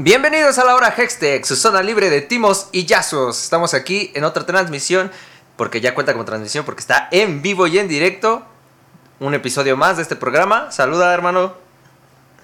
Bienvenidos 0.00 0.60
a 0.60 0.64
la 0.64 0.76
hora 0.76 0.94
Hextech, 0.96 1.44
su 1.44 1.56
zona 1.56 1.82
libre 1.82 2.08
de 2.08 2.20
timos 2.20 2.68
y 2.70 2.86
yazos. 2.86 3.42
Estamos 3.42 3.74
aquí 3.74 4.12
en 4.14 4.22
otra 4.22 4.46
transmisión, 4.46 5.10
porque 5.56 5.80
ya 5.80 5.92
cuenta 5.92 6.12
como 6.12 6.24
transmisión, 6.24 6.64
porque 6.64 6.82
está 6.82 7.08
en 7.10 7.42
vivo 7.42 7.66
y 7.66 7.80
en 7.80 7.88
directo. 7.88 8.44
Un 9.18 9.34
episodio 9.34 9.76
más 9.76 9.96
de 9.96 10.04
este 10.04 10.14
programa. 10.14 10.70
Saluda, 10.70 11.12
hermano. 11.12 11.54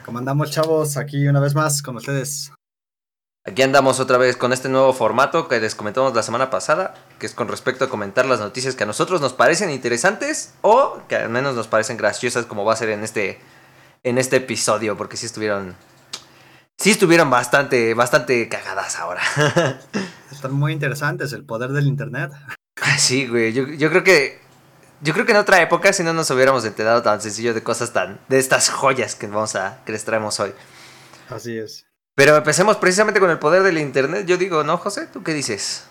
¿Cómo 0.04 0.19
andamos, 0.19 0.51
chavos? 0.51 0.97
Aquí 0.97 1.29
una 1.29 1.38
vez 1.38 1.54
más 1.54 1.81
con 1.81 1.95
ustedes. 1.95 2.51
Aquí 3.45 3.63
andamos 3.63 4.01
otra 4.01 4.19
vez 4.19 4.37
con 4.37 4.53
este 4.53 4.69
nuevo 4.69 4.93
formato 4.93 5.47
que 5.47 5.61
les 5.61 5.77
comentamos 5.77 6.13
la 6.13 6.25
semana 6.25 6.51
pasada, 6.51 6.95
que 7.21 7.27
es 7.27 7.35
con 7.35 7.47
respecto 7.47 7.85
a 7.85 7.89
comentar 7.89 8.27
las 8.27 8.41
noticias 8.41 8.75
que 8.75 8.83
a 8.83 8.87
nosotros 8.87 9.21
nos 9.21 9.33
parecen 9.33 9.71
interesantes 9.71 10.55
o 10.63 11.03
que 11.09 11.15
al 11.15 11.29
menos 11.29 11.55
nos 11.55 11.69
parecen 11.69 11.99
graciosas, 11.99 12.47
como 12.47 12.65
va 12.65 12.73
a 12.73 12.77
ser 12.77 12.89
en 12.89 13.05
este, 13.05 13.39
en 14.03 14.19
este 14.19 14.39
episodio, 14.39 14.97
porque 14.97 15.17
sí 15.17 15.27
estuvieron 15.27 15.77
sí 16.79 16.91
estuvieron 16.91 17.30
bastante, 17.30 17.95
bastante 17.95 18.48
cagadas 18.48 18.98
ahora. 18.98 19.23
Están 20.30 20.53
muy 20.53 20.73
interesantes, 20.73 21.33
el 21.33 21.45
poder 21.45 21.71
del 21.71 21.87
internet. 21.87 22.33
Sí, 22.98 23.27
güey, 23.27 23.53
yo, 23.53 23.67
creo 23.91 24.05
que 24.05 24.41
yo 25.01 25.12
creo 25.12 25.27
que 25.27 25.33
en 25.33 25.39
otra 25.39 25.61
época 25.62 25.93
si 25.93 26.03
no 26.03 26.12
nos 26.12 26.31
hubiéramos 26.31 26.65
enterado 26.65 27.03
tan 27.03 27.21
sencillo 27.21 27.55
de 27.55 27.62
cosas 27.62 27.93
tan 27.93 28.21
de 28.29 28.39
estas 28.39 28.71
joyas 28.71 29.15
que 29.15 29.27
vamos 29.27 29.57
a 29.57 29.83
que 29.84 29.93
les 29.93 30.05
traemos 30.05 30.39
hoy. 30.41 30.53
Así 31.29 31.57
es. 31.57 31.87
Pero 32.15 32.37
empecemos 32.37 32.77
precisamente 32.77 33.20
con 33.20 33.31
el 33.31 33.39
poder 33.39 33.62
del 33.62 33.79
internet. 33.79 34.27
Yo 34.27 34.37
digo, 34.37 34.62
¿no, 34.62 34.77
José? 34.77 35.09
¿Tú 35.12 35.23
qué 35.23 35.34
dices? 35.34 35.89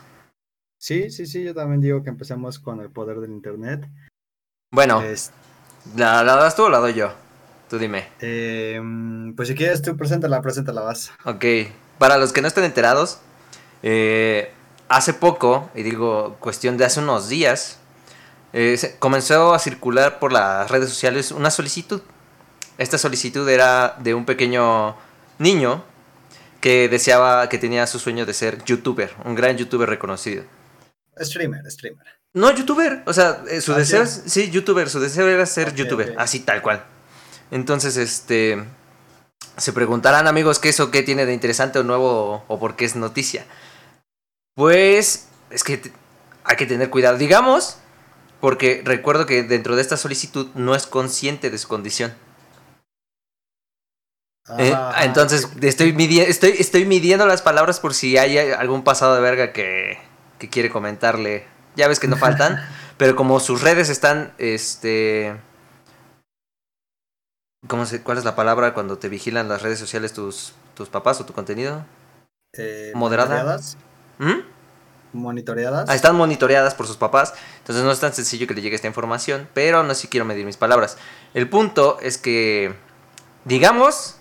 Sí, 0.77 1.09
sí, 1.09 1.25
sí, 1.25 1.43
yo 1.43 1.53
también 1.53 1.81
digo 1.81 2.03
que 2.03 2.09
empecemos 2.09 2.59
con 2.59 2.79
el 2.79 2.91
poder 2.91 3.19
del 3.19 3.31
internet. 3.31 3.89
Bueno, 4.71 5.01
¿la, 5.95 6.23
¿la 6.23 6.35
das 6.35 6.55
tú 6.55 6.63
o 6.63 6.69
la 6.69 6.79
doy 6.79 6.93
yo? 6.93 7.13
Tú 7.73 7.79
dime. 7.79 8.07
Em, 8.19 9.33
pues 9.35 9.47
si 9.47 9.55
quieres 9.55 9.81
tú 9.81 9.97
preséntala, 9.97 10.39
preséntala, 10.43 10.81
vas. 10.81 11.11
Ok. 11.25 11.43
Para 11.97 12.19
los 12.19 12.31
que 12.31 12.39
no 12.39 12.47
estén 12.47 12.65
enterados, 12.65 13.17
eh, 13.81 14.51
hace 14.89 15.15
poco, 15.15 15.71
y 15.73 15.81
digo 15.81 16.37
cuestión 16.39 16.77
de 16.77 16.85
hace 16.85 16.99
unos 16.99 17.29
días, 17.29 17.79
eh, 18.53 18.77
comenzó 18.99 19.55
a 19.55 19.57
circular 19.57 20.19
por 20.19 20.31
las 20.31 20.69
redes 20.69 20.87
sociales 20.87 21.31
una 21.31 21.49
solicitud. 21.49 22.03
Esta 22.77 22.99
solicitud 22.99 23.49
era 23.49 23.97
de 23.99 24.13
un 24.13 24.25
pequeño 24.25 24.95
niño 25.39 25.83
que 26.61 26.87
deseaba, 26.89 27.49
que 27.49 27.57
tenía 27.57 27.87
su 27.87 27.97
sueño 27.97 28.27
de 28.27 28.35
ser 28.35 28.63
youtuber, 28.65 29.15
un 29.25 29.33
gran 29.33 29.57
youtuber 29.57 29.89
reconocido. 29.89 30.43
Streamer, 31.19 31.71
streamer. 31.71 32.05
No, 32.35 32.53
youtuber. 32.55 33.01
O 33.07 33.13
sea, 33.13 33.43
eh, 33.49 33.61
su 33.61 33.73
ah, 33.73 33.77
deseo, 33.77 34.05
sí, 34.05 34.51
youtuber, 34.51 34.91
su 34.91 34.99
deseo 34.99 35.27
era 35.27 35.47
ser 35.47 35.73
youtuber, 35.73 36.13
así 36.19 36.39
tal 36.41 36.61
cual. 36.61 36.92
Entonces, 37.53 37.97
este, 37.97 38.63
se 39.57 39.73
preguntarán 39.73 40.27
amigos 40.27 40.57
qué 40.57 40.69
eso 40.69 40.89
qué 40.89 41.03
tiene 41.03 41.27
de 41.27 41.33
interesante 41.33 41.77
o 41.77 41.83
nuevo 41.83 42.43
o 42.47 42.59
por 42.59 42.75
qué 42.75 42.83
es 42.83 42.95
noticia. 42.95 43.45
Pues 44.55 45.27
es 45.51 45.63
que 45.63 45.79
hay 46.43 46.55
que 46.55 46.65
tener 46.65 46.89
cuidado, 46.89 47.19
digamos, 47.19 47.77
porque 48.41 48.81
recuerdo 48.83 49.27
que 49.27 49.43
dentro 49.43 49.75
de 49.75 49.83
esta 49.83 49.97
solicitud 49.97 50.47
no 50.55 50.73
es 50.73 50.87
consciente 50.87 51.51
de 51.51 51.59
su 51.59 51.67
condición. 51.67 52.15
Eh, 54.57 54.75
entonces 55.01 55.47
estoy, 55.61 55.95
estoy, 56.27 56.55
estoy 56.57 56.85
midiendo 56.85 57.27
las 57.27 57.43
palabras 57.43 57.79
por 57.79 57.93
si 57.93 58.17
hay 58.17 58.35
algún 58.39 58.83
pasado 58.83 59.13
de 59.13 59.21
verga 59.21 59.53
que, 59.53 59.99
que 60.39 60.49
quiere 60.49 60.71
comentarle. 60.71 61.45
Ya 61.75 61.87
ves 61.87 61.99
que 61.99 62.07
no 62.07 62.17
faltan, 62.17 62.67
pero 62.97 63.15
como 63.15 63.39
sus 63.39 63.61
redes 63.61 63.89
están, 63.89 64.33
este, 64.39 65.35
¿Cómo 67.67 67.85
se, 67.85 68.03
¿Cuál 68.03 68.17
es 68.17 68.25
la 68.25 68.35
palabra 68.35 68.73
cuando 68.73 68.97
te 68.97 69.07
vigilan 69.07 69.47
las 69.47 69.61
redes 69.61 69.79
sociales 69.79 70.13
tus, 70.13 70.53
tus 70.75 70.89
papás 70.89 71.21
o 71.21 71.25
tu 71.25 71.33
contenido? 71.33 71.85
Eh, 72.57 72.91
¿Monitoreadas? 72.93 73.77
¿Mm? 74.19 74.41
¿Monitoreadas? 75.13 75.89
Ah, 75.89 75.95
están 75.95 76.15
monitoreadas 76.15 76.75
por 76.75 76.87
sus 76.87 76.97
papás, 76.97 77.33
entonces 77.59 77.83
no 77.83 77.91
es 77.91 77.99
tan 77.99 78.13
sencillo 78.13 78.47
que 78.47 78.53
le 78.53 78.61
llegue 78.61 78.75
esta 78.75 78.87
información, 78.87 79.47
pero 79.53 79.83
no 79.83 79.93
sé 79.93 80.01
si 80.01 80.07
quiero 80.07 80.25
medir 80.25 80.45
mis 80.45 80.57
palabras. 80.57 80.97
El 81.33 81.49
punto 81.49 81.97
es 82.01 82.17
que, 82.17 82.75
digamos, 83.45 84.17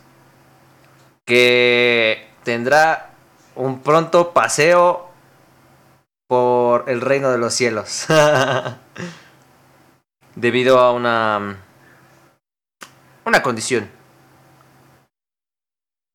que 1.24 2.28
tendrá 2.44 3.10
un 3.56 3.80
pronto 3.80 4.32
paseo 4.32 5.10
por 6.26 6.88
el 6.88 7.00
reino 7.00 7.30
de 7.30 7.38
los 7.38 7.54
cielos. 7.54 8.06
Debido 10.36 10.78
a 10.78 10.92
una 10.92 11.58
una 13.24 13.42
condición. 13.42 13.90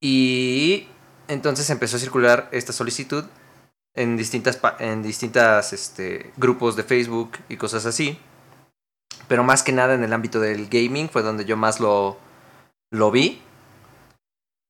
Y 0.02 0.88
entonces 1.28 1.70
empezó 1.70 1.98
a 1.98 2.00
circular 2.00 2.50
esta 2.52 2.74
solicitud 2.74 3.26
en 3.96 4.16
distintas, 4.16 4.60
en 4.80 5.02
distintas 5.02 5.74
este, 5.74 6.32
grupos 6.38 6.76
de 6.76 6.84
Facebook 6.84 7.32
y 7.50 7.58
cosas 7.58 7.86
así. 7.86 8.20
Pero 9.28 9.44
más 9.44 9.64
que 9.64 9.72
nada 9.72 9.96
en 9.96 10.04
el 10.04 10.14
ámbito 10.14 10.40
del 10.40 10.68
gaming 10.70 11.10
fue 11.10 11.24
donde 11.24 11.46
yo 11.46 11.58
más 11.58 11.80
lo, 11.80 12.18
lo 12.92 13.12
vi. 13.12 13.42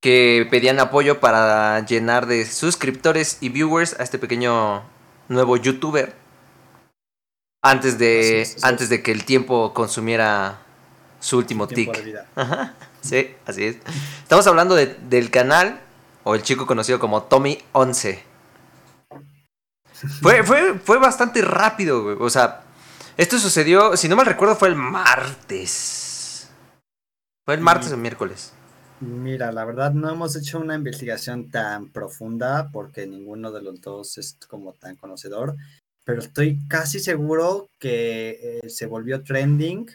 Que 0.02 0.48
pedían 0.50 0.80
apoyo 0.80 1.20
para 1.20 1.86
llenar 1.86 2.28
de 2.28 2.46
suscriptores 2.46 3.40
y 3.42 3.50
viewers 3.50 4.00
a 4.00 4.04
este 4.04 4.20
pequeño 4.20 4.84
nuevo 5.28 5.58
youtuber. 5.58 6.16
Antes 7.62 7.98
de, 7.98 8.48
antes 8.62 8.90
de 8.90 9.04
que 9.04 9.12
el 9.12 9.26
tiempo 9.26 9.74
consumiera 9.74 10.62
su 11.20 11.38
último 11.38 11.68
tic. 11.68 11.92
Sí, 13.02 13.36
así 13.46 13.64
es. 13.64 13.78
Estamos 14.24 14.46
hablando 14.48 14.76
del 14.76 15.32
canal, 15.32 15.80
o 16.24 16.36
el 16.36 16.42
chico 16.42 16.66
conocido 16.66 17.00
como 17.00 17.30
Tommy11. 17.30 18.20
Fue, 20.22 20.44
fue, 20.44 20.78
fue 20.80 21.00
bastante 21.00 21.42
rápido, 21.42 22.04
güey. 22.04 22.18
O 22.20 22.30
sea, 22.30 22.64
esto 23.16 23.40
sucedió, 23.40 23.96
si 23.96 24.10
no 24.10 24.16
mal 24.16 24.26
recuerdo, 24.26 24.56
fue 24.56 24.68
el 24.68 24.76
martes. 24.76 26.50
¿Fue 27.46 27.56
el 27.56 27.62
martes 27.62 27.92
o 27.94 27.98
miércoles? 27.98 28.52
Mira, 29.00 29.52
la 29.52 29.64
verdad 29.64 29.94
no 29.94 30.10
hemos 30.10 30.36
hecho 30.36 30.60
una 30.60 30.76
investigación 30.76 31.50
tan 31.50 31.90
profunda 31.90 32.70
porque 32.72 33.08
ninguno 33.08 33.52
de 33.52 33.62
los 33.62 33.80
dos 33.80 34.18
es 34.18 34.38
como 34.50 34.74
tan 34.74 34.96
conocedor, 34.98 35.56
pero 36.04 36.20
estoy 36.20 36.60
casi 36.68 37.00
seguro 37.00 37.70
que 37.80 38.60
eh, 38.64 38.70
se 38.70 38.86
volvió 38.86 39.24
trending 39.24 39.88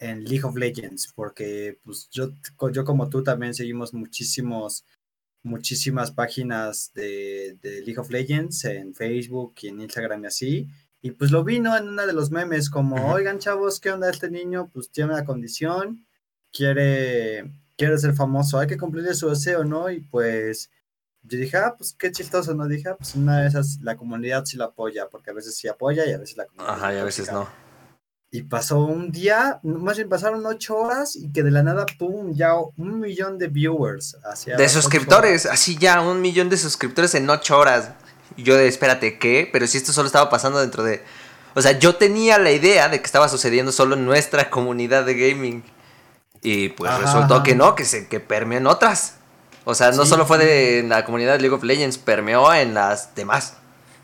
en 0.00 0.24
League 0.24 0.44
of 0.44 0.56
Legends, 0.56 1.12
porque 1.14 1.78
pues 1.84 2.08
yo, 2.10 2.32
yo 2.72 2.84
como 2.84 3.08
tú 3.10 3.22
también 3.22 3.54
seguimos 3.54 3.92
muchísimos, 3.92 4.84
muchísimas 5.42 6.10
páginas 6.10 6.90
de, 6.94 7.58
League 7.62 7.98
of 7.98 8.10
Legends 8.10 8.64
en 8.64 8.94
Facebook 8.94 9.54
y 9.60 9.68
en 9.68 9.82
Instagram 9.82 10.24
y 10.24 10.26
así. 10.26 10.68
Y 11.02 11.12
pues 11.12 11.30
lo 11.30 11.44
vino 11.44 11.76
en 11.76 11.88
una 11.88 12.06
de 12.06 12.14
los 12.14 12.30
memes 12.30 12.70
como, 12.70 13.12
oigan 13.12 13.38
chavos, 13.38 13.78
¿qué 13.78 13.90
onda 13.90 14.10
este 14.10 14.30
niño? 14.30 14.70
Pues 14.72 14.90
tiene 14.90 15.12
una 15.12 15.24
condición, 15.24 16.06
quiere, 16.52 17.50
quiere 17.76 17.98
ser 17.98 18.14
famoso, 18.14 18.58
hay 18.58 18.66
que 18.66 18.78
cumplirle 18.78 19.14
su 19.14 19.28
deseo, 19.28 19.64
¿no? 19.64 19.90
Y 19.90 20.00
pues 20.00 20.70
yo 21.22 21.38
dije, 21.38 21.58
ah, 21.58 21.74
pues 21.76 21.94
qué 21.98 22.10
chistoso, 22.10 22.54
¿no? 22.54 22.66
Dije, 22.66 22.88
ah, 22.88 22.96
pues 22.96 23.14
una 23.14 23.42
de 23.42 23.48
esas, 23.48 23.78
la 23.82 23.96
comunidad 23.96 24.46
sí 24.46 24.56
lo 24.56 24.64
apoya, 24.64 25.08
porque 25.10 25.30
a 25.30 25.34
veces 25.34 25.56
sí 25.56 25.68
apoya 25.68 26.06
y 26.06 26.12
a 26.12 26.18
veces 26.18 26.38
la 26.38 26.46
comunidad. 26.46 26.74
Ajá, 26.74 26.94
y 26.94 26.98
a 26.98 27.04
veces 27.04 27.30
no. 27.30 27.69
Y 28.32 28.42
pasó 28.42 28.78
un 28.78 29.10
día, 29.10 29.58
más 29.64 29.96
bien 29.96 30.08
pasaron 30.08 30.46
ocho 30.46 30.76
horas 30.76 31.16
y 31.16 31.32
que 31.32 31.42
de 31.42 31.50
la 31.50 31.64
nada, 31.64 31.84
pum, 31.98 32.32
ya 32.32 32.52
un 32.76 33.00
millón 33.00 33.38
de 33.38 33.48
viewers. 33.48 34.16
Hacia 34.24 34.56
de 34.56 34.68
suscriptores, 34.68 35.46
así 35.46 35.76
ya, 35.76 36.00
un 36.00 36.20
millón 36.20 36.48
de 36.48 36.56
suscriptores 36.56 37.14
en 37.16 37.28
ocho 37.28 37.58
horas. 37.58 37.90
Y 38.36 38.44
yo 38.44 38.56
de, 38.56 38.68
espérate, 38.68 39.18
¿qué? 39.18 39.48
Pero 39.52 39.66
si 39.66 39.78
esto 39.78 39.92
solo 39.92 40.06
estaba 40.06 40.30
pasando 40.30 40.60
dentro 40.60 40.84
de... 40.84 41.02
O 41.54 41.62
sea, 41.62 41.76
yo 41.76 41.96
tenía 41.96 42.38
la 42.38 42.52
idea 42.52 42.88
de 42.88 43.00
que 43.00 43.06
estaba 43.06 43.28
sucediendo 43.28 43.72
solo 43.72 43.96
en 43.96 44.04
nuestra 44.06 44.48
comunidad 44.48 45.04
de 45.04 45.14
gaming. 45.14 45.64
Y 46.40 46.68
pues 46.70 46.96
resultó 47.00 47.42
que 47.42 47.56
no, 47.56 47.74
que 47.74 47.84
se 47.84 48.06
que 48.06 48.20
permeó 48.20 48.58
en 48.58 48.68
otras. 48.68 49.16
O 49.64 49.74
sea, 49.74 49.90
no 49.90 50.06
solo 50.06 50.24
fue 50.24 50.38
de 50.38 50.84
la 50.88 51.04
comunidad 51.04 51.32
de 51.32 51.40
League 51.40 51.54
of 51.54 51.64
Legends, 51.64 51.98
permeó 51.98 52.54
en 52.54 52.74
las 52.74 53.14
demás. 53.16 53.56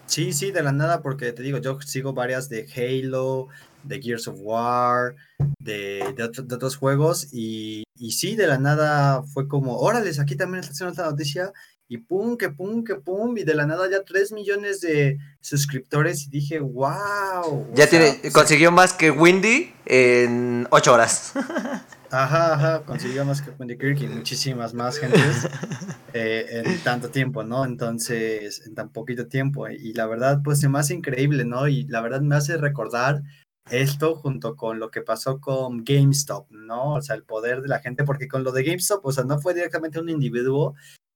Sí, 0.07 0.33
sí, 0.33 0.51
de 0.53 0.63
la 0.63 0.73
nada, 0.73 1.01
porque 1.01 1.33
te 1.33 1.43
digo, 1.43 1.59
yo 1.59 1.81
sigo 1.81 2.13
varias 2.13 2.49
de 2.49 2.67
Halo, 2.77 3.49
de 3.87 4.01
Gears 4.01 4.29
of 4.29 4.37
War, 4.39 5.15
de, 5.59 6.15
de, 6.17 6.25
otros 6.25 6.77
juegos, 6.77 7.29
y, 7.33 7.85
y, 7.97 8.13
sí, 8.13 8.37
de 8.37 8.47
la 8.47 8.59
nada 8.59 9.23
fue 9.23 9.49
como, 9.49 9.79
órales, 9.79 10.19
aquí 10.19 10.37
también 10.37 10.61
está 10.61 10.73
haciendo 10.73 10.93
esta 10.93 11.11
noticia, 11.11 11.53
y 11.89 11.99
pum, 11.99 12.37
que 12.37 12.51
pum, 12.51 12.83
que 12.83 12.97
pum, 12.97 13.37
y 13.39 13.45
de 13.45 13.55
la 13.55 13.67
nada 13.67 13.89
ya 13.89 14.03
3 14.03 14.33
millones 14.33 14.81
de 14.81 15.19
suscriptores, 15.41 16.27
y 16.27 16.31
dije, 16.31 16.59
wow. 16.59 17.69
Ya 17.75 17.89
tiene, 17.89 18.21
consiguió 18.33 18.73
más 18.73 18.93
que 18.93 19.11
Windy 19.11 19.73
en 19.85 20.67
8 20.71 20.93
horas. 20.93 21.33
Ajá, 22.11 22.55
ajá, 22.55 22.83
consiguió 22.85 23.25
más 23.25 23.43
que 23.43 23.51
Wendy 23.51 23.77
Kirk 23.77 24.01
y 24.01 24.07
muchísimas 24.07 24.75
más 24.75 24.99
gentes 24.99 25.49
eh, 26.13 26.63
en 26.65 26.79
tanto 26.81 27.11
tiempo, 27.11 27.43
¿no? 27.43 27.65
Entonces, 27.65 28.63
en 28.67 28.75
tan 28.75 28.91
poquito 28.91 29.27
tiempo. 29.27 29.69
Y 29.69 29.93
la 29.93 30.07
verdad, 30.07 30.41
pues 30.43 30.61
se 30.61 30.69
me 30.69 30.79
hace 30.79 30.95
increíble, 30.95 31.45
¿no? 31.45 31.69
Y 31.69 31.85
la 31.85 32.01
verdad 32.01 32.21
me 32.21 32.37
hace 32.37 32.57
recordar 32.57 33.23
esto 33.71 34.15
junto 34.15 34.57
con 34.57 34.79
lo 34.79 34.91
que 34.91 35.03
pasó 35.03 35.41
con 35.41 35.85
GameStop, 35.85 36.51
¿no? 36.51 36.95
O 36.95 37.03
sea, 37.03 37.17
el 37.17 37.25
poder 37.25 37.63
de 37.63 37.69
la 37.69 37.81
gente, 37.81 38.05
porque 38.05 38.29
con 38.29 38.45
lo 38.45 38.53
de 38.53 38.63
GameStop, 38.63 39.05
o 39.05 39.13
sea, 39.13 39.25
no 39.25 39.39
fue 39.39 39.55
directamente 39.55 40.01
un 40.01 40.09
individuo, 40.09 40.75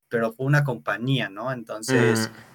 pero 0.08 0.32
fue 0.32 0.46
una 0.46 0.64
compañía, 0.64 1.28
¿no? 1.28 1.52
Entonces, 1.52 2.28
Mm, 2.28 2.50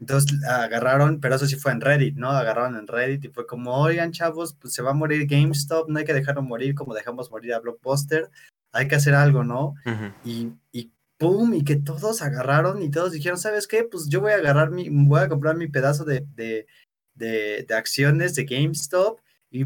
entonces 0.00 0.42
agarraron, 0.44 1.20
pero 1.20 1.34
eso 1.34 1.46
sí 1.46 1.56
fue 1.56 1.72
en 1.72 1.80
Reddit, 1.80 2.16
¿no? 2.16 2.30
Agarraron 2.30 2.76
en 2.76 2.86
Reddit 2.86 3.26
y 3.26 3.28
fue 3.28 3.46
como, 3.46 3.76
oigan, 3.76 4.12
chavos, 4.12 4.54
pues 4.54 4.72
se 4.72 4.82
va 4.82 4.90
a 4.90 4.94
morir 4.94 5.26
GameStop, 5.26 5.88
no 5.90 5.98
hay 5.98 6.06
que 6.06 6.14
dejarlo 6.14 6.42
morir 6.42 6.74
como 6.74 6.94
dejamos 6.94 7.30
morir 7.30 7.52
a 7.52 7.60
Blockbuster, 7.60 8.30
hay 8.72 8.88
que 8.88 8.94
hacer 8.94 9.14
algo, 9.14 9.44
¿no? 9.44 9.74
Y, 10.24 10.52
y 10.72 10.90
pum, 11.18 11.52
y 11.52 11.64
que 11.64 11.76
todos 11.76 12.22
agarraron 12.22 12.80
y 12.82 12.90
todos 12.90 13.12
dijeron, 13.12 13.38
¿sabes 13.38 13.66
qué? 13.66 13.84
Pues 13.84 14.08
yo 14.08 14.22
voy 14.22 14.32
a 14.32 14.36
agarrar 14.36 14.70
mi, 14.70 14.88
voy 14.88 15.20
a 15.20 15.28
comprar 15.28 15.56
mi 15.56 15.68
pedazo 15.68 16.06
de, 16.06 16.24
de, 16.34 16.66
de, 17.14 17.66
de 17.68 17.74
acciones 17.74 18.34
de 18.34 18.44
GameStop 18.44 19.20
y 19.52 19.64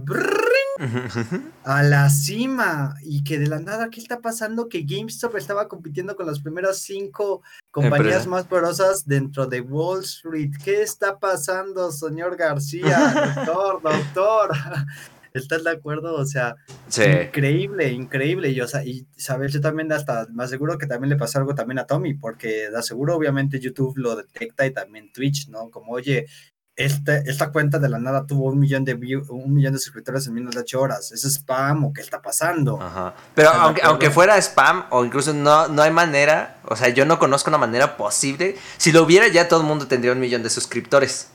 a 1.65 1.83
la 1.83 2.11
cima. 2.11 2.95
Y 3.03 3.23
que 3.25 3.39
de 3.39 3.47
la 3.47 3.59
nada, 3.61 3.91
¿qué 3.91 4.01
está 4.01 4.21
pasando? 4.21 4.69
Que 4.69 4.83
GameStop 4.83 5.37
estaba 5.37 5.69
compitiendo 5.69 6.17
con 6.17 6.27
las 6.27 6.41
primeras 6.41 6.79
cinco 6.79 7.43
compañías 7.71 8.01
Empresa. 8.25 8.29
más 8.31 8.45
poderosas 8.45 9.07
dentro 9.07 9.47
de 9.47 9.61
Wall 9.61 10.01
Street. 10.05 10.53
¿Qué 10.65 10.83
está 10.83 11.19
pasando, 11.19 11.91
señor 11.93 12.37
García? 12.37 12.97
Doctor, 13.47 13.83
doctor. 13.83 14.51
¿Estás 15.35 15.65
de 15.65 15.71
acuerdo? 15.71 16.15
O 16.15 16.25
sea, 16.25 16.55
Sí. 16.87 17.03
increíble, 17.03 17.91
increíble. 17.91 18.51
Y, 18.51 18.61
o 18.61 18.69
sea, 18.69 18.85
y 18.85 19.05
sabes, 19.17 19.53
yo 19.53 19.61
también 19.61 19.91
hasta 19.91 20.29
me 20.33 20.45
aseguro 20.45 20.79
que 20.79 20.87
también 20.87 21.11
le 21.11 21.17
pasó 21.17 21.41
algo 21.41 21.57
también 21.57 21.81
a 21.81 21.87
Tommy, 21.87 22.15
porque 22.15 22.71
de 22.71 22.79
aseguro 22.79 23.17
obviamente 23.17 23.59
YouTube 23.59 23.97
lo 23.97 24.15
detecta 24.15 24.65
y 24.65 24.73
también 24.73 25.13
Twitch, 25.13 25.49
¿no? 25.49 25.71
Como, 25.71 25.91
oye, 25.91 26.27
esta, 26.77 27.19
esta 27.19 27.51
cuenta 27.53 27.79
de 27.79 27.89
la 27.89 27.99
nada 27.99 28.27
tuvo 28.27 28.47
un 28.47 28.59
millón 28.59 28.85
de 28.85 28.97
view- 28.99 29.25
un 29.29 29.55
millón 29.55 29.73
de 29.75 29.79
suscriptores 29.79 30.27
en 30.27 30.35
menos 30.35 30.55
de 30.55 30.61
ocho 30.63 30.81
horas. 30.81 31.13
¿Es 31.13 31.25
spam 31.25 31.85
o 31.85 31.93
qué 31.93 32.01
está 32.01 32.21
pasando? 32.21 32.81
Ajá. 32.83 33.15
Pero 33.35 33.49
¿Estás 33.51 33.75
de 33.77 33.83
aunque, 33.83 34.11
fuera 34.11 34.37
spam 34.39 34.87
o 34.91 35.05
incluso 35.05 35.33
no, 35.33 35.69
no 35.69 35.83
hay 35.83 35.93
manera, 35.93 36.57
o 36.65 36.75
sea, 36.75 36.89
yo 36.89 37.05
no 37.07 37.19
conozco 37.19 37.51
una 37.51 37.59
manera 37.59 37.97
posible. 37.97 38.57
Si 38.77 38.91
lo 38.91 39.03
hubiera 39.03 39.29
ya 39.29 39.47
todo 39.49 39.61
el 39.61 39.67
mundo 39.67 39.87
tendría 39.87 40.13
un 40.13 40.21
millón 40.21 40.43
de 40.43 40.51
suscriptores. 40.51 41.29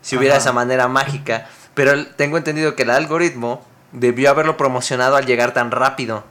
Si 0.00 0.16
hubiera 0.16 0.36
Ajá. 0.36 0.42
esa 0.42 0.52
manera 0.52 0.88
mágica. 0.88 1.48
Pero 1.74 2.06
tengo 2.16 2.38
entendido 2.38 2.74
que 2.74 2.84
el 2.84 2.90
algoritmo 2.90 3.62
debió 3.92 4.30
haberlo 4.30 4.56
promocionado 4.56 5.16
al 5.16 5.26
llegar 5.26 5.52
tan 5.52 5.70
rápido. 5.70 6.24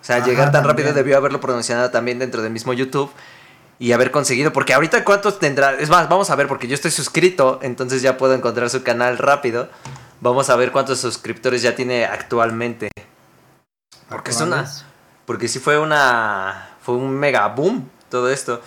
O 0.00 0.04
sea, 0.06 0.16
al 0.16 0.22
Ajá, 0.22 0.30
llegar 0.30 0.52
tan 0.52 0.64
rápido 0.64 0.92
debió 0.92 1.16
haberlo 1.16 1.40
promocionado 1.40 1.90
también 1.90 2.18
dentro 2.18 2.42
del 2.42 2.52
mismo 2.52 2.72
YouTube. 2.72 3.10
Y 3.78 3.92
haber 3.92 4.10
conseguido, 4.10 4.52
porque 4.52 4.72
ahorita 4.72 5.04
cuántos 5.04 5.38
tendrá, 5.38 5.74
es 5.74 5.90
más, 5.90 6.08
vamos 6.08 6.30
a 6.30 6.36
ver, 6.36 6.46
porque 6.46 6.68
yo 6.68 6.74
estoy 6.74 6.90
suscrito, 6.90 7.58
entonces 7.62 8.02
ya 8.02 8.16
puedo 8.16 8.34
encontrar 8.34 8.70
su 8.70 8.82
canal 8.82 9.18
rápido. 9.18 9.68
Vamos 10.20 10.48
a 10.48 10.56
ver 10.56 10.70
cuántos 10.72 11.00
suscriptores 11.00 11.62
ya 11.62 11.74
tiene 11.74 12.04
actualmente. 12.04 12.88
Porque 14.08 14.30
es 14.30 14.40
una, 14.40 14.70
porque 15.26 15.48
sí 15.48 15.58
fue 15.58 15.78
una. 15.78 16.70
Fue 16.80 16.94
un 16.94 17.10
mega 17.10 17.48
boom 17.48 17.88
todo 18.10 18.30
esto. 18.30 18.60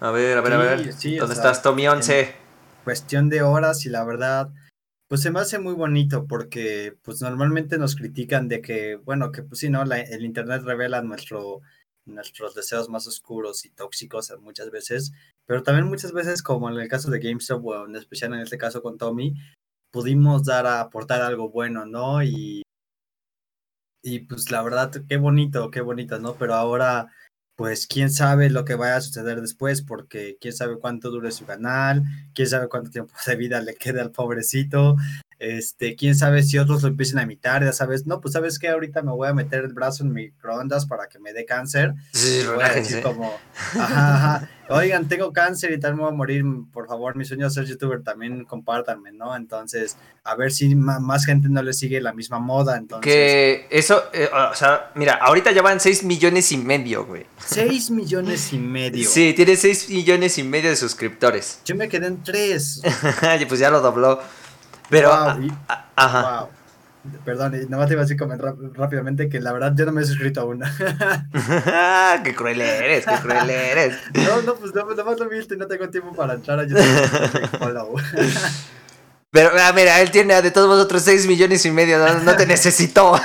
A 0.00 0.10
ver, 0.10 0.38
a 0.38 0.40
ver, 0.40 0.52
a 0.52 0.56
ver. 0.58 0.92
sí, 0.92 1.16
¿Dónde 1.16 1.34
estás, 1.34 1.62
Tommy 1.62 1.86
11? 1.88 2.34
cuestión 2.84 3.28
de 3.30 3.42
horas 3.42 3.86
y 3.86 3.88
la 3.88 4.04
verdad, 4.04 4.50
pues 5.08 5.22
se 5.22 5.30
me 5.30 5.40
hace 5.40 5.58
muy 5.58 5.72
bonito 5.74 6.26
porque 6.26 6.94
pues 7.02 7.20
normalmente 7.22 7.78
nos 7.78 7.96
critican 7.96 8.46
de 8.48 8.60
que, 8.60 8.96
bueno, 8.96 9.32
que 9.32 9.42
pues 9.42 9.60
sí, 9.60 9.70
¿no? 9.70 9.84
La- 9.84 10.00
el 10.00 10.24
Internet 10.24 10.62
revela 10.64 11.00
nuestro, 11.00 11.60
nuestros 12.06 12.54
deseos 12.54 12.88
más 12.88 13.06
oscuros 13.06 13.64
y 13.64 13.70
tóxicos 13.70 14.32
muchas 14.40 14.70
veces, 14.70 15.12
pero 15.46 15.62
también 15.62 15.88
muchas 15.88 16.12
veces, 16.12 16.42
como 16.42 16.68
en 16.68 16.78
el 16.78 16.88
caso 16.88 17.10
de 17.10 17.20
GameStop, 17.20 17.64
o 17.64 17.86
en 17.86 17.96
especial 17.96 18.34
en 18.34 18.40
este 18.40 18.58
caso 18.58 18.82
con 18.82 18.98
Tommy, 18.98 19.34
pudimos 19.90 20.44
dar 20.44 20.66
a 20.66 20.80
aportar 20.80 21.22
algo 21.22 21.50
bueno, 21.50 21.86
¿no? 21.86 22.22
Y, 22.22 22.62
y 24.02 24.20
pues 24.20 24.50
la 24.50 24.62
verdad, 24.62 24.92
qué 25.08 25.16
bonito, 25.16 25.70
qué 25.70 25.80
bonito, 25.80 26.18
¿no? 26.18 26.34
Pero 26.34 26.54
ahora 26.54 27.10
pues 27.56 27.86
quién 27.86 28.10
sabe 28.10 28.50
lo 28.50 28.64
que 28.64 28.74
vaya 28.74 28.96
a 28.96 29.00
suceder 29.00 29.40
después, 29.40 29.82
porque 29.82 30.36
quién 30.40 30.52
sabe 30.52 30.78
cuánto 30.78 31.10
dure 31.10 31.30
su 31.30 31.44
canal, 31.46 32.02
quién 32.34 32.48
sabe 32.48 32.68
cuánto 32.68 32.90
tiempo 32.90 33.14
de 33.26 33.36
vida 33.36 33.60
le 33.60 33.76
quede 33.76 34.00
al 34.00 34.10
pobrecito, 34.10 34.96
este, 35.44 35.94
quién 35.96 36.14
sabe 36.14 36.42
si 36.42 36.58
otros 36.58 36.82
lo 36.82 36.88
empiecen 36.88 37.18
a 37.18 37.22
imitar, 37.22 37.62
ya 37.64 37.72
sabes, 37.72 38.06
no, 38.06 38.20
pues 38.20 38.32
sabes 38.32 38.58
que 38.58 38.68
ahorita 38.68 39.02
me 39.02 39.12
voy 39.12 39.28
a 39.28 39.34
meter 39.34 39.64
el 39.64 39.72
brazo 39.72 40.02
en 40.04 40.12
microondas 40.12 40.86
para 40.86 41.06
que 41.08 41.18
me 41.18 41.32
dé 41.32 41.44
cáncer, 41.44 41.94
Sí, 42.12 42.40
y 42.42 42.46
voy 42.46 42.62
a 42.62 42.68
decir 42.72 42.96
relájense. 42.98 43.02
como, 43.02 43.32
ajá, 43.78 44.14
ajá, 44.36 44.48
oigan, 44.70 45.06
tengo 45.08 45.32
cáncer 45.32 45.72
y 45.72 45.80
tal, 45.80 45.94
me 45.96 46.02
voy 46.02 46.12
a 46.12 46.14
morir, 46.14 46.44
por 46.72 46.86
favor, 46.88 47.16
mi 47.16 47.24
sueño 47.24 47.46
es 47.48 47.54
ser 47.54 47.66
youtuber, 47.66 48.02
también 48.02 48.44
compártanme, 48.44 49.12
¿no? 49.12 49.36
Entonces, 49.36 49.96
a 50.22 50.34
ver 50.36 50.52
si 50.52 50.74
más 50.74 51.26
gente 51.26 51.48
no 51.50 51.62
le 51.62 51.72
sigue 51.74 52.00
la 52.00 52.12
misma 52.14 52.38
moda, 52.38 52.76
entonces, 52.78 53.04
Que 53.12 53.66
eso, 53.70 54.04
eh, 54.12 54.28
o 54.32 54.54
sea, 54.54 54.90
mira, 54.94 55.14
ahorita 55.14 55.52
ya 55.52 55.60
van 55.60 55.80
6 55.80 56.04
millones 56.04 56.50
y 56.52 56.56
medio, 56.56 57.04
güey. 57.04 57.26
6 57.44 57.90
millones 57.90 58.52
y 58.52 58.58
medio. 58.58 59.06
Sí, 59.08 59.34
tiene 59.34 59.56
6 59.56 59.90
millones 59.90 60.38
y 60.38 60.42
medio 60.42 60.70
de 60.70 60.76
suscriptores. 60.76 61.60
Yo 61.64 61.74
me 61.76 61.88
quedé 61.88 62.06
en 62.06 62.22
3. 62.22 62.82
Y 63.40 63.44
pues 63.46 63.60
ya 63.60 63.70
lo 63.70 63.80
dobló. 63.80 64.20
Pero, 64.90 65.08
Wow, 65.10 65.28
a- 65.28 65.38
y- 65.40 65.52
a- 65.68 65.84
ajá. 65.96 66.40
Wow. 66.40 66.48
Perdón, 67.22 67.54
y 67.54 67.66
nomás 67.68 67.86
te 67.88 67.92
iba 67.92 68.02
a 68.02 68.06
decir 68.06 68.16
rápidamente 68.74 69.28
que 69.28 69.38
la 69.38 69.52
verdad 69.52 69.74
yo 69.76 69.84
no 69.84 69.92
me 69.92 70.00
he 70.00 70.06
suscrito 70.06 70.40
aún. 70.40 70.62
qué 72.24 72.34
cruel 72.34 72.60
eres, 72.62 73.04
qué 73.04 73.14
cruel 73.16 73.50
eres. 73.50 73.94
no, 74.14 74.40
no, 74.42 74.54
pues 74.54 74.74
no, 74.74 74.84
nomás 74.86 75.18
lo 75.18 75.28
viste 75.28 75.54
y 75.54 75.58
no 75.58 75.66
tengo 75.66 75.88
tiempo 75.90 76.14
para 76.14 76.32
entrar 76.34 76.58
a 76.60 76.64
YouTube. 76.64 76.80
Pero, 79.30 79.50
ah, 79.58 79.72
mira, 79.74 80.00
él 80.00 80.10
tiene 80.12 80.40
de 80.40 80.50
todos 80.52 80.68
vosotros 80.68 81.02
6 81.02 81.26
millones 81.26 81.66
y 81.66 81.70
medio, 81.72 81.98
no, 81.98 82.20
no 82.20 82.36
te 82.36 82.46
necesitó. 82.46 83.16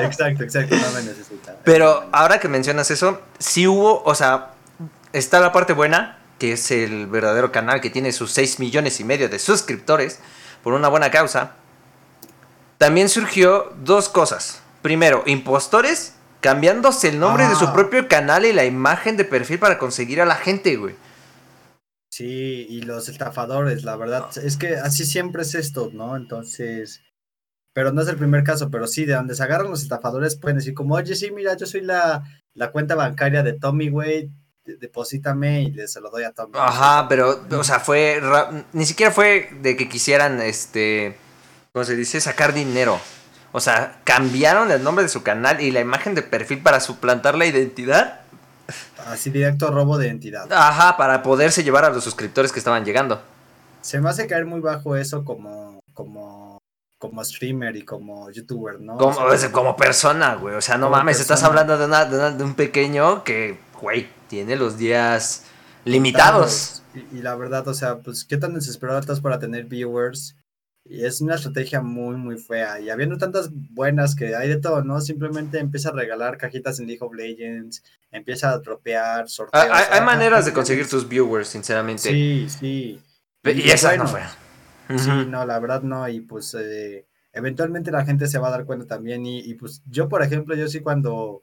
exacto, 0.00 0.44
exacto, 0.44 0.76
no 0.76 0.90
me 0.92 1.02
necesita. 1.02 1.56
Pero 1.64 2.08
ahora 2.12 2.38
que 2.38 2.46
mencionas 2.48 2.88
eso, 2.92 3.20
sí 3.40 3.66
hubo, 3.66 4.00
o 4.04 4.14
sea, 4.14 4.52
está 5.12 5.40
la 5.40 5.50
parte 5.50 5.72
buena, 5.72 6.18
que 6.38 6.52
es 6.52 6.70
el 6.70 7.08
verdadero 7.08 7.50
canal 7.50 7.80
que 7.80 7.90
tiene 7.90 8.12
sus 8.12 8.30
6 8.30 8.60
millones 8.60 9.00
y 9.00 9.04
medio 9.04 9.28
de 9.28 9.40
suscriptores 9.40 10.20
por 10.66 10.74
una 10.74 10.88
buena 10.88 11.12
causa. 11.12 11.52
También 12.76 13.08
surgió 13.08 13.72
dos 13.84 14.08
cosas. 14.08 14.62
Primero, 14.82 15.22
impostores 15.26 16.16
cambiándose 16.40 17.10
el 17.10 17.20
nombre 17.20 17.46
de 17.46 17.54
su 17.54 17.66
Ah. 17.66 17.72
propio 17.72 18.08
canal 18.08 18.44
y 18.44 18.52
la 18.52 18.64
imagen 18.64 19.16
de 19.16 19.24
perfil 19.24 19.60
para 19.60 19.78
conseguir 19.78 20.20
a 20.20 20.24
la 20.24 20.34
gente, 20.34 20.74
güey. 20.74 20.96
Sí, 22.10 22.66
y 22.68 22.82
los 22.82 23.08
estafadores, 23.08 23.84
la 23.84 23.94
verdad, 23.94 24.26
es 24.42 24.56
que 24.56 24.74
así 24.74 25.06
siempre 25.06 25.42
es 25.42 25.54
esto, 25.54 25.90
¿no? 25.92 26.16
Entonces, 26.16 27.00
pero 27.72 27.92
no 27.92 28.02
es 28.02 28.08
el 28.08 28.16
primer 28.16 28.42
caso, 28.42 28.68
pero 28.68 28.88
sí, 28.88 29.04
de 29.04 29.14
donde 29.14 29.36
se 29.36 29.44
agarran 29.44 29.70
los 29.70 29.82
estafadores 29.82 30.34
pueden 30.36 30.56
decir 30.58 30.74
como, 30.74 30.96
oye, 30.96 31.14
sí, 31.14 31.30
mira, 31.30 31.56
yo 31.56 31.66
soy 31.66 31.82
la, 31.82 32.24
la 32.54 32.72
cuenta 32.72 32.96
bancaria 32.96 33.44
de 33.44 33.52
Tommy, 33.52 33.88
güey, 33.88 34.32
deposítame 34.78 35.62
y 35.62 35.88
se 35.88 36.00
lo 36.00 36.10
doy 36.10 36.24
a 36.24 36.32
Tommy. 36.32 36.52
Ajá, 36.54 37.06
pero, 37.08 37.40
o 37.50 37.64
sea, 37.64 37.80
fue. 37.80 38.20
Ni 38.72 38.84
siquiera 38.86 39.12
fue 39.12 39.48
de 39.60 39.76
que 39.76 39.88
quisieran, 39.88 40.40
este. 40.40 41.16
¿Cómo 41.72 41.84
se 41.84 41.96
dice? 41.96 42.20
Sacar 42.20 42.52
dinero. 42.54 42.98
O 43.52 43.60
sea, 43.60 44.00
cambiaron 44.04 44.70
el 44.70 44.82
nombre 44.82 45.02
de 45.04 45.08
su 45.08 45.22
canal 45.22 45.60
y 45.60 45.70
la 45.70 45.80
imagen 45.80 46.14
de 46.14 46.22
perfil 46.22 46.62
para 46.62 46.80
suplantar 46.80 47.36
la 47.36 47.46
identidad. 47.46 48.20
Así 49.06 49.30
directo 49.30 49.70
robo 49.70 49.96
de 49.98 50.06
identidad. 50.08 50.52
Ajá, 50.52 50.96
para 50.96 51.22
poderse 51.22 51.62
llevar 51.62 51.84
a 51.84 51.90
los 51.90 52.02
suscriptores 52.02 52.50
que 52.52 52.58
estaban 52.58 52.84
llegando. 52.84 53.22
Se 53.80 54.00
me 54.00 54.10
hace 54.10 54.26
caer 54.26 54.44
muy 54.46 54.60
bajo 54.60 54.96
eso 54.96 55.24
como, 55.24 55.78
como, 55.94 56.58
como 56.98 57.24
streamer 57.24 57.76
y 57.76 57.84
como 57.84 58.30
youtuber, 58.30 58.80
¿no? 58.80 58.96
Como, 58.98 59.18
O 59.20 59.36
sea, 59.36 59.52
como 59.52 59.76
persona, 59.76 60.34
güey. 60.34 60.56
O 60.56 60.60
sea, 60.60 60.76
no 60.76 60.90
mames, 60.90 61.20
estás 61.20 61.42
hablando 61.44 61.78
de, 61.78 61.84
una- 61.86 62.04
de 62.04 62.16
una- 62.16 62.30
de 62.32 62.42
un 62.44 62.54
pequeño 62.54 63.22
que, 63.22 63.58
güey, 63.80 64.08
tiene 64.28 64.56
los 64.56 64.78
días 64.78 65.44
limitados. 65.84 66.82
Y, 66.94 67.18
y 67.18 67.22
la 67.22 67.34
verdad, 67.36 67.66
o 67.68 67.74
sea, 67.74 67.98
pues 67.98 68.24
qué 68.24 68.36
tan 68.36 68.54
desesperado 68.54 68.98
estás 68.98 69.20
para 69.20 69.38
tener 69.38 69.64
viewers. 69.64 70.36
Y 70.88 71.04
es 71.04 71.20
una 71.20 71.34
estrategia 71.34 71.80
muy, 71.80 72.16
muy 72.16 72.38
fea. 72.38 72.78
Y 72.80 72.90
habiendo 72.90 73.18
tantas 73.18 73.50
buenas 73.52 74.14
que 74.14 74.36
hay 74.36 74.48
de 74.48 74.58
todo, 74.58 74.84
¿no? 74.84 75.00
Simplemente 75.00 75.58
empieza 75.58 75.88
a 75.88 75.92
regalar 75.92 76.38
cajitas 76.38 76.78
en 76.78 76.86
League 76.86 77.02
of 77.02 77.12
Legends, 77.12 77.82
empieza 78.12 78.50
a 78.50 78.58
dropear, 78.58 79.28
sorteos. 79.28 79.66
Hay, 79.68 80.00
maneras 80.02 80.44
de 80.44 80.52
conseguir 80.52 80.88
tus 80.88 81.08
viewers, 81.08 81.48
sinceramente. 81.48 82.02
Sí, 82.02 82.46
sí. 82.48 83.02
Pe- 83.42 83.54
y 83.54 83.70
esa 83.70 83.96
no 83.96 84.06
fue. 84.06 84.22
Sí, 84.96 85.10
no, 85.28 85.44
la 85.44 85.58
verdad 85.58 85.82
no, 85.82 86.08
y 86.08 86.20
pues 86.20 86.54
eh, 86.54 87.06
eventualmente 87.32 87.90
la 87.90 88.04
gente 88.04 88.28
se 88.28 88.38
va 88.38 88.48
a 88.48 88.52
dar 88.52 88.64
cuenta 88.64 88.86
también, 88.86 89.26
y, 89.26 89.40
y, 89.40 89.54
pues 89.54 89.82
yo, 89.86 90.08
por 90.08 90.22
ejemplo, 90.22 90.54
yo 90.54 90.68
sí 90.68 90.78
cuando, 90.78 91.42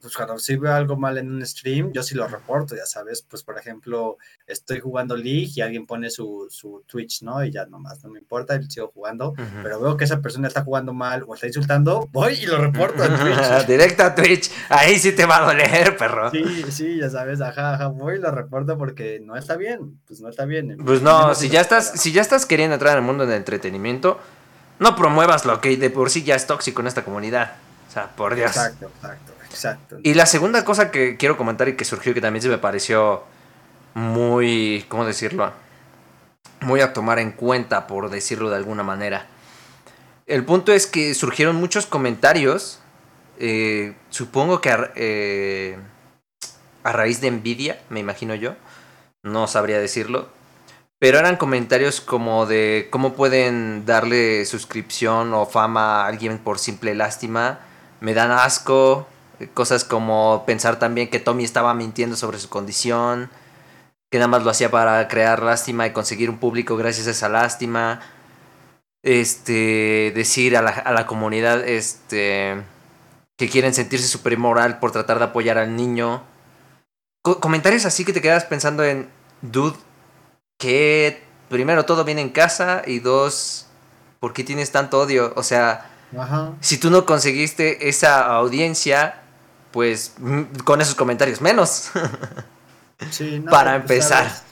pues 0.00 0.16
cuando 0.16 0.38
sí 0.38 0.56
veo 0.56 0.72
algo 0.72 0.96
mal 0.96 1.18
en 1.18 1.30
un 1.30 1.44
stream, 1.44 1.92
yo 1.92 2.02
sí 2.02 2.14
lo 2.14 2.26
reporto, 2.28 2.76
ya 2.76 2.86
sabes, 2.86 3.22
pues 3.22 3.42
por 3.42 3.58
ejemplo, 3.58 4.18
estoy 4.46 4.80
jugando 4.80 5.16
League 5.16 5.50
y 5.54 5.60
alguien 5.60 5.86
pone 5.86 6.10
su, 6.10 6.46
su 6.50 6.84
Twitch, 6.86 7.22
¿no? 7.22 7.44
Y 7.44 7.50
ya 7.50 7.66
nomás, 7.66 8.02
no 8.04 8.10
me 8.10 8.18
importa, 8.18 8.56
y 8.56 8.70
sigo 8.70 8.90
jugando, 8.94 9.34
pero 9.62 9.80
veo 9.80 9.96
que 9.96 10.04
esa 10.04 10.20
persona 10.20 10.48
está 10.48 10.62
jugando 10.62 10.92
mal 10.92 11.24
o 11.26 11.34
está 11.34 11.46
insultando, 11.46 12.08
voy 12.12 12.34
y 12.34 12.46
lo 12.46 12.58
reporto 12.58 13.04
en 13.04 13.16
Twitch. 13.16 13.66
Directo 13.66 14.02
a 14.02 14.14
Twitch. 14.14 14.50
Ahí 14.68 14.98
sí 14.98 15.12
te 15.12 15.26
va 15.26 15.38
a 15.38 15.46
doler, 15.46 15.96
perro. 15.96 16.30
Sí, 16.30 16.64
sí, 16.70 16.98
ya 16.98 17.10
sabes, 17.10 17.40
ajá, 17.40 17.74
ajá, 17.74 17.88
voy 17.88 18.16
y 18.16 18.18
lo 18.18 18.30
reporto 18.30 18.76
porque 18.78 19.20
no 19.24 19.36
está 19.36 19.56
bien, 19.56 19.98
pues 20.06 20.20
no 20.20 20.28
está 20.28 20.44
bien. 20.44 20.76
Pues 20.84 21.02
no, 21.02 21.34
si 21.34 21.48
ya 21.48 21.60
estás, 21.60 21.92
si 22.00 22.12
ya 22.12 22.22
estás 22.22 22.46
queriendo 22.46 22.74
entrar 22.74 22.92
en 22.92 22.98
el 22.98 23.04
mundo 23.04 23.26
del 23.26 23.36
entretenimiento, 23.36 24.18
no 24.78 24.96
promuevas 24.96 25.44
lo 25.44 25.60
que 25.60 25.76
de 25.76 25.90
por 25.90 26.10
sí 26.10 26.22
ya 26.22 26.34
es 26.34 26.46
tóxico 26.46 26.80
en 26.80 26.88
esta 26.88 27.04
comunidad. 27.04 27.52
O 27.88 27.90
sea, 27.90 28.08
por 28.14 28.34
Dios. 28.34 28.50
Exacto, 28.50 28.90
exacto, 28.94 29.32
Y 30.02 30.14
la 30.14 30.26
segunda 30.26 30.64
cosa 30.64 30.90
que 30.90 31.16
quiero 31.16 31.36
comentar 31.36 31.68
y 31.68 31.76
que 31.76 31.84
surgió 31.84 32.14
que 32.14 32.20
también 32.20 32.42
se 32.42 32.48
me 32.48 32.58
pareció 32.58 33.24
muy, 33.94 34.84
¿cómo 34.88 35.04
decirlo? 35.04 35.52
Muy 36.60 36.80
a 36.80 36.92
tomar 36.92 37.18
en 37.18 37.32
cuenta, 37.32 37.86
por 37.86 38.10
decirlo 38.10 38.50
de 38.50 38.56
alguna 38.56 38.82
manera. 38.82 39.26
El 40.26 40.44
punto 40.44 40.72
es 40.72 40.86
que 40.86 41.14
surgieron 41.14 41.56
muchos 41.56 41.86
comentarios, 41.86 42.80
eh, 43.38 43.94
supongo 44.10 44.60
que 44.60 44.76
eh, 44.94 45.78
a 46.82 46.92
raíz 46.92 47.20
de 47.20 47.28
envidia, 47.28 47.80
me 47.88 48.00
imagino 48.00 48.34
yo, 48.34 48.54
no 49.22 49.46
sabría 49.46 49.78
decirlo, 49.78 50.28
pero 50.98 51.18
eran 51.18 51.36
comentarios 51.36 52.00
como 52.00 52.46
de 52.46 52.88
cómo 52.90 53.14
pueden 53.14 53.86
darle 53.86 54.44
suscripción 54.44 55.32
o 55.32 55.46
fama 55.46 56.02
a 56.02 56.06
alguien 56.08 56.38
por 56.38 56.58
simple 56.58 56.94
lástima. 56.94 57.60
Me 58.00 58.14
dan 58.14 58.32
asco. 58.32 59.06
Cosas 59.54 59.84
como 59.84 60.44
pensar 60.46 60.78
también 60.78 61.08
que 61.08 61.20
Tommy 61.20 61.44
estaba 61.44 61.74
mintiendo 61.74 62.16
sobre 62.16 62.38
su 62.38 62.48
condición. 62.48 63.30
Que 64.10 64.18
nada 64.18 64.28
más 64.28 64.42
lo 64.42 64.50
hacía 64.50 64.70
para 64.70 65.06
crear 65.08 65.42
lástima 65.42 65.86
y 65.86 65.92
conseguir 65.92 66.30
un 66.30 66.38
público 66.38 66.76
gracias 66.76 67.06
a 67.06 67.12
esa 67.12 67.28
lástima. 67.28 68.00
Este. 69.02 70.12
Decir 70.14 70.56
a 70.56 70.62
la, 70.62 70.70
a 70.70 70.92
la 70.92 71.06
comunidad. 71.06 71.66
Este. 71.66 72.62
Que 73.36 73.48
quieren 73.48 73.74
sentirse 73.74 74.08
super 74.08 74.36
moral 74.38 74.78
por 74.80 74.90
tratar 74.90 75.18
de 75.18 75.26
apoyar 75.26 75.58
al 75.58 75.76
niño. 75.76 76.22
Co 77.22 77.40
comentarios 77.40 77.84
así 77.84 78.04
que 78.04 78.12
te 78.12 78.22
quedas 78.22 78.44
pensando 78.44 78.84
en. 78.84 79.08
Dude, 79.40 79.76
que 80.58 81.22
primero 81.48 81.84
todo 81.84 82.04
viene 82.04 82.20
en 82.20 82.30
casa 82.30 82.82
y 82.86 82.98
dos, 82.98 83.66
¿por 84.20 84.32
qué 84.32 84.44
tienes 84.44 84.72
tanto 84.72 85.00
odio? 85.00 85.32
O 85.36 85.42
sea, 85.42 85.90
Ajá. 86.16 86.52
si 86.60 86.78
tú 86.78 86.90
no 86.90 87.06
conseguiste 87.06 87.88
esa 87.88 88.26
audiencia, 88.26 89.22
pues 89.72 90.14
con 90.64 90.80
esos 90.80 90.94
comentarios 90.94 91.40
menos. 91.40 91.90
Sí, 93.12 93.38
no, 93.38 93.50
Para 93.52 93.80
pues, 93.84 93.92
empezar. 94.00 94.24
sabes, 94.26 94.42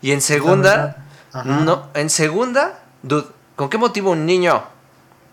y 0.00 0.12
en 0.12 0.22
segunda, 0.22 1.04
no, 1.44 1.88
en 1.92 2.08
segunda, 2.08 2.78
dude, 3.02 3.26
¿con 3.54 3.68
qué 3.68 3.76
motivo 3.76 4.12
un 4.12 4.24
niño 4.24 4.64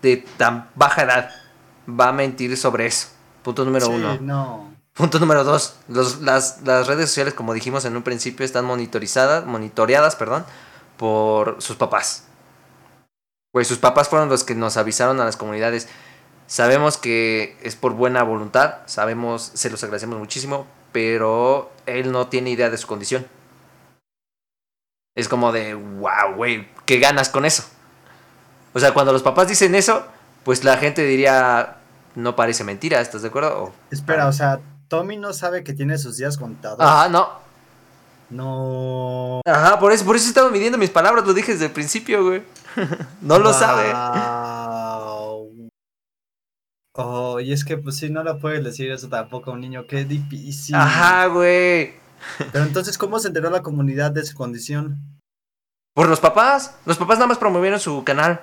de 0.02 0.18
tan 0.36 0.68
baja 0.74 1.04
edad 1.04 1.30
va 1.88 2.08
a 2.08 2.12
mentir 2.12 2.54
sobre 2.58 2.84
eso? 2.84 3.08
Punto 3.42 3.64
número 3.64 3.86
Sí, 3.86 3.92
uno. 3.92 4.18
no. 4.20 4.74
Punto 4.92 5.18
número 5.18 5.42
dos, 5.42 5.76
los- 5.88 6.20
las, 6.20 6.60
las 6.62 6.86
redes 6.86 7.08
sociales, 7.08 7.32
como 7.32 7.54
dijimos 7.54 7.86
en 7.86 7.96
un 7.96 8.02
principio, 8.02 8.44
están 8.44 8.66
monitorizadas, 8.66 9.46
monitoreadas, 9.46 10.14
perdón, 10.14 10.44
por 10.98 11.62
sus 11.62 11.76
papás. 11.76 12.24
Pues 13.52 13.66
sus 13.68 13.78
papás 13.78 14.08
fueron 14.10 14.28
los 14.28 14.44
que 14.44 14.54
nos 14.54 14.76
avisaron 14.76 15.18
a 15.18 15.24
las 15.24 15.38
comunidades. 15.38 15.88
Sabemos 16.50 16.96
que 16.96 17.56
es 17.62 17.76
por 17.76 17.92
buena 17.92 18.24
voluntad, 18.24 18.78
sabemos, 18.86 19.52
se 19.54 19.70
los 19.70 19.84
agradecemos 19.84 20.18
muchísimo, 20.18 20.66
pero 20.90 21.70
él 21.86 22.10
no 22.10 22.26
tiene 22.26 22.50
idea 22.50 22.70
de 22.70 22.76
su 22.76 22.88
condición. 22.88 23.24
Es 25.14 25.28
como 25.28 25.52
de, 25.52 25.74
wow, 25.74 26.34
güey, 26.34 26.68
¿qué 26.86 26.98
ganas 26.98 27.28
con 27.28 27.44
eso? 27.44 27.62
O 28.74 28.80
sea, 28.80 28.92
cuando 28.92 29.12
los 29.12 29.22
papás 29.22 29.46
dicen 29.46 29.76
eso, 29.76 30.04
pues 30.42 30.64
la 30.64 30.76
gente 30.76 31.04
diría, 31.04 31.76
no 32.16 32.34
parece 32.34 32.64
mentira, 32.64 33.00
¿estás 33.00 33.22
de 33.22 33.28
acuerdo? 33.28 33.62
O- 33.66 33.72
Espera, 33.92 34.26
o 34.26 34.32
sea, 34.32 34.58
Tommy 34.88 35.18
no 35.18 35.32
sabe 35.32 35.62
que 35.62 35.72
tiene 35.72 35.98
sus 35.98 36.16
días 36.16 36.36
contados. 36.36 36.80
Ajá, 36.80 37.08
no. 37.08 37.28
No. 38.28 39.40
Ajá, 39.44 39.78
por 39.78 39.92
eso, 39.92 40.04
por 40.04 40.16
eso 40.16 40.26
estaba 40.26 40.50
midiendo 40.50 40.78
mis 40.78 40.90
palabras, 40.90 41.24
lo 41.24 41.32
dije 41.32 41.52
desde 41.52 41.66
el 41.66 41.72
principio, 41.72 42.24
güey. 42.24 42.42
no 43.20 43.38
lo 43.38 43.52
sabe. 43.52 43.92
Oh, 47.02 47.40
y 47.40 47.52
es 47.52 47.64
que 47.64 47.78
pues 47.78 47.96
sí, 47.96 48.10
no 48.10 48.22
le 48.22 48.34
puedes 48.34 48.62
decir 48.62 48.90
eso 48.90 49.08
tampoco 49.08 49.50
a 49.50 49.54
un 49.54 49.60
niño, 49.60 49.86
qué 49.86 50.04
difícil. 50.04 50.74
Ajá, 50.74 51.26
güey. 51.26 51.94
Pero 52.52 52.64
entonces, 52.64 52.98
¿cómo 52.98 53.18
se 53.18 53.28
enteró 53.28 53.48
la 53.50 53.62
comunidad 53.62 54.10
de 54.10 54.24
su 54.24 54.36
condición? 54.36 54.98
Por 55.94 56.08
los 56.08 56.20
papás. 56.20 56.76
Los 56.84 56.98
papás 56.98 57.18
nada 57.18 57.26
más 57.26 57.38
promovieron 57.38 57.80
su 57.80 58.04
canal. 58.04 58.42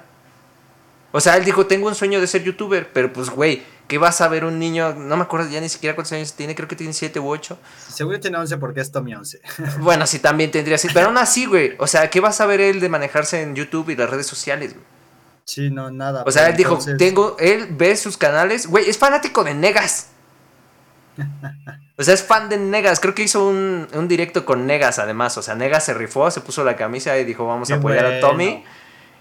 O 1.12 1.22
sea, 1.22 1.38
él 1.38 1.46
dijo, 1.46 1.68
tengo 1.68 1.88
un 1.88 1.96
sueño 1.96 2.20
de 2.20 2.28
ser 2.28 2.44
youtuber. 2.44 2.92
Pero 2.92 3.14
pues, 3.14 3.30
güey, 3.30 3.64
¿qué 3.88 3.98
vas 3.98 4.22
a 4.22 4.28
ver 4.28 4.44
un 4.44 4.60
niño? 4.60 4.94
No 4.96 5.16
me 5.16 5.24
acuerdo 5.24 5.50
ya 5.50 5.62
ni 5.62 5.70
siquiera 5.70 5.96
cuántos 5.96 6.14
años 6.14 6.34
tiene. 6.34 6.56
Creo 6.56 6.68
que 6.68 6.76
tiene 6.76 6.94
7 6.94 7.20
u 7.20 7.30
8. 7.30 7.58
Seguro 7.88 8.20
tiene 8.20 8.38
11 8.38 8.58
porque 8.58 8.82
es 8.82 8.92
Tommy 8.92 9.14
11. 9.14 9.42
Bueno, 9.80 10.08
sí, 10.08 10.20
también 10.20 10.52
tendría 10.52 10.76
así. 10.76 10.88
Pero 10.94 11.08
aún 11.08 11.18
así, 11.18 11.46
güey. 11.46 11.76
O 11.80 11.88
sea, 11.88 12.10
¿qué 12.10 12.20
vas 12.20 12.42
a 12.42 12.46
ver 12.48 12.60
él 12.60 12.80
de 12.80 12.90
manejarse 12.90 13.42
en 13.42 13.56
YouTube 13.56 13.90
y 13.92 13.96
las 13.96 14.10
redes 14.10 14.28
sociales, 14.28 14.74
güey? 14.74 14.97
Sí, 15.48 15.70
no, 15.72 15.89
nada. 15.89 16.24
O 16.27 16.32
sea, 16.32 16.50
él 16.50 16.58
dijo, 16.58 16.72
entonces- 16.74 16.98
tengo, 16.98 17.36
él 17.39 17.68
ve 17.72 17.96
sus 17.96 18.18
canales, 18.18 18.68
güey, 18.68 18.88
es 18.89 18.98
fanático 18.98 19.44
de 19.44 19.54
Negas. 19.56 20.10
O 22.00 22.04
sea, 22.04 22.13
es 22.13 22.22
fan 22.24 22.48
de 22.48 22.58
Negas. 22.58 23.00
Creo 23.00 23.16
que 23.16 23.24
hizo 23.24 23.48
un, 23.48 23.88
un 23.92 24.08
directo 24.08 24.46
con 24.46 24.68
Negas, 24.68 25.00
además. 25.00 25.36
O 25.39 25.42
sea, 25.42 25.56
Negas 25.56 25.84
se 25.84 25.96
rifó, 25.96 26.30
se 26.30 26.42
puso 26.42 26.63
la 26.63 26.75
camisa 26.75 27.18
y 27.18 27.24
dijo, 27.25 27.48
vamos 27.48 27.72
a 27.72 27.75
apoyar 27.77 28.06
a. 28.06 28.20
Tommy. 28.20 28.63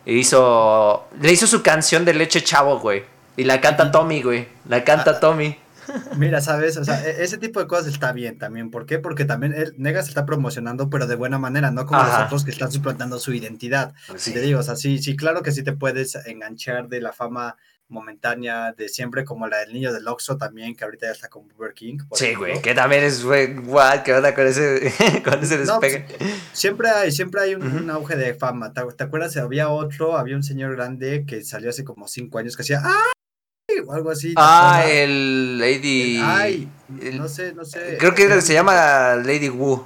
E 0.04 0.12
hizo, 0.12 1.08
le 1.18 1.32
hizo 1.32 1.46
su 1.46 1.62
canción 1.62 2.04
de 2.04 2.12
Leche 2.12 2.42
Chavo, 2.44 2.78
güey. 2.80 3.02
Y 3.38 3.44
la 3.44 3.62
canta 3.62 3.90
Tommy, 3.90 4.20
güey. 4.22 4.46
La 4.68 4.84
canta 4.84 5.12
Ah. 5.12 5.20
Tommy. 5.20 5.58
Mira, 6.16 6.40
sabes, 6.40 6.76
o 6.76 6.84
sea, 6.84 7.04
e- 7.06 7.22
ese 7.22 7.38
tipo 7.38 7.60
de 7.60 7.66
cosas 7.66 7.86
está 7.88 8.12
bien 8.12 8.38
también. 8.38 8.70
¿Por 8.70 8.86
qué? 8.86 8.98
Porque 8.98 9.24
también 9.24 9.54
él, 9.54 9.74
Negas 9.76 10.06
se 10.06 10.10
está 10.10 10.26
promocionando, 10.26 10.90
pero 10.90 11.06
de 11.06 11.14
buena 11.16 11.38
manera, 11.38 11.70
no 11.70 11.86
como 11.86 12.00
Ajá. 12.00 12.18
los 12.18 12.26
otros 12.26 12.44
que 12.44 12.50
están 12.50 12.72
suplantando 12.72 13.18
su 13.18 13.32
identidad. 13.32 13.94
Sí. 14.16 14.32
Te 14.32 14.40
digo, 14.40 14.60
o 14.60 14.62
sea, 14.62 14.76
sí, 14.76 14.98
sí, 14.98 15.16
claro 15.16 15.42
que 15.42 15.52
sí 15.52 15.62
te 15.62 15.72
puedes 15.72 16.14
enganchar 16.26 16.88
de 16.88 17.00
la 17.00 17.12
fama 17.12 17.56
momentánea 17.88 18.72
de 18.72 18.88
siempre, 18.88 19.24
como 19.24 19.46
la 19.46 19.58
del 19.58 19.72
niño 19.72 19.92
del 19.92 20.08
Oxxo 20.08 20.36
también, 20.36 20.74
que 20.74 20.84
ahorita 20.84 21.06
ya 21.06 21.12
está 21.12 21.28
con 21.28 21.46
Burger 21.48 21.74
King. 21.74 21.98
Sí, 22.12 22.34
güey, 22.34 22.60
que 22.60 22.74
también 22.74 23.04
es, 23.04 23.24
güey, 23.24 23.54
guau, 23.54 24.02
que 24.02 24.12
onda 24.12 24.34
con 24.34 24.46
ese, 24.46 24.92
con 25.24 25.40
ese 25.42 25.58
No, 25.58 25.78
despegue. 25.78 26.06
Siempre 26.52 26.90
hay, 26.90 27.12
siempre 27.12 27.42
hay 27.42 27.54
un, 27.54 27.88
auge 27.90 28.16
de 28.16 28.34
fama. 28.34 28.72
¿Te, 28.72 28.82
te 28.96 29.04
acuerdas? 29.04 29.36
Había 29.36 29.68
otro, 29.68 30.16
había 30.16 30.36
un 30.36 30.42
señor 30.42 30.74
grande 30.74 31.24
que 31.26 31.44
salió 31.44 31.70
hace 31.70 31.84
como 31.84 32.08
cinco 32.08 32.38
años 32.38 32.56
que 32.56 32.62
hacía 32.62 32.80
¡ay! 32.84 33.15
O 33.86 33.92
algo 33.92 34.10
así. 34.10 34.28
¿te 34.28 34.34
ah, 34.36 34.84
el 34.88 35.58
Lady... 35.58 36.20
Ay, 36.22 36.68
el- 37.02 37.18
no 37.18 37.28
sé, 37.28 37.52
no 37.52 37.64
sé. 37.64 37.96
Creo 37.98 38.14
que 38.14 38.40
se 38.40 38.54
llama 38.54 39.16
Lady 39.16 39.48
Wu. 39.48 39.84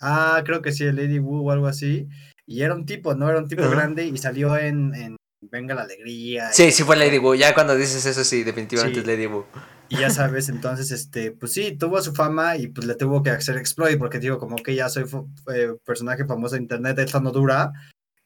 Ah, 0.00 0.42
creo 0.44 0.62
que 0.62 0.72
sí, 0.72 0.84
el 0.84 0.96
Lady 0.96 1.18
Wu 1.18 1.48
o 1.48 1.50
algo 1.50 1.66
así. 1.66 2.08
Y 2.46 2.62
era 2.62 2.74
un 2.74 2.84
tipo, 2.86 3.14
¿no? 3.14 3.28
Era 3.28 3.38
un 3.38 3.48
tipo 3.48 3.68
grande 3.68 4.04
y 4.04 4.16
salió 4.18 4.56
en, 4.56 4.94
en 4.94 5.16
Venga 5.50 5.74
la 5.74 5.82
Alegría. 5.82 6.50
y- 6.50 6.54
Sí, 6.54 6.72
sí 6.72 6.82
fue 6.82 6.96
Lady 6.96 7.18
Wu. 7.18 7.34
Ya 7.34 7.54
cuando 7.54 7.74
dices 7.76 8.04
eso, 8.04 8.24
sí, 8.24 8.42
definitivamente 8.42 8.96
Sí. 8.96 9.00
es 9.00 9.06
Lady 9.06 9.26
Wu. 9.26 9.44
Y 9.88 9.96
ya 9.98 10.10
sabes, 10.10 10.48
entonces, 10.48 10.90
este, 10.92 11.32
pues 11.32 11.52
sí, 11.52 11.76
tuvo 11.76 12.00
su 12.00 12.14
fama 12.14 12.56
y 12.56 12.68
pues 12.68 12.86
le 12.86 12.94
tuvo 12.94 13.22
que 13.22 13.30
hacer 13.30 13.56
exploit 13.56 13.98
porque 13.98 14.18
digo, 14.20 14.38
como 14.38 14.56
que 14.56 14.74
ya 14.74 14.88
soy 14.88 15.04
eh, 15.52 15.72
personaje 15.84 16.24
famoso 16.26 16.54
de 16.54 16.60
internet, 16.62 16.98
esto 17.00 17.20
no 17.20 17.32
dura. 17.32 17.72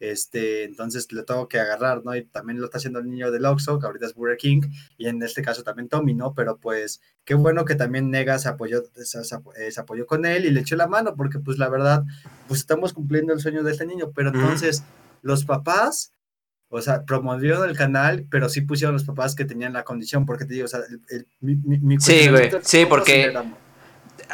Este, 0.00 0.64
entonces 0.64 1.10
le 1.12 1.22
tengo 1.22 1.48
que 1.48 1.58
agarrar, 1.60 2.04
¿no? 2.04 2.14
Y 2.16 2.24
también 2.24 2.58
lo 2.58 2.66
está 2.66 2.78
haciendo 2.78 2.98
el 2.98 3.08
niño 3.08 3.30
del 3.30 3.44
Oxxo, 3.46 3.78
que 3.78 3.86
ahorita 3.86 4.06
es 4.06 4.14
Burger 4.14 4.36
King, 4.36 4.60
y 4.98 5.06
en 5.06 5.22
este 5.22 5.40
caso 5.40 5.62
también 5.62 5.88
Tommy, 5.88 6.14
¿no? 6.14 6.34
Pero 6.34 6.58
pues 6.58 7.00
qué 7.24 7.34
bueno 7.34 7.64
que 7.64 7.74
también 7.74 8.10
Nega 8.10 8.38
se 8.38 8.48
apoyó, 8.48 8.82
se, 8.96 9.24
se 9.24 9.34
apo- 9.36 9.54
eh, 9.56 9.70
se 9.70 9.80
apoyó 9.80 10.04
con 10.06 10.26
él 10.26 10.44
y 10.44 10.50
le 10.50 10.60
echó 10.60 10.76
la 10.76 10.88
mano, 10.88 11.14
porque 11.16 11.38
pues 11.38 11.58
la 11.58 11.68
verdad, 11.68 12.02
pues 12.48 12.60
estamos 12.60 12.92
cumpliendo 12.92 13.32
el 13.32 13.40
sueño 13.40 13.62
de 13.62 13.72
este 13.72 13.86
niño, 13.86 14.10
pero 14.14 14.28
entonces 14.30 14.82
los 15.22 15.44
papás, 15.44 16.12
o 16.68 16.82
sea, 16.82 17.04
promovieron 17.04 17.68
el 17.70 17.76
canal, 17.76 18.26
pero 18.30 18.48
sí 18.48 18.60
pusieron 18.62 18.94
los 18.94 19.04
papás 19.04 19.34
que 19.36 19.44
tenían 19.44 19.72
la 19.72 19.84
condición, 19.84 20.26
porque 20.26 20.44
te 20.44 20.54
digo, 20.54 20.64
o 20.66 20.68
sea, 20.68 20.80
el, 20.90 21.00
el- 21.08 21.26
mi, 21.40 21.54
mi- 21.56 21.78
mi 21.78 22.00
Sí, 22.00 22.28
güey, 22.28 22.50
sí, 22.62 22.84
porque-. 22.84 23.32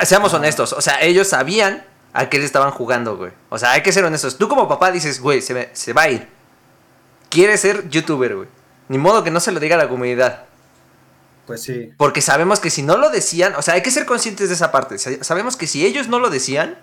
Seamos 0.05 0.33
honestos. 0.35 0.73
O 0.73 0.81
sea, 0.81 1.03
ellos 1.03 1.29
sabían 1.29 1.85
a 2.13 2.29
qué 2.29 2.39
le 2.39 2.45
estaban 2.45 2.71
jugando, 2.71 3.17
güey. 3.17 3.33
O 3.51 3.59
sea, 3.59 3.73
hay 3.73 3.83
que 3.83 3.93
ser 3.93 4.05
honestos. 4.05 4.37
Tú 4.39 4.49
como 4.49 4.69
papá 4.69 4.91
dices, 4.91 5.21
güey, 5.21 5.41
se, 5.43 5.55
me- 5.55 5.69
se 5.75 5.93
va 5.93 6.03
a 6.03 6.11
ir. 6.11 6.29
Quiere 7.29 7.57
ser 7.57 7.89
youtuber, 7.89 8.37
güey. 8.37 8.49
Ni 8.89 8.99
modo 8.99 9.23
que 9.23 9.31
no 9.31 9.39
se 9.41 9.53
lo 9.53 9.61
diga 9.61 9.77
a 9.77 9.79
la 9.79 9.89
comunidad. 9.89 10.45
Pues 11.47 11.63
sí, 11.63 11.91
Porque 11.97 12.21
sabemos 12.21 12.61
que 12.61 12.71
si 12.71 12.83
no 12.83 12.97
lo 12.97 13.11
decían, 13.11 13.55
o 13.57 13.63
sea, 13.63 13.75
hay 13.75 13.83
que 13.83 13.91
ser 13.91 14.07
conscientes 14.07 14.49
de 14.49 14.55
esa 14.55 14.71
parte. 14.73 14.99
Sa- 14.99 15.23
Sabemos 15.25 15.57
que 15.57 15.67
si 15.67 15.85
ellos 15.87 16.09
no 16.09 16.19
lo 16.21 16.31
decían, 16.31 16.79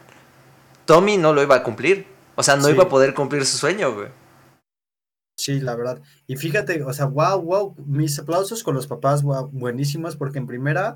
Tommy 0.86 1.18
no 1.18 1.34
lo 1.34 1.42
iba 1.44 1.56
a 1.56 1.64
cumplir. 1.64 2.08
O 2.36 2.44
sea, 2.44 2.56
no 2.56 2.66
Sí. 2.66 2.72
iba 2.72 2.84
a 2.84 2.90
poder 2.90 3.14
cumplir 3.14 3.46
su 3.46 3.58
sueño, 3.58 3.94
güey. 3.94 4.08
sí, 5.40 5.60
la 5.60 5.76
verdad. 5.76 6.02
Y 6.26 6.36
fíjate, 6.36 6.82
o 6.84 6.92
sea, 6.94 7.06
wow, 7.06 7.40
wow, 7.42 7.76
mis 7.86 8.18
aplausos 8.18 8.64
con 8.64 8.74
los 8.74 8.88
papás, 8.88 9.22
wow, 9.22 9.48
buenísimos, 9.54 10.16
porque 10.16 10.40
en 10.40 10.48
primera 10.48 10.96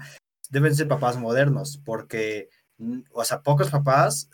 deben 0.50 0.76
ser 0.76 0.88
papás 0.88 1.16
modernos, 1.18 1.80
porque, 1.86 2.50
o 3.12 3.24
sea, 3.24 3.42
pocos 3.42 3.70
papás 3.70 4.30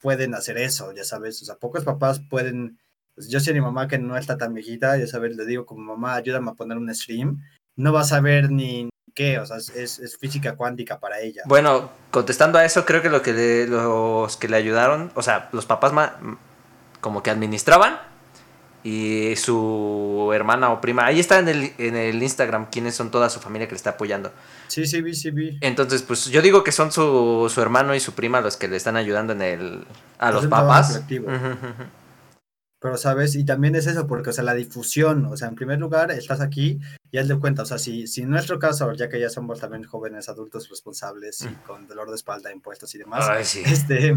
pueden 0.00 0.34
hacer 0.34 0.58
eso, 0.58 0.92
ya 0.92 1.04
sabes, 1.04 1.40
o 1.42 1.44
sea, 1.44 1.56
pocos 1.56 1.84
papás 1.84 2.20
pueden, 2.30 2.78
pues, 3.14 3.28
yo 3.28 3.40
sé 3.40 3.50
a 3.50 3.54
mi 3.54 3.60
mamá 3.60 3.88
que 3.88 3.98
no 3.98 4.16
está 4.16 4.36
tan 4.38 4.54
viejita, 4.54 4.96
ya 4.96 5.06
sabes, 5.06 5.36
le 5.36 5.46
digo 5.46 5.66
como 5.66 5.82
mamá, 5.82 6.14
ayúdame 6.14 6.50
a 6.50 6.54
poner 6.54 6.76
un 6.78 6.94
stream, 6.94 7.42
no 7.76 7.92
va 7.92 8.00
a 8.02 8.04
saber 8.04 8.50
ni 8.50 8.88
qué, 9.14 9.38
o 9.38 9.46
sea, 9.46 9.56
es, 9.56 9.70
es- 9.98 10.18
física 10.18 10.56
cuántica 10.56 11.00
para 11.00 11.20
ella. 11.20 11.42
Bueno, 11.46 11.90
contestando 12.10 12.58
a 12.58 12.64
eso, 12.64 12.84
creo 12.84 13.00
que, 13.02 13.08
lo 13.10 13.22
que 13.22 13.32
le- 13.32 13.66
los 13.66 14.36
que 14.36 14.48
le 14.48 14.56
ayudaron, 14.56 15.10
o 15.14 15.22
sea, 15.22 15.48
los 15.52 15.64
papás 15.66 15.92
como 17.00 17.22
que 17.22 17.30
administraban 17.30 17.98
y 18.86 19.34
su 19.34 20.30
hermana 20.32 20.70
o 20.70 20.80
prima. 20.80 21.04
Ahí 21.06 21.18
está 21.18 21.40
en 21.40 21.48
el, 21.48 21.72
en 21.78 21.96
el 21.96 22.22
Instagram 22.22 22.66
quiénes 22.70 22.94
son 22.94 23.10
toda 23.10 23.28
su 23.28 23.40
familia 23.40 23.66
que 23.66 23.72
le 23.72 23.78
está 23.78 23.90
apoyando. 23.90 24.32
Sí, 24.68 24.86
sí, 24.86 25.02
vi, 25.02 25.12
sí, 25.12 25.32
vi. 25.32 25.58
Entonces, 25.60 26.02
pues 26.02 26.26
yo 26.26 26.40
digo 26.40 26.62
que 26.62 26.70
son 26.70 26.92
su, 26.92 27.50
su 27.52 27.60
hermano 27.60 27.96
y 27.96 28.00
su 28.00 28.12
prima 28.12 28.40
los 28.40 28.56
que 28.56 28.68
le 28.68 28.76
están 28.76 28.96
ayudando 28.96 29.32
en 29.32 29.42
el 29.42 29.84
a 30.20 30.28
Es 30.28 30.34
los 30.34 30.46
papás. 30.46 31.02
Pero, 32.78 32.96
¿sabes? 32.96 33.34
Y 33.34 33.44
también 33.44 33.74
es 33.74 33.88
eso, 33.88 34.06
porque, 34.06 34.30
o 34.30 34.32
sea, 34.32 34.44
la 34.44 34.54
difusión, 34.54 35.24
o 35.26 35.36
sea, 35.36 35.48
en 35.48 35.56
primer 35.56 35.80
lugar, 35.80 36.12
estás 36.12 36.40
aquí 36.40 36.78
y 37.10 37.18
haz 37.18 37.26
de 37.26 37.36
cuenta, 37.40 37.62
o 37.62 37.66
sea, 37.66 37.78
si, 37.78 38.06
si 38.06 38.22
en 38.22 38.30
nuestro 38.30 38.60
caso, 38.60 38.92
ya 38.92 39.08
que 39.08 39.18
ya 39.18 39.30
somos 39.30 39.58
también 39.58 39.82
jóvenes 39.82 40.28
adultos 40.28 40.68
responsables 40.68 41.40
y 41.40 41.48
Mm. 41.48 41.54
con 41.66 41.88
dolor 41.88 42.08
de 42.10 42.14
espalda, 42.16 42.52
impuestos 42.52 42.94
y 42.94 42.98
demás, 42.98 43.26
Ay, 43.28 43.44
sí. 43.44 43.62
este, 43.64 44.14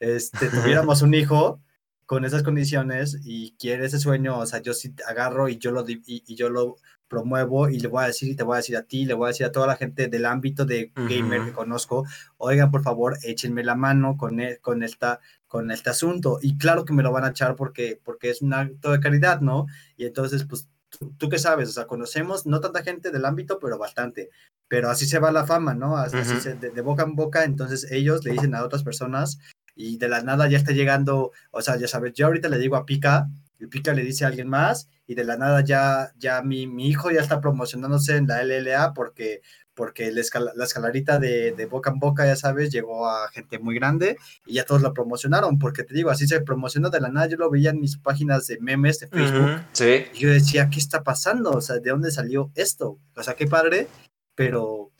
este, 0.00 0.48
tuviéramos 0.48 1.00
un 1.02 1.14
hijo 1.14 1.60
con 2.08 2.24
esas 2.24 2.42
condiciones 2.42 3.20
y 3.22 3.52
quiere 3.58 3.84
ese 3.84 3.98
sueño, 3.98 4.38
o 4.38 4.46
sea, 4.46 4.62
yo 4.62 4.72
sí 4.72 4.94
agarro 5.06 5.50
y 5.50 5.58
yo 5.58 5.72
lo, 5.72 5.84
y, 5.86 6.00
y 6.06 6.34
yo 6.36 6.48
lo 6.48 6.76
promuevo 7.06 7.68
y 7.68 7.80
le 7.80 7.88
voy 7.88 8.02
a 8.04 8.06
decir 8.06 8.30
y 8.30 8.34
te 8.34 8.44
voy 8.44 8.54
a 8.54 8.56
decir 8.58 8.78
a 8.78 8.82
ti, 8.84 9.04
le 9.04 9.12
voy 9.12 9.26
a 9.26 9.28
decir 9.28 9.44
a 9.44 9.52
toda 9.52 9.66
la 9.66 9.76
gente 9.76 10.08
del 10.08 10.24
ámbito 10.24 10.64
de 10.64 10.90
gamer 11.08 11.40
que 11.44 11.52
conozco, 11.52 12.04
oigan, 12.38 12.70
por 12.70 12.82
favor, 12.82 13.18
échenme 13.24 13.62
la 13.62 13.74
mano 13.74 14.16
con, 14.16 14.40
e- 14.40 14.56
con, 14.58 14.82
esta, 14.82 15.20
con 15.46 15.70
este 15.70 15.90
asunto. 15.90 16.38
Y 16.40 16.56
claro 16.56 16.86
que 16.86 16.94
me 16.94 17.02
lo 17.02 17.12
van 17.12 17.24
a 17.24 17.28
echar 17.30 17.56
porque, 17.56 18.00
porque 18.02 18.30
es 18.30 18.40
un 18.40 18.54
acto 18.54 18.90
de 18.90 19.00
caridad, 19.00 19.40
¿no? 19.42 19.66
Y 19.98 20.06
entonces, 20.06 20.44
pues, 20.44 20.66
¿tú, 20.88 21.12
tú 21.18 21.28
qué 21.28 21.38
sabes? 21.38 21.68
O 21.68 21.72
sea, 21.72 21.86
conocemos 21.86 22.46
no 22.46 22.60
tanta 22.60 22.82
gente 22.82 23.10
del 23.10 23.26
ámbito, 23.26 23.58
pero 23.58 23.76
bastante. 23.78 24.30
Pero 24.66 24.88
así 24.90 25.04
se 25.06 25.18
va 25.18 25.30
la 25.30 25.46
fama, 25.46 25.74
¿no? 25.74 25.96
Así 25.96 26.16
se- 26.40 26.54
de, 26.54 26.70
de 26.70 26.80
boca 26.82 27.02
en 27.02 27.14
boca, 27.16 27.44
entonces 27.44 27.86
ellos 27.90 28.24
le 28.24 28.32
dicen 28.32 28.54
a 28.54 28.64
otras 28.64 28.82
personas 28.82 29.38
y 29.80 29.96
de 29.96 30.08
la 30.08 30.22
nada 30.22 30.48
ya 30.48 30.58
está 30.58 30.72
llegando, 30.72 31.30
o 31.52 31.62
sea, 31.62 31.76
ya 31.76 31.86
sabes, 31.86 32.12
yo 32.14 32.26
ahorita 32.26 32.48
le 32.48 32.58
digo 32.58 32.74
a 32.76 32.84
Pica, 32.84 33.28
y 33.60 33.66
Pica 33.66 33.92
le 33.94 34.02
dice 34.02 34.24
a 34.24 34.28
alguien 34.28 34.48
más, 34.48 34.88
y 35.06 35.14
de 35.14 35.22
la 35.24 35.36
nada 35.36 35.62
ya, 35.62 36.12
ya 36.18 36.42
mi, 36.42 36.66
mi 36.66 36.88
hijo 36.88 37.10
ya 37.12 37.20
está 37.20 37.40
promocionándose 37.40 38.16
en 38.16 38.26
la 38.26 38.42
LLA 38.42 38.92
porque, 38.92 39.40
porque 39.74 40.10
la, 40.10 40.20
escala- 40.20 40.52
la 40.56 40.64
escalarita 40.64 41.20
de, 41.20 41.52
de 41.52 41.66
boca 41.66 41.90
en 41.90 42.00
boca, 42.00 42.26
ya 42.26 42.34
sabes, 42.34 42.70
llegó 42.72 43.08
a 43.08 43.28
gente 43.30 43.60
muy 43.60 43.76
grande 43.76 44.16
y 44.46 44.54
ya 44.54 44.64
todos 44.64 44.82
lo 44.82 44.92
promocionaron, 44.92 45.58
porque 45.60 45.84
te 45.84 45.94
digo, 45.94 46.10
así 46.10 46.26
se 46.26 46.40
promocionó 46.40 46.90
de 46.90 47.00
la 47.00 47.08
nada, 47.10 47.28
yo 47.28 47.36
lo 47.36 47.48
veía 47.50 47.70
en 47.70 47.80
mis 47.80 47.96
páginas 47.98 48.48
de 48.48 48.58
memes 48.60 48.98
de 48.98 49.06
Facebook, 49.06 49.60
Sí. 49.72 50.06
y 50.14 50.18
yo 50.18 50.30
decía, 50.30 50.68
¿qué 50.70 50.80
está 50.80 51.04
pasando? 51.04 51.50
O 51.52 51.60
sea, 51.60 51.78
¿de 51.78 51.90
dónde 51.90 52.10
salió 52.10 52.50
esto? 52.56 52.98
O 53.14 53.22
sea, 53.22 53.34
qué 53.34 53.46
padre, 53.46 53.86
pero 54.34 54.90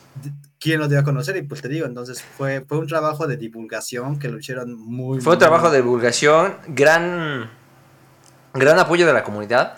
¿quién 0.61 0.79
lo 0.81 0.89
dio 0.89 0.99
a 1.01 1.05
conocer? 1.05 1.37
Y 1.37 1.43
pues 1.43 1.63
te 1.63 1.69
digo, 1.69 1.87
entonces 1.87 2.23
fue, 2.23 2.65
fue 2.67 2.79
un 2.79 2.87
trabajo 2.87 3.27
de 3.27 3.37
divulgación 3.37 4.19
que 4.19 4.29
lo 4.29 4.39
hicieron 4.39 4.79
muy 4.79 5.21
Fue 5.21 5.33
un 5.33 5.37
muy, 5.37 5.39
trabajo 5.39 5.71
de 5.71 5.79
divulgación, 5.79 6.57
gran, 6.69 7.51
gran 8.55 8.79
apoyo 8.79 9.07
de 9.07 9.13
la 9.13 9.25
comunidad 9.25 9.77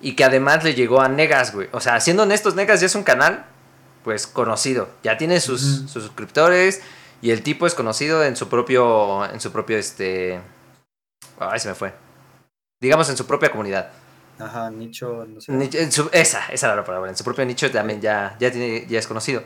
y 0.00 0.14
que 0.16 0.24
además 0.24 0.64
le 0.64 0.74
llegó 0.74 1.00
a 1.00 1.08
Negas, 1.08 1.54
güey. 1.54 1.68
O 1.72 1.80
sea, 1.80 2.00
siendo 2.00 2.24
honestos, 2.24 2.54
Negas 2.54 2.80
ya 2.80 2.86
es 2.86 2.94
un 2.94 3.04
canal, 3.04 3.44
pues, 4.04 4.26
conocido. 4.26 4.88
Ya 5.02 5.16
tiene 5.16 5.40
sus, 5.40 5.60
sus 5.60 6.02
suscriptores 6.04 6.82
y 7.20 7.30
el 7.30 7.42
tipo 7.42 7.66
es 7.66 7.74
conocido 7.74 8.24
en 8.24 8.34
su 8.36 8.48
propio, 8.48 9.24
en 9.26 9.40
su 9.40 9.52
propio, 9.52 9.78
este... 9.78 10.40
Ay, 11.38 11.60
se 11.60 11.68
me 11.68 11.74
fue. 11.74 11.92
Digamos, 12.80 13.08
en 13.10 13.16
su 13.16 13.26
propia 13.26 13.50
comunidad. 13.50 13.90
Ajá, 14.38 14.70
nicho, 14.70 15.24
no 15.28 15.40
sé. 15.40 15.52
Ni- 15.52 15.70
en 15.72 15.92
su- 15.92 16.10
esa, 16.12 16.46
esa 16.48 16.66
era 16.66 16.76
la 16.76 16.84
palabra. 16.84 17.10
En 17.10 17.16
su 17.16 17.22
propio 17.22 17.44
nicho 17.44 17.70
también 17.70 18.00
ya, 18.00 18.36
ya, 18.40 18.50
tiene, 18.50 18.86
ya 18.88 18.98
es 18.98 19.06
conocido. 19.06 19.42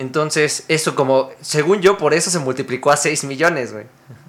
Entonces, 0.00 0.64
eso 0.68 0.94
como, 0.94 1.28
según 1.42 1.82
yo, 1.82 1.98
por 1.98 2.14
eso 2.14 2.30
se 2.30 2.38
multiplicó 2.38 2.90
a 2.90 2.96
6 2.96 3.24
millones, 3.24 3.74
güey. 3.74 3.84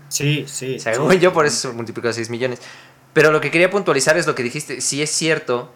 Sí, 0.10 0.44
sí. 0.46 0.78
Según 0.80 1.13
sí. 1.13 1.20
yo, 1.20 1.32
por 1.32 1.46
eso 1.46 1.70
se 1.70 1.74
multiplicó 1.74 2.10
a 2.10 2.13
6 2.13 2.30
millones. 2.30 2.60
Pero 3.13 3.32
lo 3.32 3.40
que 3.40 3.51
quería 3.51 3.70
puntualizar 3.70 4.18
es 4.18 4.28
lo 4.28 4.36
que 4.36 4.44
dijiste. 4.44 4.82
Sí 4.82 5.01
es 5.01 5.10
cierto 5.10 5.72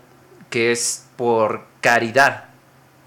que 0.50 0.74
es 0.74 1.06
por 1.16 1.64
caridad. 1.80 2.50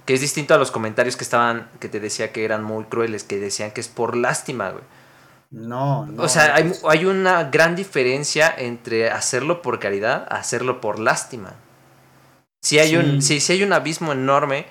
Que 0.07 0.14
es 0.14 0.23
distinto 0.23 0.54
a 0.54 0.57
los 0.57 0.71
comentarios 0.71 1.18
que 1.18 1.25
estaban, 1.25 1.68
que 1.78 1.90
te 1.90 2.00
decía 2.00 2.33
que 2.33 2.47
eran 2.47 2.64
muy 2.64 2.85
crueles, 2.85 3.23
que 3.23 3.38
decían 3.38 3.73
que 3.73 3.83
es 3.83 3.88
por 3.88 4.16
lástima, 4.16 4.71
güey. 4.71 4.85
No, 5.50 6.07
no. 6.07 6.23
o 6.23 6.28
sea, 6.30 6.54
hay, 6.54 6.73
hay 6.88 7.04
una 7.04 7.45
gran 7.45 7.76
diferencia 7.76 8.54
entre 8.56 9.10
hacerlo 9.10 9.60
por 9.60 9.78
caridad 9.78 10.26
a 10.30 10.36
hacerlo 10.36 10.80
por 10.80 10.99
lástima. 10.99 11.52
Sí 12.62 12.78
hay, 12.78 12.97
un, 12.97 13.21
sí, 13.21 13.41
sí 13.41 13.52
hay 13.52 13.62
un 13.62 13.75
abismo 13.75 14.12
enorme. 14.12 14.65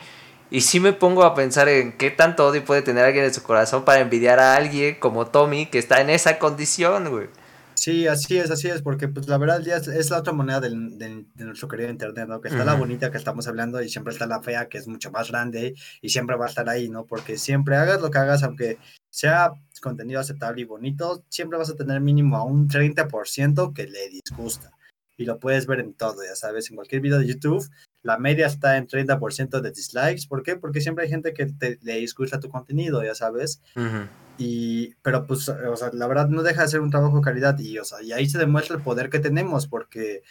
Y 0.50 0.62
sí 0.62 0.80
me 0.80 0.94
pongo 0.94 1.24
a 1.24 1.36
pensar 1.36 1.68
en 1.68 1.92
qué 1.98 2.10
tanto 2.10 2.48
odio 2.48 2.64
puede 2.64 2.82
tener 2.82 3.04
alguien 3.04 3.26
en 3.26 3.34
su 3.34 3.44
corazón 3.44 3.84
para 3.84 4.00
envidiar 4.00 4.40
a 4.40 4.56
alguien 4.56 4.96
como 5.00 5.28
Tommy 5.28 5.66
que 5.66 5.78
está 5.78 6.00
en 6.00 6.10
esa 6.10 6.40
condición, 6.40 7.10
güey. 7.10 7.28
Sí, 7.76 8.08
así 8.08 8.38
es, 8.40 8.50
así 8.50 8.68
es, 8.70 8.82
porque 8.82 9.08
pues 9.08 9.28
la 9.28 9.38
verdad 9.38 9.62
ya 9.62 9.76
es, 9.76 9.88
es 9.88 10.10
la 10.10 10.18
otra 10.18 10.34
moneda 10.34 10.60
del- 10.60 10.98
del- 10.98 11.28
de 11.36 11.46
nuestro 11.46 11.68
querido 11.68 11.90
internet, 11.90 12.28
¿no? 12.28 12.42
Que 12.42 12.48
está 12.48 12.66
la 12.66 12.74
bonita 12.74 13.12
que 13.12 13.18
estamos 13.18 13.48
hablando 13.48 13.82
y 13.82 13.90
siempre 13.90 14.14
está 14.14 14.26
la 14.26 14.42
fea 14.42 14.68
que 14.68 14.78
es 14.80 14.88
mucho 14.88 15.12
más 15.12 15.30
grande 15.30 15.76
y 16.02 16.10
siempre 16.10 16.36
va 16.38 16.46
a 16.46 16.50
estar 16.50 16.68
ahí, 16.70 16.90
¿no? 16.90 17.06
Porque 17.06 17.38
siempre 17.38 17.76
hagas 17.76 18.02
lo 18.02 18.10
que 18.10 18.18
hagas, 18.18 18.42
aunque 18.44 18.78
sea 19.12 19.52
contenido 19.82 20.20
aceptable 20.20 20.62
y 20.62 20.66
bonito, 20.66 21.24
siempre 21.30 21.60
vas 21.60 21.70
a 21.70 21.76
tener 21.76 22.02
mínimo 22.02 22.36
a 22.38 22.44
un 22.44 22.68
30% 22.68 23.74
que 23.76 23.86
le 23.86 24.10
disgusta. 24.10 24.72
Y 25.16 25.26
lo 25.26 25.40
puedes 25.40 25.68
ver 25.68 25.80
en 25.80 25.94
todo, 25.94 26.24
ya 26.28 26.36
sabes, 26.36 26.70
en 26.70 26.78
cualquier 26.78 27.02
video 27.02 27.20
de 27.20 27.28
YouTube, 27.28 27.64
la 28.04 28.18
media 28.18 28.48
está 28.48 28.78
en 28.78 28.88
30% 28.88 29.62
de 29.62 29.72
dislikes. 29.72 30.28
¿Por 30.28 30.44
qué? 30.44 30.56
Porque 30.56 30.82
siempre 30.82 31.06
hay 31.06 31.10
gente 31.10 31.34
que 31.34 31.48
te, 31.48 31.80
le 31.82 31.98
disgusta 31.98 32.40
tu 32.40 32.50
contenido, 32.50 33.04
ya 33.04 33.16
sabes. 33.16 33.62
Ujú. 33.76 34.08
Y, 34.38 34.94
pero 35.02 35.26
pues, 35.26 35.50
o 35.50 35.76
sea, 35.76 35.90
la 35.94 36.08
verdad 36.08 36.30
no 36.30 36.44
deja 36.44 36.62
de 36.62 36.68
ser 36.68 36.82
un 36.82 36.92
trabajo 36.92 37.18
de 37.18 37.24
calidad 37.24 37.58
y, 37.58 37.80
o 37.80 37.84
sea, 37.84 38.02
y 38.04 38.12
ahí 38.12 38.30
se 38.30 38.38
demuestra 38.38 38.76
el 38.76 38.84
poder 38.84 39.10
que 39.10 39.20
tenemos 39.20 39.68
porque, 39.68 40.22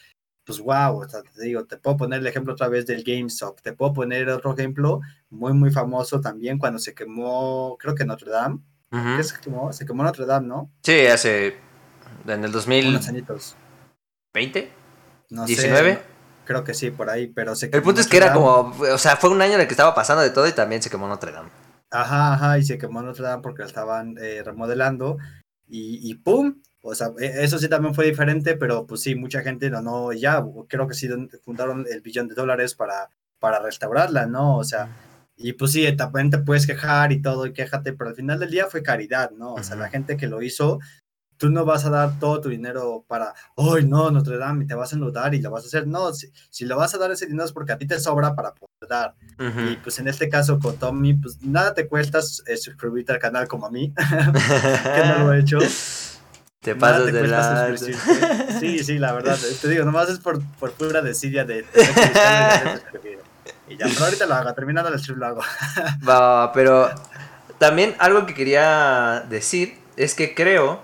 pues, 0.44 0.60
wow, 0.60 1.02
o 1.02 1.08
sea, 1.08 1.22
te 1.22 1.42
digo, 1.42 1.64
te 1.64 1.76
puedo 1.76 1.96
poner 1.96 2.20
el 2.20 2.26
ejemplo 2.26 2.52
otra 2.52 2.68
vez 2.68 2.86
del 2.86 3.02
GameStop, 3.02 3.60
te 3.60 3.72
puedo 3.72 3.92
poner 3.92 4.28
otro 4.28 4.54
ejemplo 4.54 5.00
muy, 5.28 5.52
muy 5.52 5.72
famoso 5.72 6.20
también 6.20 6.58
cuando 6.58 6.78
se 6.78 6.94
quemó, 6.94 7.76
creo 7.80 7.96
que 7.96 8.04
Notre 8.04 8.30
Dame, 8.30 8.60
Ujú. 8.92 9.16
¿qué 9.16 9.24
se 9.24 9.40
quemó? 9.40 9.72
Se 9.72 9.84
quemó 9.84 10.04
Notre 10.04 10.24
Dame, 10.24 10.46
¿no? 10.46 10.70
Sí, 10.82 11.06
hace. 11.06 11.56
En 12.26 12.44
el 12.44 12.52
2020. 12.52 12.88
Unos 12.96 13.08
añitos. 13.08 13.56
No 15.30 15.46
sé, 15.46 15.54
19. 15.54 16.15
Creo 16.46 16.64
que 16.64 16.74
sí, 16.74 16.90
por 16.90 17.10
ahí, 17.10 17.26
pero 17.28 17.54
se 17.54 17.66
El 17.66 17.72
quemó 17.72 17.84
punto 17.84 18.00
es 18.00 18.06
que 18.06 18.16
era 18.16 18.32
como. 18.32 18.72
O 18.92 18.98
sea, 18.98 19.16
fue 19.16 19.30
un 19.30 19.42
año 19.42 19.54
en 19.54 19.60
el 19.60 19.66
que 19.66 19.74
estaba 19.74 19.94
pasando 19.94 20.22
de 20.22 20.30
todo 20.30 20.46
y 20.48 20.52
también 20.52 20.82
se 20.82 20.90
quemó 20.90 21.06
Notre 21.06 21.32
Dame. 21.32 21.50
Ajá, 21.90 22.34
ajá, 22.34 22.58
y 22.58 22.64
se 22.64 22.78
quemó 22.78 23.02
Notre 23.02 23.22
Dame 23.24 23.42
porque 23.42 23.62
la 23.62 23.68
estaban 23.68 24.16
eh, 24.18 24.42
remodelando 24.44 25.18
y, 25.68 26.10
y 26.10 26.14
¡pum! 26.14 26.60
O 26.82 26.94
sea, 26.94 27.10
e- 27.18 27.44
eso 27.44 27.58
sí 27.58 27.68
también 27.68 27.94
fue 27.94 28.06
diferente, 28.06 28.56
pero 28.56 28.86
pues 28.86 29.02
sí, 29.02 29.14
mucha 29.14 29.42
gente 29.42 29.70
no, 29.70 29.82
no, 29.82 30.12
ya, 30.12 30.44
creo 30.68 30.88
que 30.88 30.94
sí 30.94 31.08
fundaron 31.44 31.86
el 31.90 32.00
billón 32.00 32.28
de 32.28 32.34
dólares 32.34 32.74
para, 32.74 33.10
para 33.38 33.60
restaurarla, 33.60 34.26
¿no? 34.26 34.56
O 34.58 34.64
sea, 34.64 34.90
y 35.36 35.52
pues 35.52 35.72
sí, 35.72 35.94
también 35.96 36.30
te 36.30 36.38
puedes 36.38 36.66
quejar 36.66 37.12
y 37.12 37.22
todo, 37.22 37.46
y 37.46 37.52
quéjate, 37.52 37.92
pero 37.92 38.10
al 38.10 38.16
final 38.16 38.38
del 38.40 38.50
día 38.50 38.66
fue 38.66 38.82
caridad, 38.82 39.30
¿no? 39.32 39.54
O 39.54 39.62
sea, 39.62 39.76
la 39.76 39.86
Ujú. 39.86 39.92
gente 39.92 40.16
que 40.16 40.26
lo 40.28 40.42
hizo, 40.42 40.80
tú 41.36 41.50
no 41.50 41.64
vas 41.64 41.84
a 41.84 41.90
dar 41.90 42.18
todo 42.18 42.40
tu 42.40 42.48
dinero 42.48 43.04
para, 43.06 43.34
¡ay, 43.56 43.84
no, 43.86 44.10
Notre 44.10 44.38
Dame! 44.38 44.64
Te 44.66 44.74
vas 44.74 44.92
a 44.92 44.96
endeudar 44.96 45.34
y 45.34 45.40
lo 45.40 45.50
vas 45.50 45.64
a 45.64 45.66
hacer. 45.66 45.86
No, 45.86 46.12
si, 46.12 46.30
si 46.50 46.64
lo 46.64 46.76
vas 46.76 46.94
a 46.94 46.98
dar 46.98 47.10
ese 47.12 47.26
dinero 47.26 47.44
es 47.44 47.52
porque 47.52 47.72
a 47.72 47.78
ti 47.78 47.86
te 47.86 47.98
sobra 48.00 48.34
para 48.34 48.54
poder 48.54 48.88
dar. 48.88 49.14
Ujú. 49.38 49.60
Y 49.72 49.76
pues 49.76 49.98
en 49.98 50.08
este 50.08 50.28
caso 50.28 50.58
con 50.58 50.76
Tommy, 50.76 51.14
pues 51.14 51.42
nada 51.42 51.74
te 51.74 51.86
cuesta 51.86 52.20
eh, 52.46 52.56
suscribirte 52.56 53.12
al 53.12 53.18
canal 53.18 53.48
como 53.48 53.66
a 53.66 53.70
mí, 53.70 53.92
que 53.96 55.02
no 55.06 55.24
lo 55.26 55.32
he 55.32 55.40
hecho. 55.40 55.58
Te 56.60 56.74
pasas 56.74 57.04
te 57.04 57.12
de 57.12 57.28
la. 57.28 57.76
Sí, 58.58 58.82
sí, 58.82 58.98
la 58.98 59.12
verdad. 59.12 59.38
eh, 59.38 59.56
Te 59.62 59.68
digo, 59.68 59.84
nomás 59.84 60.08
es 60.08 60.18
por, 60.18 60.42
por 60.58 60.72
pura 60.72 61.00
desidia 61.00 61.44
de... 61.44 61.62
de 61.62 61.68
y 63.68 63.76
ya, 63.76 63.86
pero 63.86 64.04
ahorita 64.06 64.26
lo 64.26 64.34
hago, 64.34 64.52
terminando 64.52 64.92
el 64.92 64.98
stream 64.98 65.20
lo 65.20 65.26
hago. 65.26 65.40
Va, 66.08 66.52
pero 66.52 66.90
también 67.58 67.94
algo 68.00 68.26
que 68.26 68.34
quería 68.34 69.24
decir 69.28 69.78
es 69.96 70.16
que 70.16 70.34
creo 70.34 70.82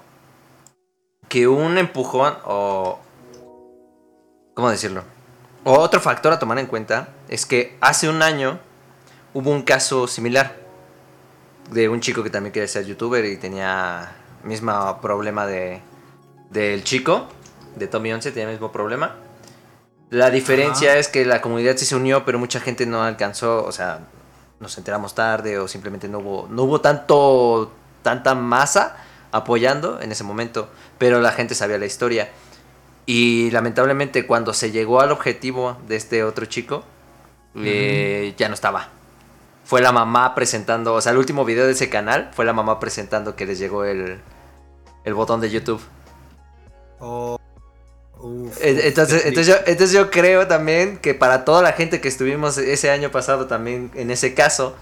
que 1.32 1.48
un 1.48 1.78
empujón 1.78 2.34
o... 2.44 2.98
¿Cómo 4.52 4.70
decirlo? 4.70 5.02
O 5.64 5.78
otro 5.78 5.98
factor 5.98 6.30
a 6.30 6.38
tomar 6.38 6.58
en 6.58 6.66
cuenta 6.66 7.08
es 7.26 7.46
que 7.46 7.78
hace 7.80 8.10
un 8.10 8.20
año 8.20 8.60
hubo 9.32 9.50
un 9.50 9.62
caso 9.62 10.06
similar 10.06 10.54
de 11.70 11.88
un 11.88 12.00
chico 12.00 12.22
que 12.22 12.28
también 12.28 12.52
quería 12.52 12.68
ser 12.68 12.84
youtuber 12.84 13.24
y 13.24 13.38
tenía 13.38 14.12
mismo 14.44 15.00
problema 15.00 15.46
de 15.46 15.80
del 16.50 16.84
chico 16.84 17.28
de 17.76 17.86
Tommy 17.86 18.12
11 18.12 18.30
tenía 18.32 18.48
el 18.48 18.52
mismo 18.56 18.70
problema. 18.70 19.14
La 20.10 20.28
diferencia 20.28 20.90
Ajá. 20.90 20.98
es 20.98 21.08
que 21.08 21.24
la 21.24 21.40
comunidad 21.40 21.78
sí 21.78 21.86
se 21.86 21.96
unió, 21.96 22.26
pero 22.26 22.38
mucha 22.38 22.60
gente 22.60 22.84
no 22.84 23.02
alcanzó, 23.02 23.64
o 23.64 23.72
sea, 23.72 24.00
nos 24.60 24.76
enteramos 24.76 25.14
tarde 25.14 25.58
o 25.58 25.66
simplemente 25.66 26.08
no 26.08 26.18
hubo 26.18 26.46
no 26.50 26.64
hubo 26.64 26.82
tanto 26.82 27.72
tanta 28.02 28.34
masa 28.34 28.98
apoyando 29.32 29.98
en 30.00 30.12
ese 30.12 30.24
momento, 30.24 30.68
pero 31.02 31.20
la 31.20 31.32
gente 31.32 31.56
sabía 31.56 31.78
la 31.78 31.86
historia. 31.86 32.30
Y 33.06 33.50
lamentablemente 33.50 34.24
cuando 34.24 34.54
se 34.54 34.70
llegó 34.70 35.00
al 35.00 35.10
objetivo 35.10 35.76
de 35.88 35.96
este 35.96 36.22
otro 36.22 36.46
chico, 36.46 36.84
eh, 37.56 38.34
ya 38.36 38.46
no 38.46 38.54
estaba. 38.54 38.88
Fue 39.64 39.80
la 39.80 39.90
mamá 39.90 40.36
presentando, 40.36 40.94
o 40.94 41.00
sea, 41.00 41.10
el 41.10 41.18
último 41.18 41.44
video 41.44 41.66
de 41.66 41.72
ese 41.72 41.90
canal 41.90 42.30
fue 42.32 42.44
la 42.44 42.52
mamá 42.52 42.78
presentando 42.78 43.34
que 43.34 43.46
les 43.46 43.58
llegó 43.58 43.84
el, 43.84 44.20
el 45.02 45.14
botón 45.14 45.40
de 45.40 45.50
YouTube. 45.50 45.80
Oh, 47.00 47.36
uf. 48.20 48.56
entonces, 48.62 49.26
entonces, 49.26 49.48
yo, 49.48 49.56
entonces 49.66 49.90
yo 49.90 50.08
creo 50.08 50.46
también 50.46 50.98
que 50.98 51.14
para 51.14 51.44
toda 51.44 51.62
la 51.62 51.72
gente 51.72 52.00
que 52.00 52.06
estuvimos 52.06 52.58
ese 52.58 52.92
año 52.92 53.10
pasado 53.10 53.48
también 53.48 53.90
en 53.96 54.12
ese 54.12 54.34
caso 54.34 54.76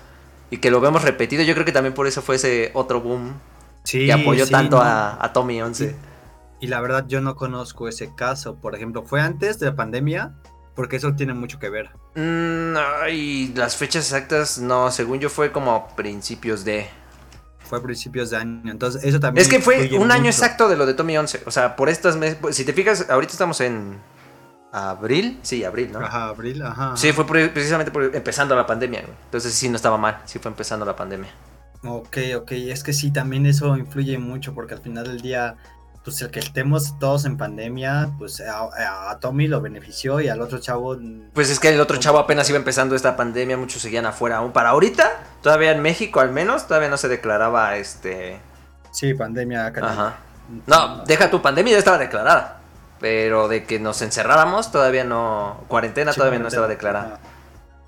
y 0.51 0.59
que 0.59 0.71
lo 0.71 0.83
vemos 0.83 1.01
repetido, 1.01 1.43
yo 1.45 1.55
creo 1.55 1.65
que 1.65 1.73
también 1.73 1.95
por 1.95 2.07
eso 2.07 2.21
fue 2.21 2.37
ese 2.37 2.73
otro 2.75 3.01
boom 3.01 3.41
que 3.85 4.13
apoyó 4.13 4.47
tanto 4.47 4.79
a, 4.83 5.31
Tommy 5.33 5.63
11. 5.63 6.10
Y, 6.61 6.67
la 6.67 6.81
verdad 6.81 7.07
yo 7.09 7.21
no 7.21 7.37
conozco 7.37 7.89
ese 7.89 8.15
caso, 8.15 8.57
por 8.57 8.75
ejemplo, 8.75 9.03
¿fue 9.03 9.21
antes 9.21 9.59
de 9.59 9.67
la 9.67 9.77
pandemia? 9.77 10.35
Porque 10.75 10.97
eso 10.97 11.15
tiene 11.15 11.35
mucho 11.35 11.59
que 11.59 11.69
ver. 11.69 11.91
Mm, 12.15 12.77
y 13.13 13.49
las 13.55 13.77
fechas 13.77 14.05
exactas, 14.05 14.59
no, 14.59 14.91
según 14.91 15.21
yo 15.21 15.29
fue 15.29 15.53
como 15.53 15.89
principios 15.97 16.65
de... 16.65 16.89
Fue 17.59 17.79
a 17.79 17.83
principios 17.83 18.31
de 18.31 18.37
año, 18.39 18.71
entonces 18.71 19.05
eso 19.05 19.21
también... 19.21 19.43
Es 19.43 19.49
que 19.49 19.61
fue 19.61 19.91
un 19.99 20.11
año 20.11 20.27
exacto 20.27 20.69
de 20.69 20.77
lo 20.77 20.87
de 20.87 20.95
Tommy 20.95 21.17
11, 21.17 21.43
o 21.47 21.51
sea, 21.51 21.77
por 21.77 21.89
estas 21.89 22.17
meses, 22.17 22.39
si 22.51 22.65
te 22.65 22.73
fijas, 22.73 23.09
ahorita 23.09 23.33
estamos 23.33 23.61
en 23.61 23.99
abril, 24.73 25.39
sí, 25.43 25.65
abril, 25.65 25.93
¿no? 25.93 26.01
Ajá, 26.01 26.29
abril, 26.29 26.63
ajá. 26.63 26.97
Sí, 26.97 27.13
fue 27.13 27.27
precisamente 27.27 27.93
empezando 28.17 28.55
la 28.55 28.67
pandemia, 28.67 29.05
Entonces 29.25 29.53
sí, 29.53 29.69
no 29.69 29.77
estaba 29.77 29.99
mal, 29.99 30.21
sí 30.25 30.39
fue 30.39 30.51
empezando 30.51 30.85
la 30.85 30.97
pandemia. 30.97 31.31
Ok, 31.83 32.19
ok, 32.37 32.53
es 32.53 32.83
que 32.83 32.93
sí, 32.93 33.11
también 33.11 33.47
eso 33.47 33.77
influye 33.77 34.19
mucho 34.19 34.55
porque 34.55 34.75
al 34.75 34.81
final 34.81 35.05
del 35.05 35.21
día, 35.21 35.57
pues 36.05 36.23
el 36.23 36.31
que 36.31 36.41
estemos 36.41 36.99
todos 36.99 37.25
en 37.25 37.37
pandemia, 37.37 38.13
pues 38.19 38.41
a, 38.41 39.19
Tommy 39.21 39.49
lo 39.49 39.61
benefició 39.61 40.21
y 40.21 40.29
al 40.29 40.41
otro 40.41 40.59
chavo... 40.59 40.97
Pues 41.35 41.51
es 41.51 41.61
que 41.61 41.69
el 41.69 41.81
otro 41.81 41.99
chavo 41.99 42.19
apenas 42.19 42.49
iba 42.49 42.59
empezando 42.59 42.95
esta 42.95 43.17
pandemia, 43.17 43.57
muchos 43.57 43.83
seguían 43.83 44.07
afuera 44.07 44.39
aún. 44.39 44.53
Para 44.53 44.71
ahorita, 44.71 45.11
todavía 45.43 45.73
en 45.73 45.83
México 45.83 46.21
al 46.21 46.33
menos, 46.33 46.67
todavía 46.67 46.89
no 46.89 46.97
se 46.97 47.09
declaraba 47.09 47.77
este... 47.77 48.41
Sí, 48.93 49.15
pandemia 49.15 49.67
acá. 49.67 49.87
Ajá. 49.87 50.17
No, 50.67 51.05
deja 51.05 51.31
tu 51.31 51.41
pandemia 51.41 51.73
ya 51.73 51.79
estaba 51.79 51.99
declarada. 51.99 52.61
Pero 53.01 53.49
de 53.49 53.65
que 53.65 53.79
nos 53.81 54.03
encerráramos 54.03 54.71
todavía 54.71 55.05
no. 55.05 55.65
Cuarentena 55.69 56.13
todavía 56.13 56.39
no 56.39 56.49
estaba 56.49 56.69
declarada. 56.69 57.19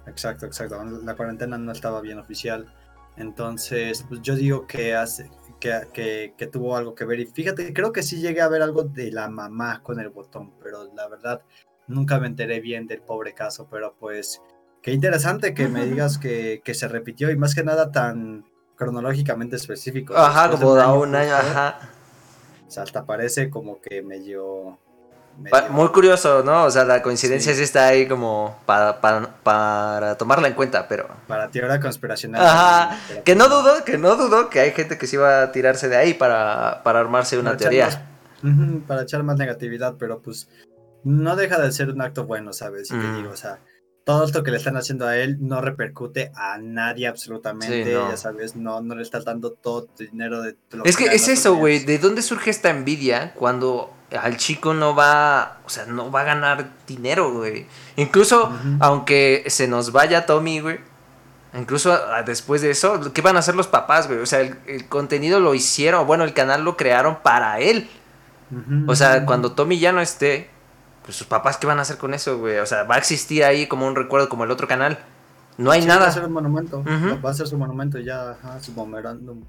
Exacto, 0.06 0.46
exacto. 0.46 0.82
La 1.04 1.14
cuarentena 1.14 1.58
no 1.58 1.70
estaba 1.70 2.00
bien 2.00 2.18
oficial. 2.18 2.72
Entonces, 3.16 4.06
pues 4.08 4.22
yo 4.22 4.34
digo 4.34 4.66
que 4.66 4.94
hace. 4.94 5.30
Que, 5.62 6.34
que, 6.36 6.46
tuvo 6.48 6.76
algo 6.76 6.96
que 6.96 7.04
ver. 7.04 7.20
Y 7.20 7.26
fíjate, 7.26 7.72
creo 7.72 7.92
que 7.92 8.02
sí 8.02 8.20
llegué 8.20 8.40
a 8.40 8.48
ver 8.48 8.62
algo 8.62 8.82
de 8.82 9.12
la 9.12 9.28
mamá 9.28 9.80
con 9.80 10.00
el 10.00 10.08
botón, 10.08 10.54
pero 10.60 10.92
la 10.92 11.06
verdad 11.06 11.42
nunca 11.86 12.18
me 12.18 12.26
enteré 12.26 12.60
bien 12.60 12.88
del 12.88 13.00
pobre 13.00 13.32
caso. 13.32 13.68
Pero 13.70 13.94
pues, 13.96 14.42
qué 14.82 14.92
interesante 14.92 15.54
que 15.54 15.68
me 15.68 15.86
digas 15.86 16.18
que, 16.18 16.62
que 16.64 16.74
se 16.74 16.88
repitió 16.88 17.30
y 17.30 17.36
más 17.36 17.54
que 17.54 17.62
nada 17.62 17.92
tan 17.92 18.44
cronológicamente 18.74 19.54
específico. 19.54 20.16
Ajá, 20.16 20.50
como 20.50 20.74
da 20.74 20.92
un 20.92 21.14
año, 21.14 21.32
ajá. 21.32 21.78
O 22.66 22.70
sea, 22.70 22.82
hasta 22.82 23.06
parece 23.06 23.48
como 23.48 23.80
que 23.80 24.02
medio 24.02 24.80
muy 25.70 25.88
curioso, 25.88 26.42
¿no? 26.42 26.64
O 26.64 26.70
sea, 26.70 26.84
la 26.84 27.02
coincidencia 27.02 27.54
sí, 27.54 27.62
está 27.62 27.86
ahí 27.86 28.06
como 28.06 28.56
para, 28.66 29.00
para, 29.00 30.16
tomarla 30.16 30.48
en 30.48 30.54
cuenta, 30.54 30.86
pero... 30.88 31.08
Para 31.26 31.48
teoría 31.48 31.80
conspiracional. 31.80 32.44
Ajá, 32.44 32.98
que 33.24 33.34
no 33.34 33.48
dudo, 33.48 33.84
que 33.84 33.98
no 33.98 34.16
dudo 34.16 34.50
que 34.50 34.60
hay 34.60 34.72
gente 34.72 34.98
que 34.98 35.06
sí 35.06 35.16
va 35.16 35.42
a 35.42 35.52
tirarse 35.52 35.88
de 35.88 35.96
ahí 35.96 36.14
para, 36.14 36.82
para 36.84 37.00
armarse 37.00 37.38
una 37.38 37.56
teoría. 37.56 37.88
para 38.86 39.02
echar 39.02 39.22
más 39.22 39.36
negatividad, 39.36 39.94
pero 39.98 40.20
pues 40.20 40.48
no 41.04 41.36
deja 41.36 41.60
de 41.60 41.72
ser 41.72 41.90
un 41.90 42.00
acto 42.00 42.26
bueno, 42.26 42.52
¿sabes? 42.52 42.88
Y 42.90 42.94
te 42.94 42.96
mm. 42.96 43.16
digo, 43.16 43.30
o 43.30 43.36
sea, 43.36 43.58
todo 44.04 44.24
esto 44.24 44.42
que 44.42 44.50
le 44.50 44.56
están 44.56 44.76
haciendo 44.76 45.06
a 45.06 45.16
él 45.16 45.38
no 45.40 45.60
repercute 45.60 46.32
a 46.34 46.58
nadie 46.58 47.06
absolutamente, 47.06 47.92
ya 47.92 48.16
sabes, 48.16 48.56
no, 48.56 48.80
no 48.80 48.94
le 48.94 49.02
está 49.02 49.20
dando 49.20 49.52
todo 49.52 49.88
el 49.98 50.10
dinero 50.10 50.42
de... 50.42 50.56
es 50.84 50.96
que, 50.96 51.06
es 51.06 51.28
eso, 51.28 51.54
güey, 51.56 51.84
¿de 51.84 51.98
dónde 51.98 52.22
surge 52.22 52.50
esta 52.50 52.70
envidia 52.70 53.32
cuando 53.34 53.92
al 54.20 54.36
chico 54.36 54.74
no 54.74 54.94
va, 54.94 55.58
o 55.64 55.68
sea, 55.68 55.86
no 55.86 56.10
va 56.10 56.22
a 56.22 56.24
ganar 56.24 56.70
dinero, 56.86 57.32
güey. 57.32 57.66
Incluso, 57.96 58.52
aunque 58.80 59.44
se 59.48 59.68
nos 59.68 59.92
vaya 59.92 60.26
Tommy, 60.26 60.60
güey, 60.60 60.80
incluso 61.54 61.92
ah, 61.92 62.22
después 62.22 62.62
de 62.62 62.70
eso, 62.70 63.12
¿qué 63.12 63.22
van 63.22 63.36
a 63.36 63.40
hacer 63.40 63.54
los 63.54 63.66
papás, 63.66 64.08
güey? 64.08 64.20
O 64.20 64.26
sea, 64.26 64.40
el, 64.40 64.88
contenido 64.88 65.40
lo 65.40 65.54
hicieron, 65.54 66.06
bueno, 66.06 66.24
el 66.24 66.34
canal 66.34 66.64
lo 66.64 66.76
crearon 66.76 67.18
para 67.22 67.60
él. 67.60 67.88
O 68.86 68.94
sea, 68.94 69.24
cuando 69.24 69.52
Tommy 69.52 69.78
ya 69.78 69.92
no 69.92 70.02
esté, 70.02 70.50
pues 71.04 71.16
sus 71.16 71.26
papás, 71.26 71.56
¿qué 71.56 71.66
van 71.66 71.78
a 71.78 71.82
hacer 71.82 71.96
con 71.96 72.12
eso, 72.12 72.38
güey? 72.38 72.58
O 72.58 72.66
sea, 72.66 72.82
va 72.82 72.96
a 72.96 72.98
existir 72.98 73.44
ahí 73.44 73.66
como 73.66 73.86
un 73.86 73.96
recuerdo 73.96 74.28
como 74.28 74.44
el 74.44 74.50
otro 74.50 74.68
canal. 74.68 74.98
No 75.56 75.70
hay 75.70 75.86
nada. 75.86 76.00
Va 76.00 76.08
a 76.08 76.12
ser 76.12 76.26
un 76.26 76.32
monumento. 76.32 76.84
Va 77.24 77.30
a 77.30 77.34
ser 77.34 77.46
su 77.46 77.56
monumento 77.56 77.98
ya, 77.98 78.36
su 78.60 78.72
memorándum 78.72 79.42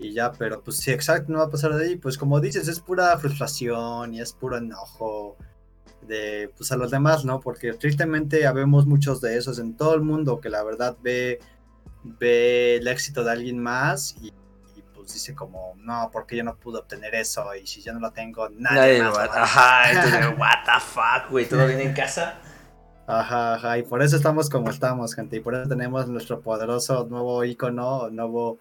y 0.00 0.14
ya, 0.14 0.32
pero 0.32 0.62
pues 0.62 0.78
sí, 0.78 0.90
exacto, 0.90 1.30
no 1.30 1.40
va 1.40 1.44
a 1.44 1.50
pasar 1.50 1.74
de 1.74 1.84
ahí. 1.84 1.96
Pues 1.96 2.16
como 2.16 2.40
dices, 2.40 2.66
es 2.68 2.80
pura 2.80 3.16
frustración 3.18 4.14
y 4.14 4.20
es 4.22 4.32
puro 4.32 4.56
enojo 4.56 5.36
de 6.00 6.50
pues 6.56 6.72
a 6.72 6.76
los 6.76 6.90
demás, 6.90 7.26
¿no? 7.26 7.38
Porque 7.40 7.74
tristemente 7.74 8.46
habemos 8.46 8.86
muchos 8.86 9.20
de 9.20 9.36
esos 9.36 9.58
en 9.58 9.76
todo 9.76 9.94
el 9.94 10.00
mundo 10.00 10.40
que 10.40 10.48
la 10.48 10.62
verdad 10.62 10.96
ve, 11.02 11.38
ve 12.02 12.76
el 12.76 12.88
éxito 12.88 13.22
de 13.24 13.32
alguien 13.32 13.58
más 13.58 14.16
y, 14.22 14.32
pues 14.94 15.12
dice 15.12 15.34
como, 15.34 15.74
no, 15.76 16.08
porque 16.10 16.34
yo 16.34 16.44
no 16.44 16.56
pude 16.56 16.78
obtener 16.78 17.14
eso 17.14 17.54
y 17.54 17.66
si 17.66 17.82
yo 17.82 17.92
no 17.92 18.00
lo 18.00 18.10
tengo, 18.10 18.48
nadie, 18.48 19.02
más. 19.02 19.18
ajá, 19.30 19.90
entonces, 19.92 20.38
what 20.38 20.64
the 20.64 20.80
fuck, 20.80 21.30
güey, 21.30 21.46
¿todo 21.46 21.66
bien 21.66 21.80
en 21.80 21.92
casa? 21.92 22.38
Ajá, 23.06 23.54
ajá, 23.54 23.76
y 23.76 23.82
por 23.82 24.02
eso 24.02 24.16
estamos 24.16 24.48
como 24.48 24.70
estamos, 24.70 25.14
gente, 25.14 25.36
y 25.36 25.40
por 25.40 25.54
eso 25.54 25.68
tenemos 25.68 26.08
nuestro 26.08 26.40
poderoso 26.40 27.06
nuevo 27.10 27.44
icono, 27.44 28.08
nuevo 28.08 28.60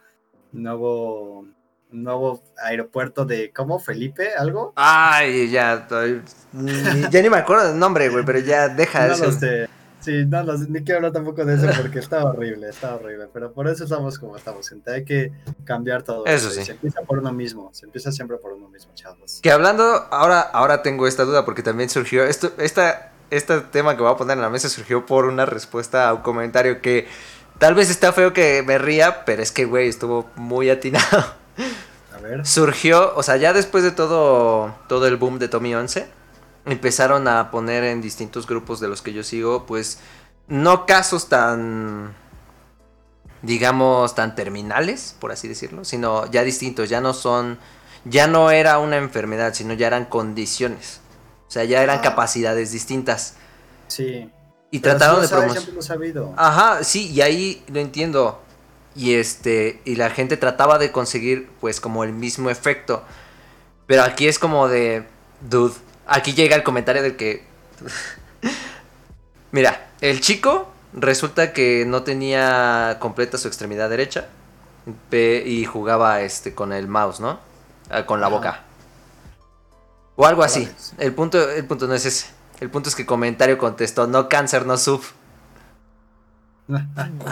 nuevo 0.52 1.46
nuevo 1.92 2.44
aeropuerto 2.64 3.26
de 3.26 3.52
¿cómo? 3.52 3.80
Felipe, 3.80 4.34
algo. 4.36 4.74
Ay, 4.76 5.50
ya, 5.50 5.88
ya 7.10 7.22
ni 7.22 7.30
me 7.30 7.38
acuerdo 7.38 7.70
del 7.70 7.80
nombre, 7.80 8.10
güey, 8.10 8.24
pero 8.24 8.40
ya 8.40 8.70
deja 8.70 9.08
no 9.08 9.14
eso. 9.14 9.32
Sí, 10.00 10.26
no, 10.26 10.44
ni 10.44 10.82
quiero 10.84 10.98
hablar 10.98 11.12
tampoco 11.12 11.44
de 11.44 11.56
eso 11.56 11.68
porque 11.76 12.00
está 12.00 12.24
horrible, 12.24 12.70
está 12.70 12.96
horrible, 12.96 13.28
pero 13.34 13.52
por 13.52 13.68
eso 13.68 13.84
estamos 13.84 14.18
como 14.18 14.38
estamos, 14.38 14.70
gente, 14.70 14.94
hay 14.94 15.04
que 15.04 15.34
cambiar 15.66 16.04
todo. 16.04 16.26
Eso 16.26 16.50
sí. 16.50 16.64
Se 16.64 16.72
empieza 16.72 17.02
por 17.02 17.20
uno 17.20 17.34
mismo, 17.34 17.70
se 17.74 17.86
empieza 17.86 18.10
siempre 18.12 18.38
por 18.38 18.54
uno 18.54 18.70
mismo, 18.70 18.94
chavos. 18.94 19.40
Que 19.42 19.52
hablando, 19.52 19.84
ahora, 19.84 20.40
ahora 20.40 20.82
tengo 20.82 21.06
esta 21.06 21.26
duda 21.26 21.44
porque 21.44 21.64
también 21.64 21.90
surgió, 21.90 22.24
esto, 22.24 22.54
esta, 22.60 23.12
este 23.30 23.60
tema 23.60 23.98
que 23.98 24.02
voy 24.02 24.12
a 24.14 24.16
poner 24.16 24.38
en 24.38 24.42
la 24.42 24.50
mesa 24.50 24.70
surgió 24.70 25.06
por 25.06 25.26
una 25.26 25.46
respuesta 25.46 26.08
a 26.08 26.14
un 26.14 26.22
comentario 26.22 26.82
que 26.82 27.06
Tal 27.60 27.76
vez 27.76 27.89
está 27.89 28.13
feo 28.13 28.32
que 28.32 28.63
me 28.63 28.78
ría, 28.78 29.26
pero 29.26 29.43
es 29.43 29.52
que, 29.52 29.65
güey, 29.65 29.89
estuvo 29.89 30.30
muy 30.36 30.69
atinado. 30.69 31.36
A 32.15 32.17
ver. 32.22 32.45
Surgió, 32.45 33.13
o 33.15 33.22
sea, 33.22 33.36
ya 33.36 33.52
después 33.52 33.84
de 33.84 33.91
todo, 33.91 34.74
todo 34.88 35.08
el 35.08 35.17
boom 35.17 35.39
de 35.39 35.50
Tommy 35.50 35.76
11, 35.76 36.08
empezaron 36.65 37.28
a 37.28 37.52
poner 37.52 37.84
en 37.84 38.02
distintos 38.02 38.48
grupos 38.48 38.80
de 38.80 38.88
los 38.88 39.02
que 39.02 39.12
yo 39.12 39.24
sigo, 39.24 39.65
pues, 39.65 40.00
no 40.48 40.86
casos 40.86 41.28
tan, 41.28 42.15
digamos, 43.41 44.15
tan 44.15 44.36
terminales, 44.36 45.15
por 45.19 45.34
así 45.34 45.50
decirlo, 45.50 45.84
sino 45.84 46.32
ya 46.32 46.43
distintos, 46.43 46.88
ya 46.88 47.02
no 47.02 47.13
son, 47.13 47.60
ya 48.06 48.28
no 48.28 48.52
era 48.52 48.80
una 48.80 48.95
enfermedad, 48.95 49.54
sino 49.54 49.74
ya 49.74 49.88
eran 49.88 50.06
condiciones. 50.06 51.02
O 51.50 51.52
sea, 51.52 51.65
ya 51.65 51.84
eran 51.84 52.00
ah. 52.00 52.02
capacidades 52.02 52.72
distintas. 52.72 53.36
Sí. 53.88 54.30
Y 54.71 54.79
trataron 54.79 55.21
de 55.21 55.27
promocionar. 55.27 56.34
Ajá, 56.38 56.84
sí, 56.84 57.10
y 57.12 57.21
ahí 57.21 57.63
lo 57.67 57.79
entiendo. 57.79 58.41
Y 58.95 59.15
este, 59.15 59.82
y 59.86 59.95
la 59.95 60.10
gente 60.10 60.38
trataba 60.38 60.77
de 60.77 60.91
conseguir, 60.91 61.49
pues, 61.60 61.79
como 61.79 62.03
el 62.03 62.13
mismo 62.13 62.49
efecto. 62.49 63.03
Pero 63.88 64.03
aquí 64.03 64.27
es 64.27 64.38
como 64.38 64.67
de. 64.67 65.08
Dude. 65.41 65.73
Aquí 66.05 66.34
llega 66.34 66.55
el 66.55 66.63
comentario 66.63 67.01
del 67.01 67.15
que. 67.15 67.43
Mira, 69.51 69.89
el 70.01 70.21
chico 70.21 70.71
resulta 70.93 71.53
que 71.53 71.86
no 71.86 72.03
tenía 72.03 72.97
completa 72.99 73.38
su 73.38 73.47
extremidad 73.47 73.89
derecha. 73.89 74.27
Y 75.12 75.65
jugaba 75.65 76.21
este 76.21 76.53
con 76.53 76.73
el 76.73 76.88
mouse, 76.88 77.19
¿no? 77.19 77.39
Ah, 77.89 78.05
con 78.05 78.21
la 78.21 78.27
boca. 78.27 78.63
O 80.15 80.25
algo 80.25 80.43
así. 80.43 80.69
El 80.97 81.13
punto, 81.13 81.49
el 81.49 81.65
punto 81.65 81.88
no 81.88 81.93
es 81.93 82.05
ese. 82.05 82.27
El 82.60 82.69
punto 82.69 82.89
es 82.89 82.95
que 82.95 83.06
comentario 83.06 83.58
contestó, 83.58 84.08
no 84.08 84.28
cáncer, 84.28 84.65
no 84.65 84.78
suf. 84.78 85.13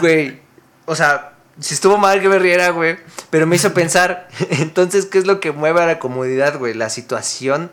Güey, 0.00 0.40
o 0.86 0.94
sea, 0.94 1.34
si 1.60 1.74
estuvo 1.74 1.98
mal 1.98 2.20
que 2.20 2.28
me 2.28 2.38
riera, 2.38 2.70
güey, 2.70 2.98
pero 3.30 3.46
me 3.46 3.56
hizo 3.56 3.72
pensar, 3.74 4.28
entonces, 4.50 5.06
¿qué 5.06 5.18
es 5.18 5.26
lo 5.26 5.40
que 5.40 5.52
mueve 5.52 5.82
a 5.82 5.86
la 5.86 5.98
comunidad, 5.98 6.58
güey? 6.58 6.74
La 6.74 6.88
situación 6.90 7.70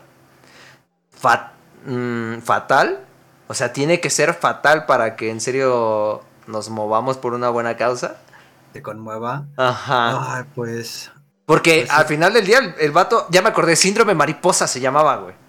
mm, 1.86 2.38
fatal. 2.40 3.00
O 3.48 3.54
sea, 3.54 3.72
tiene 3.72 4.00
que 4.00 4.10
ser 4.10 4.34
fatal 4.34 4.86
para 4.86 5.14
que 5.14 5.30
en 5.30 5.40
serio 5.40 6.22
nos 6.46 6.68
movamos 6.68 7.16
por 7.16 7.32
una 7.32 7.48
buena 7.48 7.76
causa. 7.76 8.16
¿Te 8.72 8.82
conmueva? 8.82 9.46
Ajá. 9.56 10.36
Ay, 10.36 10.44
pues... 10.54 11.12
Porque 11.46 11.84
pues 11.86 11.96
al 11.96 12.06
final 12.06 12.32
del 12.32 12.44
día 12.44 12.58
el, 12.58 12.74
el 12.80 12.90
vato, 12.90 13.28
ya 13.30 13.40
me 13.40 13.50
acordé, 13.50 13.76
síndrome 13.76 14.14
mariposa 14.14 14.66
se 14.66 14.80
llamaba, 14.80 15.16
güey. 15.18 15.45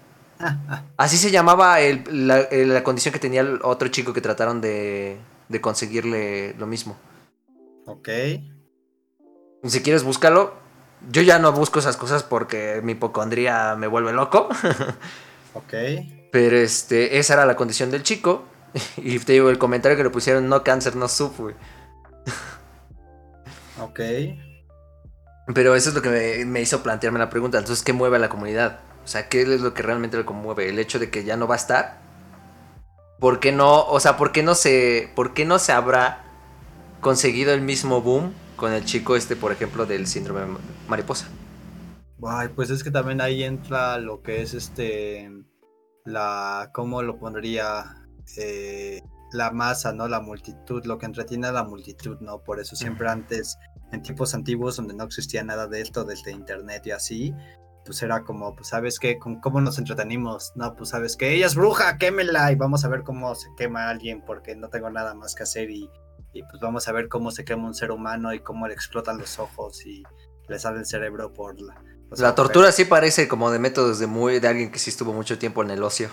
Así 0.97 1.17
se 1.17 1.31
llamaba 1.31 1.77
la, 1.79 2.83
condición 2.83 3.13
que 3.13 3.19
tenía 3.19 3.41
el 3.41 3.59
otro 3.63 3.87
chico 3.87 4.13
que 4.13 4.21
trataron 4.21 4.61
de, 4.61 5.19
conseguirle 5.61 6.53
lo 6.57 6.67
mismo. 6.67 6.97
Ok. 7.85 8.09
Si 9.63 9.81
quieres, 9.81 10.03
búscalo. 10.03 10.53
Yo 11.09 11.21
ya 11.21 11.39
no 11.39 11.51
busco 11.51 11.79
esas 11.79 11.97
cosas 11.97 12.23
porque 12.23 12.81
mi 12.83 12.93
hipocondría 12.93 13.75
me 13.75 13.87
vuelve 13.87 14.13
loco. 14.13 14.49
ok. 15.53 15.73
Pero 16.31 16.57
este, 16.57 17.17
esa 17.19 17.35
era 17.35 17.45
la 17.45 17.55
condición 17.55 17.91
del 17.91 18.03
chico. 18.03 18.45
Y 18.97 19.17
te 19.19 19.33
digo, 19.33 19.49
el 19.49 19.57
comentario 19.57 19.97
que 19.97 20.03
le 20.03 20.09
pusieron, 20.09 20.49
no 20.49 20.63
cáncer, 20.63 20.95
no 20.95 21.07
sufre. 21.07 21.55
Ok. 23.81 23.99
Pero 25.53 25.75
eso 25.75 25.89
es 25.89 25.95
lo 25.95 26.01
que 26.01 26.09
me, 26.09 26.45
me, 26.45 26.61
hizo 26.61 26.83
plantearme 26.83 27.19
la 27.19 27.29
pregunta. 27.29 27.57
Entonces, 27.57 27.83
¿qué 27.83 27.93
mueve 27.93 28.17
a 28.17 28.19
la 28.19 28.29
comunidad? 28.29 28.79
O 29.07 29.09
sea, 29.09 29.29
¿qué 29.29 29.43
es 29.43 29.61
lo 29.61 29.73
que 29.73 29.83
realmente 29.83 30.17
lo 30.17 30.25
conmueve? 30.25 30.67
¿El 30.67 30.79
hecho 30.79 30.99
de 30.99 31.09
que 31.09 31.23
ya 31.23 31.37
no 31.37 31.47
va 31.47 31.55
a 31.55 31.57
estar? 31.57 31.97
¿Por 33.21 33.39
qué 33.39 33.53
no? 33.53 33.85
O 33.85 34.01
sea, 34.01 34.17
¿por 34.17 34.33
qué 34.33 34.43
no 34.43 34.53
se, 34.53 35.09
por 35.15 35.33
qué 35.33 35.45
no 35.45 35.59
se 35.59 35.71
habrá 35.71 36.25
conseguido 36.99 37.53
el 37.53 37.61
mismo 37.61 38.01
boom 38.01 38.33
con 38.57 38.73
el 38.73 38.83
chico 38.83 39.15
este, 39.15 39.37
por 39.37 39.53
ejemplo, 39.53 39.85
del 39.85 40.07
síndrome 40.07 40.57
mariposa? 40.89 41.29
Ay, 42.21 42.49
pues 42.53 42.69
es 42.69 42.83
que 42.83 42.91
también 42.91 43.21
ahí 43.21 43.43
entra 43.43 43.97
lo 43.97 44.21
que 44.21 44.41
es 44.41 44.53
este, 44.53 45.31
la, 46.03 46.71
¿cómo 46.73 47.01
lo 47.01 47.17
pondría? 47.17 48.05
Eh, 48.35 49.01
la 49.31 49.51
masa, 49.51 49.93
¿no? 49.93 50.09
La 50.09 50.19
multitud, 50.19 50.83
lo 50.85 50.97
que 50.97 51.05
entretiene 51.05 51.47
a 51.47 51.53
la 51.53 51.63
multitud, 51.63 52.17
¿no? 52.19 52.43
Por 52.43 52.59
eso 52.59 52.75
siempre 52.75 53.07
antes, 53.07 53.57
en 53.93 54.01
tiempos 54.01 54.33
antiguos 54.33 54.75
donde 54.75 54.95
no 54.95 55.05
existía 55.05 55.45
nada 55.45 55.65
de 55.65 55.79
esto, 55.79 56.03
desde 56.03 56.31
internet 56.31 56.87
y 56.87 56.91
así, 56.91 57.33
pues 57.87 58.03
era 58.03 58.23
como, 58.23 58.53
pues 58.55 58.67
sabes 58.67 58.99
qué, 58.99 59.17
cómo 59.17 59.61
nos 59.61 59.79
entretenimos, 59.79 60.51
no, 60.55 60.75
pues 60.75 60.89
sabes 60.89 61.15
que 61.15 61.33
ella 61.33 61.47
es 61.47 61.55
bruja, 61.55 61.97
quémela 61.97 62.51
y 62.51 62.55
vamos 62.55 62.85
a 62.85 62.89
ver 62.89 63.03
cómo 63.03 63.33
se 63.33 63.47
quema 63.57 63.89
alguien 63.89 64.21
porque 64.23 64.55
no 64.55 64.69
tengo 64.69 64.89
nada 64.91 65.15
más 65.15 65.33
que 65.33 65.43
hacer 65.43 65.71
y, 65.71 65.89
y 66.33 66.43
pues 66.43 66.61
vamos 66.61 66.87
a 66.87 66.91
ver 66.91 67.07
cómo 67.07 67.31
se 67.31 67.45
quema 67.45 67.65
un 67.65 67.73
ser 67.73 67.91
humano 67.91 68.33
y 68.33 68.39
cómo 68.41 68.67
le 68.67 68.73
explotan 68.73 69.17
los 69.17 69.39
ojos 69.39 69.85
y 69.85 70.03
le 70.47 70.59
sale 70.59 70.79
el 70.79 70.85
cerebro 70.85 71.33
por 71.33 71.59
la... 71.59 71.81
la 72.11 72.35
tortura 72.35 72.71
sí 72.71 72.85
parece 72.85 73.27
como 73.27 73.49
de 73.49 73.59
métodos 73.59 73.99
de 73.99 74.07
muy 74.07 74.39
de 74.39 74.47
alguien 74.47 74.71
que 74.71 74.79
sí 74.79 74.89
estuvo 74.89 75.13
mucho 75.13 75.39
tiempo 75.39 75.63
en 75.63 75.71
el 75.71 75.81
ocio. 75.81 76.09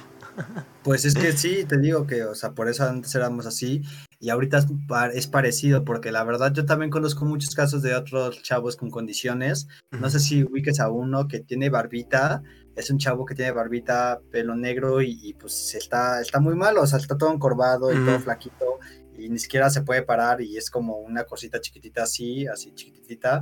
Pues 0.82 1.04
es 1.06 1.14
que 1.14 1.32
sí, 1.32 1.64
te 1.64 1.78
digo 1.78 2.06
que, 2.06 2.24
o 2.24 2.34
sea, 2.34 2.52
por 2.52 2.68
eso 2.68 2.84
antes 2.84 3.14
éramos 3.14 3.46
así 3.46 3.82
y 4.20 4.30
ahorita 4.30 4.58
es, 4.58 4.66
es, 5.14 5.26
parecido, 5.26 5.84
porque 5.84 6.12
la 6.12 6.24
verdad 6.24 6.52
yo 6.52 6.66
también 6.66 6.90
conozco 6.90 7.24
muchos 7.24 7.54
casos 7.54 7.82
de 7.82 7.94
otros 7.94 8.42
chavos 8.42 8.76
con 8.76 8.90
condiciones. 8.90 9.66
No 9.90 10.10
sé 10.10 10.20
si 10.20 10.44
ubiques 10.44 10.80
a 10.80 10.90
uno 10.90 11.26
que 11.26 11.40
tiene 11.40 11.70
barbita, 11.70 12.42
es 12.76 12.90
un 12.90 12.98
chavo 12.98 13.24
que 13.24 13.34
tiene 13.34 13.52
barbita, 13.52 14.20
pelo 14.30 14.56
negro 14.56 15.00
y, 15.00 15.34
pues 15.38 15.74
está, 15.74 16.20
está 16.20 16.40
muy 16.40 16.54
malo, 16.54 16.82
o 16.82 16.86
sea, 16.86 16.98
está 16.98 17.16
todo 17.16 17.32
encorvado 17.32 17.92
y 17.92 18.04
todo 18.04 18.20
flaquito 18.20 18.78
y 19.16 19.28
ni 19.28 19.38
siquiera 19.38 19.70
se 19.70 19.82
puede 19.82 20.02
parar 20.02 20.40
y 20.40 20.56
es 20.56 20.70
como 20.70 20.98
una 20.98 21.24
cosita 21.24 21.60
chiquitita 21.60 22.02
así, 22.02 22.46
así 22.46 22.72
chiquitita 22.74 23.40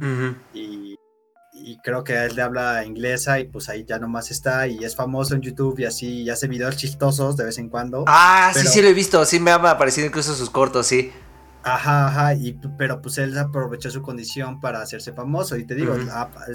y 0.53 0.97
y 1.53 1.79
creo 1.79 2.03
que 2.03 2.15
él 2.25 2.35
le 2.35 2.43
habla 2.43 2.85
inglesa 2.85 3.39
y 3.39 3.45
pues 3.45 3.69
ahí 3.69 3.85
ya 3.85 3.99
nomás 3.99 4.31
está 4.31 4.67
y 4.67 4.85
es 4.85 4.97
famoso 4.97 5.35
en 5.35 5.43
YouTube 5.43 5.79
y 5.81 5.85
así 5.85 6.23
y 6.23 6.31
hace 6.31 6.49
videos 6.49 6.77
chistosos 6.77 7.37
de 7.37 7.45
vez 7.45 7.59
en 7.59 7.69
cuando. 7.69 8.05
Ah, 8.07 8.53
sí, 8.55 8.67
sí 8.67 8.83
lo 8.83 8.89
he 8.89 8.95
visto, 8.95 9.25
sí 9.25 9.39
me 9.39 9.51
ha 9.51 9.55
aparecido 9.57 10.07
incluso 10.07 10.35
sus 10.35 10.51
cortos, 10.51 10.87
sí. 10.87 11.13
Ajá, 11.65 12.09
ajá, 12.09 12.35
y, 12.35 12.59
pero 12.77 13.01
pues 13.01 13.19
él 13.19 13.39
aprovechó 13.39 13.91
su 13.91 14.03
condición 14.03 14.61
para 14.61 14.81
hacerse 14.81 15.13
famoso 15.13 15.57
y 15.57 15.65
te 15.65 15.77
digo, 15.77 15.95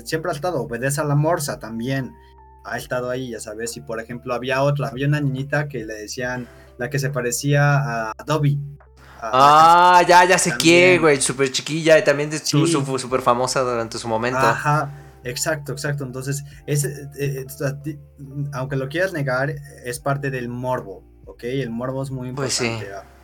siempre 0.04 0.32
ha 0.32 0.34
estado, 0.34 0.62
obedece 0.62 1.00
a 1.00 1.06
la 1.06 1.16
morsa 1.16 1.60
también, 1.60 2.14
ha 2.66 2.78
estado 2.78 3.10
ahí, 3.10 3.30
ya 3.30 3.40
sabes, 3.40 3.78
y 3.78 3.82
por 3.82 4.02
ejemplo 4.02 4.34
había 4.34 4.62
otra, 4.64 4.90
había 4.90 5.08
una 5.08 5.22
niñita 5.22 5.70
que 5.70 5.86
le 5.86 5.94
decían, 5.94 6.50
la 6.78 6.90
que 6.90 7.00
se 7.00 7.10
parecía 7.10 8.10
a 8.10 8.14
Dobby. 8.26 8.60
Ah, 9.22 10.04
ya, 10.08 10.26
ya 10.26 10.38
sé 10.38 10.54
quién, 10.58 11.02
güey, 11.02 11.20
súper 11.22 11.52
chiquilla 11.52 11.98
y 11.98 12.04
también 12.04 12.32
sí. 12.32 12.68
súper 12.68 13.22
famosa 13.22 13.62
durante 13.62 13.98
su 13.98 14.08
momento. 14.08 14.40
Ajá, 14.40 14.92
exacto, 15.24 15.72
exacto. 15.72 16.04
Entonces, 16.04 16.44
es, 16.66 16.86
eh, 16.86 17.10
eh, 17.20 18.00
aunque 18.54 18.76
lo 18.76 18.90
quieras 18.90 19.14
negar, 19.14 19.54
es 19.84 20.00
parte 20.00 20.30
del 20.30 20.50
morbo, 20.50 21.04
¿ok? 21.26 21.44
El 21.46 21.70
morbo 21.70 22.04
es 22.04 22.12
muy 22.12 22.32
pues 22.32 22.62
importante. 22.62 23.17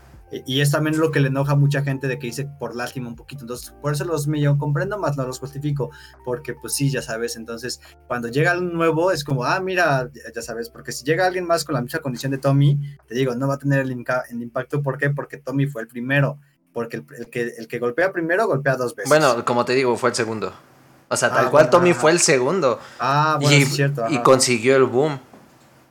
Y 0.46 0.62
es 0.62 0.72
también 0.72 0.98
lo 0.98 1.12
que 1.12 1.20
le 1.20 1.28
enoja 1.28 1.54
a 1.54 1.56
mucha 1.56 1.84
gente 1.84 2.08
de 2.08 2.18
que 2.18 2.28
dice 2.28 2.48
por 2.60 2.76
lástima 2.76 3.08
un 3.08 3.16
poquito. 3.16 3.44
Entonces, 3.44 3.74
por 3.82 3.94
eso 3.94 4.06
los 4.06 4.28
medio 4.28 4.58
comprendo 4.58 4.98
más, 4.98 5.18
no 5.18 5.26
los 5.26 5.40
justifico. 5.40 5.92
Porque, 6.26 6.54
pues 6.54 6.74
sí, 6.74 6.90
ya 6.90 7.02
sabes. 7.02 7.36
Entonces, 7.36 7.82
cuando 8.08 8.28
llega 8.28 8.58
un 8.58 8.74
nuevo, 8.74 9.12
es 9.12 9.24
como, 9.24 9.44
ah, 9.46 9.60
mira, 9.60 10.10
ya 10.34 10.42
sabes. 10.42 10.70
Porque 10.70 10.92
si 10.92 11.04
llega 11.04 11.26
alguien 11.26 11.46
más 11.46 11.64
con 11.64 11.76
la 11.76 11.82
misma 11.82 12.00
condición 12.00 12.32
de 12.32 12.38
Tommy, 12.38 12.80
te 13.08 13.16
digo, 13.16 13.36
no 13.36 13.48
va 13.48 13.56
a 13.56 13.60
tener 13.60 13.80
el, 13.80 13.92
el 13.92 14.42
impacto. 14.42 14.82
¿Por 14.82 14.98
qué? 14.98 15.10
Porque 15.10 15.38
Tommy 15.38 15.68
fue 15.68 15.82
el 15.82 15.88
primero. 15.88 16.40
Porque 16.74 16.98
el, 16.98 17.30
que, 17.30 17.54
el 17.58 17.68
que 17.68 17.80
golpea 17.80 18.12
primero, 18.12 18.48
golpea 18.48 18.76
dos 18.76 18.96
veces. 18.96 19.10
Bueno, 19.10 19.46
como 19.46 19.64
te 19.64 19.74
digo, 19.74 19.96
fue 19.96 20.10
el 20.10 20.16
segundo. 20.16 20.54
O 21.10 21.16
sea, 21.16 21.30
tal 21.30 21.46
ah, 21.48 21.52
cual 21.52 21.70
Tommy 21.70 21.94
fue 21.94 22.12
el 22.12 22.20
segundo. 22.20 22.80
Ah, 23.00 23.38
bueno, 23.40 23.56
es 23.56 23.76
cierto. 23.76 24.06
Y 24.10 24.24
consiguió 24.24 24.76
el 24.76 24.86
boom. 24.86 25.20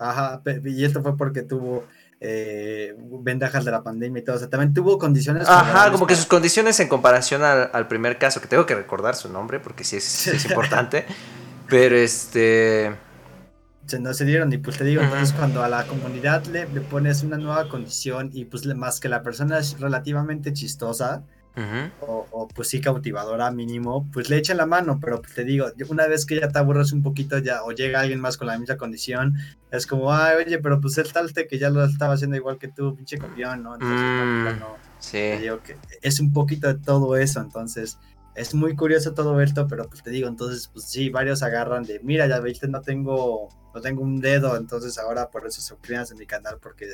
Ajá, 0.01 0.43
y 0.65 0.85
esto 0.85 1.01
fue 1.01 1.17
porque 1.17 1.43
tuvo 1.43 1.85
eh, 2.25 2.95
ventajas 3.21 3.65
de 3.65 3.73
la 3.73 3.83
pandemia 3.83 4.21
y 4.21 4.25
todo. 4.25 4.37
O 4.37 4.39
sea, 4.39 4.49
también 4.49 4.73
tuvo 4.73 4.97
condiciones. 4.97 5.49
Ajá, 5.49 5.91
como 5.91 6.07
que 6.07 6.15
sus 6.15 6.27
condiciones 6.27 6.79
en 6.79 6.87
comparación 6.89 7.43
al, 7.43 7.89
primer 7.89 8.17
caso, 8.17 8.41
que 8.41 8.47
tengo 8.47 8.65
que 8.65 8.77
recordar 8.77 9.17
su 9.17 9.29
nombre 9.29 9.59
porque 9.59 9.83
sí 9.83 9.97
es, 9.97 10.45
importante. 10.49 11.05
pero 11.69 11.97
este. 11.97 12.95
Se, 13.87 13.99
no 13.99 14.15
se 14.15 14.25
dieron, 14.25 14.53
y 14.53 14.59
pues 14.59 14.79
te 14.79 14.85
digo, 14.85 15.03
entonces 15.03 15.35
cuando 15.35 15.65
a 15.65 15.69
la 15.69 15.85
comunidad 15.85 16.45
le, 16.47 16.69
le, 16.69 16.81
pones 16.81 17.25
una 17.25 17.37
nueva 17.37 17.69
condición 17.69 18.31
y 18.33 18.45
pues 18.45 18.65
más 18.77 19.01
que 19.01 19.09
la 19.09 19.25
persona 19.25 19.59
es 19.59 19.81
relativamente 19.81 20.53
chistosa, 20.53 21.25
o, 22.01 22.49
pues 22.55 22.69
sí 22.69 22.81
cautivadora 22.81 23.51
mínimo, 23.51 24.09
pues 24.13 24.31
le 24.31 24.39
echan 24.39 24.57
la 24.57 24.67
mano, 24.67 24.99
pero 25.01 25.21
pues 25.21 25.35
te 25.35 25.45
digo, 25.45 25.67
una 25.89 26.07
vez 26.07 26.25
que 26.25 26.41
ya 26.41 26.49
te 26.49 26.59
aburres 26.59 26.93
un 26.93 27.03
poquito 27.03 27.39
ya 27.39 27.63
o 27.65 27.73
llega 27.73 28.01
alguien 28.01 28.21
más 28.21 28.37
con 28.37 28.47
la 28.47 28.59
misma 28.59 28.77
condición, 28.77 29.35
es 29.71 29.87
como, 29.87 30.13
ay, 30.13 30.37
oye, 30.45 30.59
pero 30.59 30.81
pues 30.81 30.97
el 30.99 31.13
talte 31.13 31.47
que 31.47 31.59
ya 31.59 31.71
lo 31.71 31.85
estaba 31.85 32.15
haciendo 32.15 32.37
igual 32.37 32.59
que 32.59 32.69
tú, 32.69 32.95
pinche 32.95 33.19
campeón, 33.19 33.63
¿no? 33.63 33.75
Entonces, 33.75 34.01
no, 34.01 34.53
no, 34.57 34.69
mm, 34.75 34.79
sí. 34.99 35.13
Te 35.13 35.39
digo 35.41 35.63
que 35.63 35.77
es 36.01 36.21
un 36.21 36.33
poquito 36.33 36.69
de 36.69 36.75
todo 36.75 37.17
eso, 37.17 37.41
entonces 37.41 37.99
es 38.35 38.55
muy 38.55 38.75
curioso 38.75 39.13
todo 39.13 39.41
esto, 39.41 39.67
pero 39.67 39.87
pues 39.89 40.03
te 40.03 40.11
digo, 40.11 40.29
entonces 40.29 40.69
pues 40.73 40.87
sí, 40.87 41.11
varios 41.11 41.43
agarran 41.43 41.85
de, 41.85 42.01
mira, 42.01 42.27
ya 42.27 42.41
viste, 42.41 42.67
no 42.67 42.81
tengo, 42.81 43.49
no 43.75 43.81
tengo 43.81 44.03
un 44.03 44.21
dedo, 44.21 44.57
entonces 44.57 44.97
ahora 44.99 45.29
por 45.29 45.47
eso 45.47 45.61
se 45.61 45.69
suscríbanse 45.69 46.15
en 46.15 46.19
mi 46.19 46.27
canal 46.27 46.59
porque 46.61 46.87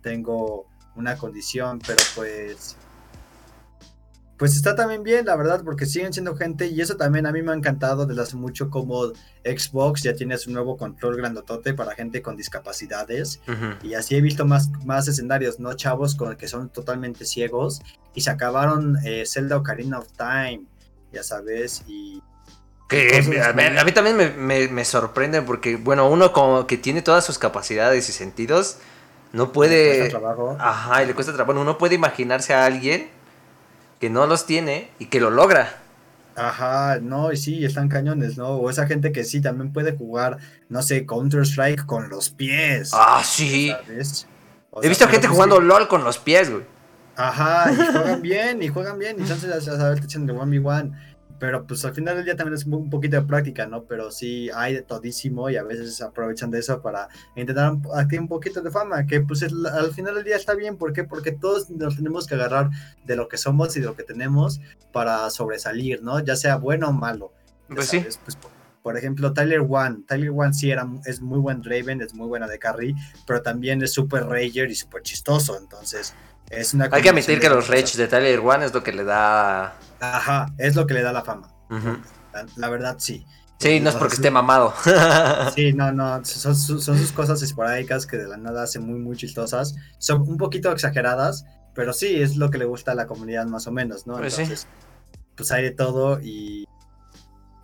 tengo 0.00 0.66
una 0.94 1.16
condición, 1.16 1.80
pero 1.86 2.02
pues 2.14 2.76
pues 4.36 4.54
está 4.54 4.74
también 4.74 5.02
bien, 5.02 5.24
la 5.24 5.34
verdad, 5.34 5.62
porque 5.64 5.86
siguen 5.86 6.12
siendo 6.12 6.36
gente 6.36 6.66
y 6.66 6.80
eso 6.80 6.96
también 6.96 7.26
a 7.26 7.32
mí 7.32 7.42
me 7.42 7.52
ha 7.52 7.54
encantado 7.54 8.04
desde 8.04 8.20
hace 8.20 8.36
mucho 8.36 8.68
como 8.68 9.12
Xbox 9.44 10.02
ya 10.02 10.14
tiene 10.14 10.36
su 10.36 10.50
nuevo 10.50 10.76
control 10.76 11.16
grandotote 11.16 11.72
para 11.72 11.94
gente 11.94 12.20
con 12.20 12.36
discapacidades 12.36 13.40
y 13.82 13.94
así 13.94 14.14
he 14.14 14.20
visto 14.20 14.44
más, 14.44 14.70
más 14.84 15.08
escenarios, 15.08 15.58
¿no? 15.58 15.72
Chavos 15.72 16.14
con 16.14 16.36
que 16.36 16.48
son 16.48 16.68
totalmente 16.68 17.24
ciegos 17.24 17.80
y 18.14 18.20
se 18.20 18.30
acabaron 18.30 18.98
eh, 19.04 19.24
Zelda 19.26 19.56
Ocarina 19.56 19.98
of 19.98 20.08
Time, 20.16 20.64
ya 21.12 21.22
sabes, 21.22 21.82
y... 21.86 22.22
Que, 22.88 23.18
a, 23.42 23.84
mí, 23.84 23.92
también 23.92 24.16
me, 24.16 24.68
me, 24.68 24.84
sorprende 24.84 25.42
porque, 25.42 25.74
bueno, 25.74 26.08
uno 26.08 26.32
como 26.32 26.68
que 26.68 26.76
tiene 26.76 27.02
todas 27.02 27.24
sus 27.24 27.36
capacidades 27.36 28.08
y 28.08 28.12
sentidos, 28.12 28.78
no 29.32 29.50
puede... 29.50 29.90
Le 29.90 29.98
cuesta 29.98 30.18
trabajo. 30.20 30.56
Ajá, 30.60 31.02
y 31.02 31.06
le 31.06 31.14
cuesta 31.14 31.32
trabajo. 31.32 31.60
Uno 31.60 31.78
puede 31.78 31.96
imaginarse 31.96 32.54
a 32.54 32.64
alguien 32.64 33.10
que 34.00 34.10
no 34.10 34.26
los 34.26 34.46
tiene 34.46 34.90
y 34.98 35.06
que 35.06 35.20
lo 35.20 35.30
logra. 35.30 35.78
Ajá, 36.34 36.98
no, 37.00 37.32
y 37.32 37.36
sí, 37.38 37.64
están 37.64 37.88
cañones, 37.88 38.36
¿no? 38.36 38.48
O 38.50 38.68
esa 38.68 38.86
gente 38.86 39.10
que 39.10 39.24
sí 39.24 39.40
también 39.40 39.72
puede 39.72 39.96
jugar, 39.96 40.36
no 40.68 40.82
sé, 40.82 41.06
Counter-Strike 41.06 41.86
con 41.86 42.10
los 42.10 42.28
pies. 42.28 42.90
Ah, 42.92 43.22
sí. 43.24 43.72
He 44.82 44.88
visto 44.88 45.08
gente 45.08 45.28
jugando 45.28 45.60
LOL 45.60 45.88
con 45.88 46.04
los 46.04 46.18
pies, 46.18 46.50
güey. 46.50 46.64
Ajá, 47.16 47.72
y 47.72 47.76
juegan 47.76 48.20
bien, 48.20 48.62
y 48.62 48.68
juegan 48.68 48.98
bien, 48.98 49.16
y 49.18 49.22
entonces 49.22 49.50
a 49.50 49.60
saber 49.62 50.00
te 50.00 50.04
echan 50.04 50.26
de 50.26 50.34
1v1. 50.34 50.92
Pero 51.38 51.66
pues 51.66 51.84
al 51.84 51.94
final 51.94 52.16
del 52.16 52.24
día 52.24 52.36
también 52.36 52.54
es 52.54 52.64
un 52.64 52.90
poquito 52.90 53.16
de 53.16 53.22
práctica, 53.26 53.66
¿no? 53.66 53.84
Pero 53.84 54.10
sí 54.10 54.50
hay 54.54 54.74
de 54.74 54.82
todísimo 54.82 55.50
y 55.50 55.56
a 55.56 55.62
veces 55.62 56.00
aprovechan 56.00 56.50
de 56.50 56.60
eso 56.60 56.80
para 56.80 57.08
intentar 57.34 57.76
adquirir 57.94 58.20
un 58.20 58.28
poquito 58.28 58.60
de 58.62 58.70
fama, 58.70 59.06
que 59.06 59.20
pues 59.20 59.42
al 59.42 59.92
final 59.92 60.14
del 60.14 60.24
día 60.24 60.36
está 60.36 60.54
bien, 60.54 60.76
¿por 60.76 60.92
qué? 60.92 61.04
Porque 61.04 61.32
todos 61.32 61.70
nos 61.70 61.96
tenemos 61.96 62.26
que 62.26 62.34
agarrar 62.34 62.70
de 63.04 63.16
lo 63.16 63.28
que 63.28 63.36
somos 63.36 63.76
y 63.76 63.80
de 63.80 63.86
lo 63.86 63.96
que 63.96 64.02
tenemos 64.02 64.60
para 64.92 65.28
sobresalir, 65.30 66.02
¿no? 66.02 66.20
Ya 66.20 66.36
sea 66.36 66.56
bueno 66.56 66.88
o 66.88 66.92
malo. 66.92 67.32
Pues 67.68 67.88
sí. 67.88 68.00
Pues, 68.00 68.38
por 68.82 68.96
ejemplo, 68.96 69.32
Tyler 69.32 69.66
One. 69.68 70.04
Tyler 70.06 70.30
One 70.30 70.54
sí 70.54 70.70
era, 70.70 70.86
es 71.06 71.20
muy 71.20 71.40
buen 71.40 71.60
Draven, 71.60 72.00
es 72.02 72.14
muy 72.14 72.28
buena 72.28 72.46
de 72.46 72.58
carry, 72.58 72.94
pero 73.26 73.42
también 73.42 73.82
es 73.82 73.92
súper 73.92 74.24
rager 74.26 74.70
y 74.70 74.76
súper 74.76 75.02
chistoso, 75.02 75.58
entonces 75.58 76.14
es 76.50 76.72
una... 76.72 76.88
Hay 76.92 77.02
que 77.02 77.08
admitir 77.08 77.40
que 77.40 77.48
los 77.48 77.66
rage 77.66 77.98
de 77.98 78.06
Tyler 78.06 78.38
One 78.38 78.64
es 78.64 78.72
lo 78.72 78.84
que 78.84 78.92
le 78.92 79.02
da 79.02 79.76
Ajá, 80.00 80.52
es 80.58 80.76
lo 80.76 80.86
que 80.86 80.94
le 80.94 81.02
da 81.02 81.12
la 81.12 81.22
fama. 81.22 81.52
la, 82.56 82.68
verdad, 82.68 82.96
sí. 82.98 83.24
Sí, 83.58 83.80
no 83.80 83.88
es 83.88 83.96
porque 83.96 84.16
esté 84.16 84.30
mamado. 84.30 84.74
sí, 85.54 85.72
no, 85.72 85.92
no, 85.92 86.22
son, 86.24 86.54
sus 86.54 87.12
cosas 87.12 87.42
esporádicas 87.42 88.06
que 88.06 88.18
de 88.18 88.28
la 88.28 88.36
nada 88.36 88.64
hacen 88.64 88.86
muy, 88.86 88.98
muy 88.98 89.16
chistosas. 89.16 89.74
Son 89.98 90.22
un 90.22 90.36
poquito 90.36 90.70
exageradas, 90.70 91.46
pero 91.74 91.92
sí, 91.92 92.20
es 92.20 92.36
lo 92.36 92.50
que 92.50 92.58
le 92.58 92.66
gusta 92.66 92.92
a 92.92 92.94
la 92.94 93.06
comunidad 93.06 93.46
más 93.46 93.66
o 93.66 93.72
menos, 93.72 94.06
¿no? 94.06 94.18
Pues 94.18 94.38
Entonces, 94.38 94.66
pues 95.36 95.50
hay 95.52 95.62
de 95.62 95.70
todo 95.70 96.20
y... 96.20 96.66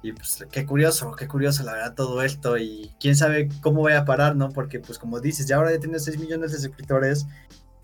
Y 0.05 0.11
pues 0.13 0.45
qué 0.51 0.67
curioso, 0.67 1.13
qué 1.13 1.29
curioso 1.29 1.63
la 1.63 1.75
verdad 1.75 1.95
todo 1.95 2.23
esto 2.25 2.59
y 2.59 2.91
quién 2.99 3.15
sabe 3.15 3.49
cómo 3.61 3.83
voy 3.83 3.93
a 3.93 4.05
parar, 4.05 4.35
¿no? 4.35 4.49
Porque 4.49 4.81
pues 4.81 4.99
como 4.99 5.21
dices, 5.21 5.47
ya 5.47 5.59
ahora 5.59 5.71
ya 5.71 5.79
tienes 5.79 6.03
6 6.03 6.19
millones 6.19 6.51
de 6.51 6.59
suscriptores, 6.59 7.25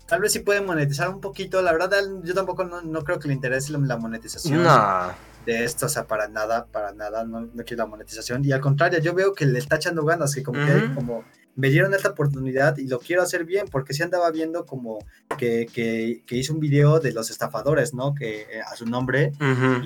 tal 0.09 0.21
vez 0.21 0.33
sí 0.33 0.39
pueden 0.39 0.65
monetizar 0.65 1.07
un 1.09 1.21
poquito, 1.21 1.61
la 1.61 1.71
verdad 1.71 1.91
yo 2.23 2.33
tampoco 2.33 2.65
no, 2.65 3.03
creo 3.03 3.19
que 3.19 3.27
le 3.27 3.35
interese 3.35 3.71
la 3.71 3.97
monetización. 3.97 4.65
De 5.45 5.63
esto, 5.63 5.85
o 5.85 5.89
sea, 5.89 6.05
para 6.05 6.27
nada, 6.27 6.65
para 6.65 6.91
nada, 6.91 7.23
no, 7.23 7.41
no 7.41 7.63
quiero 7.63 7.83
la 7.83 7.89
monetización. 7.89 8.43
Y 8.43 8.51
al 8.51 8.59
contrario, 8.59 8.99
yo 8.99 9.13
veo 9.13 9.33
que 9.33 9.45
le 9.45 9.57
está 9.57 9.77
echando 9.77 10.03
ganas, 10.03 10.35
que 10.35 10.43
como 10.43 10.63
que 10.65 10.71
hay 10.71 10.93
como 10.93 11.23
me 11.59 11.69
dieron 11.69 11.93
esta 11.93 12.09
oportunidad 12.09 12.77
y 12.77 12.87
lo 12.87 12.99
quiero 12.99 13.21
hacer 13.21 13.43
bien, 13.43 13.67
porque 13.69 13.93
sí 13.93 14.01
andaba 14.01 14.31
viendo 14.31 14.65
como 14.65 14.99
que, 15.37 15.65
que, 15.65 16.37
hizo 16.37 16.53
un 16.53 16.61
video 16.61 17.01
de 17.01 17.11
los 17.11 17.29
estafadores, 17.29 17.93
¿no? 17.93 18.15
Que 18.15 18.43
eh, 18.43 18.61
a 18.65 18.77
su 18.77 18.85
nombre, 18.85 19.33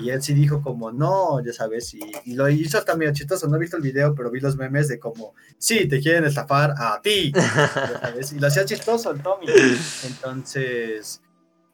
y 0.00 0.10
él 0.10 0.22
sí 0.22 0.34
dijo 0.34 0.62
como, 0.62 0.92
no, 0.92 1.44
ya 1.44 1.52
sabes, 1.52 1.92
y, 1.94 2.34
lo 2.34 2.48
hizo 2.48 2.78
hasta 2.78 2.94
medio 2.94 3.12
chistoso, 3.12 3.48
no 3.48 3.56
he 3.56 3.58
visto 3.58 3.76
el 3.76 3.82
video, 3.82 4.14
pero 4.14 4.30
vi 4.30 4.38
los 4.38 4.56
memes 4.56 4.86
de 4.86 5.00
como, 5.00 5.34
sí, 5.58 5.88
te 5.88 6.00
quieren 6.00 6.24
estafar 6.24 6.74
a 6.78 7.00
ti, 7.02 7.32
y 8.36 8.38
lo 8.38 8.46
hacía 8.46 8.64
chistoso 8.64 9.10
el 9.10 9.20
Tommy. 9.20 9.46
Entonces, 10.06 11.22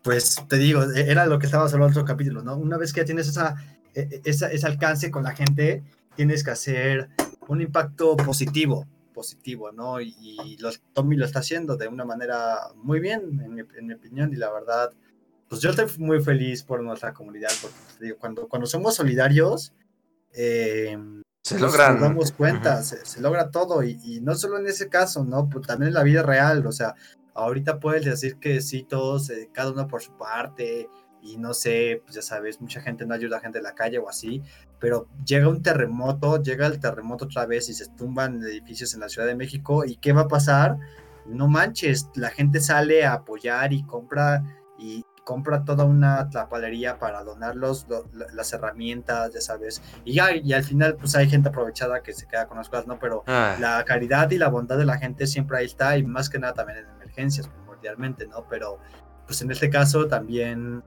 pues 0.02 0.36
te 0.48 0.56
digo, 0.56 0.82
e, 0.82 1.10
era 1.10 1.26
lo 1.26 1.38
que 1.38 1.44
estabas 1.44 1.74
hablando 1.74 1.92
en 1.92 2.00
otro 2.00 2.06
capítulo, 2.06 2.42
¿no? 2.42 2.56
Una 2.56 2.78
vez 2.78 2.94
que 2.94 3.00
ya 3.00 3.04
tienes 3.04 3.28
esa, 3.28 3.54
e, 3.94 4.00
e, 4.00 4.22
esa, 4.24 4.50
ese 4.50 4.66
alcance 4.66 5.10
con 5.10 5.24
la 5.24 5.32
gente, 5.32 5.82
tienes 6.16 6.42
que 6.42 6.52
hacer 6.52 7.10
un 7.48 7.60
impacto 7.60 8.16
positivo 8.16 8.86
positivo, 9.20 9.70
¿no? 9.70 10.00
Y, 10.00 10.56
los, 10.61 10.80
Tommy 10.94 11.14
lo 11.14 11.26
está 11.26 11.40
haciendo 11.40 11.76
de 11.76 11.88
una 11.88 12.06
manera 12.06 12.56
muy 12.74 13.00
bien, 13.00 13.38
en 13.44 13.54
mi, 13.87 13.92
opinión, 13.92 14.33
y 14.33 14.37
la 14.37 14.50
verdad, 14.50 14.94
pues 15.46 15.61
yo 15.61 15.68
estoy 15.68 15.85
muy 15.98 16.22
feliz 16.22 16.62
por 16.62 16.83
nuestra 16.83 17.12
comunidad, 17.12 17.50
porque 17.61 17.76
pues, 17.85 18.00
digo, 18.00 18.16
cuando, 18.18 18.48
cuando 18.48 18.66
somos 18.66 18.94
solidarios, 18.94 19.74
eh, 20.33 20.96
se 21.42 21.59
pues, 21.59 21.61
logran. 21.61 21.92
Nos 21.94 22.02
damos 22.02 22.33
cuenta, 22.33 22.83
se, 22.83 23.20
logra 23.20 23.50
todo, 23.50 23.83
y, 23.83 24.20
no 24.22 24.35
solo 24.35 24.59
en 24.59 24.66
ese 24.66 24.88
caso, 24.88 25.22
¿no? 25.22 25.50
Pues 25.50 25.66
también 25.66 25.88
en 25.88 25.94
la 25.94 26.02
vida 26.02 26.22
real, 26.22 26.66
o 26.66 26.72
sea, 26.72 26.94
ahorita 27.35 27.78
puedes 27.78 28.06
decir 28.06 28.37
que 28.37 28.62
sí, 28.62 28.85
todos, 28.85 29.28
eh, 29.28 29.50
cada 29.52 29.72
uno 29.72 29.87
por 29.87 30.00
su 30.00 30.16
parte, 30.16 30.88
y 31.22 31.37
no 31.37 31.52
sé, 31.52 32.00
pues 32.04 32.14
ya 32.14 32.22
sabes, 32.22 32.59
mucha 32.62 32.80
gente 32.80 33.04
no 33.04 33.12
ayuda 33.12 33.37
a 33.37 33.40
gente 33.40 33.59
en 33.59 33.64
la 33.64 33.74
calle 33.74 33.98
o 33.98 34.09
así, 34.09 34.42
pero 34.81 35.07
llega 35.25 35.49
un 35.49 35.62
terremoto, 35.62 36.43
llega 36.43 36.66
el 36.66 36.81
terremoto 36.81 37.27
otra 37.27 37.47
vez 37.47 37.69
y 37.69 37.75
se 37.75 37.87
tumban 37.90 38.43
edificios 38.43 38.95
en 38.95 39.01
la 39.01 39.09
Ciudad 39.09 39.29
de 39.29 39.37
México 39.37 39.85
y 39.85 39.97
¿qué 39.97 40.12
va 40.12 40.23
a 40.23 40.29
pasar? 40.29 40.79
No 41.27 41.47
manches, 41.47 42.09
la 42.14 42.31
gente 42.31 42.61
sale 42.61 43.05
a 43.05 43.12
apoyar 43.12 43.73
y 43.73 43.85
compra 43.85 44.43
y 44.79 45.05
compra 45.23 45.64
toda 45.64 45.85
una 45.85 46.29
tlapalería 46.31 46.99
para 46.99 47.23
donar 47.23 47.55
las 47.55 48.53
herramientas, 48.53 49.33
ya 49.35 49.40
sabes, 49.40 49.83
y 50.05 50.14
ya 50.14 50.35
y 50.35 50.53
al 50.55 50.64
final 50.64 50.97
pues 50.97 51.14
hay 51.14 51.29
gente 51.29 51.51
aprovechada 51.51 52.03
que 52.03 52.14
se 52.14 52.27
queda 52.27 52.49
con 52.49 52.57
las 52.57 52.69
cosas, 52.69 52.87
¿no? 52.87 52.99
Pero 52.99 53.23
ah. 53.27 53.57
la 53.61 53.85
caridad 53.85 54.31
y 54.31 54.38
la 54.38 54.49
bondad 54.49 54.79
de 54.79 54.87
la 54.87 54.99
gente 54.99 55.27
siempre 55.27 55.59
ahí 55.59 55.66
está 55.66 55.97
y 55.99 56.03
más 56.03 56.31
que 56.31 56.38
nada 56.38 56.55
también 56.55 56.79
en 56.79 56.90
emergencias 56.97 57.47
primordialmente, 57.47 58.27
¿no? 58.27 58.47
Pero 58.49 58.79
pues 59.27 59.43
en 59.43 59.51
este 59.51 59.69
caso 59.69 60.09
también 60.09 60.83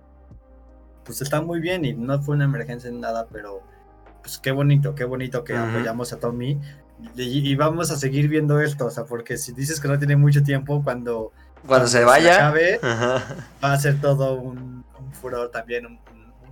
pues 1.05 1.21
está 1.21 1.41
muy 1.41 1.59
bien 1.59 1.85
y 1.85 1.93
no 1.93 2.21
fue 2.21 2.35
una 2.35 2.45
emergencia 2.45 2.89
ni 2.89 2.99
nada, 2.99 3.27
pero 3.31 3.61
pues 4.23 4.39
qué 4.39 4.51
bonito, 4.51 4.95
qué 4.95 5.03
bonito 5.03 5.43
que 5.43 5.55
apoyamos 5.55 6.13
a 6.13 6.19
Tommy. 6.19 6.59
Y, 7.15 7.55
vamos 7.55 7.91
a 7.91 7.97
seguir 7.97 8.29
viendo 8.29 8.61
esto, 8.61 8.85
o 8.85 8.89
sea, 8.89 9.03
porque 9.03 9.37
si 9.37 9.51
dices 9.51 9.81
que 9.81 9.89
no 9.89 9.99
tiene 9.99 10.15
mucho 10.15 10.41
tiempo, 10.41 10.81
cuando, 10.83 11.33
cuando, 11.67 11.87
se 11.87 12.05
vaya, 12.05 12.53
va 13.61 13.73
a 13.73 13.77
ser 13.77 13.99
todo 13.99 14.35
un, 14.35 14.85
furor 15.21 15.51
también, 15.51 15.85
un, 15.85 15.99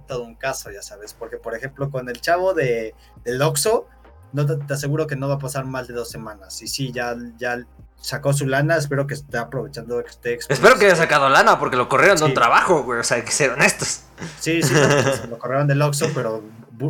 todo 0.07 0.23
un 0.23 0.35
caso, 0.35 0.69
ya 0.69 0.81
sabes. 0.81 1.13
Porque, 1.13 1.37
por 1.37 1.55
ejemplo, 1.55 1.89
con 1.89 2.09
el 2.09 2.19
chavo 2.19 2.53
de, 2.53 2.93
del 3.23 3.41
Oxxo, 3.41 3.87
no 4.33 4.45
te, 4.45 4.73
aseguro 4.73 5.07
que 5.07 5.15
no 5.15 5.29
va 5.29 5.35
a 5.35 5.39
pasar 5.39 5.65
más 5.65 5.87
de 5.87 5.93
dos 5.93 6.09
semanas. 6.09 6.61
Y 6.61 6.67
sí, 6.67 6.91
ya, 6.91 7.15
ya 7.37 7.65
sacó 7.95 8.33
su 8.33 8.45
lana, 8.45 8.75
espero 8.75 9.07
que 9.07 9.13
esté 9.13 9.37
aprovechando 9.37 10.03
que 10.03 10.09
esté 10.09 10.37
Espero 10.49 10.77
que 10.77 10.87
haya 10.87 10.95
sacado 10.95 11.29
lana 11.29 11.59
porque 11.59 11.77
lo 11.77 11.87
corrieron 11.87 12.17
de 12.17 12.25
un 12.25 12.33
trabajo, 12.33 12.83
güey, 12.83 12.99
o 12.99 13.03
sea, 13.03 13.17
hay 13.17 13.23
que 13.23 13.31
ser 13.31 13.51
honestos. 13.51 14.01
Sí, 14.39 14.61
sí, 14.61 14.73
lo 15.29 15.37
corrieron 15.37 15.67
del 15.67 15.81
Oxxo, 15.81 16.09
pero 16.13 16.43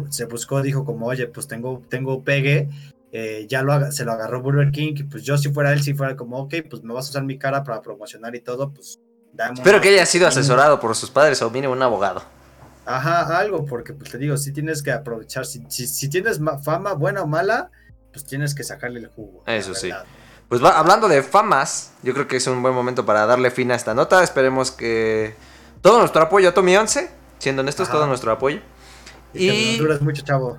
se 0.09 0.25
buscó, 0.25 0.61
dijo 0.61 0.85
como, 0.85 1.07
oye, 1.07 1.27
pues 1.27 1.47
tengo, 1.47 1.81
tengo 1.89 2.23
pegue, 2.23 2.69
eh, 3.11 3.45
ya 3.49 3.61
lo, 3.61 3.91
se 3.91 4.05
lo 4.05 4.13
agarró 4.13 4.41
Burger 4.41 4.71
King, 4.71 4.93
y 4.95 5.03
pues 5.03 5.23
yo 5.23 5.37
si 5.37 5.51
fuera 5.51 5.73
él, 5.73 5.83
si 5.83 5.93
fuera 5.93 6.15
como, 6.15 6.37
ok, 6.37 6.55
pues 6.69 6.83
me 6.83 6.93
vas 6.93 7.07
a 7.07 7.09
usar 7.09 7.23
mi 7.23 7.37
cara 7.37 7.63
para 7.63 7.81
promocionar 7.81 8.35
y 8.35 8.41
todo, 8.41 8.71
pues 8.71 8.99
dame 9.33 9.55
Espero 9.55 9.81
que 9.81 9.89
haya 9.89 10.05
sido 10.05 10.27
asesorado 10.27 10.79
por 10.79 10.95
sus 10.95 11.09
padres 11.09 11.41
o 11.41 11.49
mínimo 11.49 11.73
un 11.73 11.81
abogado. 11.81 12.23
Ajá, 12.85 13.37
algo, 13.37 13.65
porque 13.65 13.93
pues 13.93 14.11
te 14.11 14.17
digo, 14.17 14.37
si 14.37 14.51
tienes 14.51 14.81
que 14.81 14.91
aprovechar, 14.91 15.45
si, 15.45 15.63
si, 15.69 16.09
tienes 16.09 16.39
fama 16.63 16.93
buena 16.93 17.21
o 17.21 17.27
mala, 17.27 17.69
pues 18.11 18.25
tienes 18.25 18.55
que 18.55 18.63
sacarle 18.63 18.99
el 18.99 19.07
jugo. 19.07 19.43
Eso 19.45 19.75
sí. 19.75 19.91
Pues 20.49 20.63
va, 20.63 20.77
hablando 20.77 21.07
de 21.07 21.23
famas, 21.23 21.93
yo 22.03 22.13
creo 22.13 22.27
que 22.27 22.37
es 22.37 22.47
un 22.47 22.61
buen 22.61 22.73
momento 22.73 23.05
para 23.05 23.25
darle 23.25 23.51
fin 23.51 23.71
a 23.71 23.75
esta 23.75 23.93
nota. 23.93 24.23
Esperemos 24.23 24.71
que 24.71 25.35
todo 25.81 25.99
nuestro 25.99 26.21
apoyo 26.21 26.49
a 26.49 26.53
Tommy 26.53 26.75
11, 26.75 27.09
siendo 27.39 27.61
honestos, 27.61 27.89
todo 27.89 28.05
nuestro 28.07 28.31
apoyo. 28.31 28.59
Y, 29.33 29.77
duras 29.77 30.01
mucho, 30.01 30.23
chavo. 30.23 30.57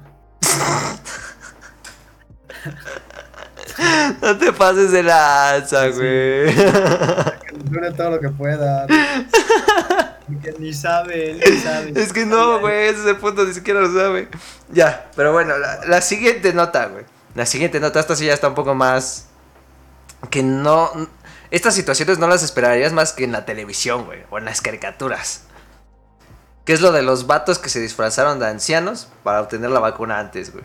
no 4.23 4.39
te 4.39 4.53
pases 4.53 4.93
de 4.93 5.03
lanza, 5.03 5.89
güey. 5.89 6.55
Que 6.55 7.53
dure 7.65 7.91
todo 7.93 8.11
lo 8.11 8.21
que 8.21 8.29
pueda. 8.31 8.87
Que 10.41 10.55
ni 10.59 10.73
sabe, 10.73 11.35
ni 11.35 11.59
sabe. 11.59 11.93
Es 11.95 12.13
que 12.13 12.25
no, 12.25 12.61
güey, 12.61 12.87
ese 12.89 13.01
es 13.01 13.07
el 13.07 13.17
punto, 13.17 13.45
ni 13.45 13.53
siquiera 13.53 13.81
lo 13.81 13.93
sabe. 13.93 14.29
Ya, 14.71 15.11
pero 15.15 15.33
bueno, 15.33 15.59
la, 15.59 15.85
la 15.85 16.01
siguiente 16.01 16.55
nota, 16.55 16.87
güey. 16.87 17.05
La 17.35 17.45
siguiente 17.45 17.81
nota, 17.81 18.01
esta 18.01 18.17
sí 18.17 18.27
ya 18.27 18.35
está 18.35 18.49
un 18.49 18.55
poco 18.55 18.75
más. 18.75 19.27
Que 20.31 20.43
no. 20.43 20.91
Estas 21.51 21.75
situaciones 21.75 22.19
no 22.19 22.29
las 22.29 22.43
esperarías 22.43 22.93
más 22.93 23.13
que 23.13 23.25
en 23.25 23.33
la 23.33 23.45
televisión, 23.45 24.07
güey, 24.07 24.21
o 24.31 24.39
en 24.39 24.47
las 24.47 24.63
caricaturas. 24.63 25.45
¿Qué 26.65 26.73
es 26.73 26.81
lo 26.81 26.93
de 26.93 27.03
los 27.03 27.27
vatos 27.27 27.59
que 27.59 27.69
se 27.69 27.81
disfrazaron 27.81 28.39
de 28.39 28.47
ancianos 28.47 29.09
para 29.25 29.41
obtener 29.41 29.71
la 29.71 29.81
vacuna 29.81 30.19
antes, 30.19 30.53
güey? 30.53 30.65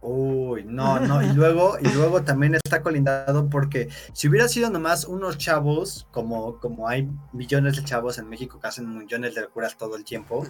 Uy, 0.00 0.64
no, 0.64 1.00
no, 1.00 1.20
y 1.20 1.32
luego, 1.32 1.78
y 1.80 1.88
luego 1.88 2.22
también 2.22 2.54
está 2.54 2.80
colindado 2.80 3.50
porque 3.50 3.88
si 4.12 4.28
hubiera 4.28 4.46
sido 4.46 4.70
nomás 4.70 5.04
unos 5.04 5.36
chavos, 5.36 6.06
como, 6.12 6.60
como 6.60 6.86
hay 6.88 7.08
millones 7.32 7.76
de 7.76 7.82
chavos 7.82 8.18
en 8.18 8.28
México 8.28 8.60
que 8.60 8.68
hacen 8.68 8.96
millones 8.96 9.34
de 9.34 9.40
locuras 9.40 9.76
todo 9.76 9.96
el 9.96 10.04
tiempo, 10.04 10.46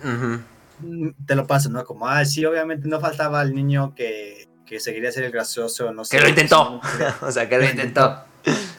te 1.26 1.34
lo 1.34 1.46
paso, 1.46 1.70
¿no? 1.70 1.84
Como, 1.84 2.06
ah, 2.06 2.22
sí, 2.26 2.44
obviamente 2.44 2.86
no 2.86 3.00
faltaba 3.00 3.40
el 3.40 3.54
niño 3.54 3.94
que, 3.94 4.46
que 4.66 4.78
seguiría 4.78 5.10
ser 5.10 5.24
el 5.24 5.32
gracioso, 5.32 5.90
no 5.90 6.04
sé. 6.04 6.18
Que 6.18 6.22
lo 6.22 6.28
intentó, 6.28 6.80
o 7.22 7.30
sea, 7.30 7.48
que 7.48 7.56
lo 7.56 7.64
intentó. 7.64 8.24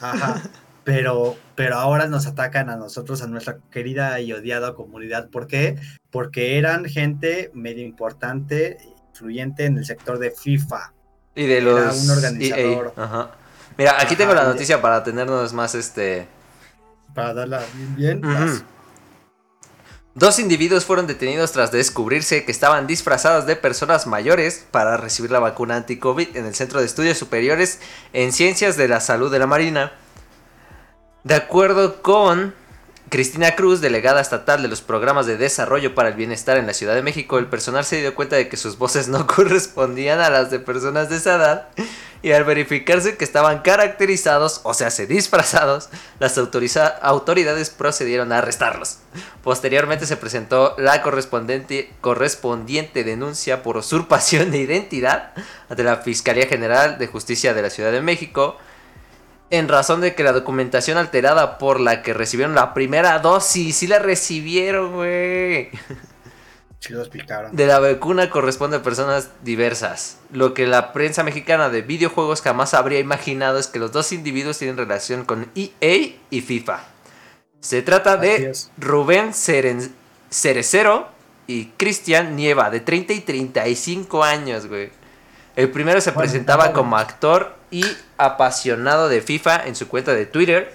Ajá, 0.00 0.42
pero, 0.88 1.36
pero 1.54 1.76
ahora 1.76 2.06
nos 2.06 2.26
atacan 2.26 2.70
a 2.70 2.76
nosotros, 2.76 3.20
a 3.20 3.26
nuestra 3.26 3.58
querida 3.70 4.20
y 4.20 4.32
odiada 4.32 4.72
comunidad. 4.74 5.28
¿Por 5.28 5.46
qué? 5.46 5.76
Porque 6.10 6.56
eran 6.56 6.86
gente 6.86 7.50
medio 7.52 7.84
importante, 7.84 8.78
influyente 9.10 9.66
en 9.66 9.76
el 9.76 9.84
sector 9.84 10.18
de 10.18 10.30
FIFA. 10.30 10.94
Y 11.34 11.44
de 11.44 11.60
los 11.60 12.04
un 12.04 12.10
organizador. 12.10 12.94
Mira, 13.76 14.00
aquí 14.00 14.16
tengo 14.16 14.32
la 14.32 14.44
noticia 14.44 14.80
para 14.80 15.04
tenernos 15.04 15.52
más 15.52 15.74
este. 15.74 16.26
Para 17.14 17.34
darla 17.34 17.62
bien. 17.94 18.22
bien 18.22 18.62
Dos 20.14 20.38
individuos 20.38 20.86
fueron 20.86 21.06
detenidos 21.06 21.52
tras 21.52 21.70
descubrirse 21.70 22.46
que 22.46 22.50
estaban 22.50 22.86
disfrazados 22.86 23.44
de 23.44 23.56
personas 23.56 24.06
mayores 24.06 24.64
para 24.70 24.96
recibir 24.96 25.30
la 25.30 25.38
vacuna 25.38 25.76
anti-COVID 25.76 26.34
en 26.34 26.46
el 26.46 26.54
Centro 26.54 26.80
de 26.80 26.86
Estudios 26.86 27.18
Superiores 27.18 27.78
en 28.14 28.32
Ciencias 28.32 28.78
de 28.78 28.88
la 28.88 29.00
Salud 29.00 29.30
de 29.30 29.38
la 29.38 29.46
Marina 29.46 29.92
de 31.24 31.34
acuerdo 31.34 32.02
con 32.02 32.54
Cristina 33.08 33.56
Cruz, 33.56 33.80
delegada 33.80 34.20
estatal 34.20 34.60
de 34.60 34.68
los 34.68 34.82
programas 34.82 35.26
de 35.26 35.38
desarrollo 35.38 35.94
para 35.94 36.10
el 36.10 36.14
bienestar 36.14 36.58
en 36.58 36.66
la 36.66 36.74
Ciudad 36.74 36.94
de 36.94 37.02
México, 37.02 37.38
el 37.38 37.46
personal 37.46 37.84
se 37.84 38.00
dio 38.00 38.14
cuenta 38.14 38.36
de 38.36 38.48
que 38.48 38.56
sus 38.56 38.76
voces 38.76 39.08
no 39.08 39.26
correspondían 39.34 40.20
a 40.20 40.30
las 40.30 40.50
de 40.50 40.60
personas 40.60 41.08
de 41.08 41.16
esa 41.16 41.36
edad 41.36 41.68
y 42.20 42.32
al 42.32 42.44
verificarse 42.44 43.16
que 43.16 43.24
estaban 43.24 43.60
caracterizados, 43.62 44.60
o 44.64 44.74
sea, 44.74 44.90
se 44.90 45.06
disfrazados, 45.06 45.88
las 46.18 46.36
autoridades 46.36 47.70
procedieron 47.70 48.32
a 48.32 48.38
arrestarlos. 48.38 48.98
Posteriormente 49.42 50.04
se 50.04 50.16
presentó 50.16 50.74
la 50.78 51.00
correspondiente, 51.02 51.92
correspondiente 52.00 53.04
denuncia 53.04 53.62
por 53.62 53.76
usurpación 53.76 54.50
de 54.50 54.58
identidad 54.58 55.32
ante 55.68 55.84
la 55.84 55.96
Fiscalía 55.98 56.46
General 56.46 56.98
de 56.98 57.06
Justicia 57.06 57.54
de 57.54 57.62
la 57.62 57.70
Ciudad 57.70 57.92
de 57.92 58.02
México 58.02 58.58
en 59.50 59.68
razón 59.68 60.00
de 60.00 60.14
que 60.14 60.24
la 60.24 60.32
documentación 60.32 60.98
alterada 60.98 61.58
por 61.58 61.80
la 61.80 62.02
que 62.02 62.14
recibieron 62.14 62.54
la 62.54 62.74
primera 62.74 63.18
dosis, 63.18 63.76
sí 63.76 63.86
la 63.86 63.98
recibieron, 63.98 64.94
güey. 64.94 65.70
Sí 66.80 66.92
lo 66.92 67.00
explicaron. 67.00 67.56
De 67.56 67.66
la 67.66 67.80
vacuna 67.80 68.30
corresponde 68.30 68.76
a 68.76 68.82
personas 68.82 69.30
diversas. 69.42 70.18
Lo 70.30 70.54
que 70.54 70.66
la 70.66 70.92
prensa 70.92 71.24
mexicana 71.24 71.70
de 71.70 71.82
videojuegos 71.82 72.40
jamás 72.40 72.72
habría 72.72 73.00
imaginado 73.00 73.58
es 73.58 73.66
que 73.66 73.80
los 73.80 73.90
dos 73.90 74.12
individuos 74.12 74.58
tienen 74.58 74.76
relación 74.76 75.24
con 75.24 75.50
EA 75.56 76.14
y 76.30 76.40
FIFA. 76.40 76.84
Se 77.60 77.82
trata 77.82 78.16
de 78.16 78.52
Rubén 78.76 79.32
Cerecero 80.30 81.08
y 81.48 81.64
Cristian 81.76 82.36
Nieva, 82.36 82.70
de 82.70 82.78
30 82.78 83.12
y 83.12 83.20
35 83.22 84.22
años, 84.22 84.68
güey. 84.68 84.90
El 85.56 85.72
primero 85.72 86.00
se 86.00 86.12
presentaba 86.12 86.72
como 86.72 86.96
actor 86.96 87.57
y 87.70 87.84
apasionado 88.16 89.08
de 89.08 89.20
FIFA 89.22 89.66
en 89.66 89.76
su 89.76 89.88
cuenta 89.88 90.14
de 90.14 90.26
Twitter, 90.26 90.74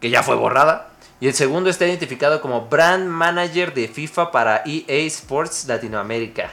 que 0.00 0.10
ya 0.10 0.22
fue 0.22 0.36
borrada. 0.36 0.90
Y 1.20 1.28
el 1.28 1.34
segundo 1.34 1.70
está 1.70 1.86
identificado 1.86 2.40
como 2.40 2.68
Brand 2.68 3.08
Manager 3.08 3.74
de 3.74 3.88
FIFA 3.88 4.30
para 4.32 4.62
EA 4.66 5.06
Sports 5.06 5.66
Latinoamérica. 5.68 6.50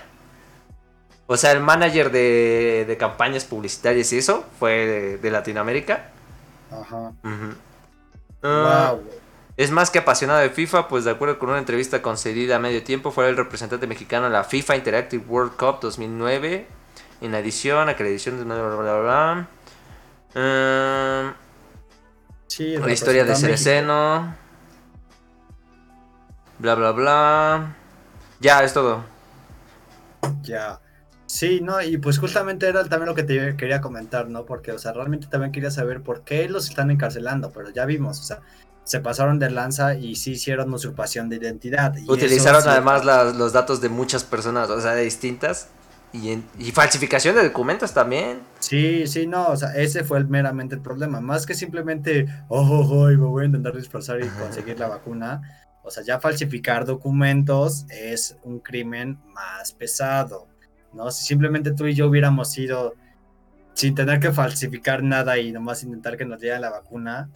O 1.27 1.35
sea, 1.37 1.51
el 1.51 1.59
manager 1.59 2.11
de, 2.11 2.85
de 2.87 2.97
campañas 2.97 3.43
publicitarias 3.45 4.11
y 4.13 4.17
eso 4.17 4.45
fue 4.59 4.71
de, 4.85 5.17
de 5.17 5.31
Latinoamérica. 5.31 6.11
Ajá. 6.69 7.13
Ujú. 7.23 7.55
Ah, 8.43 8.93
Wow. 8.93 9.03
Es 9.57 9.71
más 9.71 9.89
que 9.89 9.99
apasionado 9.99 10.39
de 10.39 10.51
FIFA, 10.51 10.87
pues 10.87 11.03
de 11.05 11.11
acuerdo 11.11 11.39
con 11.39 11.49
una 11.49 11.57
entrevista 11.59 12.01
concedida 12.03 12.57
a 12.57 12.59
medio 12.59 12.83
tiempo, 12.83 13.11
fue 13.11 13.27
el 13.27 13.37
representante 13.37 13.87
mexicano 13.87 14.27
en 14.27 14.33
la 14.33 14.43
FIFA 14.43 14.75
Interactive 14.77 15.23
World 15.27 15.55
Cup 15.57 15.79
2009. 15.81 16.67
En 17.21 17.31
la 17.31 17.39
edición, 17.39 17.89
edición 17.89 18.37
de 18.37 18.43
bla 18.45 18.55
bla 18.55 18.75
bla 18.75 18.99
bla. 18.99 19.47
Sí, 22.47 22.77
la 22.77 22.91
historia 22.91 23.23
de. 23.25 23.35
Cereceno. 23.35 24.35
Bla 26.59 26.75
bla 26.75 26.91
bla. 26.91 27.75
Ya, 28.39 28.63
es 28.63 28.73
todo. 28.73 29.03
Ya. 30.43 30.79
Sí, 31.25 31.59
no, 31.61 31.81
y 31.81 31.97
pues 31.97 32.19
justamente 32.19 32.67
era 32.67 32.85
también 32.85 33.07
lo 33.09 33.15
que 33.15 33.23
te 33.23 33.55
quería 33.57 33.81
comentar, 33.81 34.29
¿no? 34.29 34.45
Porque, 34.45 34.71
o 34.71 34.79
sea, 34.79 34.93
realmente 34.93 35.27
también 35.27 35.51
quería 35.51 35.69
saber 35.71 36.01
por 36.01 36.21
qué 36.21 36.47
los 36.47 36.69
están 36.69 36.89
encarcelando, 36.89 37.51
pero 37.51 37.69
ya 37.69 37.85
vimos, 37.85 38.19
o 38.21 38.23
sea, 38.23 38.39
se 38.85 39.01
pasaron 39.01 39.37
de 39.37 39.49
lanza 39.49 39.95
y 39.95 40.15
sí 40.15 40.31
hicieron 40.31 40.73
usurpación 40.73 41.27
de 41.27 41.35
identidad. 41.35 41.93
y 41.97 42.09
Utilizaron 42.09 42.59
eso 42.61 42.69
sí- 42.69 42.75
además 42.75 43.03
las- 43.03 43.35
los 43.35 43.51
datos 43.51 43.81
de 43.81 43.89
muchas 43.89 44.23
personas, 44.23 44.69
o 44.69 44.79
sea, 44.79 44.93
de 44.93 45.03
distintas. 45.03 45.67
Y, 46.13 46.31
en- 46.31 46.45
y 46.57 46.71
falsificación 46.71 47.35
de 47.35 47.43
documentos 47.43 47.93
también. 47.93 48.39
Sí, 48.59 49.05
sí, 49.07 49.27
no, 49.27 49.47
o 49.47 49.57
sea, 49.57 49.75
ese 49.75 50.03
fue 50.03 50.17
el- 50.19 50.27
meramente 50.27 50.75
el 50.75 50.81
problema, 50.81 51.19
más 51.21 51.45
que 51.45 51.53
simplemente, 51.53 52.25
oh, 52.47 52.61
oh, 52.61 52.87
oh, 53.03 53.11
y 53.11 53.17
me 53.17 53.25
voy 53.25 53.43
a 53.43 53.45
intentar 53.47 53.75
disfrazar 53.75 54.19
y 54.23 54.27
conseguir 54.29 54.79
la 54.79 54.87
vacuna. 54.87 55.41
O 55.83 55.91
sea, 55.91 56.03
ya 56.03 56.19
falsificar 56.19 56.85
documentos 56.85 57.85
es 57.89 58.37
un 58.43 58.59
crimen 58.59 59.19
más 59.33 59.71
pesado, 59.73 60.47
¿no? 60.93 61.11
Si 61.11 61.25
simplemente 61.25 61.71
tú 61.73 61.85
y 61.87 61.93
yo 61.93 62.07
hubiéramos 62.07 62.57
ido 62.57 62.93
sin 63.73 63.93
tener 63.95 64.19
que 64.19 64.31
falsificar 64.31 65.03
nada 65.03 65.37
y 65.37 65.51
nomás 65.51 65.83
intentar 65.83 66.17
que 66.17 66.25
nos 66.25 66.39
dieran 66.41 66.61
la 66.61 66.71
vacuna, 66.71 67.29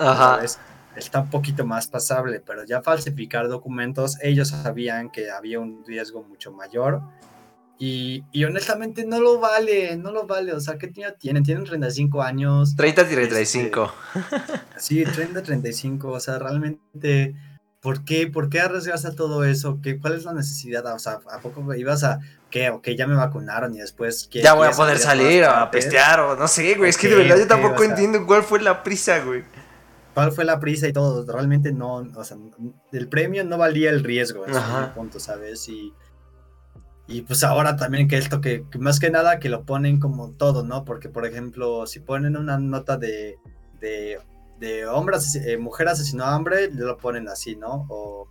está 0.96 1.22
un 1.22 1.30
poquito 1.30 1.66
más 1.66 1.88
pasable, 1.88 2.42
pero 2.46 2.66
ya 2.66 2.82
falsificar 2.82 3.48
documentos, 3.48 4.18
ellos 4.22 4.50
sabían 4.50 5.12
que 5.12 5.30
había 5.32 5.60
un 5.60 5.84
riesgo 5.86 6.24
mucho 6.24 6.52
mayor. 6.52 7.02
Y, 7.84 8.24
y 8.32 8.44
honestamente 8.44 9.08
no 9.08 9.20
lo 9.20 9.40
vale, 9.40 9.98
no 9.98 10.12
lo 10.12 10.28
vale. 10.28 10.54
O 10.54 10.60
sea, 10.60 10.78
¿qué 10.78 10.86
niño 10.92 11.16
tienen? 11.18 11.42
Tienen 11.42 11.64
35 11.64 12.22
años. 12.22 12.76
30 12.76 13.02
y 13.02 13.06
35. 13.06 13.94
Sí, 14.78 15.04
30, 15.04 15.42
35. 15.42 16.10
O 16.12 16.20
sea, 16.20 16.38
realmente, 16.38 17.36
¿por 17.80 18.06
qué? 18.06 18.28
¿Por 18.28 18.50
qué 18.50 18.60
arriesgarse 18.60 19.08
a 19.08 19.16
todo 19.16 19.46
eso? 19.46 19.80
¿Qué, 19.82 20.00
¿Cuál 20.00 20.14
es 20.14 20.26
la 20.26 20.34
necesidad? 20.34 20.86
O 20.94 21.00
sea, 21.00 21.22
¿a 21.32 21.40
poco 21.40 21.74
ibas 21.74 22.04
a, 22.04 22.20
qué? 22.52 22.70
Ok, 22.70 22.90
ya 22.90 23.08
me 23.08 23.16
vacunaron 23.16 23.74
y 23.74 23.80
después... 23.80 24.28
¿qué- 24.32 24.44
Ya 24.44 24.54
voy 24.54 24.68
a 24.68 24.72
poder 24.72 25.00
salir 25.00 25.44
todas 25.44 25.58
a 25.64 25.72
pestear 25.72 26.20
o 26.20 26.36
no 26.36 26.48
sé, 26.48 26.76
güey. 26.76 26.92
Es 26.92 27.00
que 27.00 27.08
de 27.10 27.16
verdad 27.16 27.38
yo 27.40 27.48
tampoco 27.48 27.76
o 27.76 27.78
sea- 27.80 27.88
entiendo 27.88 28.28
cuál 28.28 28.44
fue 28.44 28.62
la 28.62 28.84
prisa, 28.84 29.20
güey. 29.26 29.44
¿Cuál 30.14 30.32
fue 30.32 30.46
la 30.46 30.60
prisa 30.60 30.88
y 30.88 30.94
todo? 30.94 31.26
Realmente 31.26 31.72
no, 31.72 32.08
o 32.16 32.24
sea, 32.24 32.38
el 32.92 33.08
premio 33.08 33.44
no 33.44 33.58
valía 33.58 33.90
el 33.90 34.04
riesgo, 34.04 34.46
en 34.46 34.94
punto, 34.94 35.20
¿sabes? 35.20 35.68
Y, 35.68 35.94
y 37.08 37.22
pues 37.24 37.44
ahora 37.44 37.76
también 37.76 38.08
que 38.08 38.18
esto 38.18 38.40
que, 38.42 38.66
que 38.72 38.78
más 38.80 39.00
que 39.00 39.10
nada 39.10 39.40
que 39.40 39.50
lo 39.50 39.64
ponen 39.66 40.00
como 40.00 40.32
todo, 40.32 40.64
¿no? 40.64 40.86
Porque, 40.86 41.10
por 41.10 41.26
ejemplo, 41.26 41.86
si 41.88 42.00
ponen 42.00 42.38
una 42.38 42.58
nota 42.58 42.98
de, 42.98 43.38
de, 43.80 44.20
de 44.60 44.86
hombre, 44.86 45.18
eh, 45.46 45.58
mujer 45.58 45.88
asesinó 45.90 46.24
a 46.26 46.36
hombre, 46.38 46.70
lo 46.72 46.98
ponen 46.98 47.28
así, 47.28 47.56
¿no? 47.56 47.86
O, 47.90 48.28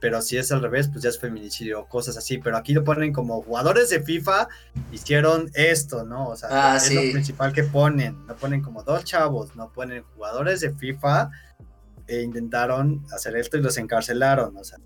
pero 0.00 0.20
si 0.22 0.36
es 0.36 0.50
al 0.50 0.60
revés, 0.62 0.88
pues 0.88 1.02
ya 1.04 1.10
es 1.10 1.18
feminicidio 1.20 1.80
o 1.80 1.86
cosas 1.88 2.16
así. 2.16 2.38
Pero 2.38 2.56
aquí 2.56 2.72
lo 2.72 2.82
ponen 2.82 3.12
como 3.12 3.40
jugadores 3.42 3.90
de 3.90 4.02
FIFA 4.02 4.48
hicieron 4.90 5.48
esto, 5.54 6.04
¿no? 6.04 6.28
O 6.28 6.36
sea, 6.36 6.48
Ah, 6.72 6.76
es 6.76 6.84
sí. 6.84 6.94
lo 6.94 7.12
principal 7.12 7.52
que 7.52 7.62
ponen. 7.62 8.26
No 8.26 8.34
ponen 8.34 8.62
como 8.62 8.82
dos 8.82 9.04
chavos, 9.04 9.54
no 9.54 9.70
ponen 9.72 10.02
jugadores 10.16 10.60
de 10.60 10.72
FIFA 10.72 11.30
e 12.08 12.22
intentaron 12.22 13.04
hacer 13.12 13.36
esto 13.36 13.58
y 13.58 13.62
los 13.62 13.76
encarcelaron. 13.78 14.56
O 14.56 14.64
sea, 14.64 14.78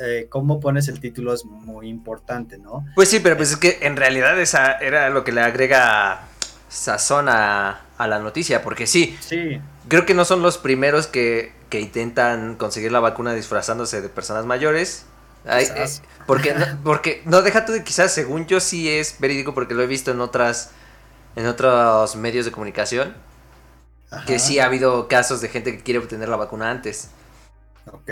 eh, 0.00 0.26
cómo 0.28 0.60
pones 0.60 0.88
el 0.88 1.00
título 1.00 1.32
es 1.32 1.44
muy 1.44 1.88
importante, 1.88 2.58
¿no? 2.58 2.84
Pues 2.94 3.08
sí, 3.08 3.20
pero 3.20 3.36
pues 3.36 3.50
es 3.50 3.56
que 3.56 3.78
en 3.82 3.96
realidad 3.96 4.38
esa 4.40 4.72
era 4.72 5.10
lo 5.10 5.24
que 5.24 5.32
le 5.32 5.40
agrega 5.40 6.28
sazón 6.68 7.28
a, 7.28 7.82
a 7.98 8.06
la 8.06 8.18
noticia. 8.18 8.62
Porque 8.62 8.86
sí, 8.86 9.16
Sí, 9.20 9.60
creo 9.88 10.06
que 10.06 10.14
no 10.14 10.24
son 10.24 10.42
los 10.42 10.58
primeros 10.58 11.06
que, 11.06 11.52
que 11.68 11.80
intentan 11.80 12.56
conseguir 12.56 12.92
la 12.92 13.00
vacuna 13.00 13.34
disfrazándose 13.34 14.00
de 14.00 14.08
personas 14.08 14.46
mayores. 14.46 15.06
Ay, 15.44 15.66
eh, 15.74 15.86
porque, 16.26 16.54
no, 16.54 16.66
porque 16.84 17.22
no 17.24 17.42
deja 17.42 17.64
tú 17.64 17.72
de 17.72 17.82
quizás, 17.84 18.12
según 18.12 18.46
yo 18.46 18.60
sí 18.60 18.88
es 18.88 19.16
verídico 19.18 19.54
porque 19.54 19.74
lo 19.74 19.82
he 19.82 19.86
visto 19.86 20.10
en 20.10 20.20
otras 20.20 20.70
en 21.36 21.46
otros 21.46 22.16
medios 22.16 22.44
de 22.44 22.52
comunicación 22.52 23.14
que 24.26 24.38
sí 24.38 24.58
ha 24.58 24.66
habido 24.66 25.08
casos 25.08 25.40
de 25.40 25.48
gente 25.48 25.76
que 25.76 25.82
quiere 25.82 26.00
obtener 26.00 26.28
la 26.28 26.36
vacuna 26.36 26.70
antes. 26.70 27.10
Ok. 27.86 28.10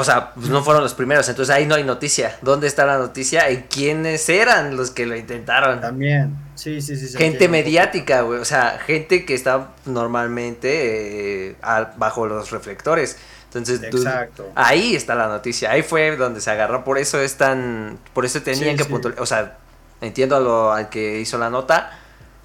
O 0.00 0.04
sea, 0.04 0.32
pues 0.34 0.48
no 0.48 0.62
fueron 0.64 0.82
los 0.82 0.94
primeros, 0.94 1.28
entonces 1.28 1.54
ahí 1.54 1.66
no 1.66 1.74
hay 1.74 1.84
noticia. 1.84 2.36
¿Dónde 2.42 2.66
está 2.66 2.86
la 2.86 2.98
noticia? 2.98 3.48
¿En 3.48 3.62
quiénes 3.62 4.28
eran 4.28 4.76
los 4.76 4.90
que 4.90 5.04
lo 5.06 5.14
intentaron? 5.16 5.80
También, 5.80 6.36
sí, 6.54 6.80
sí, 6.80 6.96
sí. 6.96 7.16
Gente 7.18 7.48
mediática, 7.48 8.22
güey. 8.22 8.40
O 8.40 8.44
sea, 8.44 8.78
gente 8.86 9.24
que 9.26 9.34
está 9.34 9.68
normalmente 9.84 11.50
eh, 11.50 11.56
bajo 11.96 12.26
los 12.26 12.50
reflectores. 12.50 13.18
Entonces, 13.46 13.80
tú- 13.90 13.98
Exacto. 13.98 14.48
ahí 14.54 14.94
está 14.94 15.14
la 15.14 15.26
noticia. 15.28 15.70
Ahí 15.72 15.82
fue 15.82 16.16
donde 16.16 16.40
se 16.40 16.50
agarró. 16.50 16.84
Por 16.84 16.98
eso 16.98 17.20
es 17.20 17.36
tan. 17.36 17.98
Por 18.14 18.24
eso 18.24 18.40
tenían 18.42 18.70
Sí, 18.70 18.76
que 18.76 18.84
sí. 18.84 18.88
puntualizar. 18.90 19.22
O 19.22 19.26
sea, 19.26 19.56
entiendo 20.00 20.36
a 20.36 20.40
lo, 20.40 20.72
al 20.72 20.88
que 20.88 21.18
hizo 21.20 21.36
la 21.36 21.50
nota. 21.50 21.98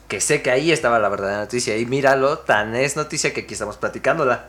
Que 0.07 0.19
sé 0.21 0.41
que 0.41 0.51
ahí 0.51 0.71
estaba 0.71 0.99
la 0.99 1.09
verdadera 1.09 1.39
noticia. 1.39 1.77
Y 1.77 1.85
míralo, 1.85 2.39
tan 2.39 2.75
es 2.75 2.95
noticia 2.95 3.33
que 3.33 3.41
aquí 3.41 3.53
estamos 3.53 3.77
platicándola. 3.77 4.45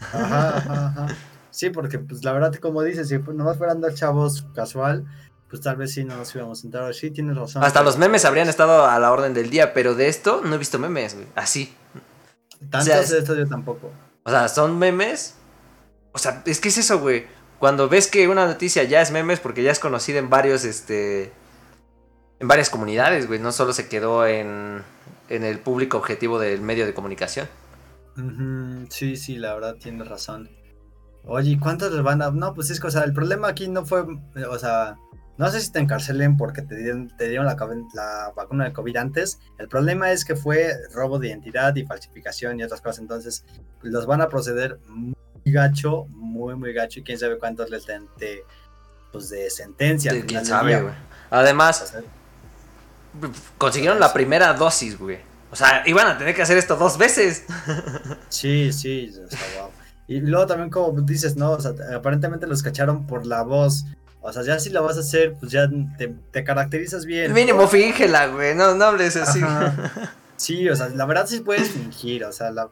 Ajá, 0.00 0.56
ajá, 0.56 0.86
ajá. 0.96 1.06
Sí, 1.54 1.70
porque 1.70 2.00
pues 2.00 2.24
la 2.24 2.32
verdad, 2.32 2.52
como 2.56 2.82
dices, 2.82 3.08
si 3.08 3.18
pues, 3.18 3.36
nomás 3.36 3.58
fueran 3.58 3.80
dos 3.80 3.94
chavos 3.94 4.44
casual, 4.56 5.04
pues 5.48 5.62
tal 5.62 5.76
vez 5.76 5.92
sí 5.94 6.02
no 6.04 6.16
nos 6.16 6.34
íbamos 6.34 6.64
a 6.64 6.66
entrar. 6.66 6.92
Sí, 6.94 7.12
tienes 7.12 7.36
razón. 7.36 7.62
Hasta 7.62 7.84
los 7.84 7.96
memes 7.96 8.24
habrían 8.24 8.48
estado 8.48 8.84
a 8.86 8.98
la 8.98 9.12
orden 9.12 9.34
del 9.34 9.50
día. 9.50 9.72
Pero 9.72 9.94
de 9.94 10.08
esto 10.08 10.40
no 10.44 10.56
he 10.56 10.58
visto 10.58 10.80
memes, 10.80 11.14
güey. 11.14 11.28
Así. 11.36 11.72
Tantos 12.70 12.80
o 12.80 12.84
sea, 12.92 13.00
es- 13.02 13.10
de 13.10 13.18
esto 13.20 13.36
yo 13.36 13.46
tampoco. 13.46 13.88
O 14.24 14.30
sea, 14.30 14.48
son 14.48 14.76
memes. 14.80 15.36
O 16.10 16.18
sea, 16.18 16.42
es 16.44 16.58
que 16.60 16.70
es 16.70 16.78
eso, 16.78 16.98
güey. 16.98 17.26
Cuando 17.60 17.88
ves 17.88 18.08
que 18.08 18.26
una 18.26 18.46
noticia 18.46 18.82
ya 18.82 19.00
es 19.00 19.12
memes 19.12 19.38
porque 19.38 19.62
ya 19.62 19.70
es 19.70 19.78
conocida 19.78 20.18
en 20.18 20.28
varios, 20.30 20.64
este... 20.64 21.32
En 22.40 22.48
varias 22.48 22.68
comunidades, 22.68 23.28
güey. 23.28 23.38
No 23.38 23.52
solo 23.52 23.72
se 23.72 23.88
quedó 23.88 24.26
en, 24.26 24.82
en 25.28 25.44
el 25.44 25.60
público 25.60 25.98
objetivo 25.98 26.40
del 26.40 26.62
medio 26.62 26.84
de 26.84 26.94
comunicación. 26.94 27.48
Sí, 28.90 29.16
sí, 29.16 29.36
la 29.36 29.54
verdad 29.54 29.76
tienes 29.76 30.08
razón. 30.08 30.50
Oye, 31.26 31.52
¿y 31.52 31.58
¿cuántos 31.58 31.92
les 31.92 32.02
van 32.02 32.22
a...? 32.22 32.30
No, 32.30 32.54
pues 32.54 32.70
es 32.70 32.80
que, 32.80 32.86
o 32.86 32.90
sea, 32.90 33.04
el 33.04 33.12
problema 33.12 33.48
aquí 33.48 33.68
no 33.68 33.84
fue, 33.84 34.04
o 34.48 34.58
sea, 34.58 34.96
no 35.36 35.50
sé 35.50 35.60
si 35.60 35.72
te 35.72 35.80
encarcelen 35.80 36.36
porque 36.36 36.62
te 36.62 36.76
dieron, 36.76 37.08
te 37.16 37.28
dieron 37.28 37.46
la, 37.46 38.32
vacuna 38.36 38.64
de 38.64 38.72
COVID 38.72 38.96
antes. 38.96 39.40
El 39.58 39.68
problema 39.68 40.12
es 40.12 40.24
que 40.24 40.36
fue 40.36 40.72
robo 40.92 41.18
de 41.18 41.28
identidad 41.28 41.74
y 41.74 41.84
falsificación 41.84 42.60
y 42.60 42.62
otras 42.62 42.80
cosas. 42.80 43.00
Entonces, 43.00 43.44
los 43.82 44.06
van 44.06 44.20
a 44.20 44.28
proceder 44.28 44.78
muy 44.86 45.14
gacho, 45.44 46.04
muy, 46.10 46.54
muy 46.54 46.72
gacho. 46.72 47.00
Y 47.00 47.02
quién 47.02 47.18
sabe 47.18 47.38
cuántos 47.38 47.68
les 47.68 47.84
den 47.86 48.08
de, 48.18 48.44
pues, 49.10 49.28
de 49.30 49.50
sentencia. 49.50 50.12
¿Quién 50.24 50.46
sabe, 50.46 50.80
güey? 50.80 50.94
O 50.94 50.96
Además, 51.30 51.88
sea, 51.90 52.02
consiguieron 53.58 53.98
la 53.98 54.12
primera 54.12 54.52
dosis, 54.52 54.96
güey. 54.96 55.18
O 55.50 55.56
sea, 55.56 55.82
iban 55.86 56.06
a 56.06 56.16
tener 56.16 56.34
que 56.34 56.42
hacer 56.42 56.58
esto 56.58 56.76
dos 56.76 56.96
veces. 56.96 57.44
Sí, 58.28 58.72
sí, 58.72 59.12
está 59.30 59.38
guau. 59.56 59.70
Y 60.06 60.20
luego 60.20 60.46
también 60.46 60.70
como 60.70 61.00
dices, 61.02 61.36
¿no? 61.36 61.52
O 61.52 61.60
sea, 61.60 61.72
aparentemente 61.94 62.46
los 62.46 62.62
cacharon 62.62 63.06
por 63.06 63.26
la 63.26 63.42
voz. 63.42 63.84
O 64.20 64.32
sea, 64.32 64.42
ya 64.42 64.58
si 64.58 64.70
la 64.70 64.80
vas 64.80 64.96
a 64.96 65.00
hacer, 65.00 65.34
pues 65.38 65.52
ya 65.52 65.68
te, 65.98 66.14
te 66.30 66.44
caracterizas 66.44 67.04
bien. 67.06 67.32
Mínimo 67.32 67.66
fíngela, 67.68 68.26
güey. 68.28 68.54
No, 68.54 68.74
no 68.74 68.84
hables 68.86 69.16
así. 69.16 69.40
Ajá. 69.42 70.12
Sí, 70.36 70.68
o 70.68 70.74
sea, 70.74 70.88
la 70.88 71.06
verdad 71.06 71.26
sí 71.28 71.40
puedes 71.40 71.70
fingir, 71.70 72.24
o 72.24 72.32
sea, 72.32 72.50
la- 72.50 72.68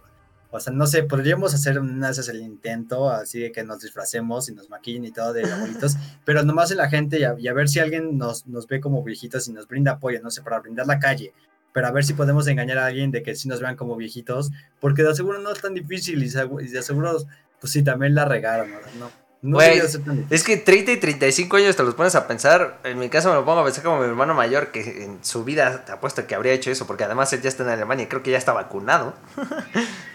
o 0.50 0.58
sea, 0.60 0.72
no 0.72 0.84
sé, 0.86 1.04
podríamos 1.04 1.54
hacer 1.54 1.78
una 1.78 2.08
vez 2.08 2.28
el 2.28 2.42
intento, 2.42 3.08
así 3.08 3.38
de 3.38 3.52
que 3.52 3.62
nos 3.62 3.80
disfracemos 3.80 4.48
y 4.48 4.52
nos 4.54 4.68
maquillen 4.68 5.04
y 5.04 5.12
todo 5.12 5.32
de 5.32 5.50
abuelitos, 5.50 5.96
pero 6.26 6.42
nomás 6.42 6.72
en 6.72 6.78
la 6.78 6.90
gente 6.90 7.20
y 7.20 7.24
a, 7.24 7.36
y 7.38 7.46
a 7.46 7.52
ver 7.54 7.68
si 7.68 7.78
alguien 7.78 8.18
nos, 8.18 8.48
nos 8.48 8.66
ve 8.66 8.80
como 8.80 9.02
viejitos 9.04 9.46
y 9.46 9.52
nos 9.52 9.68
brinda 9.68 9.92
apoyo, 9.92 10.20
no 10.20 10.30
sé, 10.32 10.42
para 10.42 10.58
brindar 10.58 10.86
la 10.88 10.98
calle, 10.98 11.32
pero 11.72 11.86
a 11.86 11.90
ver 11.90 12.04
si 12.04 12.14
podemos 12.14 12.46
engañar 12.46 12.78
a 12.78 12.86
alguien 12.86 13.10
de 13.10 13.22
que 13.22 13.34
sí 13.34 13.48
nos 13.48 13.60
vean 13.60 13.76
como 13.76 13.96
viejitos, 13.96 14.50
porque 14.80 15.02
de 15.02 15.14
seguro 15.14 15.38
no 15.38 15.52
es 15.52 15.60
tan 15.60 15.74
difícil 15.74 16.22
y, 16.22 16.28
de 16.28 16.82
seguro, 16.82 17.16
pues 17.60 17.72
sí, 17.72 17.82
también 17.82 18.14
la 18.14 18.24
regaron, 18.24 18.70
¿no? 18.98 19.22
No, 19.42 19.58
tan. 19.58 20.26
Es 20.30 20.44
que 20.44 20.56
30 20.56 20.92
y 20.92 20.96
35 20.98 21.56
años 21.56 21.74
te 21.74 21.82
los 21.82 21.96
pones 21.96 22.14
a 22.14 22.28
pensar. 22.28 22.78
En 22.84 22.96
mi 23.00 23.08
caso 23.08 23.28
me 23.28 23.34
lo 23.34 23.44
pongo 23.44 23.58
a 23.58 23.64
pensar 23.64 23.82
como 23.82 23.98
mi 23.98 24.04
hermano 24.04 24.34
mayor, 24.34 24.70
que 24.70 25.02
en 25.02 25.24
su 25.24 25.42
vida 25.42 25.84
te 25.84 25.90
apuesto 25.90 26.24
que 26.28 26.36
habría 26.36 26.52
hecho 26.52 26.70
eso, 26.70 26.86
porque 26.86 27.02
además 27.02 27.32
él 27.32 27.42
ya 27.42 27.48
está 27.48 27.64
en 27.64 27.70
Alemania 27.70 28.04
y 28.04 28.06
creo 28.06 28.22
que 28.22 28.30
ya 28.30 28.38
está 28.38 28.52
vacunado. 28.52 29.14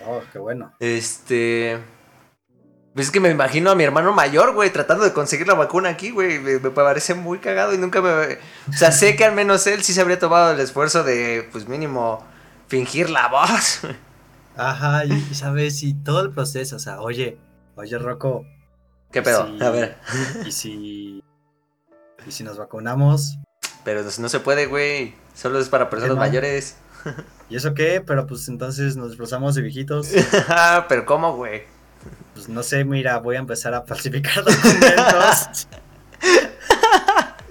Oh, 0.06 0.22
qué 0.32 0.40
bueno. 0.40 0.72
Este. 0.80 1.78
Pues 2.98 3.10
es 3.10 3.12
que 3.12 3.20
me 3.20 3.30
imagino 3.30 3.70
a 3.70 3.76
mi 3.76 3.84
hermano 3.84 4.12
mayor, 4.12 4.56
güey, 4.56 4.74
tratando 4.74 5.04
de 5.04 5.14
conseguir 5.14 5.48
la 5.48 5.54
vacuna 5.54 5.90
aquí, 5.90 6.10
güey. 6.10 6.40
Me, 6.40 6.58
me 6.58 6.72
parece 6.72 7.14
muy 7.14 7.38
cagado 7.38 7.72
y 7.76 7.78
nunca 7.78 8.02
me. 8.02 8.10
O 8.10 8.74
sea, 8.74 8.92
sé 8.92 9.16
que 9.16 9.24
al 9.24 9.36
menos 9.36 9.68
él 9.68 9.84
sí 9.84 9.94
se 9.94 10.02
habría 10.02 10.18
tomado 10.18 10.52
el 10.52 10.60
esfuerzo 10.60 11.04
de, 11.04 11.48
pues 11.52 11.68
mínimo, 11.68 12.26
fingir 12.68 13.12
la 13.12 13.28
voz. 13.28 13.82
Ajá, 14.58 15.06
y, 15.06 15.36
sabes, 15.36 15.84
y 15.84 15.94
todo 15.94 16.22
el 16.22 16.32
proceso, 16.32 16.78
o 16.78 16.80
sea, 16.80 17.00
oye, 17.00 17.38
oye, 17.76 18.00
Rocco, 18.00 18.48
¿Qué 19.12 19.22
pedo? 19.22 19.48
A 19.62 19.70
ver. 19.70 19.98
y 20.44 20.52
si, 20.52 21.24
y 22.26 22.32
si 22.32 22.44
nos 22.44 22.58
vacunamos, 22.58 23.38
Pero 23.84 24.02
no, 24.02 24.10
no 24.18 24.28
se 24.28 24.40
puede, 24.40 24.66
güey. 24.66 25.14
Solo 25.36 25.60
es 25.60 25.70
para 25.70 25.92
personas 25.92 26.16
no? 26.16 26.22
mayores. 26.22 26.78
¿y 27.48 27.58
eso 27.58 27.76
qué? 27.76 28.02
Pero 28.04 28.26
pues 28.26 28.48
entonces 28.48 28.98
nos 28.98 29.10
disfrazamos 29.10 29.54
de 29.54 29.62
viejitos. 29.62 30.10
Pero 30.90 31.06
¿cómo, 31.06 31.36
güey? 31.36 31.77
Pues 32.34 32.50
no 32.50 32.62
sé, 32.64 32.84
mira, 32.84 33.18
voy 33.18 33.36
a 33.36 33.40
empezar 33.40 33.74
a 33.74 33.82
falsificar 33.82 34.36
documentos. 34.44 35.68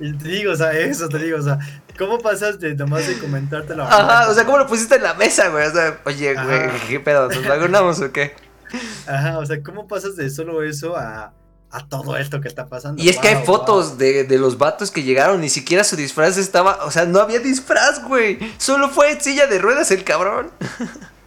y 0.01 0.13
te 0.13 0.29
digo, 0.29 0.53
o 0.53 0.57
sea, 0.57 0.73
eso 0.73 1.09
te 1.09 1.19
digo, 1.19 1.39
o 1.39 1.43
sea, 1.43 1.59
¿cómo 1.99 2.19
pasas 2.19 2.61
de 2.61 2.75
nomás 2.75 3.07
de 3.07 3.19
comentarte 3.19 3.75
la 3.75 3.89
Ajá, 3.89 4.31
o 4.31 4.35
sea, 4.35 4.45
¿cómo 4.45 4.59
lo 4.59 4.67
pusiste 4.67 4.97
en 4.97 5.03
la 5.03 5.15
mesa, 5.15 5.49
güey? 5.49 5.67
O 5.67 5.71
sea, 5.73 6.01
oye, 6.05 6.35
güey. 6.35 6.71
¿qué 6.89 7.01
pedo? 7.01 7.29
¿Nos 7.29 7.47
vacunamos 7.47 8.01
o 8.01 8.13
qué? 8.13 8.35
Ajá, 9.07 9.39
o 9.39 9.47
sea, 9.47 9.63
¿cómo 9.63 9.87
pasas 9.87 10.17
de 10.17 10.31
solo 10.31 10.63
eso 10.63 10.97
a, 10.97 11.33
a 11.71 11.89
todo 11.89 12.17
esto 12.17 12.41
que 12.41 12.49
está 12.49 12.67
pasando? 12.67 13.03
Y 13.03 13.09
es 13.09 13.19
que 13.19 13.29
hay 13.29 13.45
fotos 13.45 13.91
wow. 13.91 13.99
de, 13.99 14.25
de 14.25 14.39
los 14.39 14.59
vatos 14.59 14.91
que 14.91 15.03
llegaron, 15.03 15.41
ni 15.41 15.49
siquiera 15.49 15.85
su 15.85 15.97
disfraz 15.97 16.37
estaba, 16.37 16.85
o 16.85 16.91
sea, 16.91 17.07
no 17.07 17.21
había 17.21 17.41
disfraz, 17.41 18.03
güey. 18.05 18.39
Solo 18.59 18.89
fue 18.89 19.13
en 19.13 19.21
silla 19.21 19.47
de 19.47 19.59
ruedas 19.59 19.91
el 19.91 20.05
cabrón. 20.05 20.51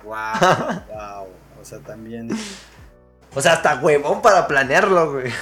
Wow, 0.04 0.16
wow. 0.88 1.28
O 1.62 1.66
sea, 1.66 1.80
también. 1.80 2.30
O 3.36 3.42
sea, 3.42 3.54
hasta 3.54 3.76
huevón 3.76 4.22
para 4.22 4.48
planearlo, 4.48 5.14
güey. 5.14 5.32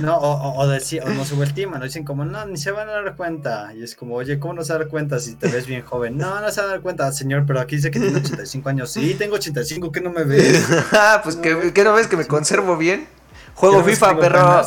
No, 0.00 0.16
o, 0.18 0.30
o, 0.30 0.60
o 0.60 0.68
decir, 0.68 1.02
o 1.02 1.08
nos 1.08 1.28
subestiman, 1.28 1.80
o 1.80 1.84
dicen 1.84 2.04
como, 2.04 2.24
no, 2.24 2.44
ni 2.44 2.58
se 2.58 2.70
van 2.70 2.88
a 2.88 2.92
dar 2.92 3.16
cuenta. 3.16 3.72
Y 3.74 3.82
es 3.82 3.96
como, 3.96 4.14
oye, 4.14 4.38
¿cómo 4.38 4.52
no 4.54 4.62
se 4.62 4.72
van 4.72 4.82
a 4.82 4.84
dar 4.84 4.90
cuenta 4.90 5.18
si 5.18 5.36
te 5.36 5.48
ves 5.48 5.66
bien 5.66 5.82
joven? 5.82 6.18
No, 6.18 6.38
no 6.40 6.50
se 6.50 6.60
van 6.60 6.68
a 6.68 6.72
dar 6.74 6.82
cuenta, 6.82 7.10
señor, 7.12 7.44
pero 7.46 7.60
aquí 7.60 7.76
dice 7.76 7.90
que 7.90 7.98
tiene 7.98 8.18
85 8.18 8.68
años. 8.68 8.90
Sí, 8.90 9.14
tengo 9.14 9.36
85, 9.36 9.90
¿qué 9.90 10.00
no 10.02 10.10
me 10.10 10.24
ves? 10.24 10.66
Ah, 10.92 11.20
pues 11.24 11.36
que, 11.36 11.72
¿qué 11.72 11.84
no 11.84 11.94
ves 11.94 12.08
que 12.08 12.16
me 12.16 12.26
conservo 12.26 12.76
bien? 12.76 13.08
Juego 13.54 13.76
¿Qué 13.76 13.80
no 13.80 13.86
ves 13.86 13.98
que 13.98 14.04
FIFA, 14.06 14.20
perro. 14.20 14.40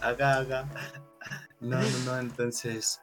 Haga, 0.00 0.36
haga. 0.36 0.64
No, 1.60 1.78
no, 1.78 1.98
no, 2.06 2.18
entonces. 2.18 3.00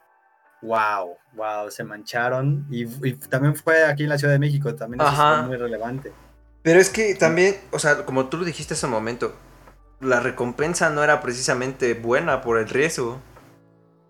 Wow, 0.62 1.16
wow, 1.34 1.70
se 1.70 1.84
mancharon. 1.84 2.66
Y, 2.70 2.84
y 3.06 3.12
también 3.14 3.54
fue 3.54 3.84
aquí 3.84 4.04
en 4.04 4.08
la 4.08 4.18
Ciudad 4.18 4.32
de 4.32 4.38
México, 4.38 4.74
también 4.74 5.00
eso 5.00 5.12
fue 5.12 5.42
muy 5.42 5.56
relevante. 5.56 6.12
Pero 6.68 6.80
es 6.80 6.90
que 6.90 7.14
también, 7.14 7.56
o 7.70 7.78
sea, 7.78 8.04
como 8.04 8.26
tú 8.26 8.36
lo 8.36 8.44
dijiste 8.44 8.74
hace 8.74 8.84
un 8.84 8.92
momento, 8.92 9.34
la 10.00 10.20
recompensa 10.20 10.90
no 10.90 11.02
era 11.02 11.22
precisamente 11.22 11.94
buena 11.94 12.42
por 12.42 12.58
el 12.58 12.68
riesgo. 12.68 13.18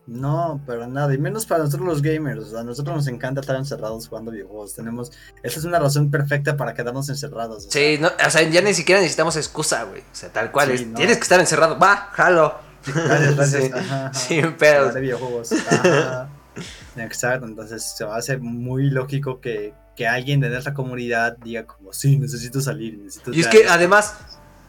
No, 0.09 0.61
pero 0.67 0.89
nada, 0.89 1.15
y 1.15 1.19
menos 1.19 1.47
para 1.47 1.63
nosotros 1.63 1.87
los 1.87 2.03
gamers. 2.03 2.53
A 2.55 2.65
nosotros 2.65 2.97
nos 2.97 3.07
encanta 3.07 3.43
estar 3.43 3.55
encerrados 3.55 4.09
jugando 4.09 4.33
videojuegos. 4.33 4.75
Tenemos, 4.75 5.13
esa 5.45 5.61
es 5.61 5.65
una 5.67 5.79
razón 5.79 6.11
perfecta 6.11 6.57
para 6.57 6.75
quedarnos 6.75 7.09
encerrados. 7.11 7.67
o 7.67 7.71
sea, 7.71 7.81
Sí, 7.81 7.99
no, 8.03 8.09
o 8.27 8.31
sea, 8.31 8.43
ya 8.43 8.61
ni 8.61 8.75
siquiera 8.75 9.01
necesitamos 9.01 9.37
excusa, 9.37 9.85
güey. 9.85 10.01
O 10.01 10.15
sea, 10.15 10.31
tal 10.33 10.51
cual 10.51 10.71
Sí, 10.71 10.75
es. 10.83 10.87
no. 10.89 10.95
Tienes 10.97 11.17
que 11.19 11.23
estar 11.23 11.39
encerrado. 11.39 11.79
Va, 11.79 12.09
jalo. 12.11 12.57
Gracias, 12.87 13.37
gracias. 13.37 13.63
Sí, 13.63 13.71
Ajá, 13.73 14.07
ajá. 14.07 14.15
sin 14.15 14.53
pedos. 14.55 14.79
Hablar 14.79 14.95
de 14.95 15.01
videojuegos. 15.01 15.53
Ajá. 15.53 16.29
Exacto, 16.97 17.47
entonces 17.47 17.95
se 17.97 18.03
hace 18.05 18.37
muy 18.39 18.91
lógico 18.91 19.41
que, 19.41 19.75
que 19.99 20.07
alguien 20.07 20.39
de 20.39 20.49
nuestra 20.49 20.75
comunidad 20.75 21.37
diga 21.39 21.67
como, 21.67 21.93
sí, 21.93 22.17
necesito 22.19 22.61
salir, 22.61 22.97
necesito... 22.99 23.33
Y 23.33 23.41
es 23.41 23.47
estar". 23.47 23.61
que 23.63 23.69
además, 23.69 24.15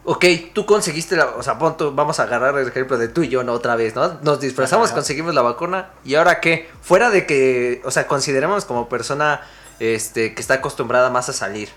ok, 0.02 0.24
tú 0.52 0.66
conseguiste 0.66 1.14
la. 1.14 1.26
O 1.36 1.42
sea, 1.44 1.56
pon 1.56 1.76
tú- 1.76 1.94
vamos 1.94 2.18
a 2.18 2.24
agarrar 2.24 2.58
el 2.58 2.66
ejemplo 2.66 2.98
de 2.98 3.06
tú 3.06 3.22
y 3.22 3.28
yo, 3.28 3.44
¿no? 3.44 3.52
Otra 3.52 3.76
vez, 3.76 3.94
¿no? 3.94 4.18
Nos 4.22 4.40
disfrazamos, 4.40 4.86
Ajá. 4.88 4.96
conseguimos 4.96 5.32
la 5.32 5.42
vacuna. 5.42 5.90
¿Y 6.04 6.16
ahora 6.16 6.40
qué? 6.40 6.68
Fuera 6.82 7.10
de 7.10 7.26
que. 7.26 7.80
O 7.84 7.92
sea, 7.92 8.08
consideremos 8.08 8.64
como 8.64 8.88
persona 8.88 9.42
este, 9.78 10.34
que 10.34 10.40
está 10.40 10.54
acostumbrada 10.54 11.10
más 11.10 11.28
a 11.28 11.32
salir. 11.32 11.68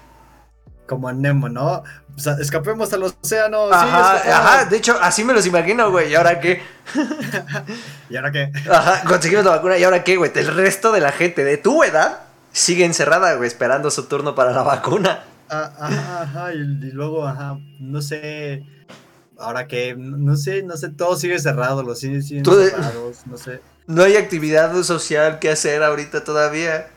Como 0.87 1.11
Nemo, 1.13 1.47
¿no? 1.47 1.83
O 2.15 2.19
sea, 2.19 2.33
escapemos 2.41 2.91
al 2.91 3.03
océano. 3.03 3.67
sí, 3.67 3.71
Ajá, 3.75 4.15
escapemos. 4.17 4.39
ajá, 4.39 4.65
de 4.65 4.77
hecho, 4.77 4.97
así 4.99 5.23
me 5.23 5.33
los 5.33 5.45
imagino, 5.45 5.91
güey. 5.91 6.09
¿Y 6.11 6.15
ahora 6.15 6.39
qué? 6.39 6.63
¿Y 8.09 8.15
ahora 8.15 8.31
qué? 8.31 8.51
Ajá, 8.69 9.03
conseguimos 9.07 9.45
la 9.45 9.51
vacuna. 9.51 9.77
¿Y 9.77 9.83
ahora 9.83 10.03
qué, 10.03 10.17
güey? 10.17 10.31
El 10.33 10.47
resto 10.55 10.91
de 10.91 11.01
la 11.01 11.11
gente 11.11 11.43
de 11.43 11.57
tu 11.57 11.83
edad 11.83 12.19
sigue 12.53 12.85
encerrada, 12.85 13.35
güey, 13.35 13.47
esperando 13.47 13.91
su 13.91 14.03
turno 14.05 14.33
para 14.35 14.51
la 14.53 14.63
vacuna. 14.63 15.25
Ah, 15.49 15.71
Ajá, 15.77 16.21
ajá, 16.21 16.53
y, 16.53 16.59
y 16.59 16.91
luego, 16.91 17.27
ajá, 17.27 17.57
no 17.79 18.01
sé... 18.01 18.63
Ahora 19.37 19.67
que, 19.67 19.95
no 19.97 20.37
sé, 20.37 20.63
no 20.63 20.77
sé, 20.77 20.89
todo 20.89 21.17
sigue 21.17 21.37
cerrado, 21.39 21.83
los 21.83 21.99
cines 21.99 22.27
siguen 22.27 22.45
cerrados, 22.45 23.21
no 23.25 23.35
sé. 23.37 23.59
No 23.87 24.03
hay 24.03 24.15
actividad 24.15 24.73
social 24.83 25.39
que 25.39 25.49
hacer 25.49 25.83
ahorita 25.83 26.23
todavía. 26.23 26.87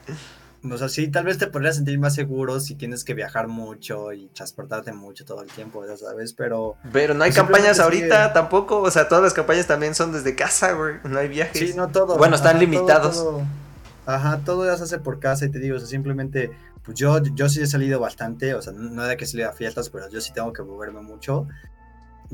O 0.71 0.77
sea, 0.79 0.89
sí, 0.89 1.09
tal 1.09 1.25
vez 1.25 1.39
te 1.39 1.47
podrías 1.49 1.77
sentir 1.77 1.99
más 1.99 2.15
seguro 2.15 2.61
si 2.61 2.75
tienes 2.75 3.05
que 3.05 3.15
viajar 3.15 3.49
mucho 3.49 4.13
y 4.13 4.29
transportarte 4.29 4.93
mucho 4.93 5.25
todo 5.25 5.43
el 5.43 5.49
tiempo, 5.49 5.85
ya 5.87 5.97
sabes, 5.97 6.35
pero... 6.35 6.77
Pero 6.93 7.15
no 7.15 7.25
hay 7.25 7.31
Pues 7.31 7.37
campañas 7.43 7.81
ahorita 7.81 8.25
sigue- 8.25 8.35
tampoco. 8.35 8.81
O 8.83 8.91
sea, 8.91 9.09
todas 9.09 9.25
las 9.25 9.33
campañas 9.33 9.67
también 9.67 9.95
son 9.95 10.13
desde 10.13 10.35
casa, 10.37 10.73
güey. 10.73 10.97
No 11.05 11.19
hay 11.19 11.29
viajes. 11.29 11.71
Sí, 11.71 11.75
no 11.77 11.89
todo. 11.89 12.17
Bueno, 12.19 12.37
están 12.37 12.51
ajá, 12.57 12.59
limitados. 12.61 13.15
todo- 13.17 13.31
todo. 13.39 13.43
Ajá, 14.07 14.41
todo 14.45 14.65
ya 14.67 14.77
se 14.77 14.85
hace 14.85 14.99
por 14.99 15.19
casa 15.21 15.45
y 15.45 15.51
te 15.51 15.59
digo, 15.59 15.77
o 15.77 15.79
sea, 15.79 15.89
simplemente, 15.89 16.51
pues 16.83 16.97
yo, 16.99 17.23
yo 17.23 17.49
sí 17.49 17.61
he 17.63 17.67
salido 17.67 18.01
bastante, 18.01 18.55
o 18.55 18.63
sea, 18.63 18.73
no 18.73 19.03
de 19.05 19.17
que 19.17 19.27
salga 19.27 19.51
a 19.51 19.53
fiestas, 19.53 19.91
pero 19.91 20.09
yo 20.09 20.21
sí 20.21 20.33
tengo 20.33 20.53
que 20.53 20.63
moverme 20.63 21.01
mucho. 21.03 21.47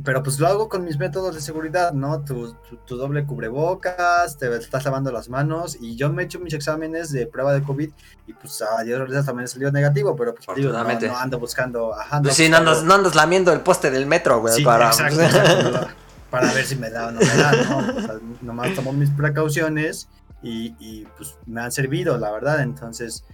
Pero 0.05 0.23
pues 0.23 0.39
lo 0.41 0.47
hago 0.47 0.71
con 0.71 0.85
mis 0.85 0.97
métodos 0.99 1.35
de 1.35 1.43
seguridad, 1.43 1.93
¿no? 1.93 2.25
Tu, 2.25 2.55
tu, 2.67 2.77
tu 2.87 2.97
doble 2.97 3.27
cubrebocas, 3.27 4.39
te 4.39 4.55
estás 4.57 4.85
lavando 4.87 5.13
las 5.13 5.29
manos 5.29 5.77
y 5.79 5.97
yo 5.97 6.11
me 6.11 6.23
he 6.23 6.25
hecho 6.25 6.41
mis 6.41 6.55
exámenes 6.55 7.13
de 7.13 7.27
prueba 7.27 7.53
de 7.53 7.63
COVID 7.63 7.91
y 8.27 8.33
pues 8.33 8.63
a 8.63 8.83
Dios 8.85 8.99
gracias 9.01 9.27
también 9.27 9.49
salió 9.49 9.71
negativo, 9.71 10.17
pero 10.17 10.35
pues 10.35 10.47
digo, 10.57 10.73
no, 10.73 10.83
no 10.83 11.19
ando 11.19 11.39
buscando, 11.39 11.95
ajá, 11.95 12.23
Pues 12.23 12.37
sí, 12.37 12.49
no 12.49 12.57
andas, 12.57 12.77
buscando- 12.77 12.89
no 12.89 12.99
andas 13.01 13.15
lamiendo 13.15 13.53
el 13.53 13.61
poste 13.61 13.91
del 13.91 14.07
metro, 14.07 14.41
güey. 14.41 14.55
Sí, 14.55 14.65
para... 14.65 14.87
exacto, 14.87 15.21
exacto, 15.21 15.71
no, 15.71 15.87
para 16.31 16.51
ver 16.55 16.65
si 16.65 16.77
me 16.77 16.89
da 16.89 17.09
o 17.09 17.11
no 17.13 17.21
me 17.21 17.27
da, 17.27 17.53
¿no? 17.53 17.79
O 17.79 18.01
sea, 18.01 18.15
nomás 18.41 18.75
tomo 18.75 18.95
mis 18.95 19.11
precauciones 19.11 20.09
y, 20.43 20.75
y, 20.79 21.07
pues 21.17 21.39
me 21.47 21.61
han 21.61 21.73
servido, 21.73 22.19
la 22.19 22.31
verdad. 22.31 22.63
Entonces, 22.63 23.25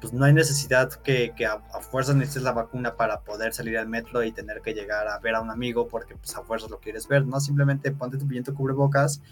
pues 0.00 0.12
no 0.12 0.24
hay 0.24 0.32
necesidad 0.32 0.90
que, 0.90 1.32
que 1.36 1.46
a, 1.46 1.62
a 1.72 1.80
fuerzas 1.80 2.16
necesites 2.16 2.42
la 2.42 2.52
vacuna 2.52 2.96
para 2.96 3.20
poder 3.20 3.54
salir 3.54 3.78
al 3.78 3.88
metro 3.88 4.22
y 4.22 4.32
tener 4.32 4.60
que 4.60 4.74
llegar 4.74 5.08
a 5.08 5.18
ver 5.18 5.34
a 5.34 5.40
un 5.40 5.50
amigo 5.50 5.88
porque 5.88 6.16
pues 6.16 6.36
a 6.36 6.42
fuerzas 6.42 6.70
lo 6.70 6.80
quieres 6.80 7.08
ver, 7.08 7.26
¿no? 7.26 7.40
Simplemente 7.40 7.90
ponte 7.92 8.18
tu 8.18 8.26
tu 8.26 8.54
cubrebocas 8.54 9.22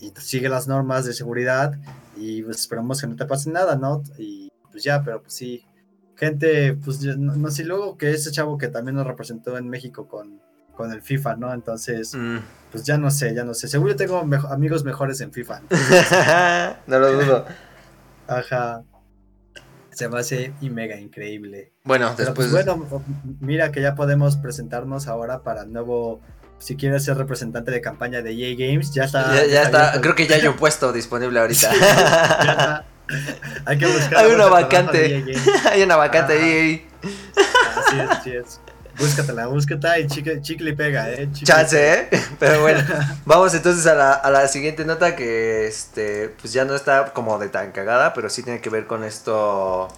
y 0.00 0.12
sigue 0.16 0.48
las 0.48 0.66
normas 0.66 1.04
de 1.04 1.12
seguridad 1.12 1.78
y 2.16 2.42
pues 2.42 2.58
esperamos 2.58 3.00
que 3.00 3.06
no 3.06 3.16
te 3.16 3.26
pase 3.26 3.50
nada, 3.50 3.76
¿no? 3.76 4.02
Y 4.18 4.50
pues 4.70 4.82
ya, 4.82 5.02
pero 5.04 5.22
pues 5.22 5.34
sí. 5.34 5.64
Gente, 6.16 6.74
pues 6.74 7.02
no, 7.02 7.34
no 7.36 7.50
sé, 7.50 7.64
luego 7.64 7.96
que 7.96 8.10
ese 8.10 8.30
chavo 8.30 8.58
que 8.58 8.68
también 8.68 8.96
nos 8.96 9.06
representó 9.06 9.56
en 9.56 9.68
México 9.68 10.06
con, 10.06 10.40
con 10.80 10.90
el 10.92 11.02
FIFA, 11.02 11.36
¿no? 11.36 11.52
Entonces, 11.52 12.14
Mm. 12.14 12.38
pues 12.72 12.84
ya 12.84 12.96
no 12.96 13.10
sé, 13.10 13.34
ya 13.34 13.44
no 13.44 13.52
sé. 13.52 13.68
Seguro 13.68 13.94
tengo 13.96 14.18
amigos 14.50 14.82
mejores 14.82 15.20
en 15.20 15.30
FIFA. 15.30 15.60
no 16.86 16.98
lo 16.98 17.12
dudo. 17.12 17.44
Ajá. 18.26 18.82
Se 19.90 20.08
me 20.08 20.18
hace 20.20 20.54
y 20.62 20.70
mega 20.70 20.96
increíble. 20.98 21.72
Bueno, 21.84 22.14
Pero 22.16 22.30
después. 22.32 22.48
pues 22.50 22.64
bueno, 22.66 23.04
mira 23.40 23.70
que 23.72 23.82
ya 23.82 23.94
podemos 23.94 24.36
presentarnos 24.38 25.06
ahora 25.08 25.42
para 25.42 25.62
el 25.64 25.72
nuevo. 25.72 26.22
Si 26.58 26.76
quieres 26.76 27.04
ser 27.04 27.18
representante 27.18 27.70
de 27.70 27.80
campaña 27.82 28.22
de 28.22 28.30
EA 28.32 28.54
Games, 28.56 28.92
ya 28.94 29.04
está. 29.04 29.34
ya, 29.34 29.44
ya 29.46 29.62
está. 29.64 29.78
abierto. 29.88 30.00
Creo 30.00 30.14
que 30.14 30.26
ya 30.26 30.36
hay 30.36 30.46
un 30.46 30.56
puesto 30.56 30.92
disponible 30.92 31.38
ahorita. 31.40 31.70
Ya 31.74 32.50
está. 32.52 32.84
Hay 33.66 33.76
que 33.76 33.86
buscar. 33.86 34.24
Hay 34.24 34.32
una 34.32 34.46
vacante. 34.46 34.98
de 35.22 35.38
hay 35.70 35.82
una 35.82 35.96
vacante 35.96 36.32
ahí. 36.34 36.86
Así 37.76 37.98
es, 38.00 38.10
así 38.10 38.30
es. 38.30 38.60
Búscatela, 39.00 39.46
búscatela 39.46 39.98
y 39.98 40.06
chicle, 40.06 40.42
chicle 40.42 40.70
y 40.70 40.74
pega, 40.74 41.10
eh. 41.10 41.28
chicle 41.32 41.46
Chance, 41.46 41.92
¿eh? 41.94 42.08
Pero 42.38 42.60
bueno, 42.60 42.84
vamos 43.24 43.54
entonces 43.54 43.86
a 43.86 43.94
la, 43.94 44.12
a 44.12 44.30
la 44.30 44.46
siguiente 44.46 44.84
nota 44.84 45.16
que 45.16 45.66
este 45.66 46.28
pues 46.40 46.52
ya 46.52 46.66
no 46.66 46.74
está 46.74 47.14
como 47.14 47.38
de 47.38 47.48
tan 47.48 47.72
cagada, 47.72 48.12
pero 48.12 48.28
sí 48.28 48.42
tiene 48.42 48.60
que 48.60 48.68
ver 48.68 48.86
con 48.86 49.02
esto 49.02 49.88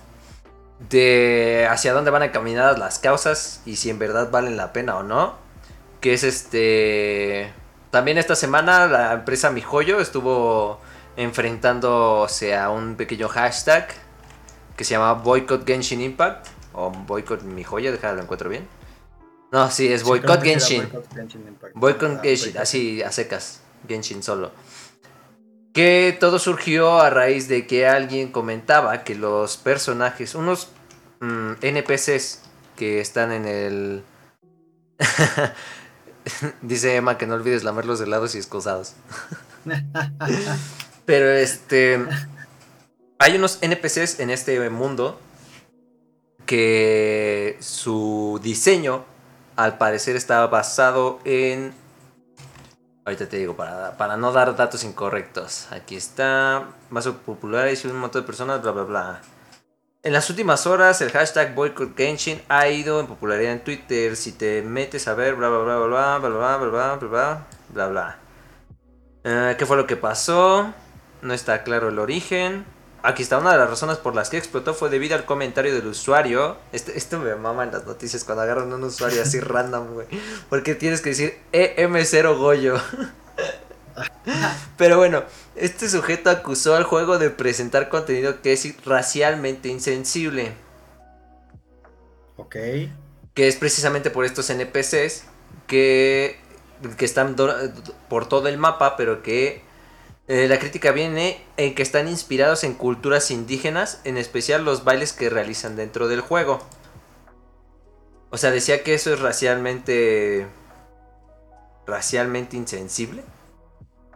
de 0.88 1.66
hacia 1.68 1.92
dónde 1.92 2.10
van 2.10 2.22
encaminadas 2.22 2.78
las 2.78 2.98
causas 2.98 3.60
y 3.64 3.76
si 3.76 3.90
en 3.90 3.98
verdad 3.98 4.30
valen 4.30 4.56
la 4.56 4.72
pena 4.72 4.96
o 4.96 5.02
no. 5.02 5.36
Que 6.00 6.14
es 6.14 6.24
este 6.24 7.52
también 7.90 8.18
esta 8.18 8.36
semana 8.36 8.86
la 8.86 9.12
empresa 9.12 9.50
Mi 9.50 9.62
Joyo 9.62 10.00
estuvo 10.00 10.80
enfrentándose 11.16 12.56
a 12.56 12.70
un 12.70 12.94
pequeño 12.94 13.28
hashtag 13.28 13.88
que 14.76 14.84
se 14.84 14.92
llama 14.92 15.14
Boycott 15.14 15.66
Genshin 15.66 16.00
Impact 16.00 16.46
o 16.72 16.90
Boycott 16.90 17.42
Mi 17.42 17.64
Joya, 17.64 17.90
déjalo 17.92 18.16
lo 18.16 18.22
encuentro 18.22 18.48
bien. 18.48 18.81
No, 19.52 19.70
sí, 19.70 19.92
es 19.92 20.02
Boycott 20.02 20.42
Genshin. 20.42 20.88
Boycott 21.74 22.22
Genshin 22.22 22.56
así 22.56 23.02
a 23.02 23.12
secas. 23.12 23.60
Genshin 23.86 24.22
solo. 24.22 24.50
Que 25.74 26.16
todo 26.18 26.38
surgió 26.38 27.00
a 27.00 27.10
raíz 27.10 27.48
de 27.48 27.66
que 27.66 27.86
alguien 27.86 28.32
comentaba 28.32 29.04
que 29.04 29.14
los 29.14 29.58
personajes, 29.58 30.34
unos 30.34 30.68
mm, 31.20 31.52
NPCs 31.60 32.42
que 32.76 33.00
están 33.00 33.30
en 33.30 33.46
el. 33.46 34.02
Dice 36.62 36.96
Emma 36.96 37.18
que 37.18 37.26
no 37.26 37.34
olvides 37.34 37.62
lamer 37.62 37.84
los 37.84 38.00
helados 38.00 38.34
y 38.34 38.38
escosados. 38.38 38.94
Pero 41.04 41.30
este. 41.30 42.06
Hay 43.18 43.36
unos 43.36 43.58
NPCs 43.60 44.18
en 44.20 44.30
este 44.30 44.68
mundo 44.70 45.20
que 46.46 47.56
su 47.60 48.40
diseño, 48.42 49.04
al 49.56 49.78
parecer, 49.78 50.16
estaba 50.16 50.46
basado 50.46 51.20
en. 51.24 51.74
Ahorita 53.04 53.28
te 53.28 53.38
digo, 53.38 53.56
para, 53.56 53.96
para 53.96 54.16
no 54.16 54.32
dar 54.32 54.54
datos 54.56 54.84
incorrectos. 54.84 55.68
Aquí 55.72 55.96
está. 55.96 56.68
Más 56.90 57.06
populares 57.08 57.84
y 57.84 57.88
un 57.88 57.98
montón 57.98 58.22
de 58.22 58.26
personas, 58.26 58.62
bla, 58.62 58.72
bla, 58.72 58.84
bla. 58.84 59.20
En 60.04 60.12
las 60.12 60.28
últimas 60.30 60.66
horas, 60.66 61.00
el 61.00 61.10
hashtag 61.12 61.54
Boycott 61.54 61.96
Genshin 61.96 62.42
ha 62.48 62.68
ido 62.68 62.98
en 62.98 63.06
popularidad 63.06 63.52
en 63.52 63.62
Twitter. 63.62 64.16
Si 64.16 64.32
te 64.32 64.62
metes 64.62 65.06
a 65.06 65.14
ver, 65.14 65.36
bla, 65.36 65.48
bla, 65.48 65.58
bla, 65.58 65.76
bla, 65.76 66.18
bla, 66.18 66.28
bla, 66.28 66.56
bla, 66.56 66.56
bla, 66.56 66.96
bla, 66.96 67.08
bla, 67.08 67.46
bla, 67.68 67.88
bla. 67.88 68.18
Eh, 69.24 69.54
¿Qué 69.56 69.64
fue 69.66 69.76
lo 69.76 69.86
que 69.86 69.96
pasó? 69.96 70.74
No 71.22 71.34
está 71.34 71.62
claro 71.62 71.88
el 71.88 72.00
origen. 72.00 72.64
Aquí 73.04 73.24
está, 73.24 73.38
una 73.38 73.52
de 73.52 73.58
las 73.58 73.68
razones 73.68 73.98
por 73.98 74.14
las 74.14 74.30
que 74.30 74.38
explotó 74.38 74.74
fue 74.74 74.88
debido 74.88 75.16
al 75.16 75.24
comentario 75.24 75.74
del 75.74 75.88
usuario. 75.88 76.56
Este, 76.70 76.96
esto 76.96 77.18
me 77.18 77.34
mama 77.34 77.64
en 77.64 77.72
las 77.72 77.84
noticias 77.84 78.22
cuando 78.22 78.42
agarran 78.42 78.72
un 78.72 78.84
usuario 78.84 79.22
así 79.22 79.40
random, 79.40 79.94
güey. 79.94 80.06
Porque 80.48 80.76
tienes 80.76 81.00
que 81.00 81.10
decir 81.10 81.36
EM0 81.52 82.38
Goyo. 82.38 82.76
Pero 84.78 84.98
bueno, 84.98 85.24
este 85.56 85.88
sujeto 85.88 86.30
acusó 86.30 86.76
al 86.76 86.84
juego 86.84 87.18
de 87.18 87.30
presentar 87.30 87.88
contenido 87.88 88.40
que 88.40 88.52
es 88.52 88.84
racialmente 88.84 89.68
insensible. 89.68 90.52
Ok. 92.36 92.56
Que 93.34 93.48
es 93.48 93.56
precisamente 93.56 94.10
por 94.10 94.24
estos 94.24 94.48
NPCs 94.48 95.24
que, 95.66 96.38
que 96.96 97.04
están 97.04 97.34
por 98.08 98.28
todo 98.28 98.48
el 98.48 98.58
mapa, 98.58 98.96
pero 98.96 99.22
que 99.22 99.62
eh, 100.28 100.46
la 100.48 100.58
crítica 100.58 100.92
viene 100.92 101.44
en 101.56 101.74
que 101.74 101.82
están 101.82 102.08
inspirados 102.08 102.64
en 102.64 102.74
culturas 102.74 103.30
indígenas, 103.30 104.00
en 104.04 104.16
especial 104.16 104.64
los 104.64 104.84
bailes 104.84 105.12
que 105.12 105.28
realizan 105.30 105.76
dentro 105.76 106.08
del 106.08 106.20
juego. 106.20 106.60
O 108.30 108.38
sea, 108.38 108.50
decía 108.50 108.82
que 108.82 108.94
eso 108.94 109.12
es 109.12 109.20
racialmente. 109.20 110.46
racialmente 111.86 112.56
insensible. 112.56 113.22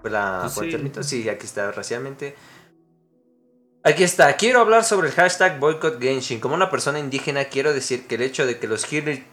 ¿Fue, 0.01 0.11
la, 0.11 0.41
Pues 0.43 0.55
sí. 0.55 0.93
Sí, 1.03 1.29
aquí 1.29 1.45
está, 1.47 1.71
racialmente. 1.73 2.35
Aquí 3.83 4.03
está, 4.03 4.37
quiero 4.37 4.61
hablar 4.61 4.85
sobre 4.85 5.09
el 5.09 5.15
hashtag 5.15 5.61
Boycott 5.61 6.01
Genshin. 6.01 6.41
Como 6.41 6.55
una 6.55 6.71
persona 6.71 6.99
indígena, 6.99 7.45
quiero 7.45 7.73
decir 7.73 8.07
que 8.07 8.17
el 8.17 8.23
hecho 8.23 8.47
de 8.47 8.59
que 8.59 8.67
los 8.67 8.91
Hiri- 8.91 9.25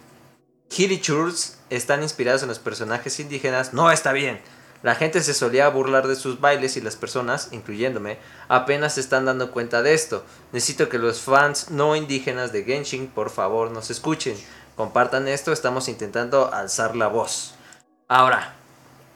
Hirichurs 0.76 1.60
están 1.70 2.04
inspirados 2.04 2.44
en 2.44 2.50
los 2.50 2.60
personajes 2.60 3.20
indígenas 3.20 3.74
no 3.74 3.92
está 3.92 4.12
bien. 4.12 4.42
La 4.84 4.96
gente 4.96 5.24
se 5.24 5.34
solía 5.34 5.70
burlar 5.70 6.08
de 6.08 6.16
sus 6.18 6.42
bailes 6.42 6.76
y 6.76 6.82
las 6.82 6.98
personas, 6.98 7.48
incluyéndome, 7.52 8.18
apenas 8.50 8.96
se 8.96 9.00
están 9.00 9.26
dando 9.26 9.50
cuenta 9.52 9.82
de 9.82 9.94
esto. 9.94 10.26
Necesito 10.52 10.90
que 10.90 11.00
los 11.00 11.22
fans 11.22 11.72
no 11.72 11.96
indígenas 11.96 12.52
de 12.52 12.66
Genshin, 12.66 13.08
por 13.08 13.30
favor, 13.30 13.72
nos 13.72 13.90
escuchen. 13.90 14.36
Compartan 14.76 15.30
esto, 15.30 15.54
estamos 15.54 15.88
intentando 15.88 16.54
alzar 16.54 16.98
la 16.98 17.08
voz. 17.08 17.56
Ahora, 18.10 18.54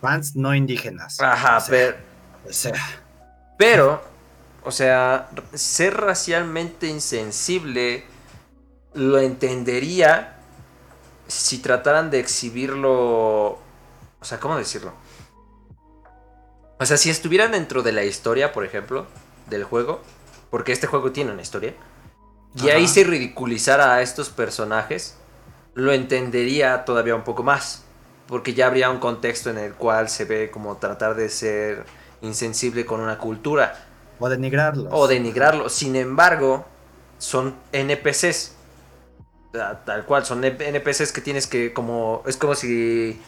Fans 0.02 0.36
no 0.36 0.56
indígenas. 0.56 1.20
ajá, 1.20 1.58
O 1.58 1.62
sea, 1.62 1.70
pero... 1.70 1.98
o 2.48 2.54
sea, 2.54 2.74
Pero, 3.58 4.02
o 4.64 4.72
sea, 4.72 5.30
ser 5.54 5.96
racialmente 5.98 6.88
insensible 6.88 8.06
lo 8.94 9.20
entendería 9.20 10.38
si 11.28 11.58
trataran 11.60 12.10
de 12.10 12.20
exhibirlo. 12.20 13.60
O 14.20 14.24
sea, 14.24 14.40
¿cómo 14.40 14.56
decirlo? 14.56 14.94
O 16.80 16.86
sea, 16.86 16.98
si 16.98 17.10
estuvieran 17.10 17.52
dentro 17.52 17.82
de 17.84 17.92
la 17.92 18.04
historia, 18.04 18.52
por 18.54 18.64
ejemplo, 18.66 19.08
del 19.50 19.64
juego, 19.64 20.02
porque 20.50 20.72
este 20.72 20.88
juego 20.88 21.12
tiene 21.12 21.32
una 21.32 21.42
historia, 21.42 21.74
y 22.56 22.70
ahí 22.70 22.88
se 22.88 23.04
ridiculizara 23.04 23.94
a 23.96 24.02
estos 24.02 24.30
personajes, 24.30 25.16
lo 25.74 25.92
entendería 25.94 26.86
todavía 26.86 27.16
un 27.16 27.24
poco 27.24 27.44
más. 27.44 27.84
Porque 28.28 28.54
ya 28.54 28.68
habría 28.68 28.90
un 28.90 29.00
contexto 29.00 29.50
en 29.52 29.58
el 29.58 29.74
cual 29.74 30.10
se 30.10 30.26
ve 30.26 30.52
como 30.52 30.76
tratar 30.78 31.16
de 31.16 31.30
ser 31.30 31.86
insensible 32.22 32.86
con 32.86 33.00
una 33.00 33.18
cultura 33.18 33.86
o 34.20 34.28
denigrarlos. 34.28 34.88
o 34.92 35.08
denigrarlo. 35.08 35.70
Sin 35.70 35.96
embargo, 35.96 36.66
son 37.20 37.56
NPCs. 37.72 38.52
Ta- 39.54 39.84
Tal 39.86 40.06
cual, 40.06 40.26
son 40.26 40.44
NPCs 40.44 41.12
que 41.14 41.22
tienes 41.22 41.48
que 41.48 41.72
como... 41.74 42.22
Es 42.26 42.36
como 42.38 42.54
si... 42.56 43.22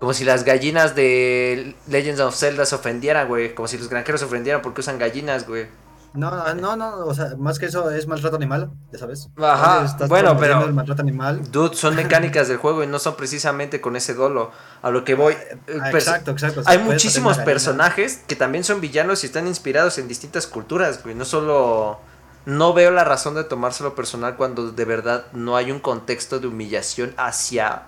Como 0.00 0.12
si 0.14 0.24
las 0.24 0.44
gallinas 0.44 0.94
de 0.94 1.74
Legends 1.88 2.20
of 2.20 2.36
Zelda 2.36 2.64
se 2.66 2.74
ofendieran, 2.74 3.26
güey. 3.28 3.54
Como 3.54 3.66
si 3.68 3.78
los 3.78 3.88
granjeros 3.88 4.20
se 4.20 4.26
ofendieran 4.26 4.62
porque 4.62 4.80
usan 4.80 4.98
gallinas, 4.98 5.46
güey. 5.46 5.66
No, 6.14 6.54
no, 6.54 6.74
no, 6.74 7.04
o 7.04 7.12
sea, 7.14 7.34
más 7.36 7.58
que 7.58 7.66
eso 7.66 7.90
es 7.90 8.06
maltrato 8.06 8.36
animal, 8.36 8.70
ya 8.92 8.98
sabes. 8.98 9.28
Ajá, 9.36 9.84
estás 9.84 10.08
bueno, 10.08 10.36
pero- 10.38 10.64
el 10.64 10.72
maltrato 10.72 11.02
animal. 11.02 11.42
Dude, 11.52 11.76
son 11.76 11.94
mecánicas 11.96 12.48
del 12.48 12.56
juego 12.56 12.82
y 12.82 12.86
no 12.86 12.98
son 12.98 13.14
precisamente 13.14 13.80
con 13.80 13.94
ese 13.94 14.14
dolo. 14.14 14.50
A 14.82 14.90
lo 14.90 15.04
que 15.04 15.14
voy... 15.14 15.34
eh, 15.34 15.58
Ah, 15.80 15.90
perso- 15.90 15.96
exacto, 16.10 16.30
exacto. 16.30 16.62
Hay 16.64 16.78
muchísimos 16.78 17.36
personajes 17.44 18.22
que 18.26 18.36
también 18.36 18.64
son 18.64 18.80
villanos 18.80 19.22
y 19.22 19.26
están 19.26 19.46
inspirados 19.46 19.98
en 19.98 20.08
distintas 20.08 20.46
culturas, 20.46 21.02
güey. 21.02 21.14
No 21.14 21.24
solo. 21.26 22.00
No 22.46 22.72
veo 22.72 22.90
la 22.90 23.04
razón 23.04 23.34
de 23.34 23.44
tomárselo 23.44 23.94
personal 23.94 24.36
cuando 24.36 24.72
de 24.72 24.84
verdad 24.86 25.26
no 25.34 25.56
hay 25.56 25.70
un 25.70 25.80
contexto 25.80 26.38
de 26.40 26.46
humillación 26.46 27.12
hacia 27.18 27.82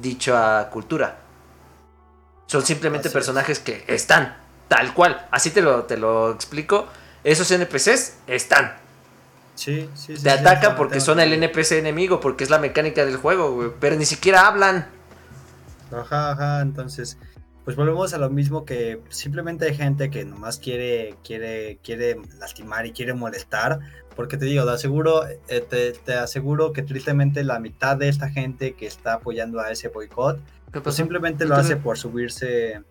dicha 0.00 0.70
cultura. 0.70 1.18
Son 2.50 2.66
simplemente 2.66 3.06
Así 3.06 3.12
es. 3.12 3.14
personajes 3.14 3.60
que 3.60 3.84
están, 3.86 4.36
tal 4.66 4.92
cual. 4.92 5.24
Así 5.30 5.50
te 5.50 5.62
lo, 5.62 5.84
te 5.84 5.96
lo 5.96 6.32
explico. 6.32 6.88
Esos 7.22 7.48
NPCs 7.48 8.16
están. 8.26 8.72
Sí, 9.54 9.88
sí, 9.94 10.16
sí. 10.16 10.22
Te 10.24 10.30
sí, 10.30 10.36
atacan 10.36 10.74
porque 10.74 10.98
son 10.98 11.20
el 11.20 11.32
NPC 11.32 11.78
enemigo, 11.78 12.18
porque 12.18 12.42
es 12.42 12.50
la 12.50 12.58
mecánica 12.58 13.04
del 13.04 13.18
juego, 13.18 13.52
güey. 13.52 13.70
Pero 13.78 13.94
ni 13.94 14.04
siquiera 14.04 14.48
hablan. 14.48 14.88
Ajá, 15.92 16.32
ajá, 16.32 16.62
entonces, 16.62 17.18
pues 17.64 17.76
volvemos 17.76 18.14
a 18.14 18.18
lo 18.18 18.30
mismo 18.30 18.64
que 18.64 19.00
simplemente 19.10 19.66
hay 19.66 19.76
gente 19.76 20.10
que 20.10 20.24
nomás 20.24 20.58
quiere, 20.58 21.14
quiere, 21.22 21.78
quiere 21.84 22.16
lastimar 22.40 22.84
y 22.84 22.90
quiere 22.90 23.14
molestar, 23.14 23.78
porque 24.16 24.36
te 24.36 24.46
digo, 24.46 24.64
te 24.64 24.72
aseguro, 24.72 25.24
eh, 25.28 25.60
te, 25.60 25.92
te 25.92 26.14
aseguro 26.14 26.72
que 26.72 26.82
tristemente 26.82 27.44
la 27.44 27.60
mitad 27.60 27.96
de 27.96 28.08
esta 28.08 28.28
gente 28.28 28.74
que 28.74 28.88
está 28.88 29.14
apoyando 29.14 29.60
a 29.60 29.70
ese 29.70 29.86
boicot, 29.86 30.40
pues 30.72 30.94
simplemente 30.94 31.44
lo 31.46 31.54
hace 31.56 31.76
por 31.76 31.98
subirse 31.98 32.82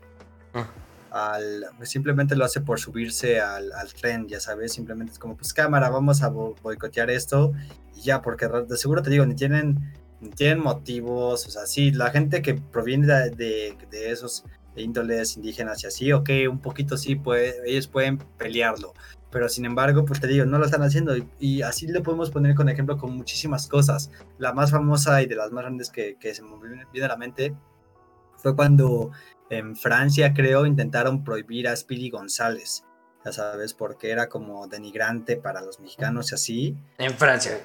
Ah. 0.53 0.67
al, 1.11 1.65
pues 1.77 1.89
simplemente 1.89 2.35
lo 2.35 2.43
hace 2.45 2.61
por 2.61 2.79
subirse 2.79 3.39
al, 3.39 3.71
al 3.71 3.93
tren, 3.93 4.27
ya 4.27 4.39
sabes, 4.39 4.73
simplemente 4.73 5.13
es 5.13 5.19
como, 5.19 5.35
pues 5.37 5.53
cámara, 5.53 5.89
vamos 5.89 6.21
a 6.23 6.29
bo- 6.29 6.55
boicotear 6.63 7.09
esto 7.09 7.53
y 7.95 8.01
ya, 8.01 8.21
porque 8.21 8.47
de 8.47 8.77
seguro 8.77 9.01
te 9.01 9.09
digo, 9.09 9.25
ni 9.25 9.35
tienen 9.35 9.79
ni 10.21 10.29
tienen 10.31 10.59
motivos, 10.59 11.47
o 11.47 11.49
sea, 11.49 11.65
sí, 11.65 11.91
la 11.91 12.09
gente 12.11 12.41
que 12.41 12.55
proviene 12.55 13.07
de, 13.07 13.29
de, 13.29 13.77
de 13.89 14.11
esos 14.11 14.43
índoles 14.75 15.37
indígenas 15.37 15.81
y 15.83 15.87
así, 15.87 16.11
ok, 16.11 16.29
un 16.49 16.59
poquito 16.59 16.97
sí, 16.97 17.15
puede, 17.15 17.55
ellos 17.65 17.87
pueden 17.87 18.17
pelearlo, 18.37 18.93
pero 19.31 19.47
sin 19.47 19.63
embargo, 19.65 20.03
pues 20.05 20.19
te 20.19 20.27
digo, 20.27 20.45
no 20.45 20.57
lo 20.59 20.65
están 20.65 20.81
haciendo 20.83 21.15
y, 21.15 21.25
y 21.39 21.61
así 21.61 21.87
lo 21.87 22.03
podemos 22.03 22.31
poner 22.31 22.53
con 22.55 22.67
ejemplo 22.67 22.97
con 22.97 23.15
muchísimas 23.15 23.67
cosas. 23.67 24.09
La 24.39 24.51
más 24.53 24.71
famosa 24.71 25.21
y 25.21 25.27
de 25.27 25.35
las 25.35 25.51
más 25.51 25.63
grandes 25.63 25.89
que, 25.89 26.17
que 26.19 26.33
se 26.33 26.41
me 26.41 26.49
viene 26.91 27.05
a 27.05 27.07
la 27.09 27.15
mente 27.17 27.53
fue 28.41 28.55
cuando 28.55 29.11
en 29.49 29.75
Francia, 29.75 30.33
creo, 30.33 30.65
intentaron 30.65 31.23
prohibir 31.23 31.67
a 31.67 31.75
Speedy 31.75 32.09
González, 32.09 32.83
ya 33.25 33.31
sabes, 33.31 33.73
porque 33.73 34.11
era 34.11 34.29
como 34.29 34.67
denigrante 34.67 35.35
para 35.37 35.61
los 35.61 35.79
mexicanos 35.79 36.31
y 36.31 36.35
así. 36.35 36.77
En 36.97 37.13
Francia. 37.13 37.59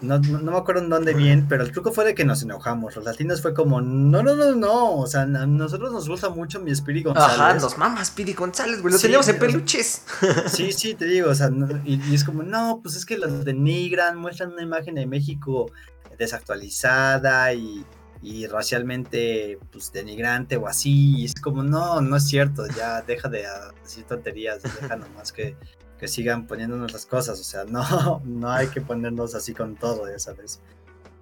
No, 0.00 0.18
no, 0.18 0.38
no 0.38 0.52
me 0.52 0.58
acuerdo 0.58 0.82
en 0.82 0.90
dónde 0.90 1.14
bien, 1.14 1.46
pero 1.48 1.62
el 1.62 1.72
truco 1.72 1.90
fue 1.92 2.04
de 2.04 2.14
que 2.14 2.24
nos 2.24 2.42
enojamos. 2.42 2.94
Los 2.96 3.04
latinos 3.04 3.40
fue 3.40 3.54
como, 3.54 3.80
no, 3.80 4.22
no, 4.22 4.34
no, 4.34 4.54
no. 4.54 4.96
O 4.96 5.06
sea, 5.06 5.22
a 5.22 5.26
nosotros 5.26 5.92
nos 5.92 6.08
gusta 6.08 6.28
mucho 6.28 6.60
mi 6.60 6.74
Speedy 6.74 7.04
González. 7.04 7.38
Ajá, 7.38 7.54
nos 7.54 7.78
mamas 7.78 8.10
Pidi 8.10 8.34
González, 8.34 8.82
güey. 8.82 8.92
Lo 8.92 8.98
Sí, 8.98 9.04
teníamos 9.04 9.28
en 9.28 9.38
peluches. 9.38 10.02
Sí, 10.48 10.72
sí, 10.72 10.94
te 10.94 11.06
digo, 11.06 11.30
o 11.30 11.34
sea, 11.34 11.48
no- 11.48 11.80
y, 11.84 12.02
y 12.10 12.14
es 12.14 12.24
como, 12.24 12.42
no, 12.42 12.80
pues 12.82 12.96
es 12.96 13.06
que 13.06 13.16
los 13.16 13.44
denigran, 13.44 14.18
muestran 14.18 14.52
una 14.52 14.62
imagen 14.62 14.96
de 14.96 15.06
México 15.06 15.70
desactualizada 16.18 17.52
y, 17.54 17.84
y 18.24 18.46
racialmente, 18.46 19.58
pues, 19.70 19.92
denigrante 19.92 20.56
o 20.56 20.66
así, 20.66 21.18
y 21.18 21.24
es 21.26 21.34
como, 21.34 21.62
no, 21.62 22.00
no 22.00 22.16
es 22.16 22.26
cierto, 22.26 22.66
ya 22.74 23.02
deja 23.02 23.28
de 23.28 23.44
decir 23.82 24.04
tonterías, 24.04 24.62
deja 24.62 24.96
nomás 24.96 25.30
que, 25.30 25.54
que 25.98 26.08
sigan 26.08 26.46
poniéndonos 26.46 26.90
las 26.90 27.04
cosas, 27.04 27.38
o 27.38 27.44
sea, 27.44 27.64
no, 27.68 28.22
no 28.24 28.50
hay 28.50 28.68
que 28.68 28.80
ponernos 28.80 29.34
así 29.34 29.52
con 29.52 29.76
todo, 29.76 30.10
ya 30.10 30.18
sabes. 30.18 30.62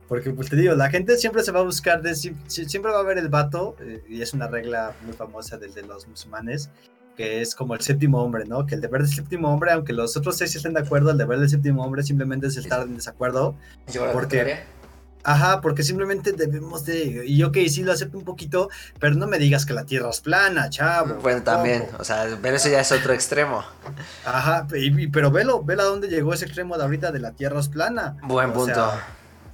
Porque, 0.07 0.31
pues 0.31 0.49
te 0.49 0.55
digo, 0.55 0.77
la 0.77 0.91
gente 0.91 1.17
siempre 1.17 1.43
se 1.43 1.51
va 1.51 1.59
a 1.59 1.65
buscar, 1.65 2.03
de, 2.03 2.15
siempre 2.15 2.93
va 2.93 3.01
a 3.01 3.03
ver 3.03 3.19
el 3.19 3.29
vato, 3.29 3.75
eh, 3.81 4.05
y 4.09 4.23
es 4.23 4.33
una 4.33 4.47
regla 4.47 4.95
muy 5.05 5.15
famosa 5.15 5.57
del 5.57 5.75
de 5.75 5.83
los 5.83 6.07
musulmanes, 6.07 6.71
que 7.17 7.41
es 7.41 7.57
como 7.57 7.75
el 7.75 7.81
séptimo 7.81 8.23
hombre, 8.23 8.45
¿no? 8.45 8.65
Que 8.65 8.77
el 8.77 8.81
deber 8.81 9.03
del 9.03 9.11
séptimo 9.11 9.53
hombre, 9.53 9.73
aunque 9.73 9.93
los 9.93 10.17
otros 10.17 10.37
seis 10.37 10.55
estén 10.55 10.75
de 10.75 10.81
acuerdo, 10.81 11.11
el 11.11 11.19
deber 11.19 11.41
del 11.41 11.49
séptimo 11.49 11.85
hombre 11.85 12.05
simplemente 12.05 12.47
es 12.47 12.57
estar 12.57 12.83
en 12.83 12.95
desacuerdo. 12.95 13.57
Porque, 14.13 14.63
Ajá, 15.25 15.61
porque 15.61 15.83
simplemente 15.83 16.33
debemos 16.33 16.85
de. 16.85 17.25
Y 17.27 17.43
ok, 17.43 17.57
sí 17.69 17.83
lo 17.83 17.93
acepto 17.93 18.19
un 18.19 18.25
poquito, 18.25 18.69
pero 18.99 19.15
no 19.15 19.27
me 19.27 19.39
digas 19.39 19.65
que 19.65 19.73
la 19.73 19.85
tierra 19.85 20.11
es 20.11 20.21
plana, 20.21 20.69
chavo. 20.69 21.15
Bueno, 21.23 21.43
también, 21.43 21.87
o 21.99 22.05
sea, 22.05 22.39
pero 22.43 22.57
eso 22.57 22.69
ya 22.69 22.81
es 22.81 22.91
otro 22.91 23.13
extremo. 23.13 23.63
Ajá, 24.25 24.67
pero 25.13 25.31
velo, 25.31 25.63
velo 25.63 25.83
a 25.83 25.87
dónde 25.87 26.09
llegó 26.09 26.35
ese 26.35 26.47
extremo 26.47 26.77
de 26.77 26.83
ahorita 26.83 27.13
de 27.13 27.21
la 27.21 27.33
tierra 27.33 27.61
es 27.61 27.69
plana. 27.69 28.17
Buen 28.25 28.53
punto. 28.53 28.93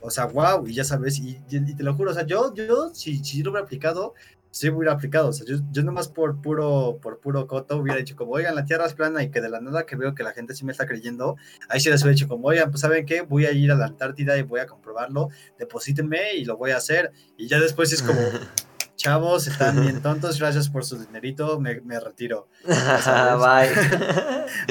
o 0.01 0.11
sea, 0.11 0.27
wow, 0.27 0.67
y 0.67 0.75
ya 0.75 0.85
sabes, 0.85 1.19
y, 1.19 1.35
te 1.49 1.83
lo 1.83 1.95
juro, 1.95 2.13
o 2.13 2.15
sea, 2.15 2.25
yo, 2.25 2.55
yo, 2.55 2.91
si, 2.95 3.23
si 3.23 3.43
lo 3.43 3.51
hubiera 3.51 3.65
aplicado, 3.65 4.15
sí 4.51 4.69
hubiera 4.69 4.93
aplicado. 4.93 5.29
O 5.29 5.33
sea, 5.33 5.47
yo, 5.47 5.57
yo 5.71 5.83
nomás 5.83 6.09
por 6.09 6.41
puro, 6.41 6.99
por 7.03 7.21
puro 7.21 7.47
coto 7.47 7.77
hubiera 7.77 7.99
dicho 7.99 8.17
como, 8.17 8.33
oigan, 8.33 8.55
la 8.55 8.65
tierra 8.65 8.87
es 8.87 8.95
plana 8.95 9.23
y 9.23 9.31
que 9.31 9.41
de 9.41 9.49
la 9.49 9.61
nada 9.61 9.87
que 9.87 9.97
veo 9.97 10.15
que 10.15 10.23
la 10.23 10.33
gente 10.33 10.55
sí 10.55 10.65
me 10.65 10.73
está 10.73 10.87
creyendo, 10.87 11.37
ahí 11.69 11.81
sí 11.81 11.91
les 11.91 12.03
hubiera 12.03 12.15
dicho 12.15 12.29
como, 12.29 12.49
oigan, 12.49 12.71
pues 12.71 12.81
¿saben 12.81 13.07
qué? 13.07 13.23
Voy 13.23 13.47
a 13.47 13.53
ir 13.53 13.71
a 13.71 13.75
la 13.75 13.87
Antártida 13.87 14.37
y 14.37 14.43
voy 14.43 14.61
a 14.61 14.67
comprobarlo, 14.67 15.29
deposítenme 15.59 16.35
y 16.35 16.45
lo 16.45 16.57
voy 16.57 16.73
a 16.73 16.77
hacer. 16.77 17.13
Y 17.37 17.49
ya 17.49 17.59
después 17.59 17.93
es 17.93 18.03
como, 18.03 18.21
chavos, 18.99 19.47
están 19.47 19.81
bien 19.81 20.03
tontos, 20.03 20.39
gracias 20.39 20.69
por 20.69 20.85
su 20.85 20.99
dinerito, 20.99 21.59
me, 21.61 21.81
me 21.81 21.99
retiro. 21.99 22.49
bye. 22.67 23.71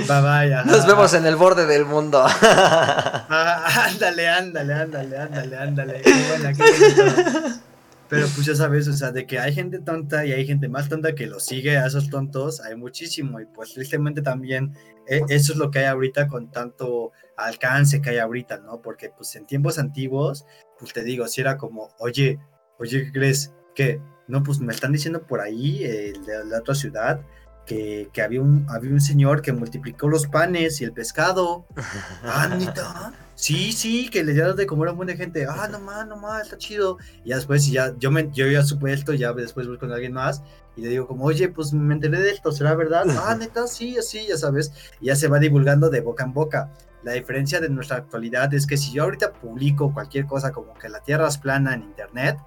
bye 0.08 0.22
bye. 0.22 0.66
Nos 0.66 0.86
vemos 0.86 1.14
en 1.14 1.26
el 1.26 1.36
borde 1.36 1.66
del 1.66 1.86
mundo. 1.86 2.24
Ah, 2.24 3.88
ándale, 3.88 4.30
ándale, 4.30 4.74
ándale, 4.74 5.18
ándale, 5.18 5.58
ándale. 5.58 6.02
Qué 6.02 6.26
buena, 6.30 6.54
qué. 6.54 7.67
Pero 8.10 8.28
pues 8.28 8.46
ya 8.46 8.56
sabes, 8.56 8.88
o 8.88 8.94
sea, 8.94 9.12
de 9.12 9.26
que 9.26 9.40
hay 9.40 9.54
gente 9.54 9.80
tonta 9.80 10.26
y 10.26 10.32
hay 10.32 10.48
gente 10.48 10.70
más 10.70 10.88
tonta 10.88 11.14
que 11.14 11.28
lo 11.28 11.40
sigue 11.40 11.78
a 11.78 11.88
esos 11.88 12.10
tontos, 12.10 12.62
hay 12.62 12.76
muchísimo. 12.76 13.40
Y 13.40 13.46
pues 13.46 13.74
tristemente 13.74 14.22
también 14.22 14.74
eh, 15.08 15.22
eso 15.30 15.54
es 15.54 15.60
lo 15.60 15.72
que 15.72 15.80
hay 15.80 15.86
ahorita 15.86 16.28
con 16.28 16.50
tanto 16.52 17.12
alcance 17.36 18.02
que 18.02 18.12
hay 18.12 18.18
ahorita, 18.18 18.60
¿no? 18.60 18.82
Porque 18.82 19.10
pues 19.10 19.36
en 19.36 19.46
tiempos 19.46 19.78
antiguos, 19.78 20.46
pues 20.80 20.94
te 20.94 21.04
digo, 21.04 21.28
si 21.28 21.42
era 21.42 21.58
como, 21.58 21.90
oye, 22.00 22.40
oye, 22.80 23.06
¿qué 23.06 23.12
crees? 23.12 23.54
que 23.78 24.02
No, 24.28 24.44
pues 24.44 24.60
me 24.60 24.74
están 24.74 24.92
diciendo 24.92 25.22
por 25.22 25.40
ahí, 25.40 25.84
eh, 25.84 26.14
de 26.26 26.46
la 26.46 26.60
otra 26.60 26.74
ciudad, 26.74 27.22
que, 27.66 28.10
que, 28.12 28.22
había, 28.22 28.42
un, 28.42 28.66
había 28.70 28.92
un 28.92 29.02
señor 29.02 29.42
que 29.42 29.54
multiplicó 29.54 30.08
los 30.08 30.28
panes 30.28 30.82
y 30.82 30.84
el 30.84 30.94
pescado. 30.94 31.66
Ah, 32.24 33.14
Sí, 33.38 33.72
sí, 33.72 34.10
que 34.10 34.24
le 34.24 34.34
dieron 34.34 34.56
de 34.56 34.66
comer 34.66 34.90
a 34.90 34.92
un 34.92 34.98
buen 34.98 35.08
de 35.08 35.16
gente. 35.16 35.46
Ah, 35.48 35.68
no 35.72 35.80
más, 35.80 36.08
no 36.08 36.18
más, 36.18 36.42
está 36.42 36.58
chido. 36.58 36.98
Y 37.24 37.30
ya 37.30 37.36
después, 37.36 37.70
ya, 37.72 37.94
yo, 38.00 38.10
me, 38.10 38.32
yo 38.34 38.48
ya 38.48 38.64
supe 38.64 38.92
esto, 38.92 39.14
ya 39.14 39.32
después 39.32 39.68
voy 39.68 39.78
con 39.78 39.92
alguien 39.92 40.12
más 40.12 40.42
y 40.76 40.82
le 40.82 40.90
digo 40.90 41.06
como, 41.06 41.26
oye, 41.26 41.48
pues 41.48 41.72
me 41.72 41.94
enteré 41.94 42.20
de 42.20 42.32
esto, 42.32 42.52
¿será 42.52 42.74
verdad? 42.74 43.06
ah, 43.10 43.36
neta, 43.36 43.68
sí, 43.68 43.96
así, 43.96 44.26
ya 44.28 44.38
sabes. 44.38 44.74
Y 45.00 45.06
ya 45.06 45.16
se 45.16 45.28
va 45.28 45.38
divulgando 45.38 45.92
de 45.92 46.02
boca 46.02 46.24
en 46.24 46.34
boca. 46.34 46.72
La 47.04 47.14
diferencia 47.14 47.60
de 47.60 47.70
nuestra 47.70 47.98
actualidad 47.98 48.52
es 48.56 48.66
que 48.66 48.76
si 48.76 48.92
yo 48.94 49.04
ahorita 49.04 49.34
publico 49.34 49.94
cualquier 49.94 50.26
cosa 50.26 50.52
como 50.52 50.74
que 50.74 50.90
la 50.90 51.02
Tierra 51.02 51.28
es 51.28 51.38
plana 51.38 51.76
en 51.76 51.84
Internet 51.84 52.40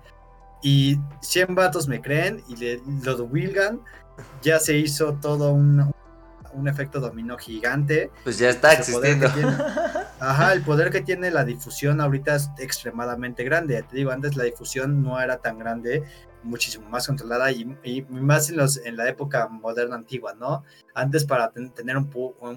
y 0.61 0.99
100 1.23 1.55
vatos 1.55 1.87
me 1.87 2.01
creen 2.01 2.43
y 2.49 2.57
le, 2.57 2.83
lo 3.05 3.17
divulgan, 3.17 3.81
ya 4.43 4.59
se 4.59 4.77
hizo 4.77 5.15
todo 5.15 5.53
un, 5.53 5.93
un 6.53 6.69
efecto 6.69 6.99
dominó 6.99 7.39
gigante. 7.39 8.11
Pues 8.25 8.39
ya 8.39 8.51
está 8.51 8.73
existiendo. 8.73 9.29
ajá, 10.21 10.53
el 10.53 10.63
poder 10.63 10.91
que 10.91 11.01
tiene 11.01 11.31
la 11.31 11.45
difusión 11.45 12.01
ahorita 12.01 12.37
es 12.37 12.51
extremadamente 12.59 13.43
grande. 13.45 13.83
Te 13.83 13.97
digo, 13.97 14.11
antes 14.11 14.37
la 14.37 14.45
difusión 14.45 15.03
no 15.03 15.21
era 15.21 15.39
tan 15.39 15.59
grande, 15.59 16.05
muchísimo 16.43 16.89
más 16.89 17.07
controlada 17.07 17.51
y, 17.53 17.65
más 18.09 18.51
en, 18.51 18.57
los, 18.57 18.79
en 18.85 18.97
la 18.97 19.09
época 19.09 19.49
moderna 19.49 19.97
antigua, 19.97 20.35
¿no? 20.35 20.65
Antes 20.95 21.25
para 21.25 21.51
tener 21.51 21.97
un, 21.97 22.11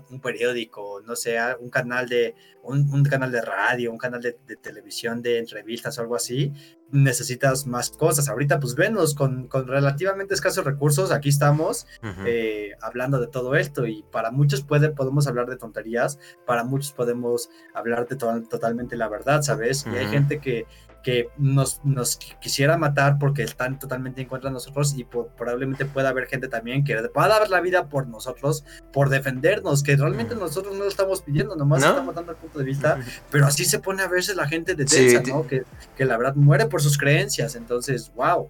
un, 0.09 0.19
periódico, 0.19 1.01
no 1.05 1.15
sé, 1.15 1.37
un 1.59 1.69
canal 1.69 2.07
de, 2.09 2.35
un, 2.63 3.03
canal 3.03 3.31
de 3.31 3.41
radio, 3.41 3.91
un 3.91 3.97
canal 3.97 4.21
de, 4.21 4.37
de 4.47 4.55
televisión, 4.55 5.21
de 5.21 5.39
entrevistas 5.39 5.97
o 5.97 6.01
algo 6.01 6.15
así, 6.15 6.53
necesitas 6.93 7.65
más 7.67 7.89
cosas. 7.89 8.29
Ahorita, 8.29 8.59
pues 8.59 8.75
venos, 8.75 9.15
con, 9.15 9.47
con 9.47 9.67
relativamente 9.67 10.33
escasos 10.33 10.63
recursos, 10.63 11.11
aquí 11.11 11.29
estamos 11.29 11.87
eh, 12.25 12.71
hablando 12.81 13.19
de 13.19 13.27
todo 13.27 13.55
esto 13.55 13.85
y 13.85 14.03
para 14.11 14.31
muchos 14.31 14.63
puede, 14.63 14.89
podemos 14.89 15.27
hablar 15.27 15.47
de 15.49 15.57
tonterías, 15.57 16.19
para 16.45 16.63
muchos 16.63 16.93
podemos 16.93 17.49
hablar 17.73 18.07
de 18.07 18.15
totalmente 18.15 18.95
la 18.95 19.09
verdad, 19.09 19.41
¿sabes? 19.41 19.85
Y 19.91 19.95
hay 19.95 20.07
gente 20.07 20.39
que, 20.39 20.65
que 21.03 21.29
nos, 21.37 21.83
nos, 21.83 22.15
quisiera 22.15 22.77
matar 22.77 23.19
porque 23.19 23.43
están 23.43 23.77
totalmente 23.77 24.21
en 24.21 24.27
contra 24.27 24.49
de 24.49 24.53
nosotros 24.53 24.95
y 24.97 25.03
probablemente 25.03 25.85
pueda 25.85 26.09
haber 26.09 26.27
gente 26.27 26.47
también 26.47 26.83
que 26.83 26.95
pueda 27.09 27.27
dar 27.27 27.49
la 27.49 27.59
vida 27.59 27.89
por 27.89 28.07
nosotros, 28.07 28.63
por 28.91 29.09
defendernos, 29.09 29.83
que 29.83 29.95
realmente 29.97 30.33
nosotros 30.35 30.73
no 30.73 30.85
lo 30.85 30.89
estamos 30.89 31.21
pidiendo, 31.21 31.55
nomás 31.55 31.83
estamos 31.83 32.15
dando 32.15 32.31
el 32.31 32.37
punto 32.37 32.59
de 32.59 32.65
vista, 32.65 32.99
pero 33.29 33.45
así 33.45 33.65
se 33.65 33.79
pone 33.79 34.01
a 34.01 34.07
verse 34.07 34.33
la 34.33 34.47
gente 34.47 34.75
de 34.75 34.85
Tensa, 34.85 35.21
¿no? 35.29 35.45
Que, 35.45 35.63
que, 35.95 36.05
la 36.05 36.17
verdad 36.17 36.35
muere 36.35 36.67
por 36.67 36.81
sus 36.81 36.97
creencias, 36.97 37.55
entonces, 37.55 38.11
wow. 38.15 38.49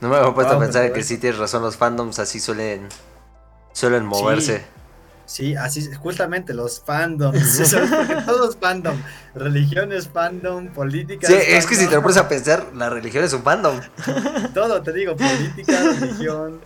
No 0.00 0.08
me 0.08 0.18
he 0.18 0.32
puesto 0.32 0.54
a 0.54 0.58
pensar 0.58 0.90
que 0.92 1.02
sí 1.02 1.18
tienes 1.18 1.38
razón, 1.38 1.62
los 1.62 1.76
fandoms 1.76 2.18
así 2.18 2.40
suelen, 2.40 2.88
suelen 3.72 4.06
moverse. 4.06 4.58
Sí, 4.58 4.79
así 5.58 5.92
justamente 5.94 6.54
los 6.54 6.80
fandoms, 6.80 7.72
porque 7.96 8.22
todos 8.26 8.56
fandom, 8.56 8.96
religiones 9.34 10.08
fandom, 10.08 10.68
política. 10.68 11.26
Sí, 11.26 11.34
es 11.34 11.66
que 11.66 11.76
si 11.76 11.86
te 11.86 11.94
lo 11.94 12.02
pones 12.02 12.16
a 12.16 12.28
pensar, 12.28 12.66
la 12.74 12.90
religión 12.90 13.24
es 13.24 13.32
un 13.32 13.42
fandom. 13.42 13.80
Todo, 14.54 14.82
te 14.82 14.92
digo, 14.92 15.14
política, 15.16 15.78
religión, 16.00 16.60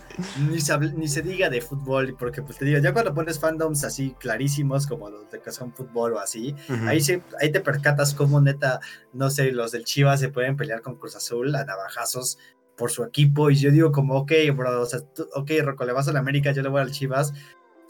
ni 0.49 0.59
se, 0.59 0.77
ni 0.79 1.07
se 1.07 1.21
diga 1.21 1.49
de 1.49 1.61
fútbol, 1.61 2.15
porque 2.17 2.41
pues 2.41 2.57
te 2.57 2.65
digo, 2.65 2.79
ya 2.79 2.91
cuando 2.91 3.13
pones 3.13 3.39
fandoms 3.39 3.83
así 3.83 4.15
clarísimos 4.19 4.87
como 4.87 5.09
los 5.09 5.29
de 5.29 5.39
que 5.39 5.51
son 5.51 5.71
fútbol 5.71 6.13
o 6.13 6.19
así, 6.19 6.55
ahí 6.87 7.01
se, 7.01 7.21
ahí 7.39 7.51
te 7.51 7.61
percatas 7.61 8.13
como 8.13 8.41
neta, 8.41 8.79
no 9.13 9.29
sé, 9.29 9.51
los 9.51 9.71
del 9.71 9.85
Chivas 9.85 10.19
se 10.19 10.29
pueden 10.29 10.57
pelear 10.57 10.81
con 10.81 10.95
Cruz 10.95 11.15
Azul 11.15 11.55
a 11.55 11.65
navajazos 11.65 12.39
por 12.75 12.91
su 12.91 13.03
equipo 13.03 13.49
y 13.49 13.55
yo 13.55 13.71
digo 13.71 13.91
como, 13.91 14.15
ok, 14.15 14.31
bro, 14.55 14.81
o 14.81 14.85
sea, 14.85 14.99
ok, 15.35 15.51
Rocco, 15.63 15.85
le 15.85 15.93
vas 15.93 16.07
a 16.07 16.13
la 16.13 16.19
América, 16.19 16.51
yo 16.51 16.61
le 16.61 16.69
voy 16.69 16.81
al 16.81 16.91
Chivas, 16.91 17.33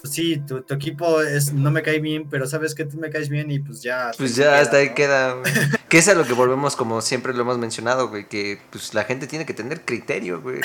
pues 0.05 0.13
sí, 0.13 0.37
tu, 0.37 0.63
equipo 0.71 1.19
es, 1.19 1.51
no 1.51 1.71
me 1.71 1.81
cae 1.81 1.99
bien, 1.99 2.29
pero 2.29 2.45
sabes 2.45 2.75
que 2.75 2.85
tú 2.85 2.97
me 2.97 3.09
caes 3.09 3.27
bien 3.27 3.49
y 3.49 3.57
pues 3.57 3.81
ya. 3.81 4.11
Pues 4.15 4.35
ya, 4.35 4.59
hasta 4.59 4.77
ahí 4.77 4.93
queda. 4.93 5.35
que 5.89 5.97
es 5.97 6.07
a 6.07 6.13
lo 6.13 6.25
que 6.25 6.33
volvemos, 6.33 6.75
como 6.75 7.01
siempre 7.01 7.33
lo 7.33 7.41
hemos 7.41 7.57
mencionado, 7.57 8.09
güey, 8.09 8.27
que 8.27 8.61
pues 8.69 8.93
la 8.93 9.03
gente 9.03 9.25
tiene 9.25 9.47
que 9.47 9.55
tener 9.55 9.81
criterio, 9.81 10.41
güey. 10.41 10.59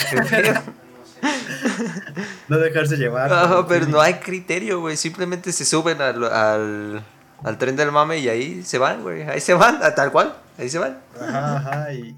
no 2.49 2.59
dejarse 2.59 2.99
llevar. 2.99 3.30
No, 3.30 3.66
pero 3.66 3.86
no 3.86 3.99
hay 3.99 4.14
criterio, 4.14 4.80
güey. 4.80 4.99
Simplemente 4.99 5.53
se 5.53 5.64
suben 5.64 6.03
al, 6.03 6.22
al, 6.24 7.03
al 7.43 7.57
tren 7.57 7.76
del 7.76 7.93
mame 7.93 8.18
y 8.18 8.28
ahí 8.28 8.62
se 8.62 8.76
van, 8.76 9.01
güey. 9.03 9.22
Ahí 9.22 9.41
se 9.41 9.55
van, 9.55 9.80
tal 9.95 10.12
cual 10.12 10.36
ahí 10.61 10.69
se 10.69 10.79
van. 10.79 11.01
Ajá, 11.21 11.57
ajá, 11.57 11.93
y, 11.93 12.17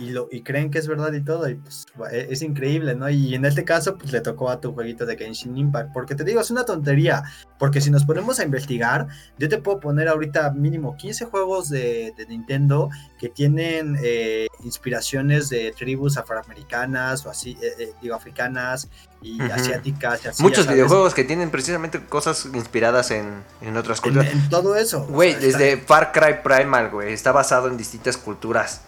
y, 0.00 0.10
lo, 0.10 0.28
y 0.30 0.42
creen 0.42 0.70
que 0.70 0.78
es 0.78 0.86
verdad 0.86 1.12
y 1.12 1.22
todo, 1.22 1.48
y 1.48 1.54
pues 1.54 1.86
e, 2.10 2.28
es, 2.30 2.42
increíble, 2.42 2.94
¿no? 2.94 3.10
Y 3.10 3.34
en 3.34 3.44
este 3.44 3.64
caso, 3.64 3.98
pues 3.98 4.12
le 4.12 4.20
tocó 4.20 4.48
a 4.48 4.60
tu 4.60 4.72
jueguito 4.72 5.06
de 5.06 5.16
Genshin 5.16 5.56
Impact, 5.56 5.92
porque 5.92 6.14
te 6.14 6.24
digo, 6.24 6.40
es 6.40 6.50
una 6.50 6.64
tontería, 6.64 7.24
porque 7.58 7.80
si 7.80 7.90
nos 7.90 8.04
ponemos 8.04 8.38
a 8.40 8.44
investigar, 8.44 9.08
yo 9.38 9.48
te 9.48 9.58
puedo 9.58 9.80
poner 9.80 10.08
ahorita 10.08 10.52
mínimo 10.52 10.96
15 10.96 11.26
juegos 11.26 11.68
de, 11.68 12.14
de 12.16 12.26
Nintendo 12.26 12.90
que 13.18 13.28
tienen 13.28 13.98
eh, 14.02 14.46
inspiraciones 14.64 15.48
de 15.50 15.72
tribus 15.76 16.16
afroamericanas 16.16 17.26
o 17.26 17.30
así, 17.30 17.56
eh, 17.60 17.74
eh, 17.78 17.92
digo, 18.00 18.14
africanas 18.14 18.88
y 19.22 19.40
asiáticas. 19.42 20.40
Muchos 20.40 20.66
videojuegos 20.66 21.14
que 21.14 21.24
tienen 21.24 21.50
precisamente 21.50 22.02
cosas 22.06 22.46
inspiradas 22.54 23.10
en, 23.10 23.42
en 23.60 23.76
otras 23.76 24.00
culturas. 24.00 24.32
En, 24.32 24.48
todo 24.48 24.76
eso. 24.76 25.06
Güey, 25.06 25.34
desde 25.34 25.76
Far 25.76 26.12
Cry 26.12 26.40
Primal, 26.42 26.90
güey, 26.90 27.12
está 27.12 27.32
basado 27.32 27.68
en 27.68 27.76
distintas 27.80 28.16
culturas. 28.16 28.82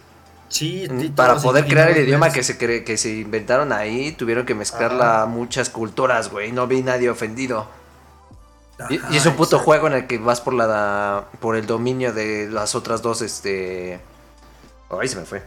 Sí, 0.49 0.87
para 1.17 1.37
poder 1.37 1.67
crear 1.67 1.91
el 1.91 2.07
idioma 2.07 2.31
que 2.31 2.43
se 2.43 2.59
que 2.59 2.97
se 2.99 3.09
inventaron 3.09 3.73
ahí, 3.73 4.13
tuvieron 4.13 4.45
que 4.45 4.55
mezclarla 4.55 5.23
a 5.23 5.27
muchas 5.27 5.71
culturas, 5.71 6.31
güey. 6.31 6.53
No 6.53 6.67
vi 6.67 6.83
nadie 6.83 7.09
ofendido. 7.09 7.67
y, 8.91 9.17
es 9.17 9.25
un 9.25 9.35
puto 9.35 9.59
juego 9.59 9.87
en 9.87 9.95
el 9.95 10.07
que 10.07 10.19
vas 10.19 10.43
por 10.43 10.53
la 10.53 11.25
por 11.41 11.57
el 11.57 11.67
dominio 11.67 12.13
de 12.13 12.49
las 12.51 12.75
otras 12.75 13.01
dos, 13.01 13.23
este. 13.23 13.99
Ay, 14.91 15.09
se 15.09 15.17
me 15.17 15.25
fue. 15.25 15.43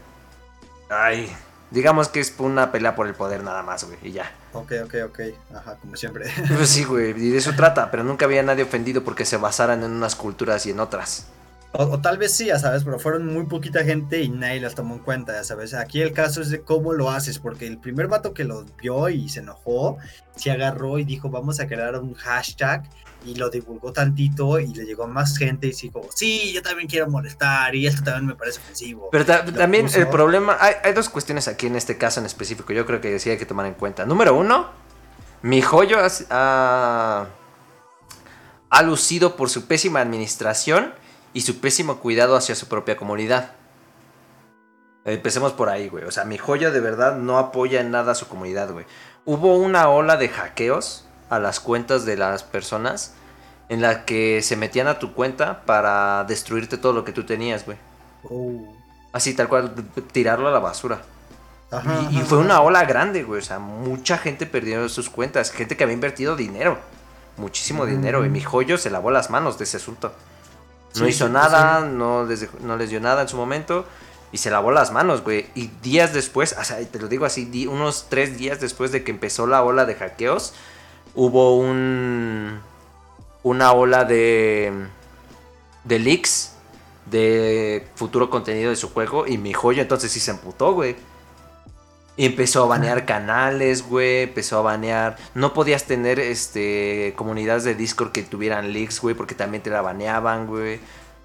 Ay, 0.89 1.31
digamos 1.69 2.07
que 2.07 2.19
es 2.19 2.33
una 2.39 2.71
pelea 2.71 2.95
por 2.95 3.05
el 3.05 3.13
poder 3.13 3.43
nada 3.43 3.61
más, 3.61 3.83
güey, 3.83 3.99
y 4.01 4.11
ya. 4.11 4.31
Ok, 4.53 4.71
ok, 4.85 4.95
ok. 5.05 5.19
Ajá, 5.55 5.75
como 5.75 5.95
siempre. 5.95 6.31
Pues 6.55 6.69
sí, 6.69 6.83
güey, 6.83 7.11
y 7.11 7.29
de 7.29 7.37
eso 7.37 7.53
trata, 7.55 7.91
pero 7.91 8.03
nunca 8.03 8.25
había 8.25 8.41
nadie 8.41 8.63
ofendido 8.63 9.03
porque 9.03 9.23
se 9.23 9.37
basaran 9.37 9.83
en 9.83 9.91
unas 9.91 10.15
culturas 10.15 10.65
y 10.65 10.71
en 10.71 10.79
otras. 10.79 11.27
O, 11.77 11.99
tal 11.99 12.17
vez 12.17 12.31
sí, 12.31 12.45
ya 12.45 12.57
sabes, 12.57 12.85
pero 12.85 12.99
fueron 12.99 13.25
muy 13.33 13.45
poquita 13.47 13.83
gente 13.83 14.21
y 14.21 14.29
nadie 14.29 14.61
las 14.61 14.75
tomó 14.75 14.95
en 14.95 15.01
cuenta, 15.01 15.33
ya 15.33 15.43
sabes. 15.43 15.73
Aquí 15.73 16.01
el 16.01 16.13
caso 16.13 16.41
es 16.41 16.49
de 16.49 16.61
cómo 16.61 16.93
lo 16.93 17.11
haces, 17.11 17.37
porque 17.39 17.67
el 17.67 17.77
primer 17.77 18.07
vato 18.07 18.33
que 18.33 18.45
lo 18.45 18.65
vio 18.81 19.09
y 19.09 19.27
se 19.27 19.41
enojó, 19.41 19.97
se 20.35 20.51
agarró 20.51 20.99
y 20.99 21.03
dijo, 21.03 21.29
vamos 21.29 21.59
a 21.59 21.67
crear 21.67 21.99
un 21.99 22.13
hashtag 22.13 22.83
y 23.25 23.35
lo 23.35 23.49
divulgó 23.49 23.91
tantito 23.91 24.59
y 24.59 24.67
le 24.67 24.85
llegó 24.85 25.03
a 25.03 25.07
más 25.07 25.37
gente 25.37 25.67
y 25.67 25.71
dijo, 25.71 26.07
sí, 26.15 26.53
yo 26.53 26.61
también 26.61 26.87
quiero 26.87 27.09
molestar 27.09 27.75
y 27.75 27.87
esto 27.87 28.03
también 28.03 28.27
me 28.27 28.35
parece 28.35 28.59
ofensivo. 28.59 29.09
Pero 29.11 29.25
también 29.25 29.87
el 29.93 30.07
problema, 30.07 30.57
hay, 30.59 30.93
dos 30.93 31.09
cuestiones 31.09 31.49
aquí 31.49 31.67
en 31.67 31.75
este 31.75 31.97
caso 31.97 32.21
en 32.21 32.25
específico, 32.25 32.71
yo 32.71 32.85
creo 32.85 33.01
que 33.01 33.19
sí 33.19 33.29
hay 33.31 33.37
que 33.37 33.45
tomar 33.45 33.65
en 33.65 33.73
cuenta. 33.73 34.05
Número 34.05 34.33
uno, 34.33 34.69
mi 35.41 35.61
joyo 35.61 35.97
ha 36.29 37.27
lucido 38.83 39.35
por 39.35 39.49
su 39.49 39.65
pésima 39.65 39.99
administración 39.99 40.93
y 41.35 41.41
su 41.41 41.59
pésimo 41.59 41.97
cuidado 41.97 42.37
hacia 42.37 42.55
su 42.55 42.69
propia 42.69 42.95
comunidad. 42.95 43.51
Empecemos 45.03 45.51
por 45.51 45.67
ahí, 45.67 45.89
güey. 45.89 46.05
O 46.05 46.11
sea, 46.11 46.23
mi 46.23 46.37
joya 46.37 46.71
de 46.71 46.79
verdad 46.79 47.17
no 47.17 47.37
apoya 47.37 47.81
en 47.81 47.91
nada 47.91 48.13
a 48.13 48.15
su 48.15 48.29
comunidad, 48.29 48.71
güey. 48.71 48.85
Hubo 49.25 49.57
una 49.57 49.89
ola 49.89 50.15
de 50.15 50.29
hackeos 50.29 51.05
a 51.29 51.39
las 51.39 51.59
cuentas 51.59 52.05
de 52.05 52.15
las 52.15 52.43
personas 52.43 53.15
en 53.67 53.81
la 53.81 54.05
que 54.05 54.41
se 54.41 54.55
metían 54.55 54.87
a 54.87 54.97
tu 54.97 55.13
cuenta 55.13 55.65
para 55.65 56.23
destruirte 56.23 56.77
todo 56.77 56.93
lo 56.93 57.03
que 57.03 57.11
tú 57.11 57.25
tenías, 57.25 57.65
güey. 57.65 57.77
Oh. 58.29 58.73
Así, 59.11 59.33
tal 59.33 59.49
cual, 59.49 59.75
tirarlo 60.13 60.47
a 60.47 60.51
la 60.51 60.59
basura. 60.59 61.01
y, 62.11 62.19
fue 62.19 62.37
una 62.37 62.61
ola 62.61 62.85
grande, 62.85 63.23
güey. 63.23 63.41
O 63.41 63.43
sea, 63.43 63.59
mucha 63.59 64.17
gente 64.17 64.45
perdió 64.45 64.87
sus 64.87 65.09
cuentas. 65.09 65.51
Gente 65.51 65.75
que 65.75 65.83
había 65.83 65.95
invertido 65.95 66.37
dinero. 66.37 66.77
Muchísimo 67.35 67.85
dinero. 67.85 68.25
Y 68.25 68.29
mi 68.29 68.39
joyo 68.39 68.77
se 68.77 68.89
lavó 68.89 69.11
las 69.11 69.29
manos 69.29 69.57
de 69.57 69.65
ese 69.65 69.75
asunto. 69.75 70.13
No 70.99 71.07
hizo 71.07 71.29
nada, 71.29 71.81
no 71.81 72.25
les, 72.25 72.47
no 72.61 72.77
les 72.77 72.89
dio 72.89 72.99
nada 72.99 73.23
en 73.23 73.27
su 73.27 73.37
momento. 73.37 73.85
Y 74.31 74.37
se 74.37 74.49
lavó 74.49 74.71
las 74.71 74.91
manos, 74.91 75.23
güey. 75.23 75.47
Y 75.55 75.67
días 75.81 76.13
después, 76.13 76.55
o 76.59 76.63
sea, 76.63 76.77
te 76.85 76.99
lo 76.99 77.07
digo 77.07 77.25
así, 77.25 77.67
unos 77.67 78.07
tres 78.09 78.37
días 78.37 78.59
después 78.59 78.91
de 78.91 79.03
que 79.03 79.11
empezó 79.11 79.47
la 79.47 79.63
ola 79.63 79.85
de 79.85 79.95
hackeos, 79.95 80.53
hubo 81.13 81.57
un. 81.57 82.59
Una 83.43 83.71
ola 83.71 84.03
de. 84.03 84.73
de 85.83 85.99
leaks 85.99 86.53
de 87.05 87.87
futuro 87.95 88.29
contenido 88.29 88.71
de 88.71 88.75
su 88.75 88.91
juego. 88.91 89.27
Y 89.27 89.37
mi 89.37 89.53
joya 89.53 89.83
entonces 89.83 90.11
sí 90.11 90.19
se 90.19 90.31
emputó, 90.31 90.73
güey. 90.73 90.95
Y 92.17 92.25
empezó 92.25 92.63
a 92.63 92.67
banear 92.67 93.05
canales, 93.05 93.83
güey. 93.83 94.23
Empezó 94.23 94.59
a 94.59 94.61
banear. 94.61 95.17
No 95.33 95.53
podías 95.53 95.83
tener 95.83 96.19
este 96.19 97.13
comunidades 97.17 97.65
de 97.65 97.75
Discord 97.75 98.11
que 98.11 98.23
tuvieran 98.23 98.71
leaks, 98.71 99.01
güey, 99.01 99.15
porque 99.15 99.35
también 99.35 99.61
te 99.61 99.69
la 99.69 99.81
baneaban, 99.81 100.47
güey. 100.47 100.79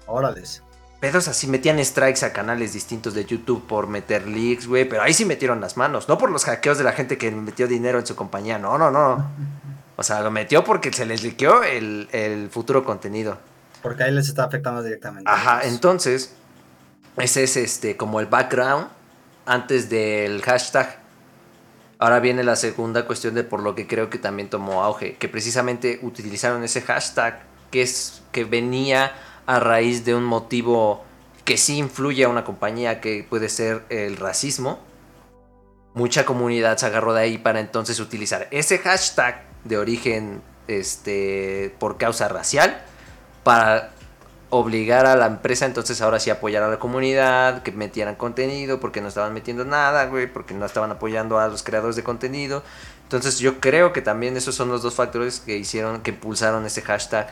Órales. 0.07 0.63
Pedos 0.99 1.27
así 1.27 1.47
metían 1.47 1.83
strikes 1.83 2.23
a 2.25 2.33
canales 2.33 2.73
distintos 2.73 3.13
de 3.13 3.25
YouTube 3.25 3.65
por 3.65 3.87
meter 3.87 4.27
leaks, 4.27 4.67
güey. 4.67 4.87
Pero 4.87 5.01
ahí 5.01 5.13
sí 5.13 5.23
metieron 5.23 5.61
las 5.61 5.77
manos. 5.77 6.09
No 6.09 6.17
por 6.17 6.29
los 6.29 6.43
hackeos 6.43 6.77
de 6.77 6.83
la 6.83 6.91
gente 6.91 7.17
que 7.17 7.31
metió 7.31 7.67
dinero 7.67 7.97
en 7.97 8.05
su 8.05 8.15
compañía. 8.15 8.59
No, 8.59 8.77
no, 8.77 8.91
no. 8.91 9.31
O 9.97 10.03
sea, 10.03 10.21
lo 10.21 10.31
metió 10.31 10.63
porque 10.63 10.91
se 10.91 11.05
les 11.05 11.21
liqueó 11.21 11.61
el, 11.61 12.09
el 12.11 12.49
futuro 12.49 12.83
contenido. 12.83 13.37
Porque 13.83 14.03
ahí 14.03 14.11
les 14.11 14.29
está 14.29 14.45
afectando 14.45 14.81
directamente. 14.81 15.29
Ajá, 15.29 15.61
entonces. 15.63 16.33
Ese 17.17 17.43
es 17.43 17.55
este 17.57 17.97
como 17.97 18.19
el 18.19 18.25
background 18.25 18.87
antes 19.45 19.89
del 19.89 20.41
hashtag. 20.41 20.99
Ahora 21.99 22.19
viene 22.19 22.43
la 22.43 22.55
segunda 22.55 23.05
cuestión 23.05 23.35
de 23.35 23.43
por 23.43 23.61
lo 23.61 23.75
que 23.75 23.87
creo 23.87 24.09
que 24.09 24.17
también 24.17 24.49
tomó 24.49 24.83
auge, 24.83 25.17
que 25.17 25.27
precisamente 25.27 25.99
utilizaron 26.01 26.63
ese 26.63 26.81
hashtag 26.81 27.43
que 27.69 27.83
es 27.83 28.21
que 28.31 28.43
venía 28.43 29.13
a 29.45 29.59
raíz 29.59 30.03
de 30.05 30.15
un 30.15 30.23
motivo 30.23 31.03
que 31.45 31.57
sí 31.57 31.77
influye 31.77 32.23
a 32.23 32.29
una 32.29 32.43
compañía 32.43 33.01
que 33.01 33.25
puede 33.27 33.49
ser 33.49 33.85
el 33.89 34.17
racismo. 34.17 34.79
Mucha 35.93 36.25
comunidad 36.25 36.77
se 36.77 36.85
agarró 36.85 37.13
de 37.13 37.21
ahí 37.21 37.37
para 37.37 37.59
entonces 37.59 37.99
utilizar 37.99 38.47
ese 38.51 38.77
hashtag 38.79 39.43
de 39.63 39.77
origen 39.77 40.41
este 40.67 41.75
por 41.79 41.97
causa 41.97 42.27
racial 42.27 42.81
para 43.43 43.91
obligar 44.51 45.05
a 45.05 45.15
la 45.15 45.27
empresa 45.27 45.65
entonces 45.65 46.01
ahora 46.01 46.19
sí 46.19 46.29
apoyar 46.29 46.61
a 46.61 46.69
la 46.69 46.77
comunidad, 46.77 47.63
que 47.63 47.71
metieran 47.71 48.15
contenido, 48.15 48.79
porque 48.79 49.01
no 49.01 49.07
estaban 49.07 49.33
metiendo 49.33 49.65
nada, 49.65 50.05
güey, 50.05 50.31
porque 50.31 50.53
no 50.53 50.65
estaban 50.65 50.91
apoyando 50.91 51.39
a 51.39 51.47
los 51.47 51.63
creadores 51.63 51.95
de 51.95 52.03
contenido. 52.03 52.61
Entonces 53.03 53.39
yo 53.39 53.59
creo 53.59 53.93
que 53.93 54.01
también 54.01 54.37
esos 54.37 54.53
son 54.53 54.69
los 54.69 54.83
dos 54.83 54.93
factores 54.93 55.39
que 55.39 55.57
hicieron, 55.57 56.01
que 56.01 56.11
impulsaron 56.11 56.65
ese 56.65 56.81
hashtag. 56.81 57.29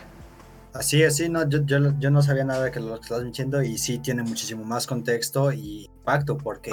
Así 0.74 1.04
es, 1.04 1.18
sí, 1.18 1.30
no, 1.30 1.48
yo, 1.50 1.60
yo, 1.66 2.12
no 2.12 2.22
sabía 2.22 2.44
nada 2.46 2.66
de 2.66 2.72
que 2.72 2.80
lo 2.80 2.96
estás 2.96 3.24
diciendo 3.24 3.62
y 3.64 3.78
sí 3.78 3.98
tiene 3.98 4.24
muchísimo 4.24 4.64
más 4.64 4.88
contexto 4.88 5.52
y 5.52 5.86
impacto, 5.86 6.38
porque 6.38 6.72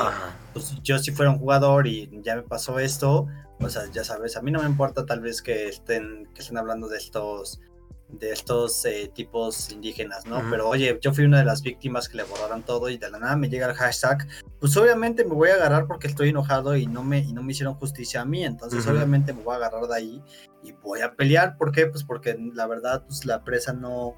pues, 0.53 0.75
yo 0.83 0.99
si 0.99 1.13
fuera 1.13 1.31
un 1.31 1.39
jugador 1.39 1.87
y 1.87 2.11
ya 2.23 2.37
me 2.37 2.43
pasó 2.43 2.79
esto, 2.79 3.27
o 3.59 3.69
sea, 3.69 3.83
ya 3.93 4.05
sabes, 4.05 4.37
a 4.37 4.43
mí 4.43 4.51
no 4.51 4.61
me 4.61 4.67
importa 4.67 5.07
tal 5.07 5.21
vez 5.21 5.41
que 5.41 5.69
estén, 5.69 6.29
que 6.35 6.43
estén 6.43 6.59
hablando 6.59 6.89
de 6.89 6.99
estos 6.99 7.61
de 8.09 8.31
estos 8.31 8.85
eh, 8.85 9.11
tipos 9.13 9.71
indígenas, 9.71 10.27
¿no? 10.27 10.43
Pero 10.51 10.69
oye, 10.69 10.99
yo 11.03 11.13
fui 11.13 11.25
una 11.25 11.39
de 11.39 11.45
las 11.45 11.63
víctimas 11.63 12.09
que 12.09 12.17
le 12.17 12.23
borraron 12.23 12.63
todo 12.63 12.89
y 12.89 12.99
de 12.99 13.11
la 13.11 13.19
nada 13.19 13.37
me 13.37 13.49
llega 13.49 13.69
el 13.69 13.75
hashtag, 13.75 14.27
pues 14.61 14.77
obviamente 14.77 15.25
me 15.25 15.35
voy 15.35 15.51
a 15.51 15.55
agarrar 15.55 15.87
porque 15.87 16.07
estoy 16.07 16.29
enojado 16.29 16.77
y 16.77 16.87
no 16.87 17.03
me, 17.03 17.19
y 17.19 17.33
no 17.33 17.43
me 17.43 17.53
hicieron 17.53 17.75
justicia 17.75 18.21
a 18.21 18.25
mí, 18.25 18.45
entonces 18.45 18.87
obviamente 18.87 19.33
me 19.33 19.43
voy 19.43 19.55
a 19.55 19.57
agarrar 19.57 19.87
de 19.89 19.97
ahí 19.97 20.23
y 20.63 20.73
voy 20.73 21.01
a 21.01 21.15
pelear, 21.15 21.57
¿por 21.57 21.73
qué? 21.73 21.87
Pues 21.87 22.05
porque 22.05 22.37
la 22.55 22.67
verdad, 22.67 23.03
pues 23.07 23.25
la 23.25 23.43
presa 23.43 23.73
no, 23.73 24.15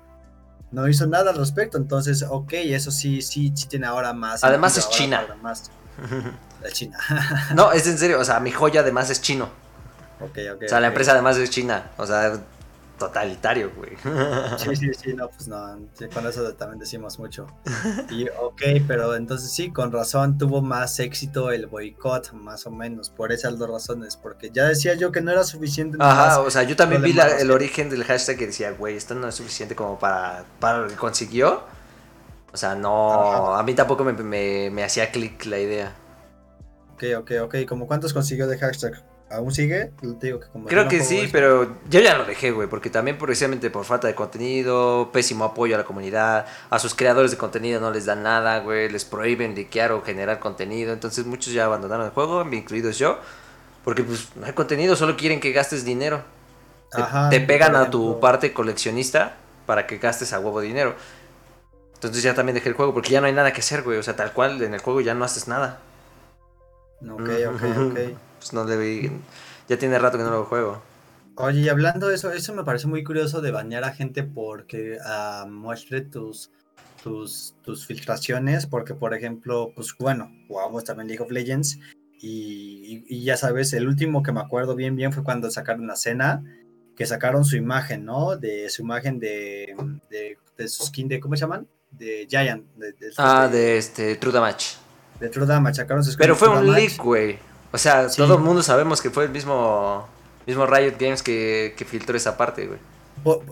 no 0.70 0.86
hizo 0.86 1.06
nada 1.06 1.30
al 1.30 1.38
respecto, 1.38 1.78
entonces, 1.78 2.24
ok, 2.28 2.52
eso 2.52 2.90
sí, 2.90 3.22
sí, 3.22 3.52
sí 3.54 3.68
tiene 3.68 3.86
ahora 3.86 4.12
más. 4.12 4.44
Además 4.44 4.76
es 4.76 4.88
China. 4.90 5.26
Es 6.60 6.72
China. 6.72 6.98
no, 7.54 7.70
es 7.70 7.86
en 7.86 7.96
serio, 7.98 8.18
o 8.18 8.24
sea, 8.24 8.40
mi 8.40 8.50
joya 8.50 8.80
además 8.80 9.10
es 9.10 9.20
chino. 9.20 9.48
Ok, 10.20 10.38
ok. 10.52 10.62
O 10.64 10.68
sea, 10.68 10.80
la 10.80 10.88
empresa 10.88 11.12
además 11.12 11.36
es 11.36 11.50
china, 11.50 11.92
o 11.96 12.04
sea 12.04 12.40
totalitario, 12.98 13.72
güey. 13.76 13.92
Sí, 14.58 14.76
sí, 14.76 14.90
sí, 14.92 15.14
no, 15.14 15.28
pues 15.28 15.48
no, 15.48 15.78
con 16.12 16.26
eso 16.26 16.52
también 16.54 16.78
decimos 16.78 17.18
mucho. 17.18 17.46
Y 18.10 18.28
ok, 18.28 18.62
pero 18.86 19.14
entonces 19.14 19.50
sí, 19.50 19.70
con 19.70 19.92
razón 19.92 20.36
tuvo 20.36 20.60
más 20.60 20.98
éxito 20.98 21.50
el 21.50 21.66
boicot, 21.66 22.32
más 22.32 22.66
o 22.66 22.70
menos, 22.70 23.10
por 23.10 23.32
esas 23.32 23.58
dos 23.58 23.70
razones, 23.70 24.16
porque 24.16 24.50
ya 24.50 24.64
decía 24.64 24.94
yo 24.94 25.12
que 25.12 25.20
no 25.20 25.30
era 25.30 25.44
suficiente. 25.44 25.96
Ajá, 26.00 26.40
o 26.40 26.50
sea, 26.50 26.64
yo 26.64 26.76
también 26.76 27.02
vi 27.02 27.16
el 27.38 27.50
origen 27.50 27.88
del 27.88 28.04
hashtag 28.04 28.36
que 28.36 28.46
decía, 28.46 28.72
güey, 28.72 28.96
esto 28.96 29.14
no 29.14 29.28
es 29.28 29.34
suficiente 29.34 29.74
como 29.74 29.98
para, 29.98 30.44
para 30.60 30.80
lo 30.80 30.88
que 30.88 30.96
consiguió. 30.96 31.62
O 32.52 32.56
sea, 32.56 32.74
no, 32.74 33.54
a 33.54 33.62
mí 33.62 33.74
tampoco 33.74 34.04
me, 34.04 34.70
me 34.70 34.84
hacía 34.84 35.10
clic 35.10 35.44
la 35.46 35.58
idea. 35.58 35.92
Ok, 36.94 37.04
ok, 37.16 37.30
ok, 37.44 37.54
¿cómo 37.68 37.86
cuántos 37.86 38.12
consiguió 38.12 38.48
de 38.48 38.58
hashtag? 38.58 39.04
¿Aún 39.30 39.52
sigue? 39.52 39.90
Creo 40.66 40.88
que 40.88 41.00
sí, 41.00 41.28
pero 41.30 41.76
yo 41.90 42.00
ya 42.00 42.16
lo 42.16 42.24
dejé, 42.24 42.50
güey, 42.50 42.66
porque 42.66 42.88
también 42.88 43.18
precisamente 43.18 43.68
por 43.68 43.84
falta 43.84 44.06
de 44.06 44.14
contenido, 44.14 45.10
pésimo 45.12 45.44
apoyo 45.44 45.74
a 45.74 45.78
la 45.78 45.84
comunidad, 45.84 46.46
a 46.70 46.78
sus 46.78 46.94
creadores 46.94 47.30
de 47.30 47.36
contenido 47.36 47.78
no 47.78 47.90
les 47.90 48.06
dan 48.06 48.22
nada, 48.22 48.60
güey, 48.60 48.88
les 48.88 49.04
prohíben 49.04 49.54
liquear 49.54 49.92
o 49.92 50.02
generar 50.02 50.38
contenido, 50.38 50.94
entonces 50.94 51.26
muchos 51.26 51.52
ya 51.52 51.66
abandonaron 51.66 52.06
el 52.06 52.12
juego, 52.12 52.42
incluidos 52.50 52.98
yo, 52.98 53.18
porque 53.84 54.02
pues 54.02 54.28
no 54.34 54.46
hay 54.46 54.54
contenido, 54.54 54.96
solo 54.96 55.14
quieren 55.16 55.40
que 55.40 55.52
gastes 55.52 55.84
dinero. 55.84 56.22
te, 57.28 57.40
pegan 57.40 57.76
a 57.76 57.90
tu 57.90 58.20
parte 58.20 58.54
coleccionista 58.54 59.36
para 59.66 59.86
que 59.86 59.98
gastes 59.98 60.32
a 60.32 60.40
huevo 60.40 60.62
dinero. 60.62 60.94
Entonces 61.92 62.22
ya 62.22 62.32
también 62.32 62.54
dejé 62.54 62.70
el 62.70 62.76
juego 62.76 62.94
porque 62.94 63.10
ya 63.10 63.20
no 63.20 63.26
hay 63.26 63.34
nada 63.34 63.52
que 63.52 63.60
hacer, 63.60 63.82
güey, 63.82 63.98
o 63.98 64.02
sea, 64.02 64.16
tal 64.16 64.32
cual 64.32 64.62
en 64.62 64.72
el 64.72 64.80
juego 64.80 65.02
ya 65.02 65.12
no 65.12 65.26
haces 65.26 65.48
nada. 65.48 65.80
Ok, 67.02 67.28
ok, 67.50 67.62
ok. 67.90 68.27
Pues 68.38 68.52
no 68.52 68.64
le 68.64 69.10
Ya 69.68 69.78
tiene 69.78 69.98
rato 69.98 70.18
que 70.18 70.24
no 70.24 70.30
lo 70.30 70.44
juego. 70.44 70.82
Oye, 71.40 71.60
y 71.60 71.68
hablando 71.68 72.08
de 72.08 72.16
eso, 72.16 72.32
eso 72.32 72.52
me 72.52 72.64
parece 72.64 72.88
muy 72.88 73.04
curioso 73.04 73.40
de 73.40 73.52
bañar 73.52 73.84
a 73.84 73.92
gente 73.92 74.24
porque 74.24 74.98
uh, 74.98 75.48
muestre 75.48 76.00
tus, 76.00 76.50
tus, 77.02 77.54
tus 77.62 77.86
filtraciones, 77.86 78.66
porque 78.66 78.94
por 78.94 79.14
ejemplo, 79.14 79.70
pues 79.74 79.94
bueno, 79.98 80.32
jugamos 80.48 80.82
también 80.82 81.06
League 81.06 81.22
of 81.22 81.30
Legends 81.30 81.78
y, 82.20 83.04
y, 83.06 83.22
ya 83.22 83.36
sabes, 83.36 83.72
el 83.72 83.86
último 83.86 84.24
que 84.24 84.32
me 84.32 84.40
acuerdo 84.40 84.74
bien 84.74 84.96
bien 84.96 85.12
fue 85.12 85.22
cuando 85.22 85.48
sacaron 85.50 85.86
la 85.86 85.94
cena, 85.94 86.42
que 86.96 87.06
sacaron 87.06 87.44
su 87.44 87.56
imagen, 87.56 88.04
¿no? 88.04 88.36
De 88.36 88.68
su 88.70 88.82
imagen 88.82 89.20
de, 89.20 89.76
de, 90.10 90.68
su 90.68 90.86
skin 90.86 91.06
de, 91.06 91.20
¿cómo 91.20 91.36
se 91.36 91.42
llaman? 91.42 91.68
De 91.92 92.26
Giant. 92.28 92.64
De, 92.74 92.94
ah, 93.18 93.46
de, 93.46 93.78
este 93.78 94.16
True 94.16 94.32
Damage. 94.32 94.76
De 95.20 95.28
True 95.28 95.46
Damage, 95.46 95.76
sacaron 95.76 96.02
su 96.02 96.10
skin 96.10 96.18
Pero 96.18 96.34
fue 96.34 96.48
un 96.48 96.72
leak, 96.72 96.96
güey. 96.96 97.38
O 97.72 97.78
sea, 97.78 98.08
todo 98.08 98.36
el 98.36 98.40
mundo 98.42 98.62
sabemos 98.62 99.00
que 99.02 99.10
fue 99.10 99.24
el 99.24 99.30
mismo, 99.30 100.06
mismo 100.46 100.66
Riot 100.66 100.96
Games 100.98 101.22
que, 101.22 101.74
que 101.76 101.84
filtró 101.84 102.16
esa 102.16 102.36
parte, 102.36 102.66
güey. 102.66 102.78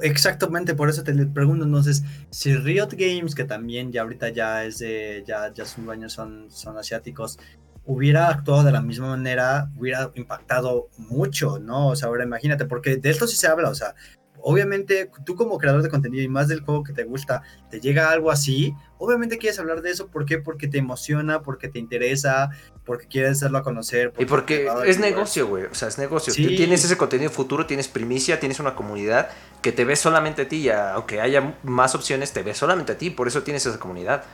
exactamente, 0.03 0.75
por 0.75 0.89
eso 0.89 1.03
te 1.03 1.12
pregunto 1.27 1.64
entonces, 1.64 2.03
si 2.31 2.57
Riot 2.57 2.91
Games, 2.93 3.35
que 3.35 3.45
también 3.45 3.93
ya 3.93 4.03
ahorita 4.03 4.31
ya 4.31 4.64
es 4.64 4.79
de, 4.79 5.23
ya, 5.27 5.53
ya 5.53 5.67
sus 5.67 5.85
dueños 5.85 6.12
son, 6.12 6.51
son 6.51 6.79
asiáticos, 6.79 7.39
hubiera 7.85 8.29
actuado 8.29 8.64
de 8.64 8.73
la 8.73 8.83
misma 8.83 9.09
manera, 9.09 9.71
hubiera 9.77 10.11
impactado 10.14 10.89
mucho, 10.97 11.59
¿no? 11.59 11.89
O 11.89 11.97
sea, 11.97 12.09
ahora 12.09 12.25
imagínate, 12.25 12.64
porque 12.64 12.97
de 12.97 13.11
esto 13.11 13.27
sí 13.27 13.37
se 13.37 13.47
habla, 13.47 13.69
o 13.71 13.75
sea, 13.75 13.95
obviamente 14.41 15.11
tú 15.25 15.35
como 15.35 15.59
creador 15.59 15.83
de 15.83 15.89
contenido 15.89 16.23
y 16.23 16.29
más 16.29 16.49
del 16.49 16.61
juego 16.61 16.83
que 16.83 16.93
te 16.93 17.05
gusta, 17.05 17.43
te 17.71 17.81
llega 17.81 18.11
algo 18.11 18.31
así, 18.31 18.75
obviamente 18.99 19.39
quieres 19.39 19.59
hablar 19.59 19.83
de 19.83 19.91
eso, 19.91 20.09
¿por 20.09 20.25
qué? 20.25 20.39
Porque 20.39 20.69
te 20.69 20.79
emociona, 20.79 21.43
porque 21.43 21.69
te 21.69 21.79
interesa, 21.79 22.51
porque 22.87 23.07
quieres 23.07 23.32
hacerlo 23.32 23.59
a 23.59 23.62
conocer. 23.62 24.12
y 24.16 24.24
porque 24.24 24.70
es 24.87 24.99
negocio, 24.99 25.47
güey, 25.47 25.64
o 25.64 25.74
sea, 25.74 25.89
es 25.89 25.99
negocio. 25.99 26.32
Tienes 26.32 26.84
ese 26.84 26.97
contenido 26.97 27.30
futuro, 27.30 27.66
tienes 27.66 27.89
primicia, 27.89 28.41
tienes 28.41 28.61
una 28.61 28.74
comunidad 28.74 29.28
que 29.61 29.72
te 29.72 29.84
ve 29.84 29.97
solamente 29.97 30.43
a 30.43 30.49
ti, 30.49 30.70
aunque 30.70 31.20
haya 31.20 31.55
más 31.64 31.95
opciones, 31.95 32.32
te 32.32 32.43
ve 32.43 32.55
solamente 32.55 32.93
a 32.93 32.99
ti, 32.99 33.11
por 33.11 33.28
eso 33.28 33.43
tienes 33.43 33.66
esa 33.66 33.78
comunidad. 33.78 34.24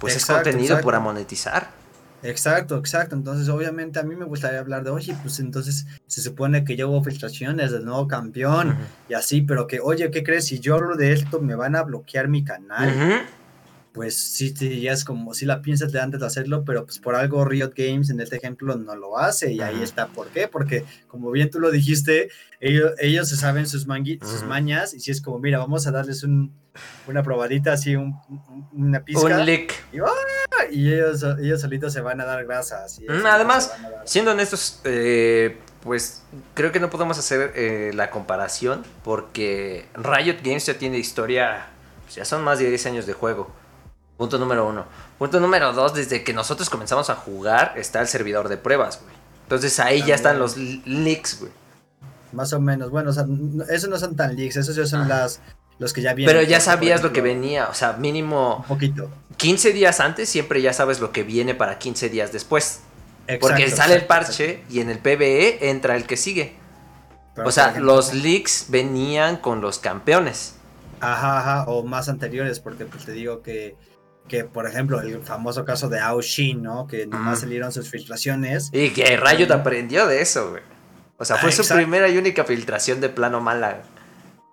Pues 0.00 0.16
es 0.16 0.26
contenido 0.26 0.80
para 0.80 1.00
monetizar. 1.00 1.70
Exacto, 2.22 2.78
exacto. 2.78 3.14
Entonces, 3.14 3.48
obviamente 3.48 3.98
a 3.98 4.02
mí 4.02 4.16
me 4.16 4.24
gustaría 4.24 4.60
hablar 4.60 4.82
de, 4.84 4.90
oye, 4.90 5.14
pues 5.22 5.38
entonces 5.40 5.86
se 6.06 6.20
supone 6.20 6.64
que 6.64 6.76
yo 6.76 6.88
hubo 6.88 7.02
filtraciones 7.02 7.70
del 7.70 7.84
nuevo 7.84 8.08
campeón 8.08 8.76
y 9.08 9.14
así, 9.14 9.42
pero 9.42 9.66
que, 9.66 9.80
oye, 9.80 10.10
¿qué 10.10 10.22
crees? 10.22 10.46
Si 10.46 10.58
yo 10.58 10.76
hablo 10.76 10.96
de 10.96 11.12
esto, 11.12 11.40
me 11.40 11.54
van 11.54 11.76
a 11.76 11.82
bloquear 11.82 12.28
mi 12.28 12.44
canal 12.44 13.26
pues 13.98 14.16
sí, 14.16 14.54
sí, 14.56 14.80
ya 14.80 14.92
es 14.92 15.04
como 15.04 15.34
si 15.34 15.44
la 15.44 15.60
piensas 15.60 15.90
de 15.90 16.00
antes 16.00 16.20
de 16.20 16.26
hacerlo, 16.26 16.64
pero 16.64 16.84
pues 16.84 17.00
por 17.00 17.16
algo 17.16 17.44
Riot 17.44 17.72
Games 17.74 18.10
en 18.10 18.20
este 18.20 18.36
ejemplo 18.36 18.76
no 18.76 18.94
lo 18.94 19.18
hace 19.18 19.50
y 19.50 19.60
ahí 19.60 19.82
está. 19.82 20.06
¿Por 20.06 20.28
qué? 20.28 20.46
Porque 20.46 20.84
como 21.08 21.32
bien 21.32 21.50
tú 21.50 21.58
lo 21.58 21.72
dijiste, 21.72 22.28
ellos, 22.60 22.92
ellos 23.00 23.28
se 23.28 23.34
saben 23.34 23.66
sus, 23.66 23.82
sus 23.82 24.42
mañas 24.44 24.94
y 24.94 25.00
si 25.00 25.10
es 25.10 25.20
como, 25.20 25.40
mira, 25.40 25.58
vamos 25.58 25.88
a 25.88 25.90
darles 25.90 26.22
un, 26.22 26.54
una 27.08 27.24
probadita 27.24 27.72
así, 27.72 27.96
un, 27.96 28.14
una 28.72 29.04
pizca. 29.04 29.24
Un 29.24 29.44
lick. 29.44 29.74
Y, 30.70 30.92
ellos, 30.92 31.24
ellos 31.40 31.60
solitos 31.60 31.92
se 31.92 32.00
van 32.00 32.20
a 32.20 32.24
dar 32.24 32.44
grasas. 32.44 33.00
Además, 33.24 33.74
siendo 34.04 34.30
honestos, 34.30 34.80
eh, 34.84 35.58
pues 35.82 36.22
creo 36.54 36.70
que 36.70 36.78
no 36.78 36.88
podemos 36.88 37.18
hacer 37.18 37.50
eh, 37.56 37.90
la 37.94 38.10
comparación 38.10 38.84
porque 39.02 39.86
Riot 39.96 40.36
Games 40.44 40.66
ya 40.66 40.78
tiene 40.78 40.98
historia, 40.98 41.66
pues, 42.04 42.14
ya 42.14 42.24
son 42.24 42.44
más 42.44 42.60
de 42.60 42.68
10 42.68 42.86
años 42.86 43.04
de 43.04 43.12
juego. 43.12 43.52
Punto 44.18 44.36
número 44.36 44.68
uno. 44.68 44.84
Punto 45.16 45.40
número 45.40 45.72
dos, 45.72 45.94
desde 45.94 46.24
que 46.24 46.34
nosotros 46.34 46.68
comenzamos 46.68 47.08
a 47.08 47.14
jugar 47.14 47.72
está 47.76 48.00
el 48.00 48.08
servidor 48.08 48.48
de 48.48 48.58
pruebas, 48.58 49.00
güey. 49.00 49.14
Entonces 49.44 49.78
ahí 49.80 50.02
ya 50.04 50.14
están 50.16 50.38
los 50.38 50.56
leaks, 50.58 51.40
güey. 51.40 51.52
Más 52.32 52.52
o 52.52 52.60
menos. 52.60 52.90
Bueno, 52.90 53.10
o 53.10 53.12
sea, 53.12 53.24
esos 53.70 53.88
no 53.88 53.96
son 53.96 54.16
tan 54.16 54.36
leaks, 54.36 54.56
esos 54.56 54.76
ya 54.76 54.84
son 54.84 55.08
las 55.08 55.40
los 55.78 55.92
que 55.92 56.02
ya 56.02 56.14
vienen. 56.14 56.34
Pero 56.34 56.46
ya 56.46 56.60
sabías 56.60 57.02
lo 57.02 57.12
que 57.12 57.20
venía, 57.20 57.68
o 57.68 57.74
sea, 57.74 57.92
mínimo... 57.92 58.56
Un 58.56 58.64
poquito. 58.64 59.08
15 59.36 59.72
días 59.72 60.00
antes 60.00 60.28
siempre 60.28 60.60
ya 60.60 60.72
sabes 60.72 61.00
lo 61.00 61.12
que 61.12 61.22
viene 61.22 61.54
para 61.54 61.78
15 61.78 62.08
días 62.08 62.32
después. 62.32 62.80
Porque 63.40 63.70
sale 63.70 63.94
el 63.94 64.06
parche 64.06 64.64
y 64.68 64.80
en 64.80 64.90
el 64.90 64.98
PBE 64.98 65.70
entra 65.70 65.96
el 65.96 66.06
que 66.06 66.16
sigue. 66.16 66.56
o 67.36 67.52
sea, 67.52 67.78
los 67.78 68.14
leaks 68.14 68.66
venían 68.68 69.36
con 69.36 69.60
los 69.60 69.78
campeones. 69.78 70.56
Ajá, 71.00 71.38
ajá, 71.38 71.64
o 71.68 71.84
más 71.84 72.08
anteriores, 72.08 72.58
porque 72.58 72.84
pues 72.84 73.04
te 73.04 73.12
digo 73.12 73.42
que 73.42 73.76
que 74.28 74.44
por 74.44 74.66
ejemplo 74.66 75.00
el 75.00 75.22
famoso 75.22 75.64
caso 75.64 75.88
de 75.88 75.98
Aoshin, 75.98 76.62
¿no? 76.62 76.86
Que 76.86 77.06
nomás 77.06 77.40
salieron 77.40 77.72
sus 77.72 77.90
filtraciones. 77.90 78.70
Y 78.72 78.90
que 78.90 79.16
Riot 79.16 79.52
aprendió 79.52 80.06
de 80.06 80.20
eso, 80.20 80.50
güey. 80.50 80.62
O 81.16 81.24
sea, 81.24 81.36
fue 81.36 81.50
su 81.50 81.66
primera 81.66 82.08
y 82.08 82.16
única 82.16 82.44
filtración 82.44 83.00
de 83.00 83.08
plano 83.08 83.40
mala. 83.40 83.82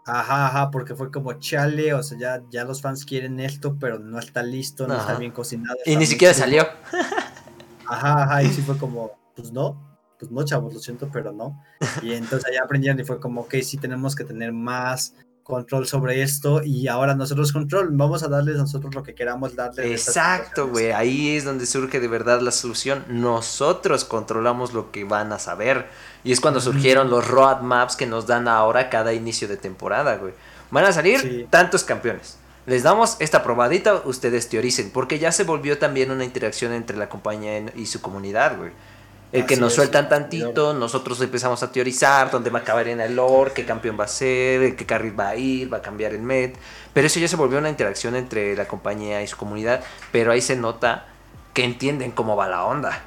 Ajá, 0.08 0.48
ajá, 0.48 0.72
porque 0.72 0.96
fue 0.96 1.12
como 1.12 1.34
chale, 1.34 1.94
o 1.94 2.04
sea, 2.04 2.18
ya, 2.18 2.42
ya 2.50 2.64
los 2.64 2.82
fans 2.82 3.06
quieren 3.06 3.40
esto, 3.40 3.76
pero 3.80 3.98
no 4.00 4.20
está 4.20 4.44
listo, 4.44 4.88
no 4.88 4.96
está 4.96 5.16
bien 5.16 5.32
cocinado. 5.32 5.78
Y 5.86 5.96
ni 5.96 6.06
siquiera 6.06 6.34
salió. 6.34 6.68
Ajá, 7.88 8.24
ajá, 8.24 8.42
y 8.42 8.50
sí 8.50 8.64
fue 8.64 8.80
como, 8.80 9.12
pues 9.36 9.52
no, 9.52 10.00
pues 10.18 10.32
no, 10.32 10.44
chavos, 10.44 10.74
lo 10.74 10.80
siento, 10.80 11.08
pero 11.14 11.32
no. 11.32 11.64
Y 12.02 12.14
entonces 12.14 12.50
allá 12.50 12.64
aprendieron 12.64 13.00
y 13.00 13.04
fue 13.04 13.20
como, 13.20 13.42
ok, 13.42 13.58
sí 13.62 13.78
tenemos 13.78 14.16
que 14.16 14.24
tener 14.24 14.52
más 14.54 15.14
control 15.46 15.86
sobre 15.86 16.24
esto 16.24 16.64
y 16.64 16.88
ahora 16.88 17.14
nosotros 17.14 17.54
control, 17.54 17.90
vamos 17.92 18.24
a 18.24 18.28
darles 18.28 18.58
nosotros 18.58 18.96
lo 18.96 19.04
que 19.04 19.14
queramos 19.14 19.56
darles. 19.56 20.08
Exacto, 20.08 20.70
güey, 20.70 20.92
ahí 20.92 21.36
es 21.36 21.46
donde 21.46 21.68
surge 21.68 22.00
de 22.00 22.08
verdad 22.08 22.42
la 22.42 22.50
solución. 22.50 23.06
Nosotros 23.10 24.06
controlamos 24.06 24.74
lo 24.74 24.92
que 24.92 25.04
van 25.04 25.32
a 25.32 25.38
saber. 25.38 25.86
Y 26.24 26.32
es 26.32 26.42
cuando 26.42 26.60
surgieron 26.60 27.12
los 27.12 27.28
roadmaps 27.28 27.96
que 27.96 28.08
nos 28.08 28.26
dan 28.26 28.48
ahora 28.48 28.90
cada 28.90 29.14
inicio 29.14 29.48
de 29.48 29.58
temporada, 29.58 30.18
güey. 30.18 30.34
Van 30.72 30.84
a 30.84 30.92
salir 30.92 31.46
tantos 31.52 31.84
campeones. 31.84 32.38
Les 32.66 32.82
damos 32.82 33.18
esta 33.20 33.44
probadita, 33.44 34.02
ustedes 34.06 34.50
teoricen, 34.50 34.90
porque 34.90 35.20
ya 35.20 35.32
se 35.32 35.44
volvió 35.44 35.78
también 35.78 36.10
una 36.10 36.26
interacción 36.26 36.74
entre 36.74 36.98
la 36.98 37.08
compañía 37.08 37.72
y 37.76 37.86
su 37.86 38.02
comunidad, 38.02 38.58
güey. 38.58 38.72
El 39.36 39.46
que 39.46 39.58
nos 39.58 39.74
sueltan 39.74 40.08
tantito, 40.08 40.74
nosotros 40.74 41.20
empezamos 41.20 41.62
a 41.62 41.70
teorizar 41.70 42.32
dónde 42.32 42.50
va 42.50 42.60
a 42.60 42.62
acabar 42.62 42.88
en 42.88 43.02
el 43.02 43.18
lore, 43.18 43.52
qué 43.54 43.66
campeón 43.66 43.98
va 44.00 44.06
a 44.06 44.08
ser, 44.08 44.78
qué 44.78 44.86
carril 44.86 45.20
va 45.20 45.30
a 45.30 45.36
ir, 45.36 45.72
va 45.72 45.80
a 45.80 45.82
cambiar 45.82 46.14
el 46.14 46.22
med. 46.22 46.54
Pero 46.94 47.08
eso 47.08 47.20
ya 47.20 47.28
se 47.28 47.36
volvió 47.36 47.60
una 47.60 47.70
interacción 47.70 48.16
entre 48.16 48.56
la 48.56 48.66
compañía 48.66 49.22
y 49.22 49.28
su 49.28 49.36
comunidad, 49.36 49.84
pero 50.14 50.32
ahí 50.32 50.40
se 50.40 50.56
nota 50.56 51.08
que 51.54 51.66
entienden 51.66 52.12
cómo 52.12 52.38
va 52.38 52.48
la 52.48 52.64
onda. 52.64 53.04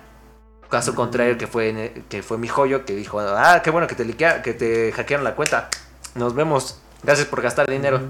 Caso 0.68 0.94
contrario 0.94 1.38
que 1.38 1.46
fue, 1.46 2.04
que 2.10 2.22
fue 2.22 2.36
mi 2.36 2.46
joyo, 2.46 2.84
que 2.84 2.94
dijo, 2.94 3.20
ah, 3.20 3.62
qué 3.64 3.70
bueno 3.70 3.86
que 3.86 3.94
te, 3.94 4.06
que 4.42 4.52
te 4.52 4.92
hackearon 4.92 5.24
la 5.24 5.34
cuenta. 5.34 5.70
Nos 6.14 6.34
vemos. 6.34 6.78
Gracias 7.02 7.26
por 7.26 7.40
gastar 7.40 7.70
dinero. 7.70 8.02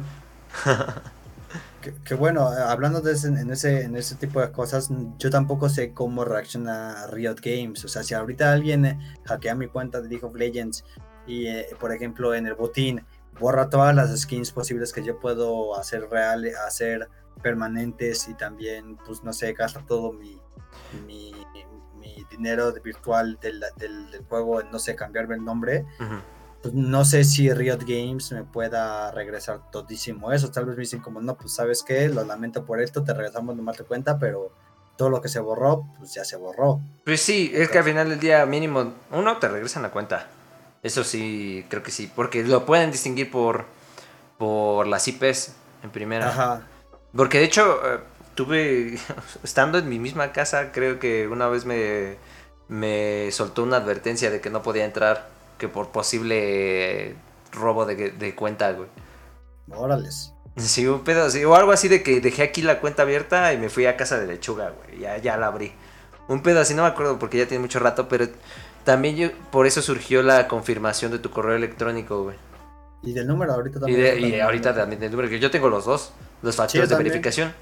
Que, 1.81 2.15
bueno, 2.15 2.49
hablando 2.49 3.01
de 3.01 3.13
ese, 3.13 3.29
en, 3.29 3.51
ese, 3.51 3.83
en 3.83 3.97
ese 3.97 4.17
tipo 4.17 4.41
de 4.41 4.51
cosas, 4.51 4.91
yo 5.19 5.31
tampoco 5.31 5.69
sé 5.69 5.93
cómo 5.93 6.25
reacciona 6.25 7.07
Riot 7.07 7.37
Games. 7.41 7.85
O 7.85 7.89
sea, 7.89 8.03
si 8.03 8.15
ahorita 8.15 8.53
alguien 8.53 8.85
eh, 8.85 8.99
hackea 9.27 9.55
mi 9.55 9.69
cuenta 9.69 10.01
de 10.01 10.09
League 10.09 10.27
of 10.27 10.35
Legends 10.35 10.85
y, 11.27 11.47
eh, 11.47 11.69
por 11.79 11.93
ejemplo, 11.93 12.35
en 12.35 12.47
el 12.47 12.55
botín 12.55 13.05
borra 13.39 13.71
todas 13.71 13.95
las 13.95 14.19
skins 14.19 14.51
posibles 14.51 14.93
que 14.93 15.05
yo 15.05 15.21
puedo 15.21 15.79
hacer 15.79 16.09
real, 16.11 16.51
hacer 16.67 17.09
permanentes 17.43 18.29
y 18.29 18.35
también, 18.35 18.97
pues 19.07 19.23
no 19.23 19.33
sé, 19.33 19.53
gasta 19.53 19.81
todo 19.87 20.13
mi, 20.13 20.41
mi, 21.07 21.33
dinero 22.31 22.73
virtual 22.85 23.39
del, 23.41 23.63
del, 23.77 24.25
juego 24.29 24.61
en, 24.61 24.71
no 24.71 24.79
sé, 24.79 24.95
cambiarme 24.95 25.37
el 25.37 25.45
nombre. 25.45 25.87
Pues, 26.63 26.75
no 26.75 27.05
sé 27.05 27.25
si 27.25 27.53
Riot 27.53 27.85
Games 27.87 28.33
me 28.33 28.43
pueda 28.43 29.11
regresar 29.13 29.71
todísimo 29.71 30.33
eso. 30.33 30.51
Tal 30.51 30.67
vez 30.67 30.77
me 30.77 30.83
dicen 30.83 31.01
como, 31.01 31.21
no, 31.21 31.37
pues 31.37 31.53
sabes 31.53 31.83
qué, 31.83 32.09
lo 32.09 32.25
lamento 32.25 32.65
por 32.65 32.81
esto, 32.81 33.05
te 33.05 33.15
regresamos 33.15 33.57
nomás 33.57 33.77
te 33.77 33.85
cuenta, 33.85 34.19
pero 34.19 34.53
todo 34.97 35.11
lo 35.11 35.23
que 35.23 35.29
se 35.29 35.39
borró, 35.39 35.87
pues 35.99 36.15
ya 36.15 36.25
se 36.25 36.37
borró. 36.37 36.81
Pues 37.05 37.21
sí, 37.21 37.53
es 37.55 37.69
que 37.69 37.79
al 37.79 37.85
final 37.85 38.09
del 38.09 38.19
día 38.19 38.45
mínimo 38.47 38.95
uno 39.13 39.39
te 39.39 39.49
regresa 39.49 39.79
en 39.79 39.85
la 39.85 39.91
cuenta. 39.91 40.27
Eso 40.83 41.05
sí, 41.05 41.65
creo 41.69 41.83
que 41.83 41.93
sí, 41.93 42.11
porque 42.15 42.43
lo 42.43 42.67
pueden 42.67 42.91
distinguir 42.91 43.31
por, 43.31 43.67
por 44.39 44.87
las 44.87 45.07
IPs 45.07 45.55
en 45.85 45.91
primera. 45.91 46.29
Ajá. 46.29 46.63
Porque 47.15 47.39
de 47.39 47.45
hecho, 47.45 47.81
eh, 47.85 48.01
tuve, 48.35 48.99
estando 49.45 49.79
en 49.79 49.89
mi 49.89 49.99
misma 50.01 50.33
casa, 50.33 50.73
creo 50.73 50.99
que 50.99 51.29
una 51.29 51.49
vez 51.49 51.65
me, 51.65 52.17
me 52.67 53.31
soltó 53.31 53.63
una 53.63 53.77
advertencia 53.77 54.31
de 54.31 54.41
que 54.41 54.51
no 54.51 54.63
podía 54.63 54.85
entrar 54.85 55.38
que 55.59 55.69
por 55.69 55.91
posible 55.91 57.15
robo 57.53 57.85
de, 57.85 58.35
cuenta, 58.35 58.73
güey. 58.73 58.89
Órales. 59.71 60.33
Sí, 60.57 60.87
un 60.87 61.05
pedo 61.05 61.27
o 61.49 61.55
algo 61.55 61.73
así 61.73 61.89
de 61.89 62.03
que 62.03 62.21
dejé 62.21 62.43
aquí 62.43 62.63
la 62.63 62.81
cuenta 62.81 63.03
abierta 63.03 63.53
y 63.53 63.59
me 63.59 63.69
fui 63.69 63.87
a 63.87 63.97
casa 63.97 64.19
de 64.19 64.27
lechuga, 64.27 64.71
güey. 64.71 65.01
Ya, 65.01 65.19
ya 65.19 65.37
la 65.37 65.49
abrí. 65.49 65.73
Un 66.29 66.43
pedo 66.43 66.61
así, 66.61 66.75
no 66.75 66.83
me 66.83 66.89
acuerdo 66.89 67.19
porque 67.19 67.39
ya 67.39 67.47
tiene 67.47 67.63
mucho 67.63 67.79
rato, 67.79 68.09
pero 68.09 68.27
también 68.85 69.17
yo, 69.17 69.29
por 69.51 69.67
eso 69.67 69.83
surgió 69.83 70.23
la 70.23 70.49
confirmación 70.49 71.13
de 71.13 71.19
tu 71.19 71.31
correo 71.31 71.57
electrónico, 71.57 72.23
güey. 72.25 72.37
Y 73.03 73.13
del 73.13 73.27
número 73.27 73.53
ahorita 73.53 73.81
también. 73.81 74.25
Y, 74.25 74.41
ahorita 74.41 74.75
también 74.75 75.01
del 75.01 75.11
número, 75.11 75.29
que 75.29 75.39
yo 75.39 75.51
tengo 75.51 75.69
los 75.69 75.85
dos, 75.85 76.13
los 76.43 76.57
factores 76.57 76.89
de 76.89 76.97
verificación. 76.97 77.53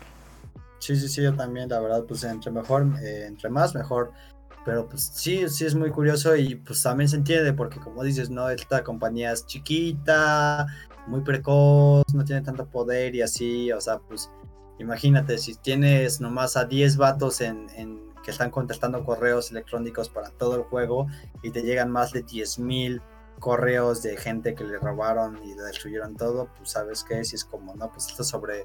Sí, 0.78 0.96
sí, 0.96 1.08
sí, 1.08 1.22
yo 1.22 1.34
también, 1.34 1.68
la 1.68 1.80
verdad, 1.80 2.04
pues 2.04 2.24
entre 2.24 2.50
mejor, 2.50 2.86
eh, 3.02 3.26
entre 3.26 3.50
más, 3.50 3.74
mejor. 3.74 4.12
Pero 4.66 4.88
pues 4.88 5.12
sí, 5.14 5.48
sí 5.48 5.64
es 5.64 5.76
muy 5.76 5.90
curioso 5.90 6.34
y 6.34 6.56
pues 6.56 6.82
también 6.82 7.08
se 7.08 7.14
entiende 7.14 7.52
porque 7.52 7.78
como 7.78 8.02
dices, 8.02 8.30
¿no? 8.30 8.50
Esta 8.50 8.82
compañía 8.82 9.30
es 9.30 9.46
chiquita, 9.46 10.66
muy 11.06 11.20
precoz, 11.20 12.04
no 12.12 12.24
tiene 12.24 12.42
tanto 12.42 12.66
poder 12.66 13.14
y 13.14 13.22
así, 13.22 13.70
o 13.70 13.80
sea, 13.80 14.00
pues 14.00 14.28
imagínate, 14.80 15.38
si 15.38 15.54
tienes 15.54 16.20
nomás 16.20 16.56
a 16.56 16.64
10 16.64 16.96
vatos 16.96 17.40
en, 17.40 17.68
que 18.24 18.32
están 18.32 18.50
contestando 18.50 19.04
correos 19.04 19.52
electrónicos 19.52 20.08
para 20.08 20.30
todo 20.30 20.56
el 20.56 20.62
juego 20.62 21.06
y 21.44 21.50
te 21.50 21.62
llegan 21.62 21.92
más 21.92 22.12
de 22.12 22.24
10.000 22.24 23.00
correos 23.38 24.02
de 24.02 24.16
gente 24.16 24.56
que 24.56 24.64
le 24.64 24.78
robaron 24.78 25.38
y 25.44 25.54
le 25.54 25.62
destruyeron 25.62 26.16
todo, 26.16 26.48
pues 26.56 26.70
sabes 26.70 27.04
que 27.04 27.24
si 27.24 27.36
es 27.36 27.44
como, 27.44 27.76
no, 27.76 27.88
pues 27.92 28.08
esto 28.08 28.24
sobre 28.24 28.64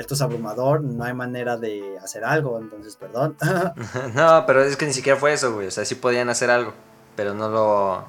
esto 0.00 0.14
es 0.14 0.22
abrumador, 0.22 0.82
no 0.82 1.04
hay 1.04 1.14
manera 1.14 1.56
de 1.56 1.98
hacer 2.02 2.24
algo, 2.24 2.58
entonces 2.58 2.96
perdón. 2.96 3.36
no, 4.14 4.44
pero 4.46 4.62
es 4.62 4.76
que 4.76 4.86
ni 4.86 4.92
siquiera 4.92 5.18
fue 5.18 5.32
eso, 5.32 5.54
güey, 5.54 5.66
o 5.66 5.70
sea, 5.70 5.84
sí 5.84 5.94
podían 5.94 6.28
hacer 6.28 6.50
algo, 6.50 6.72
pero 7.16 7.34
no 7.34 7.48
lo... 7.48 8.04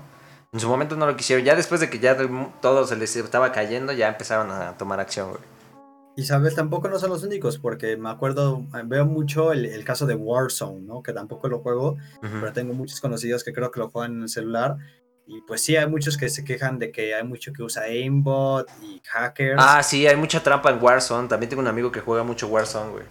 En 0.54 0.60
su 0.60 0.68
momento 0.68 0.98
no 0.98 1.06
lo 1.06 1.16
quisieron, 1.16 1.46
ya 1.46 1.56
después 1.56 1.80
de 1.80 1.89
que 1.89 2.00
ya 2.00 2.18
todo 2.62 2.86
se 2.86 2.98
les 2.98 3.16
estaba 3.16 3.54
cayendo, 3.54 3.94
ya 3.94 4.10
empezaron 4.10 4.52
a 4.52 4.78
tomar 4.78 5.00
acción, 5.00 5.30
güey. 5.30 5.42
Y 6.18 6.24
sabes, 6.24 6.56
tampoco 6.56 6.89
no 6.89 7.00
son 7.00 7.10
los 7.10 7.24
únicos, 7.24 7.58
porque 7.58 7.96
me 7.96 8.10
acuerdo, 8.10 8.66
veo 8.86 9.06
mucho 9.06 9.54
el, 9.54 9.84
caso 9.86 10.06
de 10.06 10.16
Warzone, 10.16 10.82
¿no? 10.82 11.02
Que 11.02 11.14
tampoco 11.14 11.48
lo 11.48 11.60
juego, 11.60 11.96
pero 12.22 12.52
tengo 12.52 12.74
muchos 12.74 13.00
conocidos 13.00 13.46
que 13.46 13.54
creo 13.54 13.72
que 13.72 13.80
lo 13.80 13.89
juegan 13.89 14.18
en 14.18 14.24
el 14.24 14.30
celular 14.30 14.78
Y 15.34 15.40
pues 15.40 15.64
sí, 15.64 15.78
hay 15.78 15.88
muchos 15.88 16.18
que 16.18 16.28
se 16.28 16.44
quejan 16.44 16.78
de 16.78 16.92
que 16.92 17.16
hay 17.16 17.24
mucho 17.24 17.54
que 17.54 17.64
usa 17.64 17.84
aimbot 17.84 18.70
y 18.84 19.02
hackers. 19.08 19.56
Ah, 19.58 19.82
sí, 19.82 20.06
hay 20.06 20.18
mucha 20.18 20.44
trampa 20.44 20.70
en 20.70 20.84
Warzone. 20.84 21.30
También 21.30 21.50
tengo 21.50 21.62
un 21.62 21.70
amigo 21.70 21.90
que 21.90 22.02
juega 22.02 22.22
mucho 22.24 22.50
Warzone, 22.50 22.92
güey. 22.92 23.06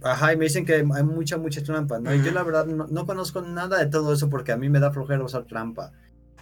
Ajá, 0.00 0.32
y 0.32 0.36
me 0.36 0.44
dicen 0.44 0.64
que 0.64 0.74
hay 0.74 0.84
mucha, 0.84 1.38
mucha 1.38 1.60
trampa, 1.60 1.98
¿no? 1.98 2.14
Y 2.14 2.22
yo 2.22 2.30
la 2.30 2.44
verdad 2.44 2.66
no, 2.66 2.86
no, 2.86 3.04
conozco 3.04 3.42
nada 3.42 3.78
de 3.78 3.86
todo 3.86 4.12
eso 4.12 4.30
porque 4.30 4.52
a 4.52 4.56
mí 4.56 4.68
me 4.68 4.78
da 4.78 4.92
flojera 4.92 5.24
usar 5.24 5.44
trampa. 5.44 5.90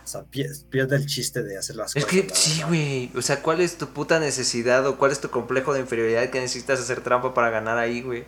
O 0.05 0.07
sea, 0.07 0.25
pierde 0.25 0.97
el 0.97 1.07
chiste 1.07 1.43
de 1.43 1.57
hacer 1.57 1.77
las 1.77 1.97
es 1.97 2.05
cosas. 2.05 2.19
Es 2.19 2.27
que 2.27 2.35
sí, 2.35 2.63
güey. 2.65 3.11
O 3.17 3.23
sea, 3.23 3.43
¿cuál 3.43 3.63
es 3.63 3.79
tu 3.79 3.89
puta 3.89 4.21
necesidad 4.21 4.87
o 4.87 4.99
cuál 4.99 5.11
es 5.11 5.21
tu 5.21 5.31
complejo 5.31 5.73
de 5.73 5.81
inferioridad 5.81 6.29
que 6.29 6.39
necesitas 6.39 6.81
hacer 6.81 7.01
trampa 7.01 7.33
para 7.33 7.49
ganar 7.49 7.79
ahí, 7.79 8.03
güey? 8.03 8.25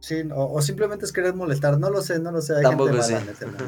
Sí, 0.00 0.22
o, 0.32 0.52
o, 0.54 0.62
simplemente 0.62 1.04
es 1.04 1.12
querer 1.12 1.34
molestar, 1.34 1.78
no 1.78 1.90
lo 1.90 2.00
sé, 2.02 2.20
no 2.20 2.30
lo 2.30 2.40
sé. 2.40 2.56
Hay 2.56 2.62
Tampoco 2.62 2.90
gente 2.90 3.04
sí. 3.04 3.12
mala 3.12 3.24
en 3.24 3.30
este 3.30 3.46
mundo, 3.46 3.64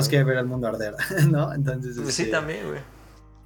sí, 0.02 0.08
que 0.08 0.24
ver 0.24 0.38
el 0.38 0.46
mundo 0.46 0.68
arder, 0.68 0.94
¿no? 1.28 1.52
Entonces. 1.52 1.96
Pues 1.96 2.08
este, 2.10 2.24
sí, 2.24 2.30
también, 2.30 2.66
güey. 2.68 2.80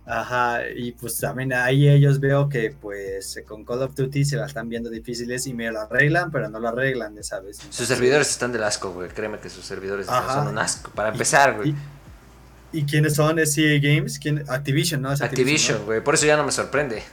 Ajá, 0.05 0.69
y 0.69 0.93
pues 0.93 1.19
también 1.19 1.53
ahí 1.53 1.89
ellos 1.89 2.19
veo 2.19 2.49
que 2.49 2.75
pues 2.79 3.41
con 3.47 3.65
Call 3.65 3.83
of 3.83 3.95
Duty 3.95 4.25
se 4.25 4.37
la 4.37 4.47
están 4.47 4.69
viendo 4.69 4.91
difíciles 4.91 5.47
y 5.47 5.55
me 5.55 5.71
lo 5.71 5.81
arreglan, 5.81 6.31
pero 6.33 6.51
no 6.51 6.59
lo 6.59 6.69
arreglan, 6.69 7.15
ya 7.15 7.23
sabes. 7.23 7.59
Sus 7.71 7.87
servidores 7.87 8.29
están 8.29 8.53
del 8.53 8.65
asco, 8.65 8.93
güey. 8.93 9.09
Créeme 9.11 9.39
que 9.39 9.49
sus 9.49 9.65
servidores 9.65 10.09
Ajá. 10.09 10.35
son 10.35 10.49
un 10.49 10.59
asco. 10.59 10.91
Para 10.91 11.11
empezar, 11.11 11.55
güey. 11.55 11.71
¿Y, 12.73 12.81
¿Y 12.81 12.85
quiénes 12.85 13.15
son? 13.15 13.39
¿Es 13.39 13.57
EA 13.57 13.79
Games? 13.81 14.19
¿Quién? 14.19 14.45
Activision, 14.49 15.01
¿no? 15.01 15.13
Es 15.13 15.23
Activision, 15.23 15.85
güey. 15.85 16.03
Por 16.03 16.15
eso 16.15 16.27
ya 16.27 16.37
no 16.37 16.45
me 16.45 16.53
sorprende. 16.53 17.05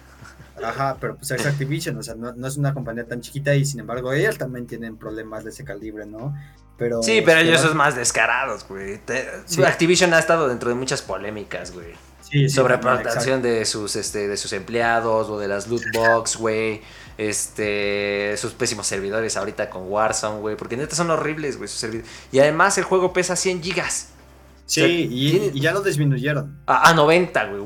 Ajá, 0.63 0.97
pero 0.99 1.15
pues 1.17 1.31
es 1.31 1.45
Activision, 1.45 1.97
o 1.97 2.03
sea, 2.03 2.15
no, 2.15 2.33
no, 2.33 2.47
es 2.47 2.57
una 2.57 2.73
compañía 2.73 3.05
tan 3.07 3.21
chiquita 3.21 3.55
y 3.55 3.65
sin 3.65 3.79
embargo 3.79 4.11
ellos 4.13 4.37
también 4.37 4.67
tienen 4.67 4.97
problemas 4.97 5.43
de 5.43 5.49
ese 5.51 5.63
calibre, 5.63 6.05
¿no? 6.05 6.33
Pero, 6.77 7.03
sí, 7.03 7.21
pero 7.25 7.39
ellos 7.41 7.57
pero- 7.57 7.69
son 7.69 7.77
más 7.77 7.95
descarados, 7.95 8.65
güey. 8.67 8.99
Sí. 9.45 9.63
Activision 9.63 10.13
ha 10.13 10.19
estado 10.19 10.47
dentro 10.47 10.69
de 10.69 10.75
muchas 10.75 11.01
polémicas, 11.01 11.71
güey. 11.73 11.87
Sí, 12.21 12.47
sí, 12.47 12.49
sobre 12.49 12.75
también, 12.77 12.95
explotación 12.95 13.41
de 13.41 13.65
sus 13.65 13.95
este 13.95 14.27
de 14.27 14.37
sus 14.37 14.53
empleados 14.53 15.29
o 15.29 15.39
de 15.39 15.47
las 15.47 15.67
loot 15.67 15.81
box, 15.93 16.37
güey. 16.37 16.81
Este, 17.17 18.35
sus 18.37 18.53
pésimos 18.53 18.87
servidores 18.87 19.35
ahorita 19.37 19.69
con 19.69 19.83
Warzone, 19.91 20.39
güey, 20.39 20.55
porque 20.55 20.77
neta 20.77 20.95
son 20.95 21.09
horribles, 21.09 21.57
güey, 21.57 21.67
sus 21.67 21.79
servidores. 21.79 22.09
Y 22.31 22.39
además 22.39 22.77
el 22.77 22.83
juego 22.85 23.11
pesa 23.13 23.35
100 23.35 23.61
gigas. 23.63 24.09
Sí, 24.65 24.81
O 24.81 24.85
sea, 24.85 24.87
y, 24.93 25.31
tiene- 25.31 25.51
y 25.53 25.59
ya 25.61 25.71
lo 25.73 25.81
disminuyeron. 25.81 26.59
A, 26.67 26.89
a 26.89 26.93
90, 26.93 27.45
güey. 27.45 27.63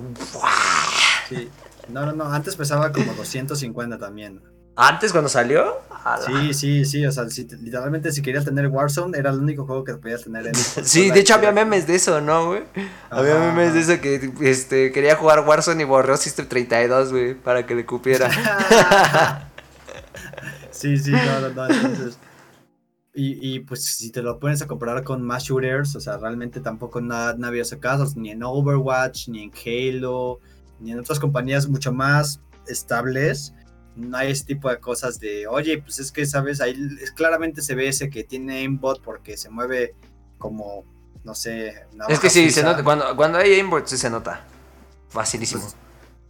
Sí. 1.29 1.49
No, 1.89 2.05
no, 2.05 2.13
no, 2.13 2.25
antes 2.25 2.55
pesaba 2.55 2.91
como 2.91 3.13
250 3.17 3.97
también. 3.97 4.41
Antes 4.75 5.11
cuando 5.11 5.29
salió, 5.29 5.81
Sí, 6.25 6.53
sí, 6.53 6.85
sí, 6.85 7.05
o 7.05 7.11
sea, 7.11 7.29
si 7.29 7.45
te- 7.45 7.57
literalmente 7.57 8.11
si 8.11 8.21
querías 8.21 8.43
tener 8.43 8.67
Warzone 8.67 9.17
era 9.17 9.29
el 9.29 9.39
único 9.39 9.65
juego 9.65 9.83
que 9.83 9.93
podías 9.95 10.23
tener 10.23 10.47
en 10.47 10.55
Sí, 10.83 11.11
de 11.11 11.19
hecho 11.19 11.35
había 11.35 11.51
memes 11.51 11.87
de 11.87 11.95
eso, 11.95 12.19
¿no, 12.21 12.47
güey? 12.47 12.63
Había 13.09 13.35
memes 13.39 13.73
de 13.73 13.79
eso 13.81 14.01
que 14.01 14.33
este, 14.41 14.91
quería 14.91 15.15
jugar 15.15 15.47
Warzone 15.47 15.83
y 15.83 15.85
borró 15.85 16.17
System 16.17 16.47
32, 16.47 17.11
güey, 17.11 17.33
para 17.35 17.65
que 17.65 17.75
le 17.75 17.85
cupiera. 17.85 18.29
sí, 20.71 20.97
sí, 20.97 21.11
no, 21.11 21.39
no, 21.41 21.49
no, 21.49 21.67
entonces... 21.67 22.17
Y, 23.15 23.55
y 23.55 23.59
pues 23.59 23.85
si 23.85 24.11
te 24.11 24.23
lo 24.23 24.39
pones 24.39 24.63
a 24.63 24.67
comparar 24.67 25.03
con 25.03 25.21
más 25.21 25.43
shooters, 25.43 25.95
o 25.95 25.99
sea, 25.99 26.17
realmente 26.17 26.61
tampoco 26.61 26.99
nada, 26.99 27.35
no 27.37 27.45
había 27.45 27.63
casos, 27.79 28.15
ni 28.15 28.31
en 28.31 28.41
Overwatch, 28.41 29.27
ni 29.27 29.43
en 29.43 29.51
Halo, 29.53 30.39
ni 30.79 30.91
en 30.91 30.99
otras 30.99 31.19
compañías 31.19 31.67
mucho 31.67 31.91
más 31.93 32.39
estables, 32.67 33.53
no 33.95 34.17
hay 34.17 34.31
ese 34.31 34.45
tipo 34.45 34.69
de 34.69 34.79
cosas 34.79 35.19
de, 35.19 35.45
oye, 35.47 35.81
pues 35.81 35.99
es 35.99 36.11
que, 36.11 36.25
¿sabes? 36.25 36.61
Ahí 36.61 36.75
es- 37.01 37.11
claramente 37.11 37.61
se 37.61 37.75
ve 37.75 37.87
ese 37.87 38.09
que 38.09 38.23
tiene 38.23 38.59
aimbot 38.59 39.01
porque 39.03 39.37
se 39.37 39.49
mueve 39.49 39.95
como, 40.37 40.83
no 41.23 41.35
sé, 41.35 41.85
una 41.93 42.05
es 42.07 42.19
que 42.19 42.29
sí, 42.29 42.49
se 42.49 42.63
nota, 42.63 42.83
cuando, 42.83 43.15
cuando 43.15 43.37
hay 43.37 43.53
aimbot 43.53 43.85
sí 43.87 43.97
se 43.97 44.09
nota. 44.09 44.45
Facilísimo. 45.09 45.61
Pues, 45.61 45.75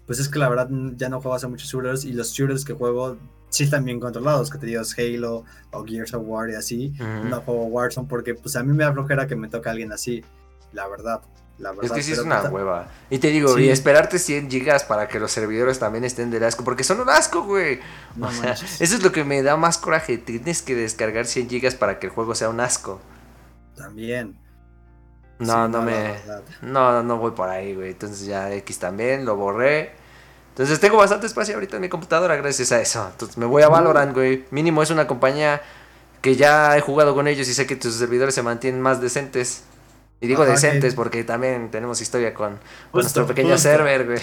pues 0.05 0.19
es 0.19 0.27
que 0.27 0.37
la 0.39 0.49
verdad 0.49 0.67
ya 0.97 1.07
no 1.07 1.21
juego 1.21 1.35
hace 1.35 1.47
muchos 1.47 1.69
shooters 1.69 2.03
y 2.03 2.11
los 2.11 2.31
shooters 2.33 2.65
que 2.65 2.73
juego 2.73 3.17
sí 3.49 3.63
están 3.63 3.85
bien 3.85 3.99
controlados, 3.99 4.49
que 4.49 4.57
te 4.57 4.65
digo 4.65 4.81
Halo 4.97 5.45
o 5.71 5.85
Gears 5.85 6.13
of 6.13 6.23
War 6.25 6.49
y 6.49 6.55
así. 6.55 6.91
No 7.29 7.39
juego 7.41 7.65
Warzone 7.67 8.07
porque 8.09 8.35
pues 8.35 8.55
a 8.57 8.63
mí 8.63 8.73
me 8.73 8.83
da 8.83 8.91
flojera 8.91 9.25
que 9.27 9.35
me 9.37 9.47
toque 9.47 9.69
alguien 9.69 9.93
así, 9.93 10.21
la 10.73 10.87
verdad. 10.89 11.21
La 11.60 11.70
verdad 11.72 11.86
Es 11.86 11.91
que 11.91 12.01
sí 12.04 12.12
es 12.14 12.20
una 12.20 12.41
pues, 12.41 12.51
hueva. 12.51 12.88
Y 13.10 13.20
te 13.20 13.28
digo, 13.30 13.56
Sí. 13.56 13.64
y 13.66 13.70
esperarte 13.70 14.18
100 14.20 14.49
gigas 14.49 14.84
para 14.84 15.08
que 15.08 15.20
los 15.20 15.32
servidores 15.32 15.80
también 15.80 16.04
estén 16.04 16.32
del 16.32 16.43
asco, 16.43 16.64
porque 16.64 16.84
son 16.84 16.99
un 16.99 17.10
asco, 17.10 17.43
güey. 17.43 17.80
No 18.16 18.28
o 18.28 18.32
sea, 18.32 18.49
manches. 18.49 18.82
eso 18.82 18.95
es 18.95 19.04
lo 19.04 19.12
que 19.12 19.24
me 19.24 19.41
da 19.43 19.56
más 19.56 19.78
coraje. 19.78 20.18
Tienes 20.18 20.62
que 20.62 20.76
descargar 20.76 21.26
100 21.28 21.49
gigas 21.49 21.76
para 21.76 21.99
que 21.99 22.08
el 22.08 22.12
juego 22.14 22.34
sea 22.36 22.49
un 22.49 22.60
asco. 22.60 22.99
También. 23.76 24.38
No, 25.39 25.66
Sí, 25.66 25.72
no 25.72 25.82
me. 25.82 26.16
No, 26.62 27.04
no 27.04 27.18
voy 27.18 27.32
por 27.32 27.49
ahí, 27.49 27.76
güey. 27.76 27.91
Entonces 27.91 28.26
ya 28.26 28.51
X 28.54 28.80
también, 28.80 29.26
lo 29.26 29.36
borré. 29.36 29.91
Entonces 30.49 30.80
tengo 30.80 30.97
bastante 30.97 31.26
espacio 31.28 31.56
ahorita 31.56 31.78
en 31.78 31.82
mi 31.82 31.89
computadora 31.89 32.36
gracias 32.36 32.72
a 32.72 32.80
eso. 32.80 33.08
Entonces 33.12 33.38
me 33.38 33.45
voy 33.45 33.64
a 33.64 33.70
Valorant, 33.70 34.14
güey. 34.14 34.45
Mínimo 34.51 34.84
es 34.84 34.91
una 34.91 35.08
compañía 35.08 35.62
que 36.22 36.36
ya 36.36 36.78
he 36.78 36.82
jugado 36.82 37.16
con 37.16 37.28
ellos 37.28 37.47
y 37.47 37.54
sé 37.54 37.66
que 37.66 37.76
tus 37.76 37.95
servidores 37.95 38.36
se 38.36 38.43
mantienen 38.43 38.80
más 38.82 39.01
decentes. 39.01 39.64
Y 40.24 40.28
digo 40.28 40.43
Ajá, 40.43 40.53
decentes 40.53 40.93
que- 40.93 40.95
porque 40.95 41.24
también 41.26 41.69
tenemos 41.69 41.99
historia 42.01 42.34
con, 42.34 42.57
nuestro 42.93 43.28
pequeño 43.28 43.51
justo. 43.51 43.69
server, 43.69 44.05
güey. 44.05 44.19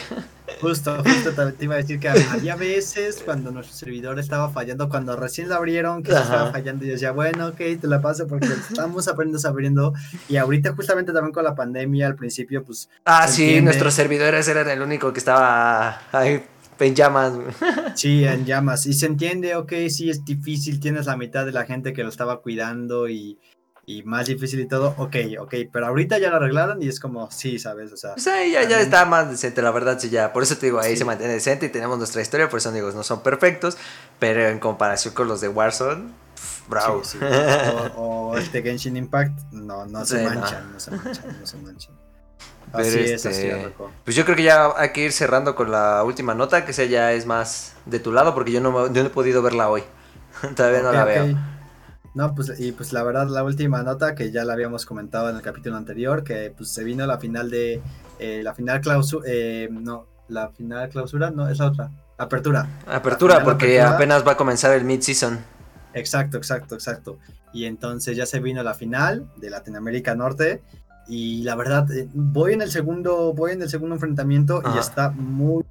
Justo, 0.61 0.97
justo 1.05 1.33
te, 1.53 1.65
iba 1.65 1.75
a 1.75 1.77
decir 1.79 2.01
que 2.01 2.09
había 2.09 2.57
veces 2.57 3.23
cuando 3.25 3.51
nuestro 3.51 3.77
servidor 3.77 4.19
estaba 4.19 4.51
fallando, 4.51 4.89
cuando 4.89 5.15
recién 5.15 5.49
lo 5.51 5.57
abrieron, 5.57 6.03
que 6.03 6.11
se 6.13 6.17
Ajá. 6.17 6.25
estaba 6.25 6.51
fallando, 6.53 6.85
y 6.85 6.89
yo 6.89 6.95
decía, 6.95 7.13
bueno, 7.13 7.49
ok, 7.49 7.57
te 7.81 7.87
la 7.87 8.01
paso 8.01 8.27
porque 8.27 8.49
estamos 8.71 9.09
apenas 9.09 9.45
abriendo. 9.45 9.93
Y 10.29 10.39
ahorita, 10.39 10.73
justamente 10.75 11.13
también 11.13 11.33
con 11.35 11.45
la 11.45 11.55
pandemia, 11.55 12.07
al 12.07 12.17
principio, 12.17 12.65
pues 12.65 12.89
Ah, 13.05 13.29
sí, 13.29 13.43
entiende. 13.43 13.63
nuestros 13.67 13.93
servidores 13.93 14.49
eran 14.49 14.69
el 14.71 14.81
único 14.81 15.13
que 15.13 15.19
estaba 15.19 16.01
ahí 16.13 16.43
en 16.79 16.95
llamas. 16.95 17.35
Sí, 17.95 18.25
en 18.25 18.47
llamas. 18.47 18.87
Y 18.87 18.95
se 18.95 19.05
entiende, 19.05 19.55
ok, 19.55 19.73
sí 19.91 20.09
es 20.09 20.25
difícil, 20.25 20.81
tienes 20.81 21.05
la 21.05 21.17
mitad 21.19 21.45
de 21.45 21.53
la 21.53 21.67
gente 21.67 21.93
que 21.93 22.03
lo 22.03 22.09
estaba 22.09 22.41
cuidando 22.41 23.07
y, 23.07 23.39
y 23.99 24.03
más 24.05 24.27
difícil 24.27 24.61
y 24.61 24.67
todo, 24.67 24.95
ok, 24.99 25.17
ok, 25.41 25.55
pero 25.73 25.87
ahorita 25.87 26.19
ya 26.19 26.31
lo 26.31 26.37
arreglaron 26.37 26.83
y 26.83 26.89
es 26.89 27.01
como, 27.01 27.31
sí, 27.31 27.59
¿sabes? 27.59 27.93
O 27.93 27.97
sea, 27.97 28.15
Pues 28.15 28.27
ahí 28.29 28.53
ya, 28.53 28.63
ya 28.69 28.81
está 28.81 29.05
más 29.05 29.31
decente, 29.31 29.63
la 29.63 29.71
verdad, 29.71 29.99
sí, 29.99 30.11
ya. 30.11 30.33
Por 30.33 30.43
eso 30.43 30.57
te 30.57 30.67
digo, 30.67 30.81
ahí 30.81 30.93
Sí. 30.93 30.99
se 30.99 31.05
mantiene 31.05 31.33
decente 31.33 31.67
y 31.67 31.69
tenemos 31.71 31.99
nuestra 31.99 32.23
historia, 32.23 32.49
por 32.49 32.59
eso 32.59 32.71
digo, 32.73 32.91
no 32.93 33.03
son 33.03 33.23
perfectos, 33.23 33.77
pero 34.19 34.49
en 34.49 34.59
comparación 34.59 35.15
con 35.15 35.29
los 35.29 35.41
de 35.41 35.49
Warzone, 35.49 36.11
pff, 36.35 36.69
bravo. 36.69 37.03
sí, 37.05 37.19
sí. 37.19 37.25
O, 37.97 38.31
o 38.33 38.39
este 38.39 38.63
Genshin 38.65 38.97
Impact, 38.97 39.39
no, 39.53 39.87
no 39.87 40.05
se 40.05 40.19
Sí, 40.19 40.25
no. 40.25 40.31
manchan, 40.41 40.73
no. 40.73 40.81
se 40.81 40.91
manchan, 40.93 41.41
no 41.41 41.47
se 41.47 41.57
manchan. 41.59 41.95
Pero 42.73 42.85
Así 42.87 43.01
es, 43.01 43.27
así 43.27 43.37
este, 43.47 43.59
es, 43.59 43.65
loco. 43.65 43.91
Pues 44.05 44.15
yo 44.15 44.25
creo 44.25 44.37
que 44.37 44.45
ya 44.45 44.69
hay 44.77 44.91
que 44.93 45.05
ir 45.05 45.13
cerrando 45.13 45.57
con 45.57 45.73
la 45.73 46.05
última 46.05 46.35
nota, 46.35 46.65
que 46.65 46.71
esa 46.71 46.85
ya 46.85 47.13
es 47.13 47.27
más 47.27 47.73
de 47.87 47.99
tu 47.99 48.13
lado, 48.13 48.33
porque 48.35 48.53
yo 48.53 48.61
no, 48.61 48.87
yo 48.93 49.03
no 49.03 49.09
he 49.09 49.11
podido 49.11 49.43
verla 49.43 49.69
hoy. 49.69 49.83
Todavía 50.55 50.81
no 50.83 50.91
Ok, 50.91 50.95
la 50.95 51.05
veo. 51.05 51.39
No, 52.15 52.35
pues, 52.35 52.59
y 52.59 52.73
pues 52.73 52.93
la 52.93 53.03
verdad, 53.05 53.29
la 53.29 53.45
última 53.45 53.83
nota 53.83 54.15
que 54.15 54.33
ya 54.33 54.45
la 54.45 54.55
habíamos 54.55 54.85
comentado 54.85 55.31
en 55.31 55.37
el 55.37 55.43
capítulo 55.43 55.77
anterior, 55.77 56.25
que 56.25 56.53
pues 56.57 56.71
se 56.71 56.83
vino 56.83 57.07
la 57.07 57.19
final 57.19 57.51
de, 57.51 57.81
eh, 58.19 58.41
la 58.43 58.53
final 58.53 58.81
clausura, 58.81 59.29
no, 59.71 60.07
la 60.29 60.49
final 60.49 60.89
clausura, 60.89 61.31
no, 61.31 61.49
es 61.49 61.59
la 61.59 61.67
otra, 61.67 61.91
apertura. 62.19 62.67
Apertura, 62.87 63.35
final, 63.35 63.45
porque 63.45 63.81
apertura. 63.81 63.95
apenas 63.95 64.27
va 64.27 64.33
a 64.33 64.37
comenzar 64.37 64.73
el 64.73 64.85
mid-season. 64.85 65.39
Exacto, 65.95 66.37
exacto, 66.37 66.75
exacto. 66.75 67.19
Y 67.53 67.65
entonces 67.65 68.17
ya 68.17 68.27
se 68.27 68.41
vino 68.41 68.63
la 68.63 68.75
final 68.75 69.31
de 69.37 69.51
Latinoamérica 69.51 70.15
Norte 70.15 70.63
y 71.09 71.43
la 71.43 71.55
verdad 71.55 71.91
eh, 71.93 72.09
voy 72.13 72.53
en 72.55 72.63
el 72.63 72.71
segundo, 72.71 73.33
voy 73.35 73.53
en 73.53 73.63
el 73.63 73.69
segundo 73.69 73.95
enfrentamiento 73.97 74.63
Ajá. 74.65 74.77
y 74.77 74.79
está 74.79 75.11
muy, 75.11 75.65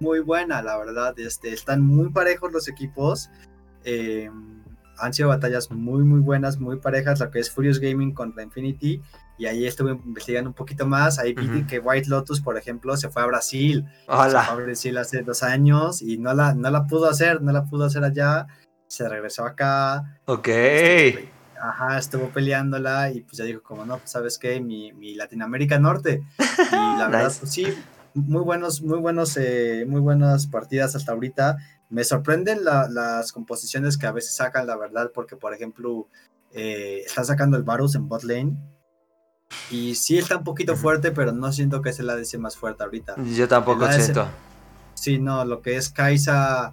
muy 0.00 0.20
buena, 0.20 0.62
la 0.62 0.76
verdad. 0.78 1.18
Este, 1.18 1.52
están 1.52 1.82
muy 1.82 2.10
parejos 2.10 2.50
los 2.52 2.66
equipos. 2.66 3.28
eh, 3.84 4.30
han 4.98 5.12
sido 5.14 5.28
batallas 5.28 5.70
muy, 5.70 6.02
muy 6.04 6.20
buenas, 6.20 6.58
muy 6.58 6.76
parejas, 6.76 7.20
lo 7.20 7.30
que 7.30 7.38
es 7.40 7.50
Furious 7.50 7.78
Gaming 7.80 8.12
contra 8.14 8.42
Infinity. 8.42 9.02
Y 9.38 9.46
ahí 9.46 9.66
estuve 9.66 9.92
investigando 9.92 10.48
un 10.50 10.54
poquito 10.54 10.86
más. 10.86 11.18
Ahí 11.18 11.34
vi 11.34 11.46
Ujú. 11.46 11.66
que 11.66 11.78
White 11.78 12.08
Lotus, 12.08 12.40
por 12.40 12.56
ejemplo, 12.56 12.96
se 12.96 13.10
fue 13.10 13.22
a 13.22 13.26
Brasil. 13.26 13.84
Se 14.00 14.04
fue 14.06 14.14
a 14.14 14.26
Hola. 14.28 14.54
Brasil 14.54 14.96
hace 14.96 15.22
dos 15.22 15.42
años 15.42 16.00
y 16.00 16.16
no 16.18 16.32
la, 16.32 16.54
no 16.54 16.70
la 16.70 16.86
pudo 16.86 17.08
hacer, 17.10 17.42
no 17.42 17.52
la 17.52 17.64
pudo 17.64 17.84
hacer 17.84 18.02
allá. 18.04 18.46
Se 18.86 19.06
regresó 19.08 19.44
acá. 19.44 20.18
Ok. 20.26 20.48
Estuvo- 20.48 21.36
Ajá, 21.58 21.98
estuvo 21.98 22.28
peleándola 22.28 23.10
y 23.10 23.22
pues 23.22 23.38
ya 23.38 23.44
dijo 23.44 23.62
como 23.62 23.86
no, 23.86 23.96
pues 23.98 24.10
sabes 24.10 24.38
qué, 24.38 24.60
mi, 24.60 24.92
mi 24.92 25.14
Latinoamérica 25.14 25.78
Norte. 25.78 26.22
Y 26.38 26.74
la 26.74 27.08
verdad, 27.10 27.24
Nice. 27.28 27.40
pues 27.40 27.50
sí, 27.52 27.66
muy 28.14 28.42
buenos, 28.42 28.82
muy 28.82 28.98
buenos, 28.98 29.36
eh, 29.38 29.84
muy 29.88 30.00
buenas 30.00 30.46
partidas 30.46 30.94
hasta 30.96 31.12
ahorita. 31.12 31.56
Me 31.88 32.02
sorprenden 32.04 32.64
la- 32.64 32.88
las 32.88 33.32
composiciones 33.32 33.96
que 33.96 34.06
a 34.06 34.12
veces 34.12 34.34
sacan, 34.34 34.66
la 34.66 34.76
verdad, 34.76 35.10
porque 35.14 35.36
por 35.36 35.54
ejemplo, 35.54 36.08
eh, 36.52 37.02
está 37.06 37.22
sacando 37.24 37.56
el 37.56 37.62
Varus 37.62 37.94
en 37.94 38.08
bot 38.08 38.22
lane. 38.24 38.56
Y 39.70 39.94
sí 39.94 40.18
está 40.18 40.36
un 40.36 40.44
poquito 40.44 40.76
fuerte, 40.76 41.12
pero 41.12 41.32
no 41.32 41.52
siento 41.52 41.80
que 41.82 41.90
es 41.90 41.98
el 42.00 42.10
ADC 42.10 42.38
más 42.38 42.56
fuerte 42.56 42.82
ahorita. 42.82 43.14
Yo 43.34 43.46
tampoco 43.46 43.90
siento. 43.92 44.26
Sí, 44.94 45.18
no, 45.18 45.44
lo 45.44 45.62
que 45.62 45.76
es 45.76 45.88
Kaisa, 45.90 46.72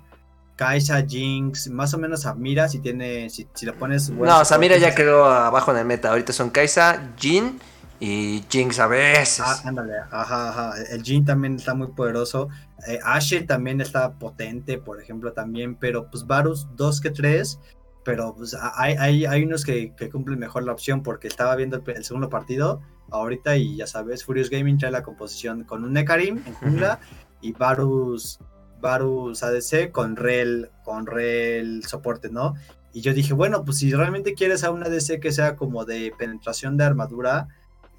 Kaisa, 0.56 1.04
Jinx, 1.06 1.70
más 1.70 1.94
o 1.94 1.98
menos 2.00 2.22
Samira, 2.22 2.68
si 2.70 2.80
tiene, 2.80 3.30
si, 3.30 3.48
si 3.54 3.66
lo 3.66 3.76
pones... 3.76 4.10
No, 4.10 4.44
Samira 4.46 4.78
ya 4.78 4.96
quedó 4.96 5.26
abajo 5.26 5.72
en 5.72 5.78
el 5.78 5.86
meta. 5.86 6.10
Ahorita 6.10 6.34
son 6.34 6.50
Kaisa, 6.50 7.12
Jin 7.18 7.60
Y 8.00 8.44
Jinx 8.50 8.80
a 8.80 8.88
veces. 8.88 9.42
Ah, 9.46 9.62
ándale, 9.66 9.94
ajá, 10.12 10.50
ajá. 10.50 10.74
El 10.90 11.04
Jin 11.04 11.24
también 11.26 11.56
está 11.56 11.74
muy 11.74 11.88
poderoso. 11.88 12.50
Eh, 12.88 13.00
Ashe 13.04 13.42
también 13.42 13.82
está 13.82 14.14
potente, 14.14 14.78
por 14.78 15.02
ejemplo, 15.02 15.34
también. 15.34 15.76
Pero 15.76 16.10
pues 16.10 16.26
Varus, 16.26 16.68
dos 16.76 17.02
que 17.02 17.12
tres. 17.12 17.60
Pero 18.04 18.36
pues 18.36 18.56
hay, 18.76 18.96
hay, 18.96 19.26
hay 19.26 19.44
unos 19.44 19.64
que, 19.64 19.94
que, 19.96 20.10
cumplen 20.10 20.38
mejor 20.38 20.64
la 20.64 20.74
opción 20.74 21.04
porque 21.04 21.28
estaba 21.28 21.56
viendo 21.56 21.82
el, 21.86 22.04
segundo 22.04 22.30
partido 22.30 22.82
ahorita 23.12 23.56
y 23.56 23.78
ya 23.78 23.88
sabes, 23.88 24.26
Furious 24.26 24.50
Gaming 24.50 24.78
trae 24.78 24.92
la 24.92 25.04
composición 25.04 25.64
con 25.64 25.86
un 25.86 25.94
Nekarim 25.94 26.42
en 26.46 26.54
jungla 26.56 27.00
y 27.42 27.54
Varus, 27.54 28.40
Varus 28.82 29.42
ADC 29.44 29.92
con 29.92 30.18
Rel, 30.18 30.70
con 30.84 31.06
Rel 31.06 31.84
soporte, 31.86 32.30
¿no? 32.30 32.56
Y 32.92 33.02
yo 33.02 33.14
dije, 33.14 33.34
bueno, 33.34 33.64
pues 33.64 33.78
si 33.78 33.92
realmente 33.94 34.34
quieres 34.34 34.64
a 34.64 34.72
una 34.72 34.88
ADC 34.88 35.20
que 35.22 35.32
sea 35.32 35.56
como 35.56 35.86
de 35.86 36.14
penetración 36.18 36.76
de 36.76 36.84
armadura, 36.84 37.48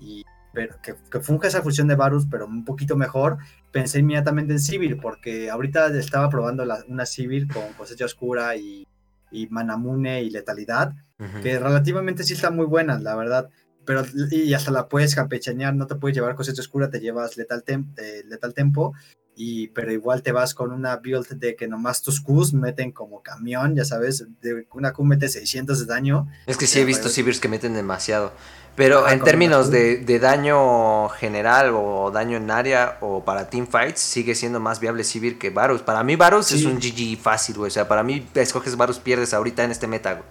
y 0.00 0.24
pero 0.54 0.80
que, 0.80 0.94
que 1.10 1.20
funja 1.20 1.48
esa 1.48 1.62
fusión 1.62 1.88
de 1.88 1.96
Varus, 1.96 2.26
pero 2.30 2.46
un 2.46 2.64
poquito 2.64 2.96
mejor, 2.96 3.38
pensé 3.72 3.98
inmediatamente 3.98 4.52
en 4.52 4.60
Sivir, 4.60 4.98
porque 4.98 5.50
ahorita 5.50 5.88
estaba 5.98 6.30
probando 6.30 6.64
la, 6.64 6.84
una 6.88 7.04
Sivir 7.04 7.48
con 7.48 7.72
cosecha 7.72 8.04
oscura 8.04 8.56
y, 8.56 8.86
y 9.30 9.48
Manamune 9.48 10.22
y 10.22 10.30
letalidad, 10.30 10.94
que 11.42 11.58
relativamente 11.58 12.22
sí 12.22 12.34
están 12.34 12.54
muy 12.54 12.66
buenas, 12.66 13.02
la 13.02 13.16
verdad. 13.16 13.48
Pero, 13.84 14.02
y 14.30 14.54
hasta 14.54 14.70
la 14.70 14.88
puedes 14.88 15.14
campechanear, 15.14 15.74
no 15.74 15.86
te 15.86 15.96
puedes 15.96 16.16
llevar 16.16 16.34
cosecha 16.34 16.62
oscura, 16.62 16.88
te 16.88 17.00
llevas 17.00 17.36
letal, 17.36 17.62
eh, 17.66 18.22
letal 18.26 18.54
tempo, 18.54 18.94
y, 19.36 19.68
pero 19.68 19.92
igual 19.92 20.22
te 20.22 20.32
vas 20.32 20.54
con 20.54 20.72
una 20.72 20.96
build 20.96 21.28
de 21.28 21.56
que 21.56 21.66
nomás 21.66 22.02
tus 22.02 22.20
Qs 22.20 22.54
meten 22.54 22.92
como 22.92 23.22
camión, 23.22 23.74
ya 23.74 23.84
sabes, 23.84 24.26
de 24.40 24.66
una 24.72 24.92
Q 24.92 25.04
mete 25.04 25.28
600 25.28 25.80
de 25.80 25.86
daño. 25.86 26.28
Es 26.46 26.56
que 26.56 26.66
sí 26.66 26.78
he 26.78 26.84
visto 26.84 27.08
Sivirs 27.08 27.40
que 27.40 27.48
meten 27.48 27.74
demasiado. 27.74 28.32
Pero 28.76 29.08
en 29.08 29.20
términos 29.20 29.70
de, 29.70 29.98
de, 29.98 30.18
daño 30.18 31.08
general 31.10 31.72
o 31.74 32.10
daño 32.12 32.36
en 32.36 32.50
área 32.50 32.98
o 33.00 33.24
para 33.24 33.48
teamfights, 33.48 34.00
sigue 34.00 34.34
siendo 34.34 34.58
más 34.58 34.80
viable 34.80 35.04
Sivir 35.04 35.38
que 35.38 35.50
Varus. 35.50 35.82
Para 35.82 36.02
mí 36.02 36.16
Varus 36.16 36.50
es 36.50 36.64
un 36.64 36.80
GG 36.80 37.16
fácil, 37.16 37.56
güey. 37.56 37.68
O 37.68 37.70
sea, 37.70 37.86
para 37.86 38.02
mí 38.02 38.26
escoges 38.34 38.76
Varus, 38.76 38.98
pierdes 38.98 39.32
ahorita 39.32 39.62
en 39.62 39.70
este 39.70 39.86
meta, 39.86 40.14
güey. 40.14 40.24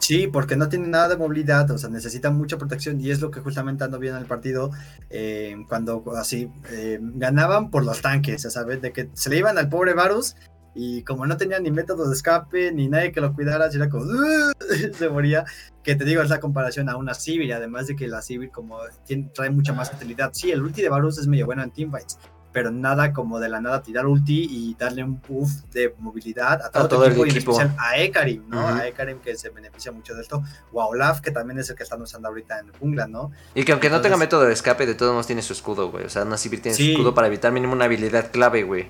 Sí, 0.00 0.28
porque 0.28 0.56
no 0.56 0.70
tiene 0.70 0.88
nada 0.88 1.08
de 1.08 1.16
movilidad, 1.18 1.70
o 1.70 1.76
sea, 1.76 1.90
necesita 1.90 2.30
mucha 2.30 2.56
protección 2.56 2.98
y 3.02 3.10
es 3.10 3.20
lo 3.20 3.30
que 3.30 3.40
justamente 3.40 3.84
ando 3.84 3.98
viendo 3.98 4.16
en 4.16 4.22
el 4.22 4.28
partido 4.28 4.70
eh, 5.10 5.56
cuando 5.68 6.02
así 6.16 6.50
eh, 6.70 6.98
ganaban 7.00 7.70
por 7.70 7.84
los 7.84 8.00
tanques, 8.00 8.42
ya 8.42 8.48
sabes, 8.50 8.80
de 8.80 8.92
que 8.92 9.10
se 9.12 9.28
le 9.28 9.36
iban 9.36 9.58
al 9.58 9.68
pobre 9.68 9.92
Varus 9.92 10.36
y 10.74 11.02
como 11.02 11.26
no 11.26 11.36
tenía 11.36 11.58
ni 11.58 11.70
método 11.70 12.08
de 12.08 12.14
escape 12.14 12.72
ni 12.72 12.88
nadie 12.88 13.12
que 13.12 13.20
lo 13.20 13.34
cuidara, 13.34 13.68
era 13.72 13.88
como 13.88 14.04
se 14.92 15.08
moría. 15.08 15.44
Que 15.82 15.94
te 15.96 16.04
digo, 16.04 16.22
es 16.22 16.28
la 16.28 16.40
comparación 16.40 16.88
a 16.88 16.96
una 16.96 17.14
Civil, 17.14 17.52
además 17.52 17.86
de 17.86 17.96
que 17.96 18.06
la 18.06 18.22
Civil 18.22 18.50
como 18.50 18.78
tiene, 19.04 19.30
trae 19.34 19.50
mucha 19.50 19.72
más 19.72 19.92
utilidad. 19.92 20.30
Sí, 20.32 20.50
el 20.50 20.62
ulti 20.62 20.82
de 20.82 20.88
Varus 20.88 21.18
es 21.18 21.26
medio 21.26 21.46
bueno 21.46 21.62
en 21.62 21.70
teamfights, 21.70 22.18
pero 22.52 22.70
nada 22.70 23.12
como 23.12 23.40
de 23.40 23.48
la 23.48 23.60
nada 23.60 23.82
tirar 23.82 24.06
ulti 24.06 24.46
y 24.50 24.74
darle 24.78 25.02
un 25.02 25.20
buff 25.26 25.50
de 25.72 25.94
movilidad 25.98 26.60
a 26.62 26.70
todo, 26.70 27.04
el 27.04 27.12
equipo, 27.12 27.26
y 27.26 27.30
en 27.30 27.36
especial 27.36 27.76
a 27.78 27.98
Ekarim, 27.98 28.48
¿no? 28.48 28.68
A 28.68 28.86
Ekarim 28.86 29.18
que 29.20 29.36
se 29.36 29.50
beneficia 29.50 29.90
mucho 29.90 30.14
de 30.14 30.22
esto, 30.22 30.42
o 30.72 30.82
a 30.82 30.86
Olaf 30.86 31.20
que 31.20 31.30
también 31.30 31.58
es 31.58 31.70
el 31.70 31.76
que 31.76 31.82
están 31.82 32.02
usando 32.02 32.28
ahorita 32.28 32.58
en 32.60 32.72
jungla, 32.74 33.06
¿no? 33.06 33.32
Y 33.54 33.64
que 33.64 33.72
aunque 33.72 33.90
no 33.90 34.00
tenga 34.00 34.16
método 34.16 34.44
de 34.44 34.52
escape, 34.52 34.86
de 34.86 34.94
todos 34.94 35.12
modos 35.12 35.26
tiene 35.26 35.42
su 35.42 35.52
escudo, 35.52 35.90
güey. 35.90 36.04
O 36.04 36.10
sea, 36.10 36.24
una 36.24 36.36
Civil 36.36 36.60
tiene 36.60 36.76
su 36.76 36.82
escudo 36.82 37.14
para 37.14 37.26
evitar 37.26 37.52
mínimo 37.52 37.72
una 37.72 37.86
habilidad 37.86 38.30
clave, 38.30 38.62
güey. 38.64 38.88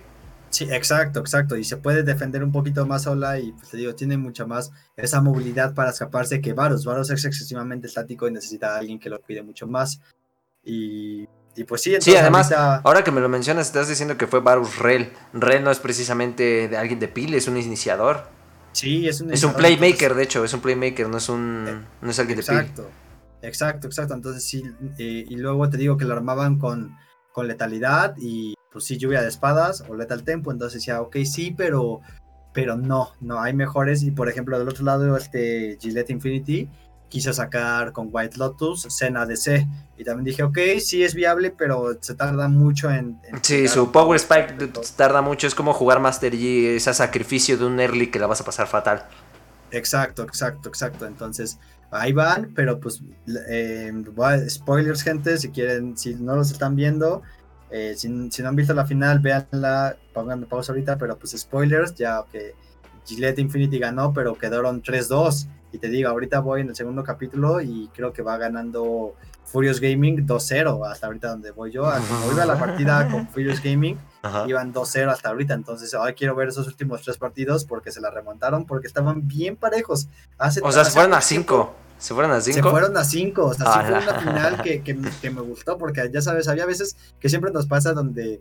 Sí, 0.51 0.66
exacto, 0.70 1.20
exacto. 1.20 1.56
Y 1.56 1.64
se 1.64 1.77
puede 1.77 2.02
defender 2.02 2.43
un 2.43 2.51
poquito 2.51 2.85
más 2.85 3.05
sola 3.05 3.39
y 3.39 3.52
pues 3.52 3.70
te 3.70 3.77
digo, 3.77 3.94
tiene 3.94 4.16
mucha 4.16 4.44
más 4.47 4.72
esa 4.97 5.20
movilidad 5.20 5.74
para 5.74 5.90
escaparse 5.90 6.40
que 6.40 6.52
Varus. 6.52 6.85
Varus 6.85 7.10
es 7.10 7.24
excesivamente 7.24 7.86
estático 7.86 8.27
y 8.27 8.32
necesita 8.32 8.74
a 8.74 8.78
alguien 8.78 8.98
que 8.98 9.09
lo 9.09 9.20
cuide 9.20 9.43
mucho 9.43 9.68
más. 9.68 10.01
Y, 10.64 11.28
y 11.55 11.64
pues 11.64 11.82
sí, 11.82 11.90
entonces, 11.90 12.12
Sí, 12.12 12.18
además, 12.18 12.52
ahora 12.52 13.05
que 13.05 13.12
me 13.12 13.20
lo 13.20 13.28
mencionas, 13.28 13.68
estás 13.68 13.89
diciendo 13.89 14.18
que 14.18 14.27
fue 14.27 14.40
Varus 14.40 14.78
Rel. 14.78 15.12
Rel 15.32 15.62
no 15.62 15.70
es 15.70 15.78
precisamente 15.78 16.68
de 16.68 16.77
alguien 16.77 16.98
de 16.98 17.09
pile, 17.09 17.36
es 17.36 17.47
un 17.47 17.56
iniciador. 17.56 18.28
Sí, 18.72 19.09
es 19.09 19.20
un 19.20 19.32
Es 19.32 19.44
un 19.44 19.55
playmaker, 19.55 20.14
de 20.14 20.24
hecho, 20.24 20.44
es 20.44 20.52
un 20.52 20.60
playmaker, 20.60 21.09
no 21.09 21.18
es 21.18 21.28
un 21.28 21.64
eh, 21.68 21.86
no 22.02 22.10
es 22.10 22.18
alguien 22.18 22.40
exacto, 22.40 22.82
de 22.82 22.89
pile. 22.89 23.48
Exacto, 23.48 23.86
exacto. 23.86 24.14
Entonces 24.14 24.44
sí, 24.44 24.62
eh, 24.98 25.24
y 25.28 25.36
luego 25.36 25.70
te 25.70 25.77
digo 25.77 25.97
que 25.97 26.05
lo 26.05 26.14
armaban 26.14 26.59
con, 26.59 26.97
con 27.32 27.47
letalidad 27.47 28.14
y 28.18 28.55
pues 28.72 28.84
sí, 28.84 28.97
lluvia 28.97 29.22
de 29.22 29.28
espadas 29.28 29.84
o 29.88 29.94
letal 29.94 30.22
tempo, 30.22 30.52
entonces 30.52 30.80
decía, 30.80 31.01
ok, 31.01 31.16
sí, 31.24 31.55
pero, 31.56 32.01
pero 32.52 32.76
no, 32.76 33.12
no, 33.20 33.40
hay 33.40 33.52
mejores. 33.52 34.02
Y 34.02 34.10
por 34.10 34.28
ejemplo, 34.28 34.59
del 34.59 34.68
otro 34.68 34.84
lado, 34.84 35.16
este 35.16 35.76
Gillette 35.80 36.10
Infinity 36.10 36.68
quiso 37.10 37.32
sacar 37.32 37.92
con 37.92 38.09
White 38.10 38.38
Lotus 38.38 38.86
Cena 38.88 39.26
DC. 39.26 39.66
Y 39.98 40.05
también 40.05 40.24
dije, 40.24 40.42
ok, 40.42 40.59
sí 40.78 41.05
es 41.05 41.14
viable, 41.14 41.51
pero 41.51 41.98
se 42.01 42.14
tarda 42.14 42.48
mucho 42.48 42.90
en. 42.90 43.20
sí, 43.42 43.68
su 43.68 43.92
Power 43.92 44.16
Spike 44.16 44.55
tarda 44.97 45.20
mucho. 45.20 45.47
Es 45.47 45.55
como 45.55 45.74
jugar 45.74 46.01
Master 46.01 46.34
Yi, 46.34 46.68
ese 46.68 46.94
sacrificio 46.94 47.59
de 47.59 47.66
un 47.66 47.78
early 47.78 48.10
que 48.10 48.18
la 48.18 48.26
vas 48.26 48.40
a 48.40 48.44
pasar 48.44 48.66
fatal. 48.66 49.05
Exacto, 49.72 50.22
exacto, 50.22 50.68
exacto. 50.68 51.06
Entonces, 51.06 51.59
ahí 51.90 52.12
van, 52.12 52.52
pero 52.55 52.80
pues, 52.80 53.02
eh, 53.48 53.92
spoilers, 54.48 55.02
gente, 55.02 55.36
si 55.36 55.51
quieren, 55.51 55.98
si 55.98 56.14
no 56.14 56.36
los 56.36 56.51
están 56.51 56.76
viendo, 56.76 57.22
eh, 57.70 57.94
si, 57.97 58.09
no 58.09 58.48
han 58.48 58.56
visto 58.56 58.74
la 58.74 58.84
final, 58.84 59.20
véanla, 59.20 59.97
pongan 60.12 60.44
pausa 60.44 60.72
ahorita, 60.72 60.98
pero 60.98 61.16
pues 61.16 61.32
spoilers, 61.38 61.94
ya 61.94 62.24
que 62.30 62.55
Gillette 63.06 63.38
Infinity 63.38 63.78
ganó, 63.78 64.12
pero 64.12 64.36
quedaron 64.36 64.82
3-2. 64.82 65.47
Y 65.72 65.78
te 65.78 65.88
digo, 65.88 66.09
ahorita 66.09 66.40
voy 66.40 66.62
en 66.62 66.70
el 66.70 66.76
segundo 66.76 67.05
capítulo 67.05 67.60
y 67.60 67.88
creo 67.94 68.12
que 68.12 68.22
va 68.22 68.36
ganando 68.36 69.14
Furious 69.44 69.80
Gaming 69.80 70.26
2-0 70.26 70.90
hasta 70.90 71.06
ahorita 71.06 71.28
donde 71.28 71.52
voy 71.52 71.70
yo. 71.70 71.82
Cuando 71.82 72.32
iba 72.32 72.42
a 72.42 72.47
la 72.47 72.59
partida 72.59 73.09
con 73.09 73.28
Furious 73.28 73.62
Gaming, 73.62 73.97
iban 74.48 74.74
2-0 74.74 75.09
hasta 75.12 75.28
ahorita. 75.28 75.55
Entonces, 75.55 75.94
ahora 75.94 76.12
quiero 76.12 76.34
ver 76.34 76.48
esos 76.48 76.66
últimos 76.66 77.02
tres 77.02 77.18
partidos 77.18 77.64
porque 77.64 77.92
se 77.92 78.01
la 78.01 78.10
remontaron, 78.10 78.66
porque 78.66 78.88
estaban 78.88 79.28
bien 79.28 79.55
parejos. 79.55 80.09
Hace, 80.38 80.60
o 80.62 80.72
sea, 80.72 80.84
se 80.84 80.90
fueron 80.90 81.14
a 81.14 81.20
5. 81.20 81.74
¿Se 82.01 82.14
fueron 82.14 82.32
a 82.32 82.40
5? 82.40 82.55
Se 82.55 82.62
fueron 82.62 82.97
a 82.97 83.05
5. 83.05 83.44
O 83.44 83.55
sea, 83.55 83.72
sí 83.72 83.78
fue 83.86 83.98
una 84.02 84.20
final 84.20 84.62
que, 84.62 84.82
que, 85.22 85.31
me 85.31 85.43
gustó, 85.43 85.78
porque 85.78 86.10
ya 86.12 86.22
sabes, 86.22 86.48
había 86.48 86.66
veces 86.66 86.97
que 87.20 87.28
siempre 87.28 87.52
nos 87.52 87.66
pasa 87.66 87.93
donde 87.93 88.40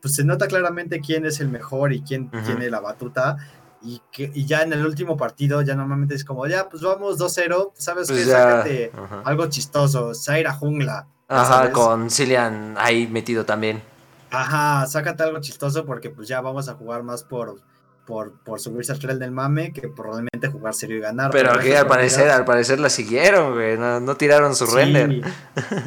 pues 0.00 0.14
se 0.14 0.24
nota 0.24 0.46
claramente 0.46 1.00
quién 1.00 1.26
es 1.26 1.40
el 1.40 1.48
mejor 1.48 1.92
y 1.92 2.02
quién 2.02 2.30
tiene 2.46 2.70
la 2.70 2.80
batuta. 2.80 3.36
Y, 3.80 4.00
que, 4.10 4.30
y 4.34 4.44
ya 4.44 4.62
en 4.62 4.72
el 4.72 4.84
último 4.84 5.16
partido, 5.16 5.62
ya 5.62 5.74
normalmente 5.74 6.14
es 6.14 6.24
como, 6.24 6.46
ya, 6.46 6.68
pues 6.68 6.82
vamos 6.82 7.18
2-0, 7.18 7.72
¿sabes 7.74 8.08
pues 8.08 8.24
qué? 8.24 8.30
Sácate 8.30 8.92
algo 9.24 9.46
chistoso, 9.48 10.14
Zaira 10.14 10.52
Jungla. 10.52 11.06
Ajá, 11.28 11.70
con 11.72 12.10
Cillian 12.10 12.74
ahí 12.78 13.06
metido 13.06 13.44
también. 13.44 13.82
Ajá, 14.30 14.86
sácate 14.86 15.22
algo 15.22 15.40
chistoso 15.40 15.84
porque 15.84 16.10
pues 16.10 16.28
ya 16.28 16.40
vamos 16.40 16.68
a 16.68 16.74
jugar 16.74 17.02
más 17.02 17.22
por, 17.22 17.60
por, 18.08 18.58
subirse 18.58 18.90
al 18.92 18.98
tren 18.98 19.18
del 19.18 19.32
mame 19.32 19.70
que 19.70 19.88
probablemente 19.88 20.48
jugar 20.48 20.72
serio 20.72 20.96
y 20.96 21.00
ganar. 21.00 21.30
Pero 21.30 21.52
aquí 21.52 21.72
al 21.72 21.86
parecer, 21.86 22.30
al 22.30 22.46
parecer 22.46 22.80
la 22.80 22.88
siguieron, 22.88 23.52
güey, 23.52 23.76
no, 23.76 24.16
tiraron 24.16 24.56
su 24.56 24.64
render. 24.64 25.22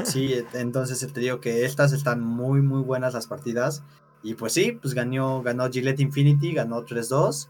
Sí, 0.04 0.36
entonces 0.54 1.12
te 1.12 1.20
digo 1.20 1.40
que 1.40 1.66
estas 1.66 1.94
están 1.94 2.22
muy, 2.22 2.62
muy 2.62 2.84
buenas 2.84 3.16
las 3.16 3.26
partidas. 3.26 3.84
Y 4.22 4.36
pues 4.36 4.54
sí, 4.54 4.74
pues 4.80 4.94
ganó, 4.94 5.42
ganó 5.42 5.68
Gillette 5.72 6.00
Infinity, 6.00 6.54
ganó 6.54 6.86
3-2. 6.86 7.50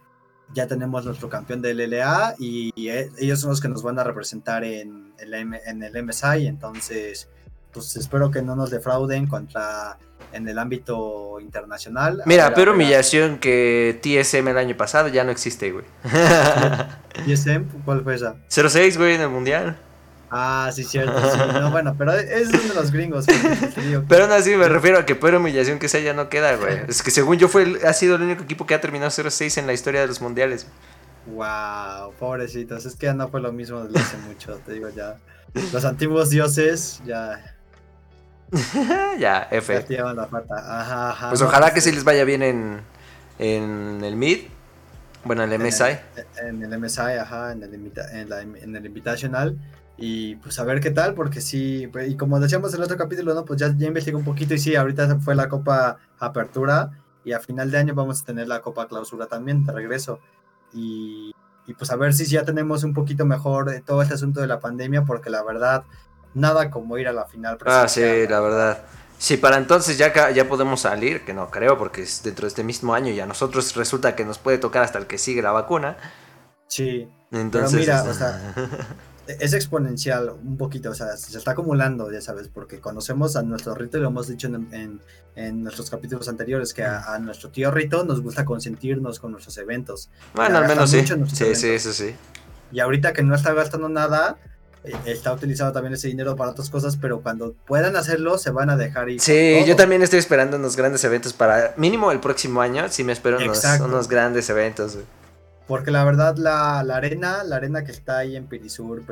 Ya 0.53 0.68
tenemos 0.68 1.06
nuestro 1.06 1.27
campeón 1.27 1.61
del 1.61 1.77
LLA 1.77 2.35
y 2.39 2.72
eh, 2.88 3.10
ellos 3.18 3.41
son 3.41 3.49
los 3.49 3.60
que 3.60 3.68
nos 3.68 3.84
van 3.84 3.99
a 3.99 4.06
representar 4.06 4.64
en 4.64 5.14
el, 5.18 5.34
en 5.34 5.84
el 5.84 6.03
MSI. 6.06 6.48
Entonces, 6.48 7.30
pues 7.73 7.95
espero 7.95 8.31
que 8.31 8.41
no 8.41 8.56
nos 8.56 8.69
defrauden 8.69 9.27
contra 9.27 9.98
en 10.34 10.48
el 10.48 10.60
ámbito 10.60 11.39
internacional. 11.39 12.22
Mira, 12.26 12.53
pero 12.53 12.73
humillación 12.73 13.38
que 13.38 13.99
TSM 14.02 14.48
el 14.48 14.57
año 14.57 14.77
pasado 14.77 15.07
ya 15.10 15.23
no 15.23 15.31
existe, 15.31 15.72
güey. 15.72 15.85
¿TSM? 17.26 17.65
¿Cuál 17.85 18.03
fue 18.03 18.15
esa? 18.15 18.35
06, 18.48 18.98
güey, 18.98 19.15
en 19.15 19.22
el 19.22 19.30
mundial. 19.30 19.77
Ah, 20.34 20.72
sí, 20.73 20.85
cierto. 20.85 21.19
Sí. 21.30 21.38
No, 21.53 21.72
bueno, 21.72 21.95
pero 21.98 22.14
es 22.14 22.52
de 22.52 22.73
los 22.73 22.91
gringos. 22.91 23.26
pero 24.07 24.23
aún 24.23 24.31
así 24.31 24.56
me 24.56 24.69
refiero 24.69 24.98
a 24.99 25.06
que 25.06 25.15
pero 25.15 25.39
humillación 25.39 25.77
que 25.77 25.89
sea 25.89 25.99
ya 25.99 26.14
no 26.14 26.30
queda, 26.30 26.56
güey. 26.56 26.84
Es 26.88 27.03
que 27.03 27.11
según 27.11 27.38
yo 27.38 27.49
fue 27.49 27.80
ha 27.85 27.93
sido 27.93 28.15
el 28.15 28.22
único 28.22 28.43
equipo 28.43 28.65
que 28.65 28.73
ha 28.73 28.80
terminado 28.81 29.11
0-6 29.11 29.57
en 29.57 29.68
la 29.68 29.73
historia 29.73 30.02
de 30.02 30.07
los 30.07 30.22
mundiales. 30.22 30.68
Wow, 31.27 32.14
pobrecitos. 32.18 32.85
Es 32.85 32.95
que 32.95 33.07
ya 33.07 33.14
no 33.14 33.27
fue 33.27 33.41
lo 33.41 33.52
mismo 33.52 33.84
desde 33.84 33.99
hace 33.99 34.18
mucho, 34.18 34.57
te 34.65 34.73
digo 34.73 34.89
ya. 34.89 35.18
Los 35.73 35.84
antiguos 35.84 36.30
dioses 36.30 37.02
ya 37.06 37.57
ya, 39.19 39.48
F. 39.52 39.86
Pues 41.30 41.41
ojalá 41.41 41.73
que 41.73 41.82
sí 41.82 41.91
les 41.91 42.03
vaya 42.03 42.23
bien 42.26 42.44
en, 42.44 42.82
en 43.40 44.03
el 44.03 44.15
MID. 44.15 44.48
Bueno, 45.23 45.44
en 45.44 45.53
el 45.53 45.61
MSI. 45.61 45.98
En 46.41 46.64
el, 46.64 46.80
MSI, 46.80 47.18
ajá, 47.19 47.52
en 47.52 47.64
el, 47.64 47.73
en, 47.73 48.76
el 48.76 48.86
Invitational. 48.86 49.57
Y 49.98 50.36
pues 50.38 50.60
a 50.60 50.64
ver 50.64 50.80
qué 50.80 50.90
tal, 50.90 51.14
porque 51.14 51.41
sí, 51.41 51.88
pues, 51.91 52.10
y 52.10 52.18
como 52.18 52.40
decíamos 52.40 52.73
en 52.73 52.80
el 52.80 52.86
otro 52.86 52.98
capítulo, 52.98 53.36
¿no? 53.36 53.45
Pues 53.45 53.60
ya, 53.60 53.73
ya 53.78 53.88
investigué 53.88 54.18
un 54.18 54.23
poquito 54.23 54.56
y 54.56 54.57
sí, 54.57 54.76
ahorita 54.76 55.19
fue 55.19 55.36
la 55.36 55.48
Copa 55.48 55.99
Apertura 56.18 56.90
y 57.23 57.34
a 57.34 57.40
final 57.40 57.69
de 57.69 57.78
año 57.78 57.94
vamos 57.94 58.22
a 58.22 58.26
tener 58.26 58.48
la 58.48 58.61
Copa 58.61 58.88
Clausura 58.88 59.28
también, 59.28 59.64
de 59.64 59.72
regreso. 59.72 60.19
Y, 60.73 61.32
y 61.68 61.73
pues 61.76 61.91
a 61.91 61.95
ver 61.95 62.14
si 62.14 62.26
ya 62.26 62.44
tenemos 62.44 62.84
un 62.84 62.94
poquito 62.94 63.26
mejor 63.26 63.72
todo 63.86 64.02
este 64.02 64.15
asunto 64.15 64.41
de 64.41 64.48
la 64.48 64.60
pandemia, 64.60 65.03
porque 65.06 65.30
la 65.30 65.44
verdad, 65.44 65.84
nada 66.34 66.70
como 66.70 66.98
ir 66.98 67.08
a 67.08 67.14
la 67.14 67.26
final. 67.26 67.58
Ah, 67.66 67.88
sí, 67.88 68.02
la 68.02 68.40
verdad. 68.40 68.84
Si 69.18 69.38
para 69.38 69.58
entonces 69.58 69.98
ya, 69.98 70.32
ya 70.32 70.48
podemos 70.48 70.82
salir, 70.82 71.24
que 71.24 71.34
no 71.34 71.52
creo, 71.52 71.78
porque 71.78 72.02
es 72.02 72.24
dentro 72.24 72.44
de 72.44 72.48
este 72.48 72.64
mismo 72.64 72.95
año 72.95 73.12
y 73.12 73.20
a 73.20 73.26
nosotros 73.26 73.76
resulta 73.76 74.16
que 74.16 74.26
nos 74.26 74.40
puede 74.40 74.58
tocar 74.58 74.84
hasta 74.84 74.98
el 74.98 75.06
que 75.06 75.18
sigue 75.18 75.41
la 75.41 75.52
vacuna. 75.52 75.98
Sí. 76.68 77.08
Entonces, 77.32 77.86
Pero 77.86 78.03
mira, 78.03 78.03
o 78.10 78.14
sea, 78.14 78.56
es 79.28 79.53
exponencial 79.53 80.30
un 80.30 80.58
poquito, 80.58 80.90
o 80.90 80.94
sea, 80.94 81.16
se 81.16 81.38
está 81.38 81.52
acumulando, 81.52 82.12
ya 82.12 82.22
sabes, 82.22 82.48
porque 82.48 82.80
conocemos 82.80 83.36
a 83.36 83.44
nuestro 83.44 83.76
Rito 83.76 83.98
y 83.98 84.02
lo 84.02 84.08
hemos 84.08 84.28
dicho 84.28 84.48
en, 84.48 84.99
en, 85.36 85.64
nuestros 85.64 85.90
capítulos 85.90 86.28
anteriores, 86.28 86.74
que 86.74 86.84
a, 86.84 87.18
nuestro 87.20 87.49
tío 87.49 87.72
Rito 87.72 88.03
nos 88.03 88.22
gusta 88.22 88.44
consentirnos 88.44 89.20
con 89.20 89.32
nuestros 89.32 89.58
eventos. 89.58 90.10
Bueno, 90.34 90.58
al 90.58 90.68
menos 90.68 90.90
sí. 90.90 91.06
Sí, 91.06 91.56
sí, 91.56 91.70
eso 91.70 91.94
sí. 91.94 92.16
Y 92.72 92.80
ahorita 92.80 93.14
que 93.14 93.24
no 93.24 93.36
está 93.36 93.53
gastando 93.53 93.90
nada, 93.90 94.38
está 95.06 95.34
utilizando 95.34 95.72
también 95.74 95.94
ese 95.94 96.08
dinero 96.08 96.36
para 96.36 96.52
otras 96.52 96.70
cosas, 96.70 96.98
pero 96.98 97.22
cuando 97.22 97.53
puedan 97.66 97.95
hacerlo 97.95 98.38
se 98.38 98.49
van 98.49 98.70
a 98.70 98.78
dejar 98.78 99.10
ir. 99.10 99.22
Sí, 99.22 99.64
yo 99.66 99.76
también 99.76 100.02
estoy 100.02 100.20
esperando 100.20 100.58
unos 100.58 100.76
grandes 100.76 101.03
eventos 101.03 101.34
para 101.34 101.74
mínimo 101.78 102.12
el 102.12 102.20
próximo 102.20 102.62
año, 102.62 102.88
sí 102.90 103.03
me 103.03 103.14
espero 103.14 103.38
unos, 103.38 104.08
grandes 104.08 104.49
eventos. 104.49 104.98
Porque 105.68 105.91
la 105.91 106.03
verdad 106.03 106.36
la, 106.38 106.80
arena, 106.80 107.44
la 107.44 107.58
arena 107.58 107.84
que 107.84 107.91
está 107.91 108.18
ahí 108.18 108.36
en 108.36 108.48
Pirisur, 108.48 109.03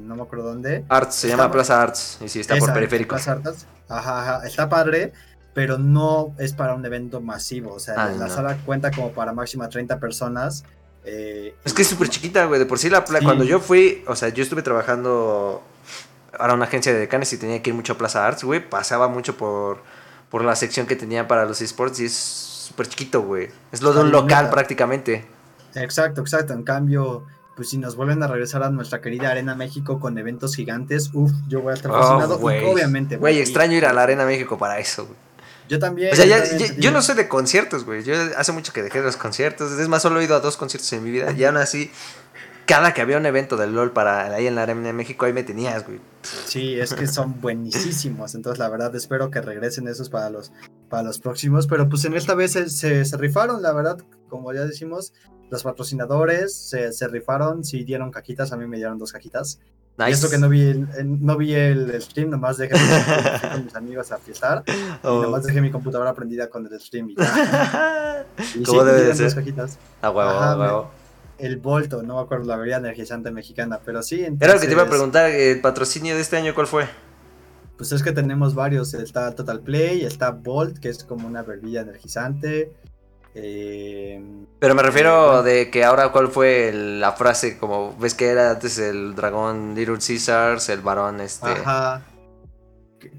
no 0.00 0.16
me 0.16 0.22
acuerdo 0.22 0.48
dónde. 0.48 0.84
Arts, 0.88 1.14
se 1.14 1.28
llama 1.28 1.50
Plaza 1.50 1.80
Arts, 1.80 2.18
y 2.20 2.28
sí, 2.28 2.40
está 2.40 2.56
por 2.56 2.72
periférico. 2.72 3.14
Plaza 3.14 3.32
Arts, 3.32 3.66
ajá, 3.88 4.38
ajá, 4.38 4.46
está 4.46 4.68
padre, 4.68 5.12
pero 5.54 5.78
no 5.78 6.34
es 6.38 6.52
para 6.52 6.74
un 6.74 6.84
evento 6.84 7.20
masivo, 7.20 7.74
o 7.74 7.80
sea, 7.80 8.10
la 8.10 8.28
sala 8.28 8.58
cuenta 8.66 8.90
como 8.90 9.12
para 9.12 9.32
máxima 9.32 9.68
30 9.68 10.00
personas 10.00 10.64
eh, 11.04 11.54
es 11.64 11.74
que 11.74 11.82
es 11.82 11.88
súper 11.88 12.08
chiquita, 12.08 12.44
güey. 12.46 12.60
De 12.60 12.66
por 12.66 12.78
sí, 12.78 12.88
la, 12.88 13.04
cuando 13.04 13.44
yo 13.44 13.60
fui, 13.60 14.04
o 14.06 14.16
sea, 14.16 14.28
yo 14.28 14.42
estuve 14.42 14.62
trabajando 14.62 15.62
para 16.36 16.54
una 16.54 16.64
agencia 16.64 16.92
de 16.92 16.98
decanes 16.98 17.32
y 17.32 17.38
tenía 17.38 17.62
que 17.62 17.70
ir 17.70 17.76
mucho 17.76 17.94
a 17.94 17.98
Plaza 17.98 18.26
Arts, 18.26 18.44
güey. 18.44 18.66
Pasaba 18.66 19.08
mucho 19.08 19.36
por, 19.36 19.82
por 20.30 20.44
la 20.44 20.56
sección 20.56 20.86
que 20.86 20.96
tenía 20.96 21.28
para 21.28 21.44
los 21.44 21.60
esports 21.60 22.00
y 22.00 22.06
es 22.06 22.14
súper 22.14 22.88
chiquito, 22.88 23.22
güey. 23.22 23.48
Es 23.72 23.82
lo 23.82 23.92
de 23.92 24.00
un 24.00 24.12
local 24.12 24.50
prácticamente. 24.50 25.26
Exacto, 25.74 26.20
exacto. 26.20 26.52
En 26.52 26.62
cambio, 26.62 27.26
pues 27.56 27.70
si 27.70 27.78
nos 27.78 27.96
vuelven 27.96 28.22
a 28.22 28.28
regresar 28.28 28.62
a 28.62 28.70
nuestra 28.70 29.00
querida 29.00 29.30
Arena 29.30 29.54
México 29.54 29.98
con 29.98 30.16
eventos 30.18 30.54
gigantes, 30.54 31.10
uff, 31.12 31.32
yo 31.48 31.60
voy 31.60 31.72
a 31.72 31.74
estar 31.74 31.90
oh, 31.90 31.94
fascinado. 31.94 32.36
obviamente. 32.40 33.16
Güey, 33.16 33.40
extraño 33.40 33.76
ir 33.76 33.86
a 33.86 33.92
la 33.92 34.04
Arena 34.04 34.24
México 34.24 34.56
para 34.56 34.78
eso, 34.78 35.06
güey. 35.06 35.16
Yo 35.68 35.78
también. 35.78 36.12
O 36.12 36.16
sea, 36.16 36.26
yo, 36.78 36.90
no 36.90 37.02
soy 37.02 37.14
de 37.14 37.28
conciertos, 37.28 37.84
güey. 37.84 38.02
Yo 38.02 38.14
hace 38.36 38.52
mucho 38.52 38.72
que 38.72 38.82
dejé 38.82 39.00
los 39.00 39.16
conciertos. 39.16 39.72
Es 39.72 39.88
más, 39.88 40.02
solo 40.02 40.20
he 40.20 40.24
ido 40.24 40.36
a 40.36 40.40
dos 40.40 40.56
conciertos 40.56 40.92
en 40.92 41.04
mi 41.04 41.10
vida. 41.10 41.32
Y 41.32 41.44
aún 41.44 41.56
así, 41.56 41.90
cada 42.66 42.94
que 42.94 43.00
había 43.00 43.16
un 43.16 43.26
evento 43.26 43.56
del 43.56 43.74
LOL 43.74 43.92
para 43.92 44.34
ahí 44.34 44.46
en 44.46 44.54
la 44.54 44.62
Arena 44.62 44.82
de 44.82 44.92
México, 44.92 45.24
ahí 45.24 45.32
me 45.32 45.42
tenías, 45.42 45.86
güey. 45.86 46.00
Sí, 46.22 46.78
es 46.78 46.94
que 46.94 47.06
son 47.06 47.40
buenísimos. 47.40 48.34
Entonces, 48.34 48.58
la 48.58 48.68
verdad, 48.68 48.94
espero 48.94 49.30
que 49.30 49.40
regresen 49.40 49.88
esos 49.88 50.08
para 50.08 50.30
los, 50.30 50.52
para 50.88 51.02
los 51.02 51.18
próximos. 51.18 51.66
Pero 51.66 51.88
pues 51.88 52.04
en 52.04 52.14
esta 52.14 52.34
vez 52.34 52.52
se, 52.52 52.68
se, 52.68 53.16
rifaron, 53.16 53.62
la 53.62 53.72
verdad, 53.72 53.98
como 54.28 54.52
ya 54.52 54.64
decimos. 54.64 55.12
Los 55.50 55.64
patrocinadores 55.64 56.54
se, 56.54 56.92
se 56.92 57.08
rifaron, 57.08 57.62
sí 57.62 57.84
dieron 57.84 58.10
cajitas, 58.10 58.52
a 58.52 58.56
mí 58.56 58.66
me 58.66 58.78
dieron 58.78 58.98
dos 58.98 59.12
cajitas. 59.12 59.60
Y 59.98 60.10
esto 60.10 60.30
que 60.30 60.38
no 60.38 60.48
vi 60.48 60.62
el, 60.62 60.88
no 61.20 61.36
vi 61.36 61.54
el 61.54 62.00
stream, 62.00 62.30
nomás 62.30 62.56
dejé 62.56 62.74
con 63.52 63.64
mis 63.64 63.74
amigos 63.74 64.10
a 64.10 64.18
fiestar. 64.18 64.64
Y 64.66 64.72
oh. 65.06 65.22
nomás 65.22 65.44
dejé 65.44 65.60
mi 65.60 65.70
computadora 65.70 66.14
prendida 66.14 66.48
con 66.48 66.66
el 66.66 66.80
stream 66.80 67.10
y 67.10 67.16
ya. 67.16 68.26
y 68.54 68.62
¿Cómo 68.62 68.84
debe 68.84 69.02
de 69.02 69.14
ser? 69.14 69.34
cajitas. 69.34 69.78
A 70.00 70.10
huevo, 70.10 70.30
a 70.30 70.58
huevo. 70.58 70.90
el 71.38 71.58
Volto, 71.58 72.02
no 72.02 72.16
me 72.16 72.22
acuerdo 72.22 72.46
la 72.46 72.56
bebida 72.56 72.78
energizante 72.78 73.30
mexicana, 73.30 73.80
pero 73.84 74.02
sí. 74.02 74.24
Entonces, 74.24 74.42
Era 74.42 74.54
lo 74.54 74.60
que 74.60 74.66
te 74.66 74.72
iba 74.72 74.82
a 74.82 74.88
preguntar, 74.88 75.30
¿el 75.30 75.60
patrocinio 75.60 76.14
de 76.14 76.22
este 76.22 76.36
año 76.36 76.54
cuál 76.54 76.66
fue? 76.66 76.88
Pues 77.76 77.92
es 77.92 78.02
que 78.02 78.12
tenemos 78.12 78.54
varios, 78.54 78.94
está 78.94 79.34
Total 79.34 79.60
Play, 79.60 80.04
está 80.04 80.30
Volt, 80.30 80.78
que 80.78 80.88
es 80.88 81.04
como 81.04 81.26
una 81.26 81.42
bebida 81.42 81.80
energizante, 81.80 82.72
eh, 83.34 84.20
Pero 84.58 84.74
me 84.74 84.82
refiero 84.82 85.40
eh, 85.40 85.42
de 85.42 85.70
que 85.70 85.84
ahora 85.84 86.12
cuál 86.12 86.28
fue 86.28 86.72
la 86.72 87.12
frase, 87.12 87.58
como 87.58 87.96
ves 87.98 88.14
que 88.14 88.28
era 88.28 88.50
antes 88.50 88.78
el 88.78 89.14
dragón 89.14 89.74
Little 89.74 89.98
Caesars, 89.98 90.68
el 90.68 90.80
varón 90.80 91.20
este... 91.20 91.48
Ajá. 91.48 92.02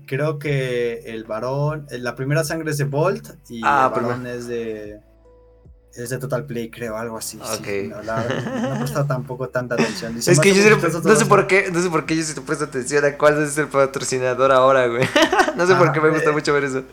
Creo 0.05 0.39
que 0.39 1.03
el 1.07 1.25
varón, 1.25 1.87
la 1.89 2.15
primera 2.15 2.43
sangre 2.43 2.71
es 2.71 2.77
de 2.77 2.85
Bolt 2.85 3.31
y 3.49 3.61
ah, 3.63 3.91
el 3.93 4.01
varón 4.01 4.27
es 4.27 4.47
de... 4.47 5.01
Es 5.95 6.09
de 6.09 6.17
Total 6.17 6.43
Play, 6.45 6.71
creo, 6.71 6.97
algo 6.97 7.17
así. 7.17 7.39
Okay. 7.59 7.87
no, 7.87 8.01
la, 8.01 8.23
no 8.23 8.75
he 8.75 8.77
prestado 8.79 9.05
tampoco 9.05 9.49
tanta 9.49 9.75
atención. 9.75 10.17
es 10.17 10.39
que 10.39 10.53
yo 10.53 10.63
no 10.75 11.15
sé 11.15 11.25
por 11.25 11.45
qué, 11.45 11.69
no 11.71 11.81
sé 11.81 11.89
por 11.89 12.05
qué 12.07 12.15
yo 12.15 12.23
sí 12.23 12.33
te 12.33 12.41
presto 12.41 12.65
atención 12.65 13.05
a 13.05 13.15
cuál 13.15 13.43
es 13.43 13.57
el 13.59 13.67
patrocinador 13.67 14.51
ahora, 14.51 14.87
güey. 14.87 15.03
no 15.55 15.67
sé 15.67 15.75
por 15.75 15.91
qué 15.91 16.01
me 16.01 16.09
gusta 16.09 16.31
mucho 16.31 16.51
ver 16.51 16.63
eso. 16.63 16.83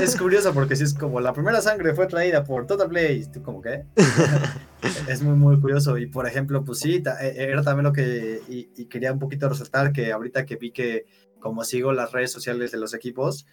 Es 0.00 0.16
curioso 0.16 0.52
porque 0.52 0.76
si 0.76 0.84
es 0.84 0.92
como 0.92 1.20
la 1.20 1.32
primera 1.32 1.62
sangre 1.62 1.94
fue 1.94 2.06
traída 2.06 2.44
por 2.44 2.66
Total 2.66 2.88
Play, 2.88 3.24
¿tú 3.24 3.42
como 3.42 3.62
qué? 3.62 3.84
es 5.08 5.22
muy, 5.22 5.36
muy 5.36 5.58
curioso. 5.58 5.96
Y 5.96 6.04
por 6.04 6.28
ejemplo, 6.28 6.62
pues 6.62 6.80
sí, 6.80 7.02
e, 7.20 7.34
era 7.36 7.62
también 7.62 7.84
lo 7.84 7.92
que, 7.92 8.42
y 8.48 8.84
quería 8.84 9.14
un 9.14 9.18
poquito 9.18 9.48
resaltar 9.48 9.92
que 9.92 10.12
ahorita 10.12 10.44
que 10.44 10.56
vi 10.56 10.72
que 10.72 11.06
como 11.44 11.62
sigo 11.62 11.92
las 11.92 12.10
redes 12.10 12.32
sociales 12.32 12.72
de 12.72 12.78
los 12.78 12.94
equipos, 12.94 13.46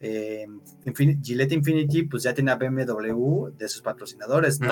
eh, 0.00 0.46
Gillette 1.22 1.52
Infinity 1.52 2.02
pues 2.02 2.22
ya 2.22 2.34
tiene 2.34 2.50
a 2.50 2.56
BMW 2.56 3.48
de 3.56 3.68
sus 3.68 3.82
patrocinadores, 3.82 4.60
¿no? 4.60 4.70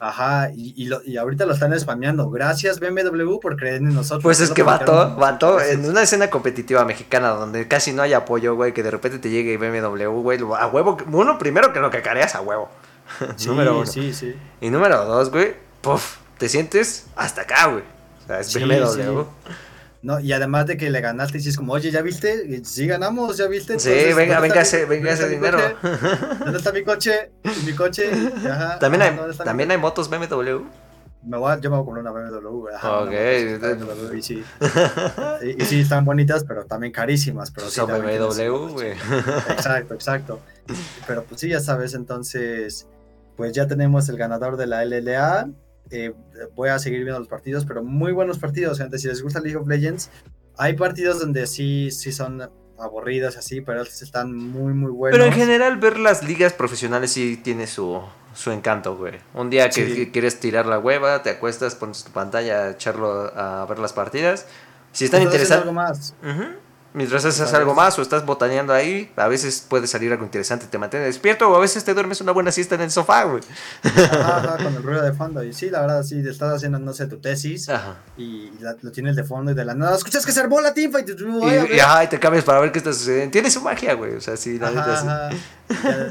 ajá, 0.00 0.50
y, 0.54 0.74
y, 1.06 1.16
ahorita 1.16 1.46
lo 1.46 1.54
están 1.54 1.78
spameando. 1.78 2.28
Gracias 2.28 2.78
BMW 2.78 3.38
por 3.40 3.56
creer 3.56 3.76
en 3.76 3.94
nosotros. 3.94 4.22
Pues 4.22 4.40
es 4.40 4.50
que 4.50 4.62
vato, 4.62 5.16
vato, 5.16 5.60
en 5.60 5.88
una 5.88 6.02
escena 6.02 6.28
competitiva 6.28 6.84
mexicana 6.84 7.30
donde 7.30 7.66
casi 7.68 7.92
no 7.92 8.02
hay 8.02 8.12
apoyo, 8.12 8.54
güey, 8.54 8.74
que 8.74 8.82
de 8.82 8.90
repente 8.90 9.18
te 9.18 9.30
llegue 9.30 9.56
BMW, 9.56 10.20
güey, 10.20 10.38
a 10.58 10.66
huevo, 10.66 10.98
uno 11.10 11.38
primero 11.38 11.72
que 11.72 11.80
lo 11.80 11.90
que 11.90 12.02
careas 12.02 12.34
a 12.34 12.42
huevo. 12.42 12.68
número 13.46 13.78
uno. 13.78 13.86
Sí, 13.86 14.12
sí. 14.12 14.34
Y 14.60 14.70
número 14.70 15.04
dos, 15.06 15.30
güey, 15.30 15.54
puff, 15.80 16.18
te 16.36 16.48
sientes 16.48 17.06
hasta 17.16 17.42
acá, 17.42 17.66
güey. 17.66 17.84
O 18.24 18.26
sea, 18.26 18.40
es 18.40 18.54
BMW. 18.54 19.22
¿No? 20.04 20.20
Y 20.20 20.32
además 20.32 20.66
de 20.66 20.76
que 20.76 20.90
le 20.90 21.00
ganaste, 21.00 21.38
y 21.38 21.48
es 21.48 21.56
como, 21.56 21.72
oye, 21.72 21.90
¿ya 21.90 22.02
viste? 22.02 22.62
Sí 22.64 22.86
ganamos, 22.86 23.38
¿ya 23.38 23.46
viste? 23.48 23.80
sí, 23.80 23.90
venga, 24.14 24.38
venga 24.38 24.60
ese, 24.60 24.84
venga 24.84 25.10
ese 25.12 25.28
dinero. 25.28 25.58
¿Dónde 26.40 26.58
está 26.58 26.72
mi 26.72 26.84
coche? 26.84 27.32
Mi 27.64 27.72
coche. 27.72 28.10
Ajá, 28.48 28.78
también 28.80 29.02
hay, 29.02 29.18
también 29.42 29.70
hay 29.70 29.78
motos 29.78 30.10
BMW. 30.10 30.62
Me 31.26 31.38
voy 31.38 31.58
yo 31.58 31.70
me 31.70 31.78
voy 31.78 31.82
a 31.82 31.84
comprar 31.86 32.02
una 32.02 32.10
BMW. 32.10 32.68
Ajá, 32.76 33.00
ok. 33.00 34.14
y, 34.14 34.22
sí. 34.22 34.44
y, 35.58 35.64
sí, 35.64 35.80
están 35.80 36.04
bonitas, 36.04 36.44
pero 36.44 36.66
también 36.66 36.92
carísimas. 36.92 37.50
Pero 37.50 37.70
Son 37.70 37.86
BMW, 37.86 38.72
güey. 38.72 38.92
Exacto, 39.48 39.94
exacto. 39.94 40.40
Pero 41.06 41.24
pues 41.24 41.40
sí, 41.40 41.48
ya 41.48 41.60
sabes, 41.60 41.94
entonces, 41.94 42.86
pues 43.36 43.52
ya 43.52 43.66
tenemos 43.66 44.10
el 44.10 44.18
ganador 44.18 44.58
de 44.58 44.66
la 44.66 44.84
LLA. 44.84 45.48
Eh, 45.90 46.12
voy 46.54 46.70
a 46.70 46.78
seguir 46.78 47.00
viendo 47.00 47.18
los 47.18 47.28
partidos, 47.28 47.64
pero 47.64 47.82
muy 47.82 48.12
buenos 48.12 48.38
partidos, 48.38 48.78
gente. 48.78 48.98
Si 48.98 49.08
les 49.08 49.22
gusta 49.22 49.40
League 49.40 49.56
of 49.56 49.68
Legends, 49.68 50.10
hay 50.56 50.74
partidos 50.74 51.20
donde 51.20 51.46
sí, 51.46 51.90
sí 51.90 52.12
son 52.12 52.50
aburridos 52.78 53.36
así, 53.36 53.60
pero 53.60 53.82
están 53.82 54.34
muy, 54.34 54.72
muy 54.72 54.90
buenos. 54.90 55.18
Pero 55.18 55.30
en 55.30 55.38
general 55.38 55.76
ver 55.76 55.98
las 55.98 56.22
ligas 56.22 56.52
profesionales 56.52 57.12
sí 57.12 57.36
tiene 57.42 57.66
su, 57.66 58.00
su 58.34 58.50
encanto, 58.50 58.96
güey. 58.96 59.14
Un 59.34 59.50
día 59.50 59.70
que, 59.70 60.10
quieres 60.10 60.40
tirar 60.40 60.66
la 60.66 60.78
hueva, 60.78 61.22
te 61.22 61.30
acuestas, 61.30 61.74
pones 61.74 62.04
tu 62.04 62.10
pantalla, 62.12 62.70
echarlo 62.70 63.32
a 63.36 63.66
ver 63.66 63.78
las 63.78 63.92
partidas. 63.92 64.46
Si 64.92 65.04
están 65.04 65.22
interesados... 65.22 65.62
algo 65.62 65.74
más. 65.74 66.14
Mientras 66.94 67.24
haces 67.24 67.52
algo 67.52 67.74
más 67.74 67.98
o 67.98 68.02
estás 68.02 68.24
botaneando 68.24 68.72
ahí, 68.72 69.10
a 69.16 69.26
veces 69.26 69.66
puede 69.68 69.88
salir 69.88 70.12
algo 70.12 70.24
interesante, 70.24 70.66
te 70.68 70.78
mantiene 70.78 71.06
despierto 71.06 71.50
o 71.50 71.56
a 71.56 71.58
veces 71.58 71.82
te 71.84 71.92
duermes 71.92 72.20
una 72.20 72.30
buena 72.30 72.52
siesta 72.52 72.76
en 72.76 72.82
el 72.82 72.92
sofá, 72.92 73.24
güey. 73.24 73.42
Ajá, 73.82 74.58
con 74.62 74.76
el 74.76 74.80
ruido 74.80 75.02
de 75.02 75.12
fondo. 75.12 75.42
Y 75.42 75.52
sí, 75.52 75.70
la 75.70 75.80
verdad, 75.80 76.04
sí, 76.04 76.22
estás 76.24 76.54
haciendo, 76.54 76.78
no 76.78 76.92
sé, 76.92 77.08
tu 77.08 77.18
tesis 77.18 77.68
y 78.16 78.52
lo 78.80 78.92
tienes 78.92 79.16
de 79.16 79.24
fondo 79.24 79.50
y 79.50 79.54
de 79.54 79.64
la 79.64 79.74
nada, 79.74 79.96
escuchas 79.96 80.24
que 80.24 80.30
se 80.30 80.38
armó 80.38 80.60
la 80.60 80.72
teamfight 80.72 81.08
y, 81.08 81.12
y, 81.12 81.80
y, 81.80 82.06
te 82.08 82.20
cambias 82.20 82.44
para 82.44 82.60
ver 82.60 82.70
qué 82.70 82.78
está 82.78 82.92
sucediendo. 82.92 83.32
Tiene 83.32 83.50
su 83.50 83.60
magia, 83.60 83.94
güey. 83.94 84.14
O 84.14 84.20
sea, 84.20 84.36
sí, 84.36 84.56
la 84.60 84.70
verdad, 84.70 85.30
sí. 85.32 85.36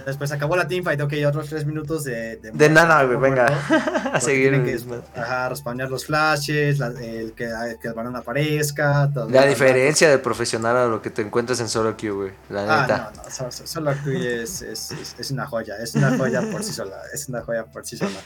Después 0.05 0.31
acabó 0.31 0.55
la 0.55 0.67
teamfight, 0.67 0.99
ok, 0.99 1.13
otros 1.27 1.47
tres 1.49 1.65
minutos 1.65 2.03
de... 2.03 2.37
De, 2.37 2.69
nada, 2.69 3.03
güey, 3.03 3.17
venga. 3.17 3.45
a 4.13 4.19
seguir. 4.19 4.63
Que, 4.63 4.79
ajá, 5.15 5.49
responder 5.49 5.89
los 5.89 6.05
flashes, 6.05 6.79
el, 6.79 7.33
que, 7.33 7.49
que 7.81 7.87
el 7.87 7.93
balón 7.93 8.15
aparezca. 8.15 9.09
la 9.29 9.45
diferencia 9.45 10.09
de 10.09 10.17
profesional 10.17 10.77
a 10.77 10.87
lo 10.87 11.01
que 11.01 11.09
te 11.09 11.21
encuentras 11.21 11.59
en 11.59 11.69
solo 11.69 11.95
queue, 11.95 12.11
güey. 12.11 12.31
La 12.49 12.63
ah, 12.63 12.81
neta. 12.81 13.11
No, 13.15 13.23
no, 13.23 13.51
solo, 13.51 13.93
queue 14.03 14.43
es, 14.43 14.61
es, 14.61 14.91
es, 15.19 15.31
una 15.31 15.45
joya. 15.45 15.75
Es 15.77 15.93
una 15.95 16.17
joya 16.17 16.41
por 16.51 16.63
sí 16.63 16.73
sola. 16.73 16.97
Es 17.13 17.29
una 17.29 17.41
joya 17.41 17.65
por 17.65 17.85
sí 17.85 17.97
sola. 17.97 18.19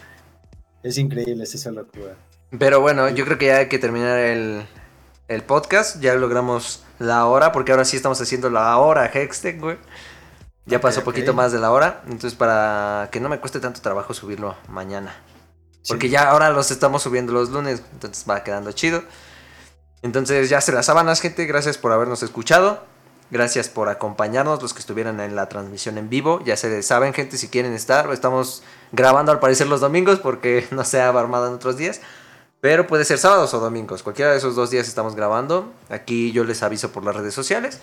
Es 0.83 0.97
increíble 0.97 1.43
ese 1.43 1.57
solo 1.57 1.87
queue. 1.89 2.13
Pero 2.57 2.79
bueno, 2.79 3.09
yo 3.09 3.25
creo 3.25 3.37
que 3.37 3.47
ya 3.47 3.57
hay 3.57 3.67
que 3.67 3.79
terminar 3.79 4.17
el, 4.17 4.65
el 5.27 5.43
podcast. 5.43 5.99
Ya 5.99 6.15
logramos 6.15 6.83
la 6.99 7.25
hora, 7.25 7.51
porque 7.51 7.71
ahora 7.71 7.83
sí 7.83 7.97
estamos 7.97 8.21
haciendo 8.21 8.49
la 8.49 8.77
hora 8.77 9.11
Hextech, 9.13 9.59
güey. 9.59 9.77
Ya 10.67 10.81
pasó 10.81 10.99
un 10.99 11.05
poquito 11.05 11.33
más 11.33 11.51
de 11.53 11.59
la 11.59 11.71
hora, 11.71 12.03
entonces 12.05 12.35
para 12.35 13.07
que 13.11 13.21
no 13.21 13.29
me 13.29 13.39
cueste 13.39 13.59
tanto 13.59 13.81
trabajo 13.81 14.13
subirlo 14.13 14.55
mañana. 14.67 15.15
Porque 15.87 16.09
ya 16.09 16.29
ahora 16.29 16.49
los 16.49 16.71
estamos 16.71 17.01
subiendo 17.01 17.31
los 17.31 17.49
lunes, 17.49 17.81
entonces 17.93 18.25
va 18.29 18.43
quedando 18.43 18.73
chido. 18.73 19.01
Entonces 20.01 20.49
ya 20.49 20.59
se 20.61 20.73
las 20.73 20.87
sábanas, 20.87 21.21
gente. 21.21 21.45
Gracias 21.45 21.77
por 21.77 21.91
habernos 21.91 22.21
escuchado. 22.21 22.83
Gracias 23.29 23.67
por 23.67 23.89
acompañarnos, 23.89 24.61
los 24.61 24.73
que 24.73 24.79
estuvieran 24.79 25.19
en 25.19 25.35
la 25.35 25.49
transmisión 25.49 25.97
en 25.97 26.09
vivo. 26.09 26.41
Ya 26.45 26.55
se 26.55 26.81
saben, 26.83 27.13
gente, 27.13 27.37
si 27.37 27.47
quieren 27.49 27.73
estar. 27.73 28.11
Estamos 28.11 28.63
grabando 28.91 29.31
al 29.31 29.39
parecer 29.39 29.67
los 29.67 29.81
domingos 29.81 30.19
porque 30.19 30.67
no 30.71 30.83
se 30.83 31.01
ha 31.01 31.09
armado 31.09 31.47
en 31.47 31.53
otros 31.53 31.77
días. 31.77 32.01
Pero 32.59 32.87
puede 32.87 33.05
ser 33.05 33.17
sábados 33.17 33.53
o 33.53 33.59
domingos. 33.59 34.03
Cualquiera 34.03 34.31
de 34.31 34.37
esos 34.37 34.55
dos 34.55 34.69
días 34.69 34.87
estamos 34.87 35.15
grabando. 35.15 35.71
Aquí 35.89 36.31
yo 36.31 36.43
les 36.43 36.63
aviso 36.63 36.91
por 36.91 37.03
las 37.03 37.15
redes 37.15 37.33
sociales. 37.33 37.79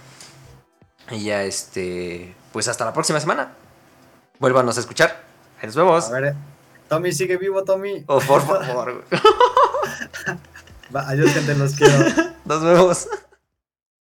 Y 1.11 1.25
ya 1.25 1.45
este. 1.45 2.35
Pues 2.55 2.69
hasta 2.69 2.85
la 2.85 2.93
próxima 2.93 3.19
semana. 3.19 3.53
Vuélvanos 4.39 4.77
a 4.77 4.81
escuchar. 4.81 5.25
Ahí 5.61 5.67
nos 5.67 5.75
vemos. 5.75 6.09
A 6.09 6.13
ver, 6.13 6.37
Tommy, 6.89 7.11
sigue 7.11 7.37
vivo, 7.37 7.65
Tommy. 7.65 8.05
Oh, 8.07 8.21
por 8.21 8.47
favor. 8.47 9.05
Adiós, 10.95 11.33
gente, 11.33 11.57
los 11.57 11.75
quiero. 11.75 11.99
Nos 12.45 12.63
vemos. 12.63 13.09